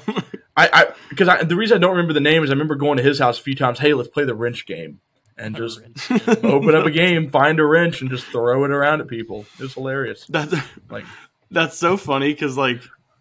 I, 0.57 0.69
I 0.73 0.87
because 1.09 1.29
I, 1.29 1.45
the 1.45 1.57
reason 1.57 1.77
I 1.77 1.81
don't 1.81 1.93
remember 1.93 2.13
the 2.13 2.21
name 2.21 2.45
is 2.45 2.51
I 2.51 2.53
remember 2.53 2.77
going 2.77 2.99
to 2.99 3.03
his 3.03 3.19
house 3.19 3.39
a 3.39 3.43
few 3.43 3.55
times. 3.55 3.79
Hey, 3.79 3.95
let's 3.95 4.09
play 4.09 4.25
the 4.25 4.35
wrench 4.35 4.67
game, 4.67 5.01
and 5.37 5.57
just 5.57 5.81
open 6.45 6.75
up 6.75 6.87
a 6.87 6.91
game, 6.91 7.31
find 7.31 7.59
a 7.61 7.65
wrench, 7.65 8.01
and 8.01 8.11
just 8.11 8.27
throw 8.27 8.65
it 8.65 8.71
around 8.71 9.01
at 9.01 9.09
people. 9.09 9.47
It's 9.59 9.75
hilarious. 9.75 10.27
That's 10.29 10.55
Like, 10.89 11.05
that's 11.51 11.77
so 11.77 11.97
funny 11.97 12.33
because 12.33 12.57
like. 12.57 12.81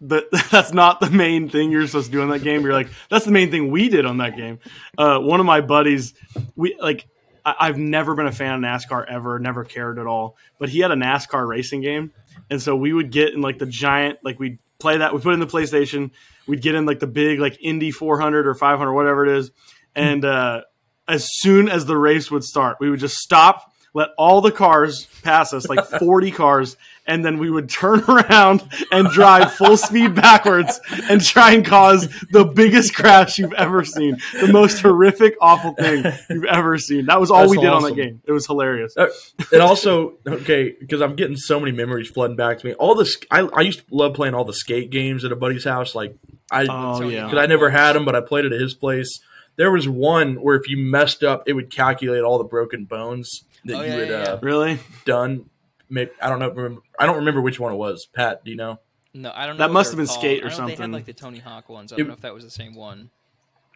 That's 0.50 0.72
not 0.72 1.00
the 1.00 1.08
main 1.08 1.48
thing 1.48 1.70
you're 1.70 1.86
supposed 1.86 2.06
to 2.06 2.12
do 2.12 2.20
in 2.20 2.28
that 2.28 2.42
game. 2.42 2.62
You're 2.62 2.74
like, 2.74 2.88
that's 3.08 3.24
the 3.24 3.30
main 3.30 3.50
thing 3.50 3.70
we 3.70 3.88
did 3.88 4.04
on 4.04 4.18
that 4.18 4.36
game. 4.36 4.58
Uh, 4.98 5.18
one 5.18 5.40
of 5.40 5.46
my 5.46 5.62
buddies, 5.62 6.12
we 6.56 6.76
like, 6.78 7.06
I, 7.42 7.54
I've 7.58 7.78
never 7.78 8.14
been 8.14 8.26
a 8.26 8.32
fan 8.32 8.54
of 8.54 8.60
NASCAR 8.60 9.06
ever, 9.08 9.38
never 9.38 9.64
cared 9.64 9.98
at 9.98 10.06
all. 10.06 10.36
But 10.58 10.68
he 10.68 10.80
had 10.80 10.90
a 10.90 10.94
NASCAR 10.94 11.48
racing 11.48 11.80
game, 11.80 12.12
and 12.50 12.60
so 12.60 12.76
we 12.76 12.92
would 12.92 13.12
get 13.12 13.32
in 13.32 13.40
like 13.40 13.58
the 13.58 13.66
giant, 13.66 14.18
like 14.22 14.38
we'd 14.38 14.58
play 14.78 14.98
that. 14.98 15.14
We 15.14 15.20
put 15.20 15.32
in 15.32 15.40
the 15.40 15.46
PlayStation. 15.46 16.10
We'd 16.46 16.60
get 16.60 16.74
in 16.74 16.84
like 16.84 16.98
the 16.98 17.06
big 17.06 17.40
like 17.40 17.56
Indy 17.62 17.90
400 17.90 18.46
or 18.46 18.54
500, 18.54 18.92
whatever 18.92 19.24
it 19.24 19.38
is, 19.38 19.52
and 19.94 20.22
uh, 20.24 20.62
as 21.08 21.26
soon 21.38 21.68
as 21.68 21.86
the 21.86 21.96
race 21.96 22.30
would 22.30 22.44
start, 22.44 22.78
we 22.80 22.88
would 22.90 23.00
just 23.00 23.16
stop, 23.16 23.72
let 23.92 24.08
all 24.18 24.40
the 24.40 24.50
cars 24.52 25.06
pass 25.22 25.52
us, 25.52 25.68
like 25.68 25.84
40 26.00 26.30
cars, 26.32 26.76
and 27.06 27.22
then 27.24 27.36
we 27.38 27.50
would 27.50 27.68
turn 27.68 28.00
around 28.08 28.62
and 28.90 29.08
drive 29.10 29.52
full 29.52 29.76
speed 29.76 30.14
backwards 30.14 30.80
and 31.10 31.22
try 31.22 31.52
and 31.52 31.64
cause 31.64 32.08
the 32.32 32.44
biggest 32.46 32.94
crash 32.94 33.38
you've 33.38 33.52
ever 33.52 33.84
seen. 33.84 34.16
The 34.40 34.48
most 34.50 34.80
horrific, 34.80 35.36
awful 35.40 35.74
thing 35.74 36.04
you've 36.30 36.44
ever 36.46 36.78
seen. 36.78 37.04
That 37.06 37.20
was 37.20 37.30
all 37.30 37.40
That's 37.40 37.50
we 37.50 37.58
did 37.58 37.66
on 37.66 37.84
awesome. 37.84 37.90
that 37.96 38.02
game. 38.02 38.22
It 38.24 38.32
was 38.32 38.46
hilarious. 38.46 38.96
uh, 38.96 39.08
and 39.52 39.60
also 39.60 40.14
okay 40.26 40.74
because 40.80 41.02
I'm 41.02 41.14
getting 41.14 41.36
so 41.36 41.60
many 41.60 41.72
memories 41.72 42.08
flooding 42.08 42.36
back 42.36 42.58
to 42.60 42.66
me. 42.66 42.72
All 42.74 42.94
this 42.94 43.18
I, 43.30 43.40
I 43.40 43.60
used 43.60 43.80
to 43.80 43.94
love 43.94 44.14
playing 44.14 44.32
all 44.34 44.44
the 44.46 44.54
skate 44.54 44.88
games 44.90 45.24
at 45.26 45.30
a 45.32 45.36
buddy's 45.36 45.64
house. 45.64 45.94
Like 45.94 46.16
I 46.50 46.66
Oh, 46.68 47.02
yeah. 47.02 47.24
because 47.26 47.38
I 47.38 47.44
never 47.46 47.68
had 47.68 47.92
them, 47.92 48.06
but 48.06 48.16
I 48.16 48.22
played 48.22 48.46
it 48.46 48.52
at 48.52 48.60
his 48.62 48.72
place. 48.74 49.20
There 49.56 49.70
was 49.70 49.88
one 49.88 50.36
where 50.36 50.56
if 50.56 50.68
you 50.68 50.76
messed 50.76 51.22
up, 51.22 51.44
it 51.46 51.52
would 51.52 51.70
calculate 51.70 52.22
all 52.22 52.38
the 52.38 52.44
broken 52.44 52.84
bones 52.84 53.44
that 53.64 53.74
Oh, 53.76 53.80
you 53.82 53.86
yeah, 53.88 53.94
had 53.96 54.08
yeah, 54.08 54.14
uh. 54.16 54.38
Really? 54.42 54.78
done. 55.04 55.48
Maybe, 55.88 56.10
I 56.20 56.28
don't 56.28 56.38
know. 56.40 56.50
Remember, 56.50 56.80
I 56.98 57.06
don't 57.06 57.16
remember 57.16 57.40
which 57.40 57.60
one 57.60 57.72
it 57.72 57.76
was. 57.76 58.06
Pat, 58.06 58.44
do 58.44 58.50
you 58.50 58.56
know? 58.56 58.80
No, 59.12 59.30
I 59.34 59.46
don't 59.46 59.56
know. 59.58 59.66
That 59.66 59.72
must 59.72 59.90
have 59.92 59.96
been 59.98 60.06
called. 60.06 60.18
Skate 60.18 60.42
or 60.42 60.46
I 60.46 60.50
know 60.50 60.56
They 60.56 60.62
had 60.72 60.76
something. 60.78 60.92
like 60.92 61.04
the 61.04 61.12
Tony 61.12 61.38
Hawk 61.38 61.68
ones. 61.68 61.92
I 61.92 61.96
It- 61.96 61.98
don't 61.98 62.08
know 62.08 62.14
if 62.14 62.20
that 62.22 62.34
was 62.34 62.42
the 62.42 62.50
same 62.50 62.74
one. 62.74 63.10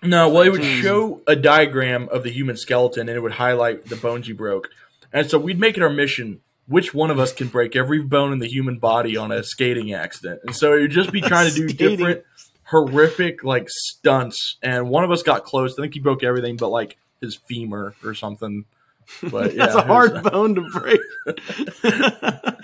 No, 0.03 0.29
well, 0.29 0.43
it 0.43 0.51
would 0.51 0.65
show 0.65 1.23
a 1.27 1.35
diagram 1.37 2.09
of 2.11 2.23
the 2.23 2.31
human 2.31 2.57
skeleton 2.57 3.09
and 3.09 3.17
it 3.17 3.21
would 3.21 3.33
highlight 3.33 3.87
the 3.87 3.97
bones 3.97 4.29
you 4.29 4.35
broke. 4.35 4.69
And 5.13 5.29
so 5.29 5.39
we'd 5.39 5.59
make 5.59 5.77
it 5.77 5.83
our 5.83 5.91
mission 5.91 6.41
which 6.67 6.93
one 6.95 7.11
of 7.11 7.19
us 7.19 7.33
can 7.33 7.49
break 7.49 7.75
every 7.75 8.01
bone 8.03 8.33
in 8.33 8.39
the 8.41 8.47
human 8.47 8.79
body 8.79 9.17
on 9.17 9.33
a 9.33 9.43
skating 9.43 9.93
accident. 9.93 10.41
And 10.47 10.55
so 10.55 10.75
it 10.77 10.83
would 10.83 10.91
just 10.91 11.11
be 11.13 11.21
trying 11.21 11.49
to 11.49 11.55
do 11.55 11.69
Skating. 11.71 11.97
different 11.97 12.25
horrific 12.71 13.43
like 13.45 13.67
stunts. 13.69 14.57
And 14.63 14.89
one 14.89 15.05
of 15.05 15.11
us 15.11 15.23
got 15.23 15.45
close. 15.45 15.79
I 15.79 15.83
think 15.83 15.95
he 15.95 16.01
broke 16.01 16.23
everything 16.23 16.57
but 16.57 16.69
like 16.69 16.97
his 17.21 17.37
femur 17.49 17.95
or 18.05 18.15
something. 18.15 18.65
But 19.31 19.55
yeah, 19.55 19.67
That's 19.67 19.75
a 19.75 19.79
it 19.79 19.89
was- 19.89 20.11
hard 20.11 20.23
bone 20.33 20.55
to 20.55 20.61
break. 20.71 21.01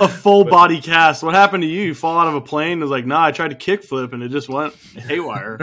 a 0.00 0.08
full 0.08 0.44
body 0.44 0.80
cast. 0.80 1.22
What 1.22 1.34
happened 1.34 1.62
to 1.62 1.68
you? 1.68 1.82
You 1.82 1.94
fall 1.94 2.18
out 2.18 2.28
of 2.28 2.34
a 2.34 2.40
plane? 2.40 2.78
It 2.78 2.82
was 2.82 2.90
like, 2.90 3.06
nah, 3.06 3.24
I 3.24 3.32
tried 3.32 3.48
to 3.48 3.54
kickflip 3.56 4.12
and 4.12 4.22
it 4.22 4.28
just 4.30 4.48
went 4.48 4.74
haywire. 4.96 5.56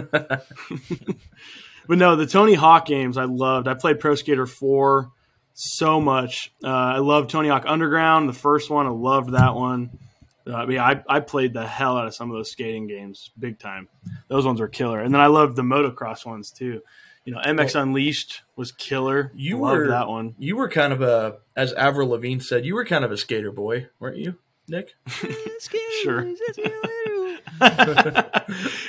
but 1.88 1.97
no, 1.97 2.15
the 2.15 2.26
Tony 2.27 2.53
Hawk 2.53 2.85
games 2.85 3.18
I 3.18 3.26
loved. 3.26 3.68
I 3.68 3.73
played 3.76 3.99
Pro 3.99 4.15
Skater 4.15 4.45
4 4.45 5.10
so 5.53 6.02
much. 6.02 6.52
Uh, 6.64 6.68
I 6.68 6.97
loved 6.99 7.30
Tony 7.30 7.47
Hawk 7.49 7.64
Underground, 7.65 8.27
the 8.27 8.34
first 8.34 8.69
one. 8.69 8.85
I 8.88 8.89
loved 8.89 9.31
that 9.31 9.56
one. 9.56 9.97
Uh, 10.47 10.67
yeah, 10.67 10.84
I, 10.84 11.03
I 11.07 11.19
played 11.22 11.53
the 11.53 11.65
hell 11.65 11.97
out 11.97 12.07
of 12.07 12.13
some 12.13 12.30
of 12.30 12.38
those 12.38 12.51
skating 12.51 12.88
games, 12.88 13.31
big 13.38 13.57
time. 13.59 13.88
Those 14.27 14.45
ones 14.45 14.59
were 14.59 14.67
killer. 14.67 14.99
And 14.99 15.13
then 15.13 15.22
I 15.22 15.27
loved 15.27 15.55
the 15.55 15.63
motocross 15.63 16.26
ones 16.26 16.51
too. 16.51 16.81
You 17.26 17.34
know, 17.34 17.39
MX 17.39 17.81
Unleashed 17.81 18.43
was 18.55 18.72
killer. 18.72 19.31
You 19.34 19.59
Loved 19.59 19.77
were 19.77 19.88
that 19.88 20.07
one. 20.07 20.35
You 20.38 20.55
were 20.55 20.69
kind 20.69 20.93
of 20.93 21.01
a, 21.01 21.38
as 21.55 21.73
Avril 21.73 22.09
Lavigne 22.09 22.39
said, 22.39 22.65
you 22.65 22.76
were 22.76 22.85
kind 22.85 23.03
of 23.03 23.11
a 23.11 23.17
skater 23.17 23.51
boy, 23.51 23.88
weren't 23.99 24.17
you, 24.17 24.38
Nick? 24.67 24.93
Sure. 26.03 26.23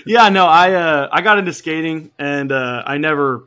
yeah, 0.07 0.29
no, 0.29 0.47
I 0.47 0.73
uh, 0.75 1.09
I 1.11 1.23
got 1.23 1.39
into 1.39 1.53
skating 1.55 2.11
and 2.19 2.53
uh, 2.53 2.83
I 2.85 2.99
never 2.99 3.45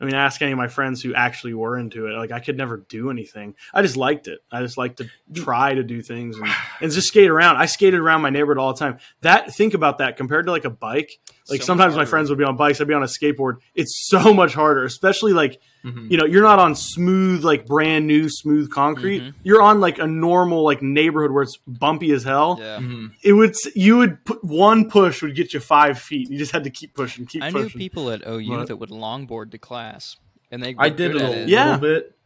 I 0.00 0.04
mean, 0.04 0.14
ask 0.14 0.40
any 0.42 0.52
of 0.52 0.58
my 0.58 0.68
friends 0.68 1.02
who 1.02 1.14
actually 1.14 1.54
were 1.54 1.78
into 1.78 2.06
it. 2.06 2.16
Like, 2.16 2.32
I 2.32 2.40
could 2.40 2.56
never 2.56 2.76
do 2.76 3.10
anything. 3.10 3.54
I 3.72 3.82
just 3.82 3.96
liked 3.96 4.28
it. 4.28 4.40
I 4.50 4.60
just 4.60 4.76
liked 4.76 4.98
to 4.98 5.10
try 5.34 5.74
to 5.74 5.82
do 5.82 6.02
things 6.02 6.36
and, 6.36 6.48
and 6.80 6.92
just 6.92 7.08
skate 7.08 7.30
around. 7.30 7.56
I 7.56 7.66
skated 7.66 8.00
around 8.00 8.22
my 8.22 8.30
neighborhood 8.30 8.58
all 8.58 8.72
the 8.72 8.78
time. 8.78 8.98
That 9.22 9.54
think 9.54 9.74
about 9.74 9.98
that 9.98 10.16
compared 10.16 10.46
to 10.46 10.52
like 10.52 10.64
a 10.64 10.70
bike. 10.70 11.18
Like 11.48 11.60
So 11.62 11.66
sometimes 11.66 11.94
my 11.94 12.04
friends 12.04 12.28
would 12.28 12.38
be 12.38 12.44
on 12.44 12.56
bikes, 12.56 12.80
I'd 12.80 12.88
be 12.88 12.94
on 12.94 13.02
a 13.04 13.06
skateboard. 13.06 13.58
It's 13.74 14.08
so 14.08 14.34
much 14.34 14.52
harder, 14.54 14.84
especially 14.84 15.32
like 15.32 15.60
Mhm. 15.84 16.10
you 16.10 16.16
know 16.16 16.24
you're 16.24 16.42
not 16.42 16.58
on 16.58 16.74
smooth 16.74 17.44
like 17.44 17.66
brand 17.66 18.06
new 18.08 18.28
smooth 18.28 18.70
concrete. 18.70 19.22
Mhm. 19.22 19.34
You're 19.44 19.62
on 19.62 19.78
like 19.80 19.98
a 20.00 20.06
normal 20.08 20.64
like 20.64 20.82
neighborhood 20.82 21.30
where 21.30 21.44
it's 21.44 21.56
bumpy 21.66 22.10
as 22.10 22.24
hell 22.24 22.58
Yeah. 22.60 22.78
Mhm. 22.78 23.12
it 23.22 23.32
would 23.34 23.54
you 23.76 23.96
would 23.98 24.24
put 24.24 24.42
one 24.42 24.90
push 24.90 25.22
would 25.22 25.36
get 25.36 25.54
you 25.54 25.60
five 25.60 25.98
feet. 26.00 26.28
You 26.30 26.36
just 26.38 26.50
had 26.52 26.64
to 26.64 26.70
keep 26.70 26.94
pushing, 26.94 27.26
keep 27.26 27.42
pushing. 27.42 27.56
I 27.56 27.62
knew 27.62 27.68
people 27.70 28.10
at 28.10 28.26
OU 28.26 28.50
What? 28.50 28.66
that 28.66 28.76
would 28.78 28.90
longboard 28.90 29.52
to 29.52 29.58
class, 29.58 30.16
and 30.50 30.60
they 30.62 30.74
I 30.78 30.88
did 30.88 31.12
good 31.12 31.20
it 31.22 31.24
at 31.24 31.30
a 31.32 31.42
it. 31.42 31.48
Yeah. 31.48 31.64
little 31.66 31.80
bit 31.80 32.16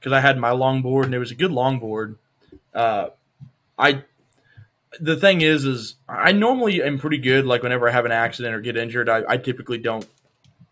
because 0.00 0.12
I 0.14 0.20
had 0.20 0.38
my 0.38 0.50
longboard 0.50 1.04
and 1.04 1.14
it 1.14 1.18
was 1.18 1.30
a 1.30 1.34
good 1.34 1.50
longboard. 1.50 2.16
Uh, 2.74 3.08
I 3.78 4.04
the 5.00 5.16
thing 5.16 5.40
is, 5.40 5.64
is 5.64 5.96
I 6.08 6.32
normally 6.32 6.82
am 6.82 6.98
pretty 6.98 7.18
good. 7.18 7.46
Like 7.46 7.62
whenever 7.62 7.88
I 7.88 7.92
have 7.92 8.04
an 8.04 8.12
accident 8.12 8.54
or 8.54 8.60
get 8.60 8.76
injured, 8.76 9.08
I, 9.08 9.22
I 9.28 9.36
typically 9.36 9.78
don't 9.78 10.06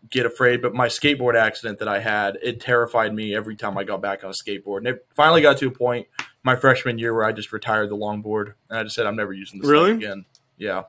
get 0.09 0.25
afraid. 0.25 0.61
But 0.61 0.73
my 0.73 0.87
skateboard 0.87 1.35
accident 1.35 1.79
that 1.79 1.87
I 1.87 1.99
had, 1.99 2.37
it 2.43 2.59
terrified 2.59 3.13
me 3.13 3.35
every 3.35 3.55
time 3.55 3.77
I 3.77 3.83
got 3.83 4.01
back 4.01 4.23
on 4.23 4.29
a 4.29 4.33
skateboard. 4.33 4.79
And 4.79 4.87
it 4.87 5.05
finally 5.15 5.41
got 5.41 5.57
to 5.59 5.67
a 5.67 5.71
point 5.71 6.07
my 6.43 6.55
freshman 6.55 6.97
year 6.97 7.13
where 7.13 7.23
I 7.23 7.31
just 7.31 7.51
retired 7.51 7.89
the 7.89 7.95
longboard 7.97 8.53
and 8.69 8.79
I 8.79 8.83
just 8.83 8.95
said 8.95 9.05
I'm 9.05 9.15
never 9.15 9.33
using 9.33 9.59
this 9.59 9.69
Really? 9.69 9.91
again. 9.91 10.25
Yeah, 10.57 10.83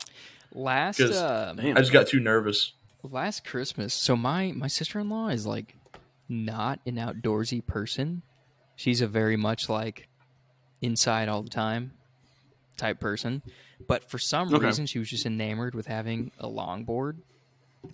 Last 0.55 1.01
uh, 1.01 1.55
I 1.59 1.73
just 1.75 1.93
got 1.93 2.07
too 2.09 2.21
nervous. 2.21 2.73
last 3.03 3.45
Christmas. 3.45 3.95
So 3.95 4.17
my 4.17 4.53
my 4.53 4.67
sister 4.67 5.01
in 5.01 5.09
law 5.09 5.29
is 5.29 5.47
like 5.47 5.77
not 6.29 6.81
an 6.85 6.97
outdoorsy 6.97 7.65
person. 7.67 8.23
She's 8.77 9.01
a 9.01 9.07
very 9.07 9.37
much 9.39 9.71
like 9.71 10.09
inside 10.83 11.29
all 11.31 11.43
the 11.43 11.49
time 11.51 11.93
type 12.77 13.01
person. 13.01 13.43
But 13.89 14.11
for 14.11 14.19
some 14.19 14.53
Okay. 14.55 14.67
reason, 14.67 14.87
she 14.87 14.99
was 14.99 15.09
just 15.09 15.27
enamored 15.27 15.75
with 15.75 15.87
having 15.87 16.31
a 16.39 16.47
longboard. 16.49 17.19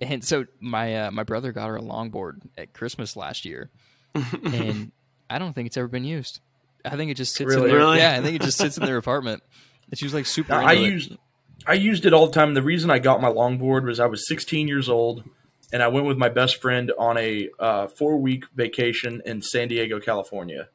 And 0.00 0.22
so 0.22 0.44
my 0.60 0.94
uh, 1.06 1.10
my 1.10 1.22
brother 1.22 1.50
got 1.52 1.68
her 1.68 1.76
a 1.76 1.80
longboard 1.80 2.42
at 2.58 2.74
Christmas 2.74 3.16
last 3.16 3.44
year, 3.46 3.70
and 4.44 4.92
I 5.30 5.38
don't 5.38 5.54
think 5.54 5.66
it's 5.66 5.76
ever 5.78 5.88
been 5.88 6.04
used. 6.04 6.40
I 6.84 6.96
think 6.96 7.10
it 7.10 7.14
just 7.16 7.34
sits 7.34 7.48
Really? 7.48 7.62
in 7.62 7.68
their 7.68 7.78
Really? 7.78 7.98
yeah. 7.98 8.12
I 8.18 8.22
think 8.22 8.36
it 8.36 8.42
just 8.42 8.58
sits 8.58 8.76
in 8.76 8.84
their 8.84 8.98
apartment. 8.98 9.42
And 9.90 9.98
she 9.98 10.04
was 10.04 10.12
like 10.14 10.26
super. 10.26 10.52
I 10.52 10.72
into 10.74 10.84
it. 10.84 10.90
used 10.92 11.16
I 11.66 11.72
used 11.72 12.04
it 12.06 12.12
all 12.12 12.26
the 12.26 12.32
time. 12.32 12.52
The 12.54 12.62
reason 12.62 12.90
I 12.90 12.98
got 12.98 13.20
my 13.22 13.30
longboard 13.30 13.84
was 13.84 13.98
I 13.98 14.06
was 14.06 14.26
16 14.28 14.68
years 14.68 14.88
old, 14.90 15.24
and 15.72 15.82
I 15.82 15.88
went 15.88 16.06
with 16.06 16.18
my 16.18 16.28
best 16.28 16.60
friend 16.60 16.92
on 16.98 17.16
a 17.16 17.48
uh, 17.58 17.86
four 17.88 18.18
week 18.18 18.44
vacation 18.54 19.22
in 19.24 19.40
San 19.40 19.68
Diego, 19.68 19.98
California, 20.00 20.68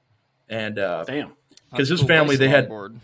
and 0.50 0.80
uh, 0.80 1.04
Damn. 1.06 1.34
because 1.70 1.90
his 1.90 2.00
cool 2.00 2.08
family 2.08 2.36
they 2.36 2.50
had 2.50 2.68
longboard. 2.68 2.98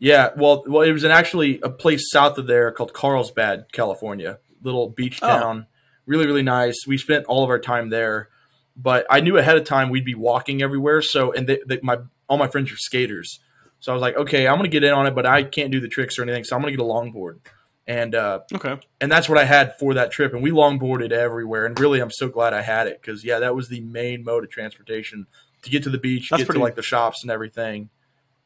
Yeah 0.00 0.30
well 0.36 0.64
well 0.66 0.82
it 0.82 0.90
was 0.92 1.04
in 1.04 1.10
actually 1.12 1.60
a 1.62 1.70
place 1.70 2.10
south 2.10 2.36
of 2.38 2.46
there 2.48 2.72
called 2.72 2.92
Carlsbad, 2.92 3.66
California, 3.72 4.38
little 4.62 4.88
beach 4.88 5.20
Oh. 5.22 5.28
town, 5.28 5.66
really 6.06 6.26
really 6.26 6.42
nice. 6.42 6.76
We 6.86 6.98
spent 6.98 7.26
all 7.26 7.44
of 7.44 7.50
our 7.50 7.60
time 7.60 7.90
there, 7.90 8.28
but 8.76 9.06
I 9.08 9.20
knew 9.20 9.36
ahead 9.38 9.56
of 9.56 9.64
time 9.64 9.90
we'd 9.90 10.04
be 10.04 10.14
walking 10.16 10.62
everywhere. 10.62 11.02
So 11.02 11.32
and 11.32 11.46
they, 11.46 11.60
they, 11.66 11.78
my 11.82 11.98
all 12.28 12.38
my 12.38 12.48
friends 12.48 12.72
are 12.72 12.76
skaters, 12.76 13.38
so 13.80 13.92
I 13.92 13.94
was 13.94 14.02
like, 14.02 14.16
okay, 14.16 14.48
I'm 14.48 14.56
gonna 14.56 14.68
get 14.68 14.82
in 14.84 14.92
on 14.92 15.06
it, 15.06 15.14
but 15.14 15.26
I 15.26 15.42
can't 15.44 15.70
do 15.70 15.80
the 15.80 15.88
tricks 15.88 16.18
or 16.18 16.22
anything, 16.22 16.44
so 16.44 16.56
I'm 16.56 16.62
gonna 16.62 16.72
get 16.72 16.80
a 16.80 16.84
longboard. 16.84 17.38
And 17.86 18.14
uh, 18.14 18.40
Okay. 18.54 18.76
and 19.00 19.10
that's 19.10 19.28
what 19.28 19.36
I 19.36 19.44
had 19.44 19.76
for 19.80 19.94
that 19.94 20.12
trip. 20.12 20.32
And 20.32 20.42
we 20.44 20.52
longboarded 20.52 21.10
everywhere. 21.10 21.66
And 21.66 21.78
really, 21.80 21.98
I'm 21.98 22.10
so 22.12 22.28
glad 22.28 22.54
I 22.54 22.62
had 22.62 22.86
it 22.86 23.00
because 23.02 23.24
yeah, 23.24 23.40
that 23.40 23.56
was 23.56 23.68
the 23.68 23.80
main 23.80 24.22
mode 24.22 24.44
of 24.44 24.50
transportation 24.50 25.26
to 25.62 25.70
get 25.70 25.82
to 25.84 25.90
the 25.90 25.98
beach, 25.98 26.28
That's 26.30 26.40
get 26.42 26.46
pretty- 26.46 26.60
to 26.60 26.62
like 26.62 26.76
the 26.76 26.82
shops 26.82 27.22
and 27.22 27.32
everything. 27.32 27.90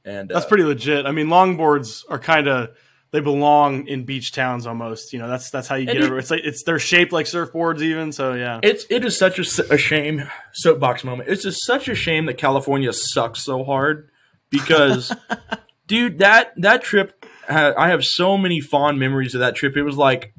And 0.04 0.28
That's 0.28 0.44
uh, 0.44 0.48
pretty 0.48 0.64
legit. 0.64 1.06
I 1.06 1.12
mean, 1.12 1.28
longboards 1.28 2.04
are 2.08 2.18
kind 2.18 2.46
of 2.46 2.70
they 3.10 3.20
belong 3.20 3.86
in 3.86 4.04
beach 4.04 4.32
towns 4.32 4.66
almost. 4.66 5.12
You 5.12 5.20
know, 5.20 5.28
that's 5.28 5.50
that's 5.50 5.68
how 5.68 5.76
you 5.76 5.86
get 5.86 5.96
it- 5.96 6.04
over. 6.04 6.18
It's 6.18 6.30
like 6.30 6.42
it's 6.44 6.62
they're 6.64 6.78
shaped 6.78 7.12
like 7.12 7.26
surfboards 7.26 7.80
even. 7.80 8.12
So 8.12 8.34
yeah. 8.34 8.60
It's 8.62 8.84
it 8.90 9.04
is 9.04 9.16
such 9.16 9.38
a 9.38 9.78
shame. 9.78 10.28
Soapbox 10.52 11.04
moment. 11.04 11.28
It's 11.28 11.42
just 11.42 11.64
such 11.64 11.88
a 11.88 11.94
shame 11.94 12.26
that 12.26 12.38
California 12.38 12.92
sucks 12.92 13.42
so 13.42 13.64
hard 13.64 14.08
because, 14.50 15.12
dude, 15.86 16.18
that 16.18 16.52
that 16.56 16.82
trip. 16.82 17.24
I 17.48 17.90
have 17.90 18.04
so 18.04 18.38
many 18.38 18.60
fond 18.60 18.98
memories 18.98 19.34
of 19.34 19.40
that 19.40 19.54
trip. 19.54 19.76
It 19.76 19.82
was 19.82 19.96
like 19.98 20.32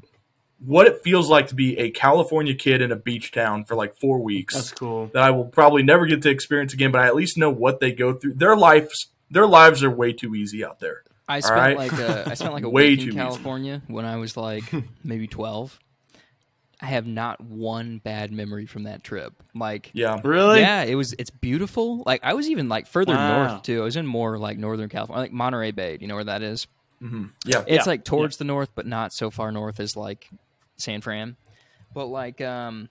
what 0.59 0.87
it 0.87 1.01
feels 1.03 1.29
like 1.29 1.47
to 1.47 1.55
be 1.55 1.77
a 1.77 1.91
California 1.91 2.55
kid 2.55 2.81
in 2.81 2.91
a 2.91 2.95
beach 2.95 3.31
town 3.31 3.65
for 3.65 3.75
like 3.75 3.95
four 4.01 4.19
weeks. 4.19 4.55
That's 4.55 4.71
cool. 4.71 5.11
that 5.13 5.21
I 5.21 5.29
will 5.31 5.45
probably 5.45 5.83
never 5.83 6.05
get 6.07 6.23
to 6.23 6.29
experience 6.29 6.73
again, 6.73 6.91
but 6.91 7.01
I 7.01 7.07
at 7.07 7.15
least 7.15 7.37
know 7.37 7.51
what 7.51 7.79
they 7.79 7.91
go 7.91 8.13
through. 8.13 8.35
Their 8.35 8.55
lives, 8.55 9.11
their 9.31 9.47
lives 9.47 9.83
are 9.83 9.89
way 9.89 10.13
too 10.13 10.35
easy 10.35 10.63
out 10.65 10.79
there. 10.79 11.03
I 11.27 11.39
spent 11.39 11.55
right? 11.59 11.77
like 11.77 11.93
a, 11.93 12.29
I 12.29 12.33
spent 12.35 12.53
like 12.53 12.63
a 12.63 12.69
Way 12.69 12.89
week 12.89 12.99
too 12.99 13.03
in 13.05 13.09
easy. 13.09 13.17
California 13.17 13.81
when 13.87 14.05
I 14.05 14.17
was 14.17 14.37
like 14.37 14.63
maybe 15.03 15.27
twelve. 15.27 15.79
I 16.81 16.87
have 16.87 17.07
not 17.07 17.39
one 17.41 17.99
bad 17.99 18.31
memory 18.33 18.65
from 18.65 18.83
that 18.83 19.01
trip. 19.01 19.33
Like, 19.55 19.91
Yeah, 19.93 20.19
Really? 20.23 20.59
yeah, 20.59 20.83
it 20.83 20.95
was. 20.95 21.15
It's 21.17 21.29
beautiful. 21.29 22.03
Like, 22.05 22.19
I 22.21 22.33
was 22.33 22.49
even 22.49 22.67
like 22.67 22.85
further 22.85 23.13
Wow. 23.13 23.47
north 23.47 23.63
too. 23.63 23.81
I 23.81 23.85
was 23.85 23.95
in 23.95 24.05
more 24.05 24.37
like 24.37 24.57
northern 24.57 24.89
California, 24.89 25.21
like 25.23 25.31
Monterey 25.31 25.71
Bay. 25.71 25.95
Do 25.97 26.01
you 26.03 26.09
know 26.09 26.15
where 26.15 26.25
that 26.25 26.43
is? 26.43 26.67
yeah. 27.01 27.63
It's 27.65 27.67
Yeah. 27.67 27.83
like 27.85 28.03
towards 28.03 28.37
the 28.37 28.43
north, 28.43 28.69
but 28.75 28.85
not 28.85 29.13
so 29.13 29.31
far 29.31 29.51
north 29.53 29.79
as 29.79 29.95
like 29.95 30.29
San 30.75 30.99
Fran. 31.01 31.37
But 31.93 32.07
like, 32.07 32.41
um, 32.41 32.89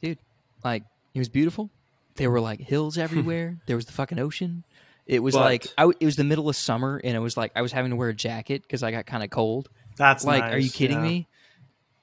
dude, 0.00 0.18
like 0.64 0.84
it 1.12 1.18
was 1.18 1.28
beautiful. 1.28 1.68
There 2.16 2.30
were 2.30 2.40
like 2.40 2.60
hills 2.60 2.96
everywhere. 3.06 3.58
there 3.66 3.76
was 3.76 3.84
the 3.84 3.92
fucking 3.92 4.18
ocean. 4.18 4.64
It 5.08 5.20
was 5.22 5.34
But- 5.34 5.40
like 5.44 5.66
I 5.76 5.82
w 5.82 5.96
it 5.98 6.04
was 6.04 6.16
the 6.16 6.24
middle 6.24 6.48
of 6.48 6.54
summer, 6.54 7.00
and 7.02 7.16
it 7.16 7.20
was 7.20 7.36
like 7.36 7.50
I 7.56 7.62
was 7.62 7.72
having 7.72 7.90
to 7.90 7.96
wear 7.96 8.10
a 8.10 8.14
jacket 8.14 8.62
because 8.62 8.82
I 8.84 8.90
got 8.92 9.06
kind 9.06 9.24
of 9.24 9.30
cold. 9.30 9.68
That's 9.96 10.24
like, 10.24 10.44
are 10.44 10.58
you 10.58 10.70
kidding 10.70 10.98
yeah. 10.98 11.02
me? 11.10 11.28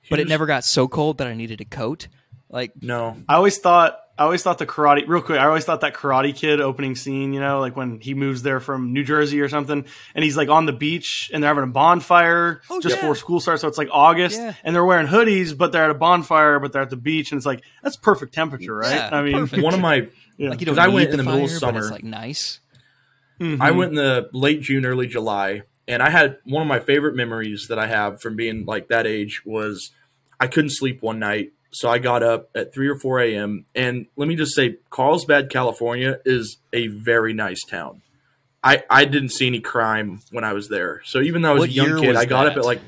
But 0.10 0.20
it 0.20 0.28
never 0.28 0.46
got 0.46 0.64
so 0.66 0.88
cold 0.88 1.20
that 1.20 1.28
I 1.28 1.34
needed 1.34 1.62
a 1.62 1.66
coat. 1.66 2.08
Like, 2.50 2.74
No, 2.82 3.16
I 3.30 3.36
always 3.36 3.58
thought 3.58 4.00
I 4.18 4.24
always 4.24 4.44
thought 4.44 4.60
the 4.60 4.66
karate 4.66 5.08
real 5.08 5.22
quick. 5.22 5.40
I 5.40 5.46
always 5.46 5.66
thought 5.66 5.82
that 5.82 5.94
Karate 5.94 6.34
Kid 6.34 6.62
opening 6.62 6.96
scene, 6.96 7.34
you 7.34 7.40
know, 7.42 7.60
like 7.60 7.76
when 7.76 8.00
he 8.00 8.14
moves 8.14 8.44
there 8.44 8.60
from 8.62 8.94
New 8.94 9.04
Jersey 9.04 9.42
or 9.42 9.50
something, 9.50 9.84
and 10.16 10.24
he's 10.24 10.38
like 10.38 10.48
on 10.50 10.66
the 10.66 10.72
beach 10.74 11.30
and 11.34 11.44
they're 11.44 11.50
having 11.50 11.66
a 11.66 11.74
bonfire 11.74 12.62
Oh, 12.70 12.80
just 12.80 12.96
yeah. 12.96 13.02
before 13.02 13.16
school 13.16 13.40
starts. 13.42 13.62
So 13.62 13.68
it's 13.68 13.78
like 13.78 13.90
August, 13.92 14.38
Yeah. 14.40 14.54
and 14.64 14.74
they're 14.76 14.86
wearing 14.86 15.08
hoodies, 15.08 15.58
but 15.58 15.72
they're 15.74 15.84
at 15.84 15.90
a 15.92 15.96
bonfire, 15.96 16.60
but 16.60 16.72
they're 16.72 16.84
at 16.84 16.90
the 16.92 16.96
beach, 16.98 17.32
and 17.32 17.38
it's 17.40 17.46
like 17.46 17.64
that's 17.84 17.98
perfect 17.98 18.34
temperature, 18.34 18.76
right? 18.76 18.96
Yeah, 18.96 19.10
I 19.12 19.22
mean, 19.22 19.34
perfect. 19.34 19.62
one 19.64 19.74
of 19.74 19.82
my 19.82 20.08
yeah. 20.38 20.50
like 20.52 20.60
you 20.62 20.66
don't 20.66 20.76
'Cause 20.76 20.86
I 20.86 20.88
went 20.88 21.08
the 21.12 21.14
in 21.14 21.18
the 21.18 21.24
middle 21.30 21.44
of 21.46 21.52
fire, 21.60 21.72
but 21.74 21.78
it's 21.82 21.92
like 21.92 22.04
nice. 22.06 22.62
Mhm. 23.40 23.58
I 23.62 23.72
went 23.72 23.92
in 23.92 23.96
the 23.96 24.30
late 24.34 24.62
June, 24.62 24.86
early 24.86 25.08
July, 25.08 25.64
and 25.88 26.02
I 26.02 26.10
had 26.10 26.38
one 26.46 26.62
of 26.62 26.68
my 26.68 26.80
favorite 26.80 27.16
memories 27.16 27.68
that 27.70 27.78
I 27.80 27.88
have 27.88 28.22
from 28.22 28.36
being 28.36 28.66
like 28.66 28.88
that 28.88 29.06
age 29.06 29.44
was 29.46 29.92
I 30.40 30.48
couldn't 30.48 30.72
sleep 30.72 31.02
one 31.02 31.20
night, 31.20 31.52
so 31.72 31.90
I 31.90 31.98
got 32.00 32.24
up 32.24 32.50
at 32.56 32.74
three 32.74 32.88
or 32.88 32.96
four 32.98 33.20
a.m. 33.20 33.66
And 33.76 34.08
let 34.16 34.28
me 34.28 34.36
just 34.36 34.56
say, 34.56 34.78
Carlsbad, 34.90 35.50
California, 35.50 36.20
is 36.26 36.58
a 36.74 36.88
very 36.88 37.34
nice 37.34 37.64
town. 37.64 38.02
I 38.64 38.84
I 38.90 39.06
didn't 39.06 39.30
see 39.30 39.48
any 39.48 39.60
crime 39.60 40.22
when 40.32 40.44
I 40.44 40.54
was 40.54 40.70
there, 40.70 41.02
so 41.06 41.22
even 41.22 41.42
though 41.42 41.52
I 41.52 41.54
was 41.54 41.62
What 41.62 41.70
a 41.70 41.74
young 41.74 42.02
kid, 42.02 42.16
I 42.16 42.26
got 42.26 42.48
up 42.48 42.58
at 42.58 42.66
like 42.66 42.82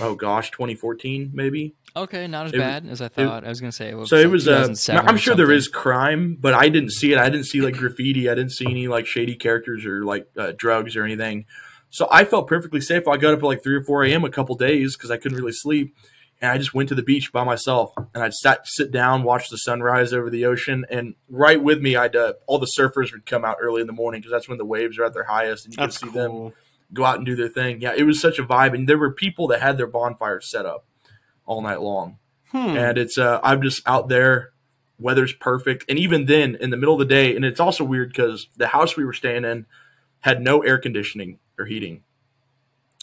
oh 0.00 0.14
gosh, 0.14 0.50
2014 0.50 1.30
maybe. 1.34 1.74
Okay, 1.96 2.26
not 2.26 2.46
as 2.46 2.52
It 2.52 2.58
bad 2.58 2.86
as 2.86 3.00
I 3.00 3.08
thought. 3.08 3.44
I 3.44 3.48
was 3.48 3.60
gonna 3.60 3.70
say. 3.70 3.90
It 3.90 3.96
was 3.96 4.10
So 4.10 4.16
it 4.16 4.24
like 4.24 4.32
was. 4.32 4.48
Uh, 4.48 4.74
I'm 5.06 5.16
sure 5.16 5.36
there 5.36 5.52
is 5.52 5.68
crime, 5.68 6.36
but 6.40 6.52
I 6.52 6.68
didn't 6.68 6.90
see 6.90 7.12
it. 7.12 7.18
I 7.18 7.30
didn't 7.30 7.46
see 7.46 7.60
like 7.60 7.74
graffiti. 7.74 8.28
I 8.28 8.34
didn't 8.34 8.50
see 8.52 8.66
any 8.68 8.88
like 8.88 9.06
shady 9.06 9.36
characters 9.36 9.86
or 9.86 10.04
like 10.04 10.26
uh, 10.36 10.52
drugs 10.56 10.96
or 10.96 11.04
anything. 11.04 11.46
So 11.90 12.08
I 12.10 12.24
felt 12.24 12.48
perfectly 12.48 12.80
safe. 12.80 13.06
I 13.06 13.16
got 13.16 13.34
up 13.34 13.38
at 13.38 13.44
like 13.44 13.62
three 13.62 13.76
or 13.76 13.84
four 13.84 14.02
a.m. 14.04 14.24
a 14.24 14.30
couple 14.30 14.56
days 14.56 14.96
because 14.96 15.12
I 15.12 15.18
couldn't 15.18 15.38
really 15.38 15.52
sleep, 15.52 15.94
and 16.40 16.50
I 16.50 16.58
just 16.58 16.74
went 16.74 16.88
to 16.88 16.96
the 16.96 17.02
beach 17.04 17.32
by 17.32 17.44
myself. 17.44 17.92
And 18.12 18.24
I'd 18.24 18.34
sat 18.34 18.66
sit 18.66 18.90
down, 18.90 19.22
watch 19.22 19.48
the 19.48 19.58
sunrise 19.58 20.12
over 20.12 20.30
the 20.30 20.46
ocean, 20.46 20.84
and 20.90 21.14
right 21.28 21.62
with 21.62 21.80
me, 21.80 21.94
I'd 21.94 22.16
uh, 22.16 22.32
all 22.48 22.58
the 22.58 22.70
surfers 22.76 23.12
would 23.12 23.24
come 23.24 23.44
out 23.44 23.58
early 23.60 23.80
in 23.80 23.86
the 23.86 23.92
morning 23.92 24.20
because 24.20 24.32
that's 24.32 24.48
when 24.48 24.58
the 24.58 24.64
waves 24.64 24.98
are 24.98 25.04
at 25.04 25.14
their 25.14 25.24
highest, 25.24 25.66
and 25.66 25.74
you 25.74 25.76
that's 25.76 25.98
could 25.98 26.08
see 26.08 26.18
them 26.18 26.52
go 26.92 27.04
out 27.04 27.18
and 27.18 27.26
do 27.26 27.36
their 27.36 27.48
thing. 27.48 27.80
Yeah, 27.80 27.94
it 27.96 28.02
was 28.02 28.20
such 28.20 28.40
a 28.40 28.42
vibe, 28.42 28.74
and 28.74 28.88
there 28.88 28.98
were 28.98 29.12
people 29.12 29.46
that 29.48 29.62
had 29.62 29.78
their 29.78 29.86
bonfires 29.86 30.50
set 30.50 30.66
up 30.66 30.86
all 31.46 31.62
night 31.62 31.80
long. 31.80 32.18
Hmm. 32.50 32.76
and 32.76 32.98
it's 32.98 33.18
uh 33.18 33.40
i'm 33.42 33.62
just 33.62 33.82
out 33.86 34.08
there 34.08 34.52
weather's 34.96 35.32
perfect. 35.32 35.84
And 35.88 35.98
even 35.98 36.26
then 36.26 36.54
in 36.54 36.70
the 36.70 36.76
middle 36.76 36.94
of 36.94 37.00
the 37.00 37.04
day 37.14 37.34
and 37.34 37.44
it's 37.44 37.58
also 37.58 37.82
weird 37.82 38.10
because 38.10 38.46
the 38.56 38.68
house 38.68 38.96
we 38.96 39.04
were 39.04 39.12
staying 39.12 39.44
in 39.44 39.66
had 40.20 40.40
no 40.40 40.60
air 40.62 40.78
conditioning 40.78 41.40
or 41.58 41.64
heating. 41.66 42.04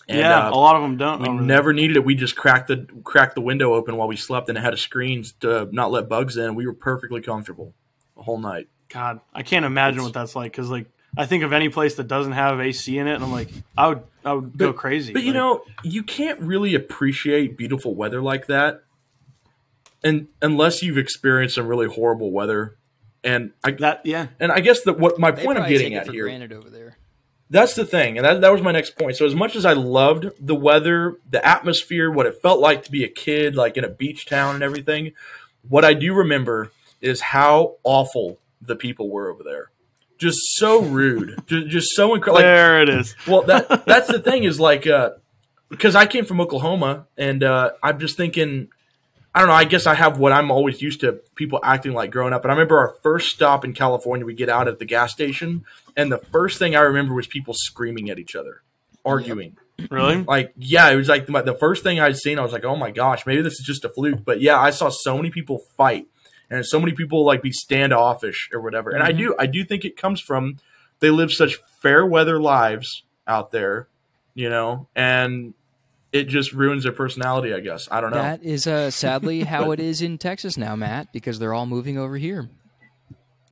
And 0.07 0.19
yeah, 0.19 0.47
uh, 0.47 0.51
a 0.51 0.55
lot 0.55 0.76
of 0.77 0.81
them 0.81 0.97
don't. 0.97 1.22
we 1.22 1.30
never 1.45 1.73
needed 1.73 1.97
it. 1.97 2.05
We 2.05 2.15
just 2.15 2.35
cracked 2.35 2.69
the 2.69 2.88
cracked 3.03 3.35
the 3.35 3.41
window 3.41 3.73
open 3.73 3.97
while 3.97 4.07
we 4.07 4.15
slept 4.15 4.47
and 4.49 4.57
it 4.57 4.61
had 4.61 4.73
a 4.73 4.77
screen 4.77 5.26
to 5.41 5.68
not 5.72 5.91
let 5.91 6.07
bugs 6.09 6.38
in. 6.38 6.55
We 6.55 6.65
were 6.65 6.73
perfectly 6.73 7.22
comfortable 7.22 7.73
the 8.15 8.23
whole 8.23 8.39
night. 8.39 8.68
God, 8.89 9.19
I 9.34 9.43
can't 9.43 9.65
imagine 9.65 9.99
It's- 9.99 10.05
what 10.07 10.13
that's 10.13 10.35
like 10.35 10.51
because 10.53 10.69
like 10.69 10.88
I 11.17 11.25
think 11.25 11.43
of 11.43 11.51
any 11.51 11.69
place 11.69 11.95
that 11.95 12.07
doesn't 12.07 12.33
have 12.33 12.59
AC 12.59 12.97
in 12.97 13.07
it, 13.07 13.15
and 13.15 13.23
I'm 13.23 13.31
like, 13.31 13.49
I 13.77 13.89
would, 13.89 14.03
I 14.23 14.33
would 14.33 14.57
go 14.57 14.73
crazy. 14.73 15.13
but 15.13 15.23
you 15.23 15.33
know 15.33 15.63
you 15.83 16.03
can't 16.03 16.39
really 16.39 16.73
appreciate 16.75 17.57
beautiful 17.57 17.93
weather 17.95 18.21
like 18.21 18.47
that 18.47 18.83
and 20.03 20.27
unless 20.41 20.81
you've 20.81 20.97
experienced 20.97 21.55
some 21.55 21.67
really 21.67 21.88
horrible 21.88 22.31
weather, 22.31 22.75
and 23.23 23.51
I 23.63 23.71
That 23.71 24.01
yeah. 24.05 24.27
and 24.39 24.51
I 24.51 24.59
guess 24.59 24.81
that 24.81 24.99
what 24.99 25.19
my 25.19 25.31
They 25.31 25.45
point 25.45 25.59
I'm 25.59 25.69
getting 25.69 25.91
take 25.91 25.97
it 25.97 26.01
at 26.01 26.05
for 26.07 26.13
here 26.13 26.25
granted 26.25 26.53
over 26.53 26.69
there. 26.69 26.97
That's 27.49 27.75
the 27.75 27.85
thing, 27.85 28.17
and 28.17 28.25
that, 28.25 28.41
that 28.41 28.51
was 28.51 28.61
my 28.61 28.71
next 28.71 28.97
point. 28.97 29.17
So, 29.17 29.25
as 29.25 29.35
much 29.35 29.57
as 29.57 29.65
I 29.65 29.73
loved 29.73 30.29
the 30.39 30.55
weather, 30.55 31.17
the 31.29 31.45
atmosphere, 31.45 32.09
what 32.09 32.25
it 32.25 32.41
felt 32.41 32.61
like 32.61 32.83
to 32.83 32.91
be 32.91 33.03
a 33.03 33.09
kid, 33.09 33.55
like 33.55 33.75
in 33.75 33.83
a 33.83 33.89
beach 33.89 34.25
town 34.25 34.55
and 34.55 34.63
everything, 34.63 35.11
what 35.67 35.83
I 35.83 35.93
do 35.93 36.13
remember 36.13 36.71
is 37.01 37.19
how 37.19 37.75
awful 37.83 38.39
the 38.61 38.75
people 38.75 39.09
were 39.09 39.29
over 39.29 39.43
there. 39.43 39.70
Just 40.22 40.56
so 40.56 40.84
rude, 40.84 41.41
just, 41.48 41.68
just 41.68 41.95
so 41.95 42.14
incredible. 42.14 42.35
Like, 42.35 42.43
there 42.43 42.81
it 42.84 42.89
is. 42.89 43.15
well, 43.27 43.41
that 43.43 43.88
that's 43.88 44.07
the 44.07 44.19
thing 44.19 44.43
is 44.43 44.60
like, 44.60 44.85
uh, 44.85 45.14
because 45.69 45.95
I 45.95 46.06
came 46.06 46.26
from 46.26 46.39
Oklahoma, 46.39 47.07
and 47.18 47.43
uh, 47.43 47.72
I'm 47.81 47.99
just 47.99 48.18
thinking, 48.18 48.68
I 49.34 49.39
don't 49.39 49.48
know. 49.48 49.56
I 49.56 49.64
guess 49.64 49.88
I 49.88 49.95
have 49.95 50.19
what 50.19 50.31
I'm 50.31 50.52
always 50.52 50.80
used 50.80 50.99
to 51.02 51.14
people 51.34 51.60
acting 51.64 51.93
like 51.93 52.11
growing 52.11 52.34
up. 52.34 52.43
And 52.43 52.52
I 52.52 52.53
remember 52.53 52.77
our 52.77 52.98
first 53.02 53.30
stop 53.30 53.65
in 53.65 53.73
California, 53.73 54.23
we 54.23 54.35
get 54.35 54.48
out 54.48 54.68
at 54.68 54.77
the 54.77 54.85
gas 54.85 55.11
station, 55.11 55.65
and 55.98 56.11
the 56.11 56.19
first 56.19 56.60
thing 56.60 56.76
I 56.76 56.81
remember 56.81 57.15
was 57.15 57.26
people 57.26 57.56
screaming 57.57 58.11
at 58.11 58.19
each 58.19 58.35
other, 58.35 58.61
arguing. 59.03 59.57
Really? 59.89 60.18
Like, 60.18 60.53
yeah, 60.56 60.89
it 60.89 60.98
was 60.98 61.10
like 61.10 61.26
the, 61.26 61.41
the 61.41 61.56
first 61.56 61.81
thing 61.81 61.99
I'd 61.99 62.15
seen. 62.15 62.38
I 62.38 62.43
was 62.43 62.52
like, 62.52 62.65
oh 62.65 62.76
my 62.76 62.91
gosh, 62.91 63.26
maybe 63.26 63.41
this 63.41 63.53
is 63.53 63.65
just 63.65 63.85
a 63.85 63.89
fluke. 63.89 64.23
But 64.23 64.39
yeah, 64.39 64.60
I 64.60 64.69
saw 64.69 64.89
so 64.89 65.15
many 65.15 65.31
people 65.31 65.64
fight, 65.77 66.06
and 66.51 66.63
so 66.65 66.79
many 66.79 66.91
people 66.91 67.25
like 67.25 67.41
be 67.41 67.51
standoffish 67.51 68.49
or 68.53 68.61
whatever. 68.61 68.91
And 68.91 69.01
I 69.01 69.11
do, 69.11 69.33
I 69.39 69.47
do 69.47 69.63
think 69.63 69.83
it 69.85 69.97
comes 69.97 70.21
from 70.21 70.57
they 70.99 71.09
live 71.09 71.31
such 71.31 71.55
fair 71.81 72.05
weather 72.05 72.39
lives 72.39 73.01
out 73.27 73.49
there, 73.51 73.87
you 74.35 74.49
know, 74.49 74.87
and 74.95 75.55
it 76.11 76.27
just 76.27 76.51
ruins 76.53 76.83
their 76.83 76.91
personality. 76.91 77.53
I 77.53 77.59
guess 77.61 77.87
I 77.89 78.01
don't 78.01 78.11
know. 78.11 78.21
That 78.21 78.43
is 78.43 78.67
uh, 78.67 78.91
sadly 78.91 79.43
how 79.45 79.71
it 79.71 79.79
is 79.79 80.01
in 80.03 80.17
Texas 80.19 80.57
now, 80.57 80.75
Matt, 80.75 81.11
because 81.13 81.39
they're 81.39 81.53
all 81.53 81.65
moving 81.65 81.97
over 81.97 82.17
here. 82.17 82.49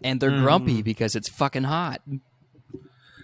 And 0.03 0.19
they're 0.21 0.31
Mm. 0.31 0.41
grumpy 0.43 0.81
because 0.81 1.15
it's 1.15 1.27
fucking 1.27 1.63
hot. 1.63 2.01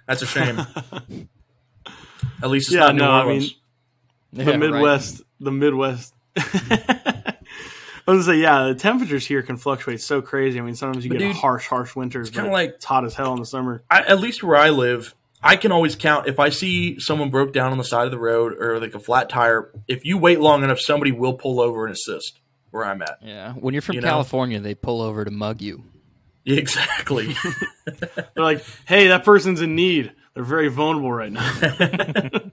That's 0.07 0.21
a 0.21 0.25
shame. 0.25 0.59
At 2.43 2.49
least 2.49 2.67
it's 2.67 2.73
Yeah, 2.75 2.81
not 2.87 2.95
New 2.95 3.01
no, 3.01 3.11
I 3.11 3.19
Orleans. 3.23 3.43
mean, 3.43 3.51
Yeah, 4.33 4.43
the 4.45 4.51
right. 4.51 4.59
Midwest, 4.59 5.21
the 5.39 5.51
Midwest. 5.51 6.13
I 8.07 8.11
was 8.11 8.25
gonna 8.27 8.37
say, 8.37 8.41
yeah, 8.41 8.67
the 8.67 8.75
temperatures 8.75 9.25
here 9.25 9.41
can 9.41 9.57
fluctuate 9.57 9.99
so 10.01 10.21
crazy. 10.21 10.59
I 10.59 10.61
mean, 10.61 10.75
sometimes 10.75 11.05
you 11.05 11.09
But 11.09 11.19
get 11.19 11.27
dude, 11.27 11.35
harsh, 11.37 11.67
harsh 11.67 11.95
winters. 11.95 12.29
kinda 12.29 12.51
like- 12.51 12.69
it's 12.75 12.85
hot 12.85 13.03
as 13.05 13.15
hell 13.15 13.33
in 13.33 13.39
the 13.39 13.45
summer. 13.45 13.83
I, 13.89 14.01
at 14.01 14.19
least 14.19 14.43
where 14.43 14.55
I 14.57 14.69
live, 14.69 15.15
I 15.41 15.55
can 15.55 15.71
always 15.71 15.95
count 15.95 16.27
if 16.27 16.39
I 16.39 16.49
see 16.49 16.99
someone 16.99 17.29
broke 17.29 17.51
down 17.53 17.71
on 17.71 17.77
the 17.77 17.83
side 17.83 18.05
of 18.05 18.11
the 18.11 18.19
road 18.19 18.53
or 18.59 18.79
like 18.79 18.93
a 18.95 18.99
flat 18.99 19.29
tire. 19.29 19.71
If 19.87 20.05
you 20.05 20.17
wait 20.17 20.39
long 20.39 20.63
enough, 20.63 20.79
somebody 20.79 21.11
will 21.11 21.33
pull 21.33 21.59
over 21.59 21.85
and 21.85 21.93
assist 21.93 22.39
where 22.71 22.85
I'm 22.85 23.01
at. 23.01 23.17
Yeah, 23.23 23.53
when 23.53 23.73
you're 23.73 23.81
from 23.81 23.95
You 23.95 24.01
know? 24.01 24.07
California, 24.07 24.59
they 24.59 24.75
pull 24.75 25.01
over 25.01 25.23
to 25.25 25.31
mug 25.31 25.61
you. 25.61 25.83
Exactly. 26.45 27.35
They're 27.85 28.25
like, 28.43 28.63
hey, 28.87 29.07
that 29.07 29.23
person's 29.23 29.61
in 29.61 29.75
need. 29.75 30.11
They're 30.35 30.43
very 30.43 30.67
vulnerable 30.67 31.11
right 31.11 31.31
now. 31.31 31.51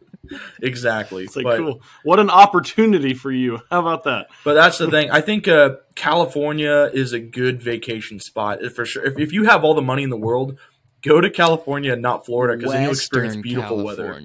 exactly. 0.63 1.25
It's 1.25 1.37
like, 1.37 1.45
but, 1.45 1.59
cool. 1.59 1.83
What 2.05 2.19
an 2.19 2.31
opportunity 2.31 3.15
for 3.15 3.31
you. 3.31 3.61
How 3.71 3.81
about 3.81 4.05
that? 4.05 4.29
but 4.45 4.55
that's 4.55 4.79
the 4.79 4.91
thing. 4.91 5.11
I 5.11 5.21
think 5.21 5.49
uh, 5.49 5.77
California 5.95 6.91
is 6.93 7.13
a 7.13 7.21
good 7.21 7.63
vacation 7.63 8.21
spot 8.21 8.61
for 8.75 8.85
sure. 8.85 9.05
If, 9.05 9.19
if 9.19 9.33
you 9.33 9.45
have 9.45 9.65
all 9.65 9.75
the 9.75 9.83
money 9.83 10.03
in 10.03 10.11
the 10.11 10.17
world, 10.17 10.59
go 11.03 11.21
to 11.21 11.31
California 11.31 11.95
not 11.97 12.25
Florida 12.27 12.57
because 12.57 12.73
then 12.73 12.83
you'll 12.83 12.93
experience 12.93 13.37
Western 13.37 13.43
beautiful 13.43 13.85
weather. 13.85 14.21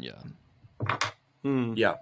Hmm. 1.43 1.73
Yeah. 1.75 1.95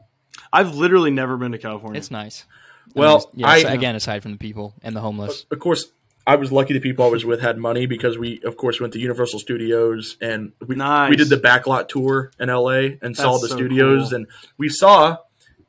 I've 0.52 0.76
literally 0.76 1.12
never 1.12 1.38
been 1.38 1.52
to 1.52 1.58
California. 1.58 1.98
It's 1.98 2.12
nice. 2.12 2.46
Well, 2.94 3.30
yeah, 3.34 3.48
I- 3.48 3.58
again, 3.74 3.96
aside 3.96 4.22
from 4.24 4.32
the 4.32 4.38
people 4.38 4.74
and 4.84 4.96
the 4.96 5.02
homeless. 5.02 5.46
of 5.52 5.60
course, 5.60 5.92
I 6.28 6.36
was 6.38 6.52
lucky 6.52 6.74
the 6.74 6.80
people 6.80 7.06
I 7.06 7.10
was 7.10 7.24
with 7.24 7.42
had 7.42 7.58
money 7.58 7.86
because 7.86 8.18
we, 8.18 8.42
of 8.44 8.58
course, 8.58 8.80
went 8.80 8.94
to 8.94 9.00
Universal 9.00 9.40
Studios 9.40 10.18
and 10.22 10.54
we, 10.66 10.76
Nice. 10.76 11.10
we 11.12 11.16
did 11.16 11.30
the 11.30 11.38
backlot 11.38 11.88
tour 11.88 12.32
in 12.40 12.50
LA 12.50 12.98
and 13.02 13.16
saw 13.16 13.38
the 13.38 13.48
so 13.48 13.56
studios. 13.56 14.10
cool. 14.10 14.16
And 14.16 14.28
we 14.58 14.68
saw, 14.70 15.18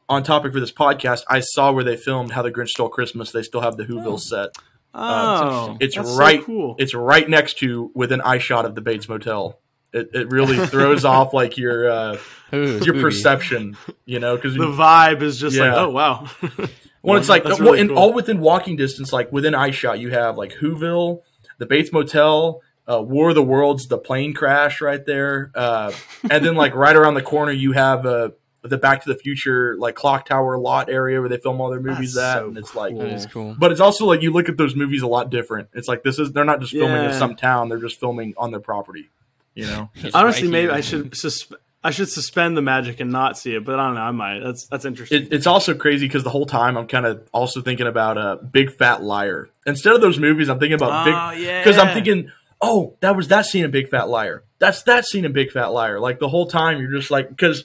on 0.09 0.23
topic 0.23 0.53
for 0.55 0.61
this 0.61 0.73
podcast, 0.73 1.25
I 1.29 1.41
saw 1.41 1.73
where 1.73 1.85
they 1.85 1.97
filmed 1.97 2.33
How 2.33 2.41
the 2.43 2.51
Grinch 2.51 2.71
Stole 2.71 2.89
Christmas. 2.89 3.33
They 3.33 3.43
still 3.43 3.61
have 3.61 3.77
the 3.77 3.85
Whoville 3.85 4.19
set. 4.21 4.51
oh, 4.95 5.77
It's 5.81 5.95
that's 5.97 6.11
so 6.11 6.17
right. 6.19 6.43
cool. 6.43 6.75
It's 6.79 6.95
right 6.95 7.29
next 7.29 7.59
to 7.59 7.91
within 7.95 8.21
eye 8.23 8.39
shot 8.39 8.65
of 8.65 8.75
the 8.75 8.81
Bates 8.81 9.09
Motel. 9.09 9.59
It, 9.93 10.11
it 10.15 10.31
really 10.31 10.57
throws 10.69 11.05
off 11.05 11.35
like 11.35 11.57
your 11.59 11.89
uh, 11.91 12.19
Ooh, 12.55 12.59
your 12.67 12.81
spooky. 12.81 13.01
perception, 13.01 13.77
you 14.05 14.19
know, 14.21 14.37
because 14.37 14.55
the 14.55 14.67
vibe 14.67 15.23
is 15.23 15.39
just 15.39 15.57
like, 15.59 15.73
oh 15.73 15.91
wow. 15.91 16.29
Well, 17.07 17.19
it's 17.19 17.29
like 17.29 17.45
That's 17.45 17.59
well, 17.59 17.71
really 17.71 17.81
in, 17.81 17.89
cool. 17.89 17.99
all 17.99 18.13
within 18.13 18.41
walking 18.41 18.77
distance, 18.77 19.13
like 19.13 19.31
within 19.33 19.55
eye 19.55 19.71
shot, 19.71 19.99
you 19.99 20.11
have 20.11 20.37
like 20.37 20.55
Whoville, 20.55 21.23
the 21.59 21.67
Bates 21.67 21.93
Motel, 21.93 22.61
uh, 22.91 23.03
War 23.03 23.29
of 23.31 23.35
the 23.35 23.43
Worlds, 23.43 23.87
the 23.87 23.99
plane 23.99 24.35
crash 24.35 24.81
right 24.81 25.05
there, 25.07 25.51
uh, 25.55 25.93
and 26.31 26.45
then 26.45 26.55
like 26.55 26.75
right 26.87 26.97
around 26.97 27.15
the 27.15 27.23
corner, 27.23 27.53
you 27.53 27.73
have 27.73 28.05
uh, 28.07 28.31
the 28.63 28.77
Back 28.77 29.05
to 29.05 29.13
the 29.13 29.19
Future 29.19 29.77
like 29.79 29.95
clock 29.95 30.27
tower 30.27 30.59
lot 30.59 30.91
area 30.91 31.21
where 31.21 31.29
they 31.29 31.39
film 31.39 31.61
all 31.61 31.71
their 31.71 31.81
movies 31.81 32.15
That's 32.15 32.37
at, 32.37 32.41
so 32.41 32.49
and 32.49 32.59
it's 32.59 32.75
like. 32.75 32.93
cool. 32.93 33.01
That 33.01 33.13
is 33.13 33.27
cool. 33.27 33.57
But 33.59 33.73
it's 33.73 33.81
also 33.81 34.07
like 34.07 34.23
you 34.23 34.33
look 34.33 34.49
at 34.49 34.57
those 34.57 34.75
movies 34.75 35.03
a 35.03 35.07
lot 35.07 35.31
different. 35.31 35.69
It's 35.75 35.89
like 35.89 36.03
this 36.03 36.19
is 36.19 36.33
they're 36.33 36.45
not 36.45 36.61
just 36.61 36.73
filming 36.73 37.05
in 37.05 37.13
some 37.13 37.37
town; 37.37 37.69
they're 37.69 37.79
just 37.79 38.01
filming 38.01 38.35
on 38.37 38.51
their 38.51 38.61
property. 38.61 39.11
You 39.55 39.67
know, 39.67 39.91
It's 39.97 40.15
Honestly, 40.15 40.49
right 40.49 40.53
maybe 40.53 40.67
here. 40.67 40.73
I 40.75 40.81
should 40.81 41.13
susp- 41.13 41.55
I 41.87 41.91
should 41.91 42.09
suspend 42.09 42.57
the 42.57 42.63
magic 42.63 43.01
and 43.01 43.13
not 43.13 43.39
see 43.39 43.55
it, 43.55 43.65
but 43.65 43.79
I 43.79 43.87
don't 43.87 43.95
know. 43.95 44.01
I 44.01 44.11
might. 44.11 44.41
That's 44.41 44.67
that's 44.67 44.85
interesting. 44.85 45.23
it, 45.23 45.33
it's 45.33 45.47
also 45.47 45.75
crazy 45.75 46.07
because 46.07 46.25
the 46.25 46.31
whole 46.31 46.47
time 46.47 46.77
I'm 46.77 46.87
kind 46.89 47.07
of 47.07 47.29
also 47.33 47.61
thinking 47.63 47.87
about 47.87 48.19
uh, 48.19 48.37
Big 48.37 48.73
Fat 48.77 49.03
Liar. 49.03 49.49
Instead 49.67 49.95
of 49.95 50.01
those 50.01 50.19
movies, 50.19 50.49
I'm 50.49 50.59
thinking 50.59 50.75
about 50.75 51.07
Oh, 51.07 51.31
Big 51.35 51.45
yeah. 51.45 51.61
because 51.63 51.79
I'm 51.79 51.95
thinking, 51.95 52.31
oh, 52.61 52.97
that 53.01 53.15
was 53.17 53.29
that 53.29 53.47
scene 53.47 53.65
in 53.65 53.71
Big 53.71 53.89
Fat 53.89 54.09
Liar. 54.09 54.43
That's 54.59 54.83
that 54.85 55.05
scene 55.07 55.25
in 55.25 55.33
Big 55.33 55.51
Fat 55.53 55.67
Liar. 55.67 56.01
Like 56.01 56.19
the 56.19 56.29
whole 56.29 56.47
time, 56.47 56.81
you're 56.81 56.91
just 56.99 57.11
like 57.11 57.29
because 57.29 57.65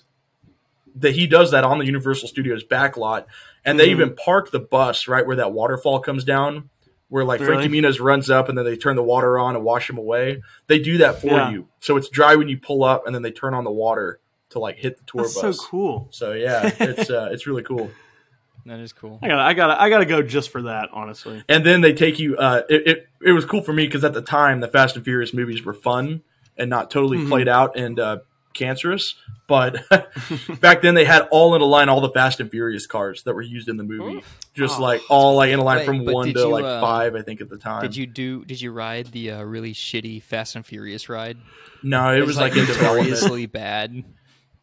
that 0.96 1.16
he 1.16 1.26
does 1.26 1.52
that 1.52 1.64
on 1.64 1.80
the 1.80 1.86
Universal 1.86 2.28
Studios 2.28 2.64
back 2.64 2.98
lot, 2.98 3.26
and 3.66 3.80
they 3.80 3.88
Mhm. 3.88 3.92
even 3.92 4.16
park 4.16 4.52
the 4.52 4.60
bus 4.60 5.08
right 5.08 5.26
where 5.26 5.38
that 5.38 5.52
waterfall 5.54 6.00
comes 6.00 6.24
down. 6.24 6.70
Where 7.12 7.26
like 7.26 7.42
Frankie 7.42 7.68
Really? 7.68 7.82
Muniz 7.90 8.00
runs 8.00 8.30
up 8.30 8.48
and 8.48 8.58
then 8.58 8.64
they 8.64 8.78
turn 8.78 8.96
the 8.96 9.04
water 9.04 9.38
on 9.38 9.58
and 9.58 9.66
wash 9.66 9.90
him 9.90 9.98
away. 9.98 10.42
They 10.68 10.80
do 10.80 10.98
that 11.00 11.20
for 11.20 11.28
Yeah. 11.28 11.52
you, 11.52 11.68
so 11.82 11.98
it's 11.98 12.08
dry 12.08 12.38
when 12.38 12.48
you 12.48 12.58
pull 12.58 12.86
up, 12.86 13.06
and 13.06 13.14
then 13.14 13.22
they 13.22 13.32
turn 13.32 13.54
on 13.54 13.66
the 13.66 13.72
water 13.72 14.22
to 14.52 14.60
like 14.60 14.78
hit 14.78 14.98
the 14.98 15.04
tour 15.04 15.24
That's 15.24 15.34
so 15.34 15.54
cool. 15.54 16.08
So 16.12 16.32
yeah, 16.32 16.72
it's 16.80 17.10
uh, 17.10 17.28
it's 17.34 17.46
really 17.48 17.64
cool. 17.64 17.92
that 18.66 18.80
is 18.80 18.94
cool. 18.94 19.20
I 19.22 19.28
gotta 19.28 19.42
I 19.42 19.54
gotta 19.54 19.82
I 19.82 19.90
gotta 19.90 20.06
go 20.06 20.22
just 20.22 20.52
for 20.52 20.62
that. 20.62 20.88
Honestly, 20.94 21.44
And 21.50 21.66
then 21.66 21.82
they 21.82 21.92
take 21.92 22.18
you. 22.18 22.38
Uh, 22.38 22.62
it, 22.70 22.88
it 22.88 23.08
it 23.26 23.32
was 23.34 23.44
cool 23.44 23.62
for 23.62 23.74
me 23.74 23.86
because 23.88 24.06
at 24.06 24.14
the 24.14 24.22
time 24.22 24.62
the 24.62 24.70
Fast 24.70 24.96
and 24.96 25.04
Furious 25.04 25.34
movies 25.34 25.66
were 25.66 25.74
fun 25.74 26.22
and 26.58 26.70
not 26.70 26.90
totally 26.90 27.18
Mhm. 27.18 27.28
played 27.28 27.50
out 27.50 27.76
and 27.78 28.00
uh, 28.00 28.20
cancerous. 28.54 29.16
But 29.48 29.84
back 30.62 30.82
then 30.82 30.96
they 30.96 31.04
had 31.06 31.28
all 31.32 31.56
in 31.56 31.62
a 31.62 31.66
line 31.66 31.90
all 31.90 32.00
the 32.02 32.10
Fast 32.10 32.40
and 32.40 32.50
Furious 32.50 32.88
cars 32.88 33.24
that 33.24 33.34
were 33.36 33.42
used 33.42 33.68
in 33.68 33.76
the 33.78 33.84
movie, 33.84 34.24
just 34.54 34.80
Oh. 34.80 34.82
like 34.82 35.02
all 35.10 35.36
like 35.36 35.52
in 35.52 35.60
a 35.60 35.64
line 35.64 35.80
Wait, 35.80 35.86
from 35.86 36.06
one 36.06 36.34
to 36.34 36.40
you, 36.40 36.48
like 36.48 36.64
uh, 36.64 36.80
five, 36.80 37.16
I 37.16 37.22
think 37.22 37.42
at 37.42 37.50
the 37.50 37.58
time. 37.58 37.82
Did 37.82 37.96
you 37.96 38.08
do? 38.08 38.46
Did 38.46 38.62
you 38.62 38.72
ride 38.72 39.08
the 39.08 39.32
uh, 39.32 39.44
really 39.44 39.74
shitty 39.74 40.22
Fast 40.24 40.56
and 40.56 40.66
Furious 40.66 41.10
ride? 41.10 41.38
No, 41.84 42.14
it 42.16 42.26
was 42.26 42.38
like 42.38 42.56
in 42.56 42.66
development. 42.66 43.10
notoriously 43.10 43.46
bad. 43.48 44.04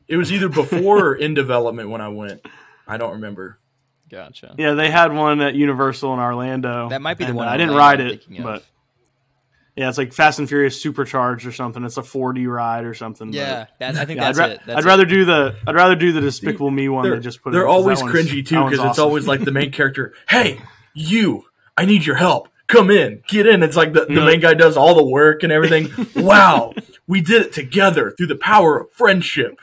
It 0.06 0.16
was 0.16 0.32
either 0.32 0.48
before 0.48 1.04
or 1.08 1.14
in 1.16 1.34
development 1.34 1.90
when 1.90 2.00
I 2.00 2.08
went. 2.08 2.46
I 2.86 2.96
don't 2.96 3.12
remember. 3.12 3.58
Gotcha. 4.08 4.54
yeah, 4.56 4.72
they 4.72 4.90
had 4.90 5.12
one 5.12 5.42
at 5.42 5.54
Universal 5.54 6.14
in 6.14 6.18
Orlando. 6.20 6.88
That 6.88 7.02
might 7.02 7.18
be 7.18 7.26
the 7.26 7.34
one. 7.34 7.46
uh, 7.46 7.50
I 7.50 7.58
didn't 7.58 7.74
ride 7.76 8.00
I'm 8.00 8.06
it, 8.06 8.24
but. 8.42 8.56
of. 8.56 8.66
But 9.78 9.82
yeah, 9.82 9.88
it's 9.88 9.98
like 9.98 10.12
Fast 10.12 10.38
and 10.40 10.48
Furious 10.48 10.80
Supercharged 10.82 11.46
or 11.46 11.52
something. 11.52 11.84
It's 11.84 11.96
a 11.96 12.02
4D 12.02 12.46
ride 12.52 12.84
or 12.84 12.94
something. 12.94 13.32
yeah, 13.32 13.66
that, 13.78 13.94
I 13.96 14.04
think 14.04 14.18
Yeah, 14.20 14.24
I'd, 14.28 14.34
that's 14.34 14.38
ra- 14.38 14.44
it. 14.46 14.60
That's 14.66 14.78
I'd 14.78 14.84
it. 14.84 14.86
rather 14.86 15.04
do 15.04 15.24
the 15.24 15.56
I'd 15.66 15.74
rather 15.74 15.94
do 15.94 16.12
the 16.12 16.20
Despicable 16.20 16.70
Me 16.70 16.88
one 16.88 17.04
They're, 17.04 17.12
than 17.12 17.22
just 17.22 17.42
put. 17.42 17.52
they're 17.52 17.62
it, 17.62 17.66
'cause 17.66 17.74
always 17.74 18.02
cringy 18.02 18.44
too 18.46 18.60
one's 18.60 18.72
because 18.72 18.86
it's 18.90 18.98
always 18.98 19.26
like 19.26 19.44
the 19.44 19.52
main 19.52 19.70
character. 19.72 20.14
Hey, 20.28 20.60
you! 20.94 21.44
I 21.76 21.84
need 21.84 22.04
your 22.04 22.16
help. 22.16 22.48
Come 22.66 22.90
in, 22.90 23.22
get 23.28 23.46
in. 23.46 23.62
It's 23.62 23.76
like 23.76 23.92
the, 23.94 24.04
the 24.06 24.14
Yeah. 24.14 24.24
main 24.26 24.40
guy 24.40 24.54
does 24.54 24.76
all 24.76 24.94
the 24.94 25.04
work 25.04 25.42
and 25.42 25.50
everything. 25.52 25.88
wow, 26.16 26.74
we 27.06 27.20
did 27.20 27.42
it 27.46 27.52
together 27.52 28.10
through 28.16 28.26
the 28.26 28.36
power 28.36 28.80
of 28.80 28.92
friendship. 28.92 29.58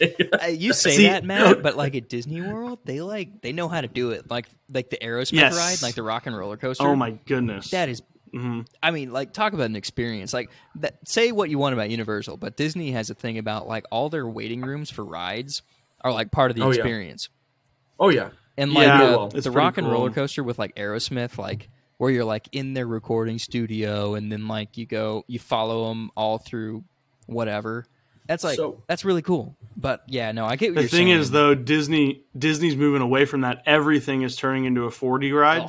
Uh, 0.00 0.46
you 0.46 0.72
say 0.72 0.92
See- 0.92 1.06
that, 1.08 1.24
Matt, 1.24 1.62
but 1.62 1.76
like 1.76 1.94
at 1.94 2.08
Disney 2.08 2.40
World, 2.40 2.78
they 2.84 3.00
like 3.02 3.42
they 3.42 3.52
know 3.52 3.68
how 3.68 3.80
to 3.80 3.88
do 3.88 4.10
it. 4.12 4.30
Like 4.30 4.46
like 4.72 4.88
the 4.90 4.96
Aerosmith 4.96 5.32
Yes. 5.32 5.56
ride, 5.56 5.86
like 5.86 5.94
the 5.94 6.02
Rock 6.02 6.26
and 6.26 6.36
Roller 6.36 6.56
Coaster. 6.56 6.86
Oh 6.86 6.96
my 6.96 7.10
goodness! 7.26 7.70
that 7.70 7.88
is. 7.88 8.00
Mhm. 8.32 8.66
I 8.82 8.90
mean, 8.90 9.12
like 9.12 9.32
talk 9.32 9.52
about 9.52 9.66
an 9.66 9.76
experience. 9.76 10.32
Like 10.32 10.50
that. 10.76 10.96
Say 11.08 11.32
what 11.32 11.50
you 11.50 11.58
want 11.58 11.72
about 11.74 11.90
Universal, 11.90 12.36
but 12.36 12.56
Disney 12.56 12.92
has 12.92 13.10
a 13.10 13.14
thing 13.14 13.38
about 13.38 13.66
like 13.68 13.84
all 13.90 14.08
their 14.08 14.26
waiting 14.26 14.60
rooms 14.62 14.90
for 14.90 15.04
rides 15.04 15.62
are 16.02 16.12
like 16.12 16.30
part 16.30 16.50
of 16.50 16.56
the 16.56 16.62
Oh, 16.62 16.70
yeah. 16.70 16.76
experience. 16.76 17.28
Oh 17.98 18.08
yeah, 18.08 18.30
And 18.56 18.72
like 18.72 18.86
Yeah, 18.86 19.02
uh, 19.16 19.30
it's 19.34 19.44
the 19.44 19.50
Rock 19.50 19.76
and 19.78 19.86
cool. 19.86 19.92
Roller 19.94 20.10
Coaster 20.10 20.42
with 20.42 20.58
like 20.58 20.74
Aerosmith, 20.76 21.36
like 21.38 21.68
where 21.98 22.10
you're 22.10 22.24
like 22.24 22.48
in 22.52 22.72
their 22.72 22.86
recording 22.86 23.38
studio, 23.38 24.14
and 24.14 24.32
then 24.32 24.48
like 24.48 24.78
you 24.78 24.86
go, 24.86 25.24
you 25.26 25.38
follow 25.38 25.88
them 25.90 26.10
all 26.16 26.38
through 26.38 26.84
whatever. 27.26 27.84
That's 28.26 28.44
like 28.44 28.56
So- 28.56 28.82
that's 28.86 29.04
really 29.04 29.22
cool. 29.22 29.56
But 29.76 30.02
yeah, 30.06 30.32
no, 30.32 30.46
I 30.46 30.56
get 30.56 30.74
what 30.74 30.82
The 30.82 30.88
thing 30.88 31.08
saying. 31.08 31.20
is, 31.20 31.30
though, 31.30 31.54
Disney 31.54 32.22
Disney's 32.38 32.76
moving 32.76 33.02
away 33.02 33.24
from 33.24 33.40
that. 33.42 33.62
Everything 33.66 34.22
is 34.22 34.36
turning 34.36 34.64
into 34.66 34.84
a 34.84 34.90
4D 34.90 35.32
ride. 35.32 35.68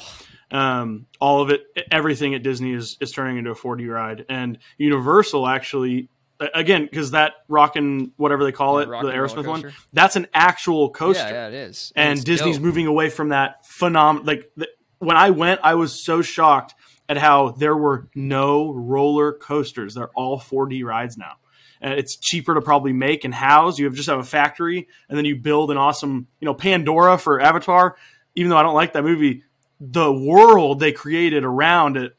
Um, 0.51 1.07
all 1.19 1.41
of 1.41 1.49
it, 1.49 1.61
everything 1.91 2.35
at 2.35 2.43
Disney 2.43 2.73
is 2.73 2.97
is 2.99 3.11
turning 3.11 3.37
into 3.37 3.51
a 3.51 3.55
4D 3.55 3.89
ride, 3.89 4.25
and 4.27 4.57
Universal 4.77 5.47
actually, 5.47 6.09
again, 6.53 6.85
because 6.85 7.11
that 7.11 7.33
rockin' 7.47 8.11
whatever 8.17 8.43
they 8.43 8.51
call 8.51 8.79
it, 8.79 8.85
the 8.87 8.91
Aerosmith 8.91 9.47
one, 9.47 9.71
that's 9.93 10.15
an 10.15 10.27
actual 10.33 10.89
coaster. 10.89 11.23
yeah, 11.23 11.31
yeah, 11.31 11.47
it 11.47 11.53
is. 11.53 11.93
and 11.95 12.13
it's 12.13 12.23
Disney's 12.25 12.57
dope. 12.57 12.65
moving 12.65 12.87
away 12.87 13.09
from 13.09 13.29
that 13.29 13.65
phenomenon. 13.65 14.25
Like 14.25 14.51
the, 14.57 14.67
when 14.99 15.17
I 15.17 15.29
went, 15.29 15.61
I 15.63 15.75
was 15.75 16.03
so 16.03 16.21
shocked 16.21 16.75
at 17.07 17.17
how 17.17 17.51
there 17.51 17.75
were 17.75 18.09
no 18.13 18.71
roller 18.73 19.33
coasters. 19.33 19.95
They're 19.95 20.11
all 20.15 20.39
4D 20.39 20.83
rides 20.83 21.17
now. 21.17 21.33
And 21.81 21.93
it's 21.95 22.15
cheaper 22.15 22.53
to 22.53 22.61
probably 22.61 22.93
make 22.93 23.25
and 23.25 23.33
house. 23.33 23.79
You 23.79 23.85
have 23.85 23.95
just 23.95 24.07
have 24.09 24.19
a 24.19 24.23
factory, 24.23 24.87
and 25.09 25.17
then 25.17 25.25
you 25.25 25.35
build 25.35 25.71
an 25.71 25.77
awesome, 25.77 26.27
you 26.39 26.45
know, 26.45 26.53
Pandora 26.53 27.17
for 27.17 27.41
Avatar. 27.41 27.95
Even 28.35 28.49
though 28.49 28.57
I 28.57 28.63
don't 28.63 28.75
like 28.75 28.93
that 28.93 29.03
movie, 29.03 29.43
the 29.83 30.13
world 30.13 30.79
they 30.79 30.91
created 30.91 31.43
around 31.43 31.97
it 31.97 32.15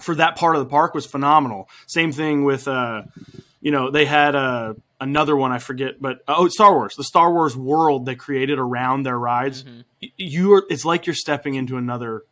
for 0.00 0.14
that 0.14 0.36
part 0.36 0.56
of 0.56 0.60
the 0.64 0.68
park 0.68 0.94
was 0.94 1.04
phenomenal. 1.06 1.68
Same 1.86 2.10
thing 2.12 2.44
with, 2.44 2.66
uh, 2.66 3.02
you 3.60 3.70
know, 3.70 3.90
they 3.90 4.06
had 4.06 4.34
uh, 4.34 4.74
another 5.00 5.36
one 5.36 5.52
I 5.52 5.58
forget, 5.58 6.00
but 6.00 6.20
oh, 6.26 6.48
Star 6.48 6.72
Wars, 6.72 6.96
the 6.96 7.04
Star 7.04 7.30
Wars 7.32 7.54
world 7.56 8.06
they 8.06 8.14
created 8.14 8.58
around 8.58 9.02
their 9.04 9.18
rides. 9.18 9.62
Mm-hmm. 9.64 9.80
You 10.16 10.54
are, 10.54 10.64
it's 10.70 10.84
like 10.86 11.06
you're 11.06 11.14
stepping 11.14 11.54
into 11.54 11.76
another 11.76 12.22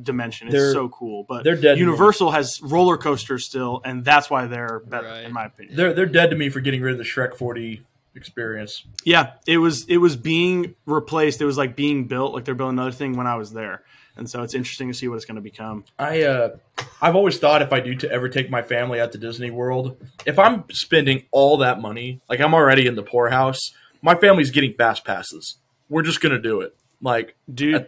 dimension. 0.00 0.46
It's 0.48 0.54
They're- 0.56 0.72
so 0.72 0.88
cool. 0.88 1.24
But 1.28 1.42
they're 1.44 1.56
dead. 1.56 1.78
Universal 1.78 2.30
has 2.30 2.60
roller 2.62 2.96
coasters 2.96 3.44
still, 3.46 3.82
and 3.84 4.04
that's 4.04 4.30
why 4.30 4.46
they're 4.46 4.80
better, 4.86 5.08
Right. 5.08 5.24
in 5.24 5.32
my 5.32 5.46
opinion. 5.46 5.76
They're 5.76 5.92
they're 5.92 6.06
dead 6.06 6.30
to 6.30 6.36
me 6.36 6.48
for 6.50 6.60
getting 6.60 6.80
rid 6.82 6.92
of 6.92 6.98
the 6.98 7.04
Shrek 7.04 7.34
4D 7.36 7.82
experience. 8.14 8.84
Yeah, 9.04 9.32
it 9.46 9.58
was 9.58 9.84
it 9.88 9.98
was 9.98 10.16
being 10.16 10.74
replaced. 10.86 11.40
It 11.40 11.44
was 11.44 11.58
like 11.58 11.76
being 11.76 12.06
built, 12.06 12.32
like 12.34 12.44
they're 12.44 12.54
building 12.54 12.78
another 12.78 12.92
thing 12.92 13.16
when 13.16 13.26
I 13.26 13.36
was 13.36 13.52
there, 13.52 13.82
and 14.16 14.28
so 14.28 14.42
it's 14.42 14.54
interesting 14.54 14.88
to 14.88 14.94
see 14.94 15.08
what 15.08 15.16
it's 15.16 15.24
going 15.24 15.36
to 15.36 15.40
become. 15.40 15.84
I 15.98 16.22
uh, 16.22 16.56
I've 17.00 17.16
always 17.16 17.38
thought 17.38 17.62
if 17.62 17.72
I 17.72 17.80
do 17.80 17.94
to 17.96 18.10
ever 18.10 18.28
take 18.28 18.50
my 18.50 18.62
family 18.62 19.00
out 19.00 19.12
to 19.12 19.18
Disney 19.18 19.50
World, 19.50 19.96
if 20.26 20.38
I'm 20.38 20.64
spending 20.70 21.24
all 21.30 21.58
that 21.58 21.80
money, 21.80 22.20
like 22.28 22.40
I'm 22.40 22.54
already 22.54 22.86
in 22.86 22.94
the 22.94 23.02
poorhouse, 23.02 23.72
my 24.02 24.14
family's 24.14 24.50
getting 24.50 24.72
fast 24.72 25.04
passes. 25.04 25.58
We're 25.88 26.02
just 26.02 26.20
gonna 26.20 26.40
do 26.40 26.60
it. 26.60 26.76
Like, 27.02 27.34
dude 27.52 27.86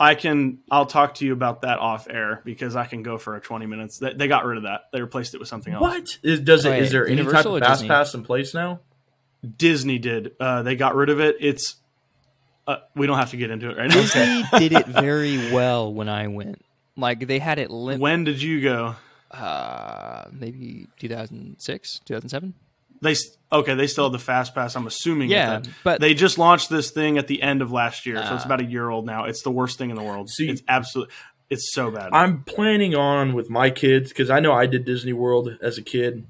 i 0.00 0.14
can 0.14 0.58
i'll 0.70 0.86
talk 0.86 1.14
to 1.14 1.26
you 1.26 1.32
about 1.32 1.62
that 1.62 1.78
off 1.78 2.08
air 2.08 2.40
because 2.44 2.74
i 2.74 2.86
can 2.86 3.02
go 3.02 3.18
for 3.18 3.36
a 3.36 3.40
20 3.40 3.66
minutes 3.66 3.98
they, 3.98 4.14
they 4.14 4.26
got 4.28 4.44
rid 4.44 4.56
of 4.56 4.62
that 4.64 4.82
they 4.92 5.00
replaced 5.00 5.34
it 5.34 5.38
with 5.38 5.48
something 5.48 5.74
else 5.74 5.82
what 5.82 6.18
is 6.22 6.40
does 6.40 6.64
it? 6.64 6.70
Wait, 6.70 6.82
Is 6.82 6.90
there 6.90 7.06
any 7.06 7.16
type 7.16 7.26
Universal 7.26 7.56
of 7.56 7.62
fast 7.62 7.80
Disney? 7.80 7.88
pass 7.88 8.14
in 8.14 8.22
place 8.24 8.54
now? 8.54 8.80
disney 9.56 9.98
did 9.98 10.32
uh, 10.40 10.62
they 10.62 10.74
got 10.74 10.94
rid 10.94 11.10
of 11.10 11.20
it 11.20 11.36
it's 11.38 11.76
uh, 12.66 12.76
we 12.94 13.06
don't 13.06 13.18
have 13.18 13.30
to 13.30 13.36
get 13.36 13.50
into 13.50 13.70
it 13.70 13.76
right 13.76 13.88
now 13.88 13.94
Disney 13.94 14.44
did 14.58 14.72
it 14.72 14.86
very 14.86 15.52
well 15.52 15.92
when 15.92 16.08
I 16.08 16.28
went. 16.28 16.64
Like 16.96 17.26
they 17.26 17.38
had 17.38 17.58
it 17.58 17.70
lim- 17.70 18.00
when 18.00 18.24
did 18.24 18.40
you 18.42 18.60
go 18.62 18.94
uh 19.30 20.24
maybe 20.32 20.88
2006, 20.98 22.00
2007. 22.04 22.52
they 23.00 23.14
okay 23.52 23.74
they 23.74 23.86
still 23.86 24.04
have 24.06 24.12
the 24.12 24.18
fast 24.18 24.54
pass 24.56 24.74
i'm 24.74 24.86
assuming 24.88 25.30
Yeah, 25.30 25.60
that. 25.60 25.68
but- 25.84 26.00
they 26.00 26.14
just 26.14 26.36
launched 26.36 26.68
this 26.68 26.90
thing 26.90 27.16
at 27.16 27.28
the 27.28 27.40
end 27.40 27.62
of 27.62 27.70
last 27.70 28.06
year 28.06 28.22
so 28.26 28.34
it's 28.34 28.44
about 28.44 28.60
a 28.60 28.64
year 28.64 28.90
old 28.90 29.06
now 29.06 29.24
it's 29.26 29.42
the 29.42 29.50
worst 29.52 29.78
thing 29.78 29.90
in 29.90 29.96
the 29.96 30.02
world 30.02 30.28
See- 30.30 30.48
it's 30.50 30.62
absolutely 30.68 31.14
it's 31.48 31.72
so 31.72 31.90
bad 31.92 32.10
I'm 32.12 32.42
planning 32.42 32.94
on 32.96 33.32
with 33.34 33.48
my 33.50 33.70
kids 33.70 34.08
because 34.10 34.30
I 34.30 34.40
know 34.40 34.52
I 34.52 34.66
did 34.66 34.84
Disney 34.84 35.12
World 35.12 35.56
as 35.60 35.78
a 35.78 35.82
kid. 35.82 36.24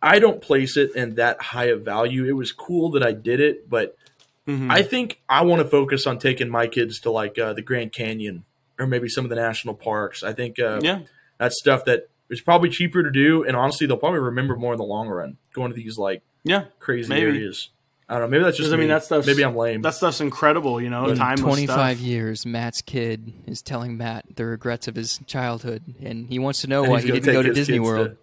I 0.00 0.18
don't 0.20 0.40
place 0.40 0.76
it 0.76 0.94
in 0.94 1.16
that 1.16 1.42
high 1.42 1.64
of 1.66 1.84
value. 1.84 2.24
It 2.24 2.34
was 2.34 2.52
cool 2.52 2.90
that 2.92 3.02
I 3.02 3.10
did 3.12 3.40
it, 3.40 3.68
but 3.68 3.96
Mhm. 4.58 4.70
I 4.70 4.82
think 4.82 5.20
I 5.28 5.42
want 5.44 5.62
to 5.62 5.68
focus 5.68 6.06
on 6.06 6.18
taking 6.18 6.48
my 6.48 6.66
kids 6.66 7.00
to 7.00 7.10
like 7.10 7.38
uh, 7.38 7.52
the 7.52 7.62
Grand 7.62 7.92
Canyon 7.92 8.44
or 8.78 8.86
maybe 8.86 9.08
some 9.08 9.24
of 9.24 9.30
the 9.30 9.36
national 9.36 9.74
parks. 9.74 10.22
I 10.22 10.32
think 10.32 10.58
uh, 10.58 10.80
yeah 10.82 11.00
that's 11.38 11.58
stuff 11.58 11.84
that 11.86 12.08
is 12.28 12.40
probably 12.40 12.68
cheaper 12.70 13.02
to 13.02 13.10
do, 13.10 13.42
and 13.44 13.56
honestly, 13.56 13.86
they'll 13.86 13.96
probably 13.96 14.20
remember 14.20 14.54
more 14.56 14.72
in 14.72 14.78
the 14.78 14.84
long 14.84 15.08
run. 15.08 15.36
Going 15.52 15.70
to 15.70 15.76
these 15.76 15.98
like 15.98 16.22
yeah 16.44 16.64
crazy 16.78 17.08
Maybe. 17.08 17.22
areas. 17.26 17.70
I 18.08 18.14
don't 18.14 18.22
know. 18.22 18.28
Maybe 18.28 18.42
that's 18.44 18.56
just. 18.56 18.70
I 18.72 18.76
mean, 18.76 18.88
me. 18.88 18.94
that 18.94 19.04
stuff's- 19.04 19.26
maybe 19.26 19.44
I'm 19.44 19.54
lame. 19.54 19.82
that 19.82 19.94
stuff's 19.94 20.20
incredible 20.20 20.80
you 20.80 20.90
know 20.90 21.06
In 21.10 21.16
timeless 21.16 21.42
25 21.44 22.00
years, 22.00 22.44
Matt's 22.44 22.82
kid 22.82 23.32
is 23.46 23.62
telling 23.62 23.96
Matt 23.96 24.24
the 24.34 24.46
regrets 24.46 24.88
of 24.88 24.96
his 24.96 25.20
childhood, 25.26 25.82
and 26.02 26.26
he 26.28 26.40
wants 26.40 26.62
to 26.62 26.66
know 26.66 26.82
And 26.82 26.90
why 26.92 27.00
he 27.02 27.10
didn't 27.12 27.32
go 27.32 27.40
to 27.42 27.48
his 27.50 27.56
Disney 27.56 27.78
kids 27.78 27.86
to- 27.88 27.92
World. 27.92 28.16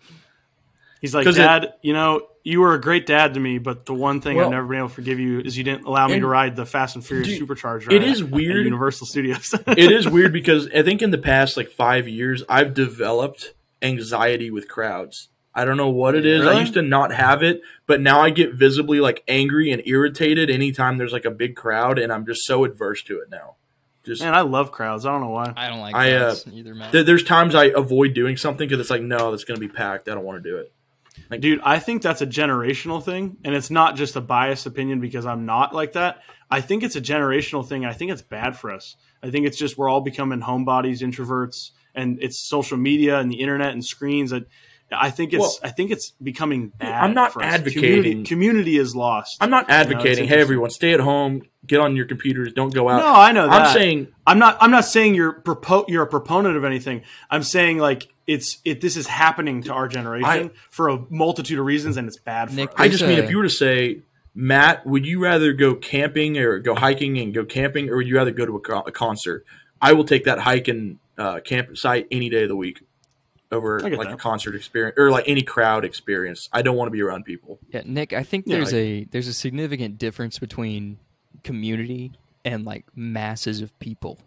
He's 1.02 1.14
like, 1.16 1.26
'Cause 1.26 1.38
it- 1.38 1.42
Dad, 1.42 1.74
you 1.82 1.94
know, 1.94 2.22
you 2.44 2.60
were 2.62 2.74
a 2.74 2.82
great 2.82 3.06
dad 3.06 3.34
to 3.34 3.40
me, 3.40 3.58
but 3.58 3.86
the 3.86 3.94
one 3.94 4.22
thing 4.22 4.38
Well- 4.38 4.46
I've 4.46 4.52
never 4.52 4.68
been 4.68 4.78
able 4.80 4.88
to 4.90 4.94
forgive 4.96 5.20
you 5.20 5.40
is 5.42 5.58
you 5.58 5.64
didn't 5.64 5.86
allow 5.86 6.08
me 6.08 6.20
to 6.20 6.28
ride 6.28 6.56
the 6.56 6.66
Fast 6.66 6.96
and 6.96 7.06
Furious 7.06 7.28
Dude, 7.28 7.40
Supercharged 7.40 7.92
it 7.92 8.00
ride 8.00 8.08
is 8.08 8.22
at 8.22 8.30
weird. 8.30 8.64
Universal 8.66 9.08
Studios. 9.08 9.54
it 9.68 9.92
is 9.92 10.08
weird 10.08 10.32
because 10.34 10.68
I 10.74 10.82
think 10.84 11.02
in 11.02 11.12
the 11.12 11.18
past 11.18 11.58
like 11.58 11.70
five 11.70 12.08
years, 12.08 12.44
I've 12.50 12.74
developed 12.74 13.54
anxiety 13.82 14.50
with 14.52 14.68
crowds. 14.68 15.30
I 15.54 15.66
don't 15.66 15.78
know 15.78 15.90
what 15.90 16.14
it 16.14 16.26
is. 16.26 16.46
I 16.46 16.60
used 16.60 16.76
to 16.76 16.84
not 16.84 17.12
have 17.12 17.42
it, 17.42 17.62
but 17.88 18.00
now 18.00 18.20
I 18.22 18.30
get 18.30 18.54
visibly 18.54 19.00
like 19.00 19.24
angry 19.28 19.72
and 19.72 19.82
irritated 19.88 20.50
anytime 20.52 20.98
there's 20.98 21.14
like 21.14 21.26
a 21.26 21.32
big 21.32 21.56
crowd, 21.56 21.98
and 21.98 22.14
I'm 22.14 22.26
just 22.28 22.46
so 22.46 22.64
adverse 22.64 23.02
to 23.04 23.16
it 23.20 23.30
now. 23.32 23.56
Just 24.06 24.22
Man, 24.22 24.34
I 24.36 24.42
love 24.42 24.72
crowds. 24.72 25.06
I 25.06 25.12
don't 25.12 25.22
know 25.22 25.32
why. 25.32 25.52
I 25.58 25.68
don't 25.68 25.80
like 25.80 25.96
I, 25.96 26.14
uh, 26.14 26.36
either, 26.54 26.74
Matt. 26.76 26.92
there- 26.92 27.04
there's 27.04 27.24
times 27.24 27.56
I 27.56 27.66
avoid 27.66 28.14
doing 28.14 28.38
something 28.38 28.68
because 28.68 28.80
it's 28.80 28.90
like 28.92 29.02
no, 29.02 29.32
that's 29.32 29.44
going 29.46 29.60
to 29.60 29.68
be 29.68 29.72
packed. 29.72 30.08
I 30.08 30.14
don't 30.14 30.24
want 30.24 30.42
to 30.44 30.50
do 30.50 30.58
it. 30.58 30.72
Dude, 31.40 31.60
I 31.64 31.80
think 31.80 32.02
that's 32.02 32.22
a 32.22 32.28
generational 32.28 33.04
thing, 33.04 33.38
and 33.44 33.54
it's 33.56 33.70
not 33.70 33.96
just 33.96 34.16
a 34.16 34.22
biased 34.22 34.66
opinion 34.66 35.00
because 35.02 35.26
I'm 35.26 35.46
not 35.46 35.74
like 35.74 35.94
that. 35.94 36.20
I 36.50 36.62
think 36.62 36.84
it's 36.84 36.96
a 36.96 37.02
generational 37.02 37.68
thing, 37.68 37.86
I 37.86 37.94
think 37.94 38.12
it's 38.12 38.22
bad 38.22 38.56
for 38.58 38.72
us. 38.72 38.96
I 39.22 39.30
think 39.30 39.46
it's 39.46 39.58
just 39.58 39.78
we're 39.78 39.90
all 39.90 40.02
becoming 40.02 40.40
homebodies, 40.42 41.02
introverts, 41.02 41.72
and 41.96 42.18
it's 42.22 42.40
social 42.48 42.78
media 42.78 43.20
and 43.20 43.30
the 43.32 43.42
internet 43.42 43.74
and 43.74 43.84
screens. 43.84 44.32
That 44.32 44.46
I 44.92 45.10
think 45.10 45.34
it's 45.34 45.42
Well, 45.42 45.54
I 45.64 45.70
think 45.70 45.92
it's 45.92 46.12
becoming 46.24 46.70
bad. 46.70 47.04
I'm 47.04 47.14
not 47.14 47.34
for 47.34 47.44
us. 47.44 47.54
advocating- 47.56 47.82
Community, 47.84 48.24
community 48.24 48.78
is 48.78 48.96
lost. 48.96 49.38
I'm 49.42 49.50
not 49.50 49.70
advocating, 49.70 50.28
hey 50.30 50.40
everyone, 50.40 50.70
stay 50.70 50.94
at 50.94 51.02
home, 51.02 51.42
get 51.66 51.80
on 51.82 51.96
your 51.98 52.06
computers, 52.06 52.54
don't 52.54 52.74
go 52.74 52.88
out. 52.88 53.00
No, 53.00 53.08
I 53.14 53.32
know 53.34 53.48
that. 53.50 53.62
I'm 53.68 53.74
saying 53.74 54.08
I'm 54.26 54.40
not. 54.40 54.58
I'm 54.62 54.72
not 54.72 54.86
saying 54.86 55.16
you're 55.16 55.42
propo- 55.42 55.86
you're 55.90 56.04
a 56.04 56.08
proponent 56.08 56.56
of 56.56 56.64
anything. 56.64 57.02
I'm 57.30 57.44
saying 57.44 57.80
like 57.80 58.08
it's 58.28 58.60
it. 58.66 58.82
This 58.82 58.98
is 58.98 59.08
happening 59.08 59.64
to 59.64 59.74
our 59.74 59.88
generation 59.88 60.48
I- 60.48 60.52
for 60.70 60.90
a 60.90 61.00
multitude 61.10 61.58
of 61.60 61.66
reasons, 61.66 61.98
and 61.98 62.08
it's 62.08 62.18
bad 62.20 62.50
for 62.50 62.56
Nick, 62.56 62.70
us. 62.70 62.76
I 62.78 62.88
just 62.90 63.00
There's 63.00 63.16
mean 63.16 63.24
if 63.24 63.32
you 63.32 63.38
were 63.38 63.44
to 63.44 63.50
say, 63.50 64.00
Matt, 64.36 64.86
would 64.86 65.06
you 65.06 65.20
rather 65.24 65.54
go 65.54 65.74
camping 65.76 66.38
or 66.38 66.60
go 66.60 66.76
hiking 66.76 67.18
and 67.18 67.34
go 67.34 67.46
camping, 67.46 67.90
or 67.90 67.98
would 67.98 68.08
you 68.08 68.16
rather 68.18 68.32
go 68.32 68.46
to 68.46 68.56
a, 68.58 68.60
co- 68.60 68.82
a 68.86 68.92
concert? 68.92 69.46
I 69.82 69.94
will 69.94 70.04
take 70.04 70.26
that 70.26 70.40
hike 70.40 70.68
and 70.68 71.00
uh, 71.18 71.40
campsite 71.40 72.08
any 72.12 72.30
day 72.30 72.44
of 72.44 72.50
the 72.50 72.56
week 72.56 72.82
over 73.52 73.84
I 73.84 73.90
get 73.90 73.98
like 73.98 74.10
a 74.10 74.18
concert 74.18 74.56
experience 74.56 74.96
or 74.98 75.10
like 75.10 75.24
any 75.28 75.42
crowd 75.42 75.86
experience. 75.86 76.50
I 76.52 76.62
don't 76.62 76.76
want 76.76 76.88
to 76.88 76.92
be 76.92 77.02
around 77.02 77.24
people. 77.24 77.60
Yeah, 77.72 77.82
Nick, 77.86 78.12
I 78.12 78.24
think 78.24 78.46
Yeah, 78.46 78.58
there's 78.58 78.74
like- 78.74 78.82
a 78.82 79.04
there's 79.12 79.28
a 79.28 79.34
significant 79.34 79.98
difference 79.98 80.38
between 80.38 81.00
community 81.44 82.12
and 82.44 82.66
like 82.66 82.86
masses 82.96 83.62
of 83.62 83.78
people. 83.80 84.20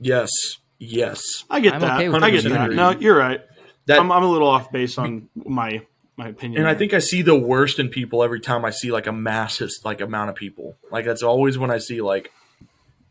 Yes, 0.00 0.30
yes. 0.78 1.20
I 1.50 1.60
get 1.60 1.74
I'm 1.74 1.80
that. 1.80 1.96
okay 1.96 2.08
with 2.08 2.22
I 2.22 2.30
get 2.30 2.44
that. 2.44 2.64
agree. 2.64 2.76
No, 2.76 2.90
you're 2.90 3.16
right. 3.16 3.40
That 3.86 4.00
I'm, 4.00 4.10
I'm 4.10 4.22
a 4.22 4.30
little 4.30 4.48
off 4.48 4.72
base 4.72 4.96
on 4.98 5.28
my 5.34 5.82
my 6.16 6.28
opinion. 6.28 6.60
and 6.62 6.68
I 6.68 6.74
think 6.74 6.92
I 6.94 7.00
see 7.00 7.22
the 7.22 7.34
worst 7.38 7.78
in 7.78 7.88
people 7.88 8.22
every 8.22 8.40
time 8.40 8.64
I 8.64 8.70
see 8.70 8.92
like 8.92 9.06
a 9.06 9.12
massive 9.12 9.70
like 9.84 10.00
amount 10.00 10.30
of 10.30 10.36
people. 10.36 10.76
Like 10.90 11.04
that's 11.04 11.22
always 11.22 11.58
when 11.58 11.70
I 11.70 11.78
see 11.78 12.00
like 12.00 12.30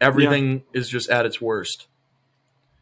everything 0.01 0.63
is 0.73 0.89
just 0.89 1.09
at 1.09 1.25
its 1.25 1.39
worst. 1.41 1.87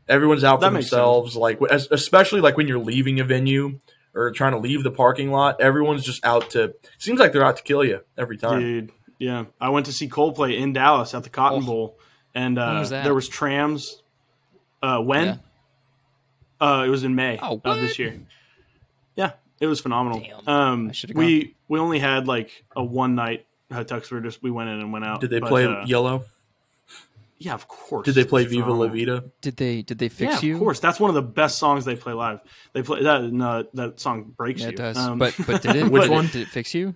Everyone's 0.08 0.44
out 0.44 0.58
for 0.60 0.66
That 0.66 0.74
makes 0.74 0.90
themselves. 0.90 1.36
Like 1.36 1.60
especially 1.70 2.42
like 2.42 2.58
when 2.58 2.68
you're 2.68 2.80
leaving 2.80 3.20
a 3.20 3.24
venue 3.24 3.80
or 4.14 4.32
trying 4.32 4.52
to 4.52 4.60
leave 4.60 4.84
the 4.84 4.92
parking 4.92 5.32
lot, 5.32 5.60
everyone's 5.62 6.04
just 6.04 6.24
out 6.26 6.50
to. 6.52 6.74
Seems 6.98 7.20
like 7.20 7.32
they're 7.34 7.46
out 7.46 7.58
to 7.58 7.64
kill 7.64 7.84
you 7.84 8.02
every 8.18 8.38
time. 8.38 8.60
dude. 8.62 8.92
Yeah, 9.20 9.46
I 9.60 9.70
went 9.70 9.86
to 9.86 9.94
see 9.94 10.10
Coldplay 10.10 10.58
in 10.58 10.74
Dallas 10.74 11.14
at 11.14 11.24
the 11.24 11.30
Cotton 11.30 11.62
Oh. 11.64 11.66
Bowl, 11.66 12.00
and 12.34 12.58
uh, 12.58 12.78
was 12.80 12.90
there 12.90 13.14
was 13.14 13.28
trams. 13.30 14.01
Uh, 14.82 15.00
when? 15.00 15.26
Yeah. 15.26 15.36
Uh, 16.60 16.84
it 16.86 16.90
was 16.90 17.04
in 17.04 17.16
May 17.16 17.40
Oh, 17.42 17.60
of 17.64 17.78
this 17.78 17.98
year. 17.98 18.20
Yeah, 19.16 19.32
it 19.60 19.68
was 19.68 19.80
phenomenal. 19.82 20.20
Damn. 20.22 20.48
Um, 20.48 20.90
I 20.90 20.92
should've 20.92 21.16
we 21.16 21.56
we 21.68 21.80
only 21.80 22.00
had 22.00 22.28
like 22.28 22.64
a 22.76 22.84
one 22.84 23.16
night 23.16 23.46
hot 23.72 23.88
tux. 23.88 24.12
We 24.12 24.18
were 24.18 24.22
just 24.24 24.44
we 24.44 24.52
went 24.52 24.70
in 24.70 24.80
and 24.80 24.94
went 24.94 25.06
out. 25.06 25.22
Did 25.22 25.32
they 25.32 25.40
But, 25.40 25.50
play 25.50 25.66
uh, 25.66 25.86
Yellow? 25.86 26.26
Yeah, 27.40 27.56
of 27.56 27.68
course. 27.68 28.06
Did 28.06 28.14
they 28.14 28.24
play 28.24 28.44
It's 28.44 28.52
Viva 28.52 28.72
La. 28.72 28.86
Vida? 28.88 29.24
Did 29.42 29.58
they 29.58 29.82
did 29.82 29.98
they 29.98 30.06
Yeah, 30.06 30.10
fix 30.32 30.44
you? 30.44 30.54
of 30.54 30.60
course. 30.60 30.80
That's 30.80 31.00
one 31.00 31.10
of 31.10 31.16
the 31.16 31.24
best 31.24 31.58
songs 31.58 31.86
they 31.86 31.96
play 31.96 32.14
live. 32.14 32.40
They 32.74 32.84
play 32.84 33.02
that. 33.02 33.24
No, 33.24 33.66
that 33.74 34.00
song 34.00 34.34
breaks 34.38 34.62
Yeah, 34.62 34.68
you. 34.68 34.74
it 34.74 34.78
does. 34.78 34.98
Um, 34.98 35.18
but 35.18 35.36
but 35.48 35.64
did 35.64 35.76
it? 35.78 35.90
Which 35.92 36.08
one? 36.08 36.28
Did 36.28 36.44
it 36.44 36.48
fix 36.50 36.76
you? 36.76 36.94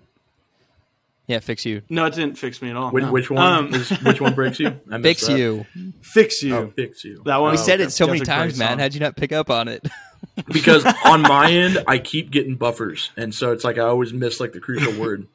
Yeah, 1.28 1.40
fix 1.40 1.64
you. 1.66 1.82
no, 1.88 2.04
it 2.06 2.14
didn't 2.14 2.38
fix 2.38 2.62
me 2.62 2.70
at 2.70 2.76
all. 2.76 2.90
Which, 2.92 3.02
no. 3.04 3.10
which 3.10 3.30
one? 3.30 3.42
Um, 3.44 3.74
is, 3.74 3.90
which 4.02 4.20
one 4.20 4.34
breaks 4.34 4.60
you? 4.60 4.78
I 4.92 5.00
Fix 5.02 5.26
that. 5.26 5.36
you. 5.36 5.66
fix 6.00 6.40
you. 6.42 6.54
Oh, 6.56 6.72
fix 6.76 7.02
you. 7.04 7.20
That 7.24 7.38
one- 7.40 7.50
We 7.52 7.58
Oh, 7.58 7.60
said 7.60 7.80
okay. 7.80 7.88
it 7.88 7.90
so 7.90 8.06
That's 8.06 8.14
many 8.20 8.24
times, 8.24 8.56
man. 8.58 8.78
How'd 8.78 8.94
you 8.94 9.00
not 9.00 9.16
pick 9.16 9.32
up 9.32 9.50
on 9.50 9.66
it? 9.66 9.84
because 10.52 10.84
on 11.04 11.22
my 11.22 11.50
end 11.50 11.82
I 11.88 11.98
keep 11.98 12.30
getting 12.30 12.54
buffers, 12.54 13.10
and 13.16 13.34
so 13.34 13.50
it's 13.52 13.64
like 13.64 13.76
I 13.76 13.82
always 13.82 14.12
miss 14.12 14.38
like 14.38 14.52
the 14.52 14.60
crucial 14.60 14.92
word. 15.00 15.26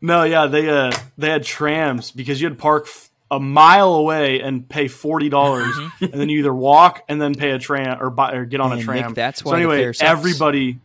No, 0.00 0.22
yeah, 0.24 0.46
they 0.46 0.68
uh 0.68 0.90
they 1.18 1.28
had 1.30 1.44
trams 1.44 2.10
because 2.10 2.40
you 2.40 2.48
had 2.48 2.56
to 2.56 2.60
park 2.62 2.84
f- 2.86 3.10
a 3.30 3.38
mile 3.38 3.94
away 3.94 4.40
and 4.40 4.66
pay 4.68 4.88
forty 4.88 5.28
dollars, 5.28 5.76
and 6.00 6.12
then 6.12 6.28
you 6.28 6.38
either 6.40 6.54
walk 6.54 7.04
and 7.08 7.20
then 7.20 7.34
pay 7.34 7.50
a 7.50 7.58
tram 7.58 8.02
or 8.02 8.10
buy 8.10 8.32
or 8.32 8.44
get 8.46 8.60
on 8.60 8.72
a 8.72 8.76
And, 8.76 8.82
tram. 8.82 9.06
Nick, 9.08 9.14
that's 9.14 9.40
so 9.40 9.46
why 9.46 9.52
So 9.52 9.56
anyway, 9.70 9.92
everybody, 10.00 10.80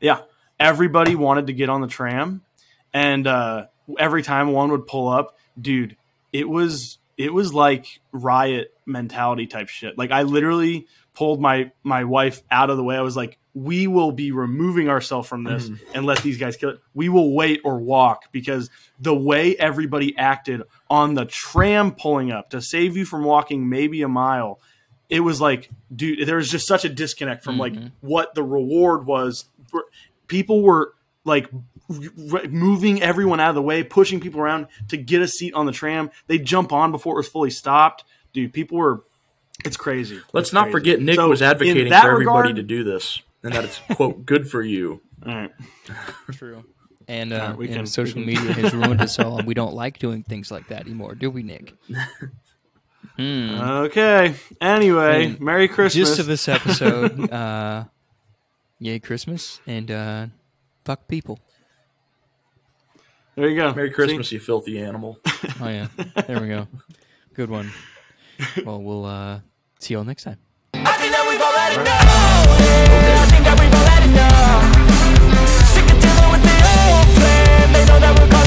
yeah, 0.00 0.20
everybody 0.60 1.14
wanted 1.16 1.48
to 1.48 1.52
get 1.52 1.68
on 1.68 1.80
the 1.80 1.88
tram, 1.88 2.40
and 2.96 3.26
uh, 3.26 3.66
every 3.98 4.22
time 4.22 4.52
one 4.52 4.70
would 4.70 4.86
pull 4.86 5.08
up, 5.08 5.36
dude, 5.60 5.96
it 6.32 6.48
was 6.48 6.96
it 7.18 7.32
was 7.32 7.52
like 7.52 8.00
riot 8.10 8.72
mentality 8.86 9.46
type 9.46 9.68
shit. 9.68 9.98
Like 9.98 10.10
I 10.12 10.22
literally 10.22 10.86
pulled 11.12 11.38
my 11.38 11.72
my 11.82 12.04
wife 12.04 12.42
out 12.50 12.70
of 12.70 12.78
the 12.78 12.82
way. 12.82 12.96
I 12.96 13.02
was 13.02 13.14
like, 13.14 13.38
we 13.52 13.86
will 13.86 14.12
be 14.12 14.32
removing 14.32 14.88
ourselves 14.88 15.28
from 15.28 15.44
this 15.44 15.68
and 15.94 16.06
let 16.06 16.22
these 16.22 16.38
guys 16.38 16.56
kill 16.56 16.70
it. 16.70 16.80
We 16.94 17.10
will 17.10 17.34
wait 17.34 17.60
or 17.64 17.78
walk 17.78 18.32
because 18.32 18.70
the 18.98 19.14
way 19.14 19.54
everybody 19.56 20.16
acted 20.16 20.62
on 20.88 21.14
the 21.14 21.26
tram 21.26 21.92
pulling 21.92 22.32
up 22.32 22.48
to 22.50 22.62
save 22.62 22.96
you 22.96 23.04
from 23.04 23.24
walking 23.24 23.68
maybe 23.68 24.00
a 24.00 24.08
mile, 24.08 24.58
it 25.10 25.20
was 25.20 25.38
like, 25.38 25.68
dude, 25.94 26.26
there 26.26 26.36
was 26.36 26.50
just 26.50 26.66
such 26.66 26.86
a 26.86 26.88
disconnect 26.88 27.44
from 27.44 27.58
like 27.58 27.74
what 28.00 28.34
the 28.34 28.42
reward 28.42 29.04
was. 29.04 29.44
People 30.28 30.62
were 30.62 30.94
like 31.24 31.50
moving 31.88 33.02
everyone 33.02 33.40
out 33.40 33.50
of 33.50 33.54
the 33.54 33.62
way, 33.62 33.82
pushing 33.82 34.20
people 34.20 34.40
around 34.40 34.66
to 34.88 34.96
get 34.96 35.22
a 35.22 35.28
seat 35.28 35.54
on 35.54 35.66
the 35.66 35.72
tram. 35.72 36.10
They 36.26 36.38
jump 36.38 36.72
on 36.72 36.90
before 36.92 37.14
it 37.14 37.18
was 37.18 37.28
fully 37.28 37.50
stopped. 37.50 38.04
Dude, 38.32 38.52
people 38.52 38.78
were. 38.78 39.04
It's 39.64 39.76
crazy. 39.76 40.20
Let's 40.32 40.48
It's 40.48 40.52
not 40.52 40.64
crazy. 40.64 40.72
forget 40.72 41.00
Nick 41.00 41.14
So, 41.16 41.28
was 41.28 41.40
advocating 41.42 41.88
that 41.90 42.02
for 42.02 42.10
everybody 42.12 42.48
regard- 42.50 42.56
to 42.56 42.62
do 42.62 42.84
this, 42.84 43.22
and 43.42 43.52
that 43.54 43.64
it's 43.64 43.80
quote 43.94 44.26
good 44.26 44.50
for 44.50 44.62
you. 44.62 45.00
All 45.24 45.34
right. 45.34 45.52
True. 46.32 46.64
And, 47.08 47.32
uh, 47.32 47.36
Alright, 47.36 47.56
we 47.56 47.66
and 47.68 47.76
can- 47.76 47.86
social 47.86 48.20
we 48.22 48.34
can- 48.34 48.44
media 48.46 48.52
has 48.62 48.74
ruined 48.74 49.00
us 49.00 49.18
all, 49.18 49.38
and 49.38 49.46
we 49.46 49.54
don't 49.54 49.74
like 49.84 49.98
doing 49.98 50.24
things 50.24 50.50
like 50.50 50.68
that 50.68 50.82
anymore, 50.82 51.14
do 51.14 51.30
we, 51.30 51.42
Nick? 51.42 51.72
Hmm. 53.16 53.54
Okay. 53.86 54.34
Anyway, 54.60 55.28
Mm. 55.28 55.40
Merry 55.40 55.68
Christmas. 55.68 56.08
Just 56.08 56.16
to 56.16 56.22
this 56.24 56.48
episode, 56.48 57.30
uh, 57.30 57.84
yay 58.78 58.98
Christmas 58.98 59.60
and 59.66 59.90
uh, 59.90 60.26
fuck 60.84 61.08
people. 61.08 61.38
There 63.36 63.48
you 63.48 63.56
go. 63.56 63.72
Merry 63.74 63.88
See? 63.90 63.94
Christmas, 63.94 64.32
you 64.32 64.40
filthy 64.40 64.78
animal. 64.80 65.18
Oh 65.58 65.68
yeah, 65.68 65.86
there 66.26 66.40
we 66.40 66.48
go. 66.48 66.68
Good 67.32 67.48
one. 67.48 67.70
Well, 68.64 68.82
we'll 68.82 69.06
uh, 69.06 69.40
see 69.78 69.94
you 69.94 69.98
all 69.98 70.04
next 70.04 70.24
time. 70.24 70.36
I 70.74 70.92
think 70.98 71.12
that 71.12 71.24
we've 71.24 71.40
already 71.40 71.76
know. 71.76 71.96
I 73.16 73.26
think 73.32 73.44
that 73.46 73.56
we've 73.56 73.72
already 73.72 74.10
know. 74.12 74.60
Sick 75.72 75.88
of 75.88 75.96
dealing 75.96 76.30
with 76.34 76.44
the 76.44 76.56
old 76.60 77.08
plan. 77.16 77.72
They 77.72 77.84
know 77.88 77.98
that 78.00 78.12
we're 78.18 78.28
calling 78.28 78.46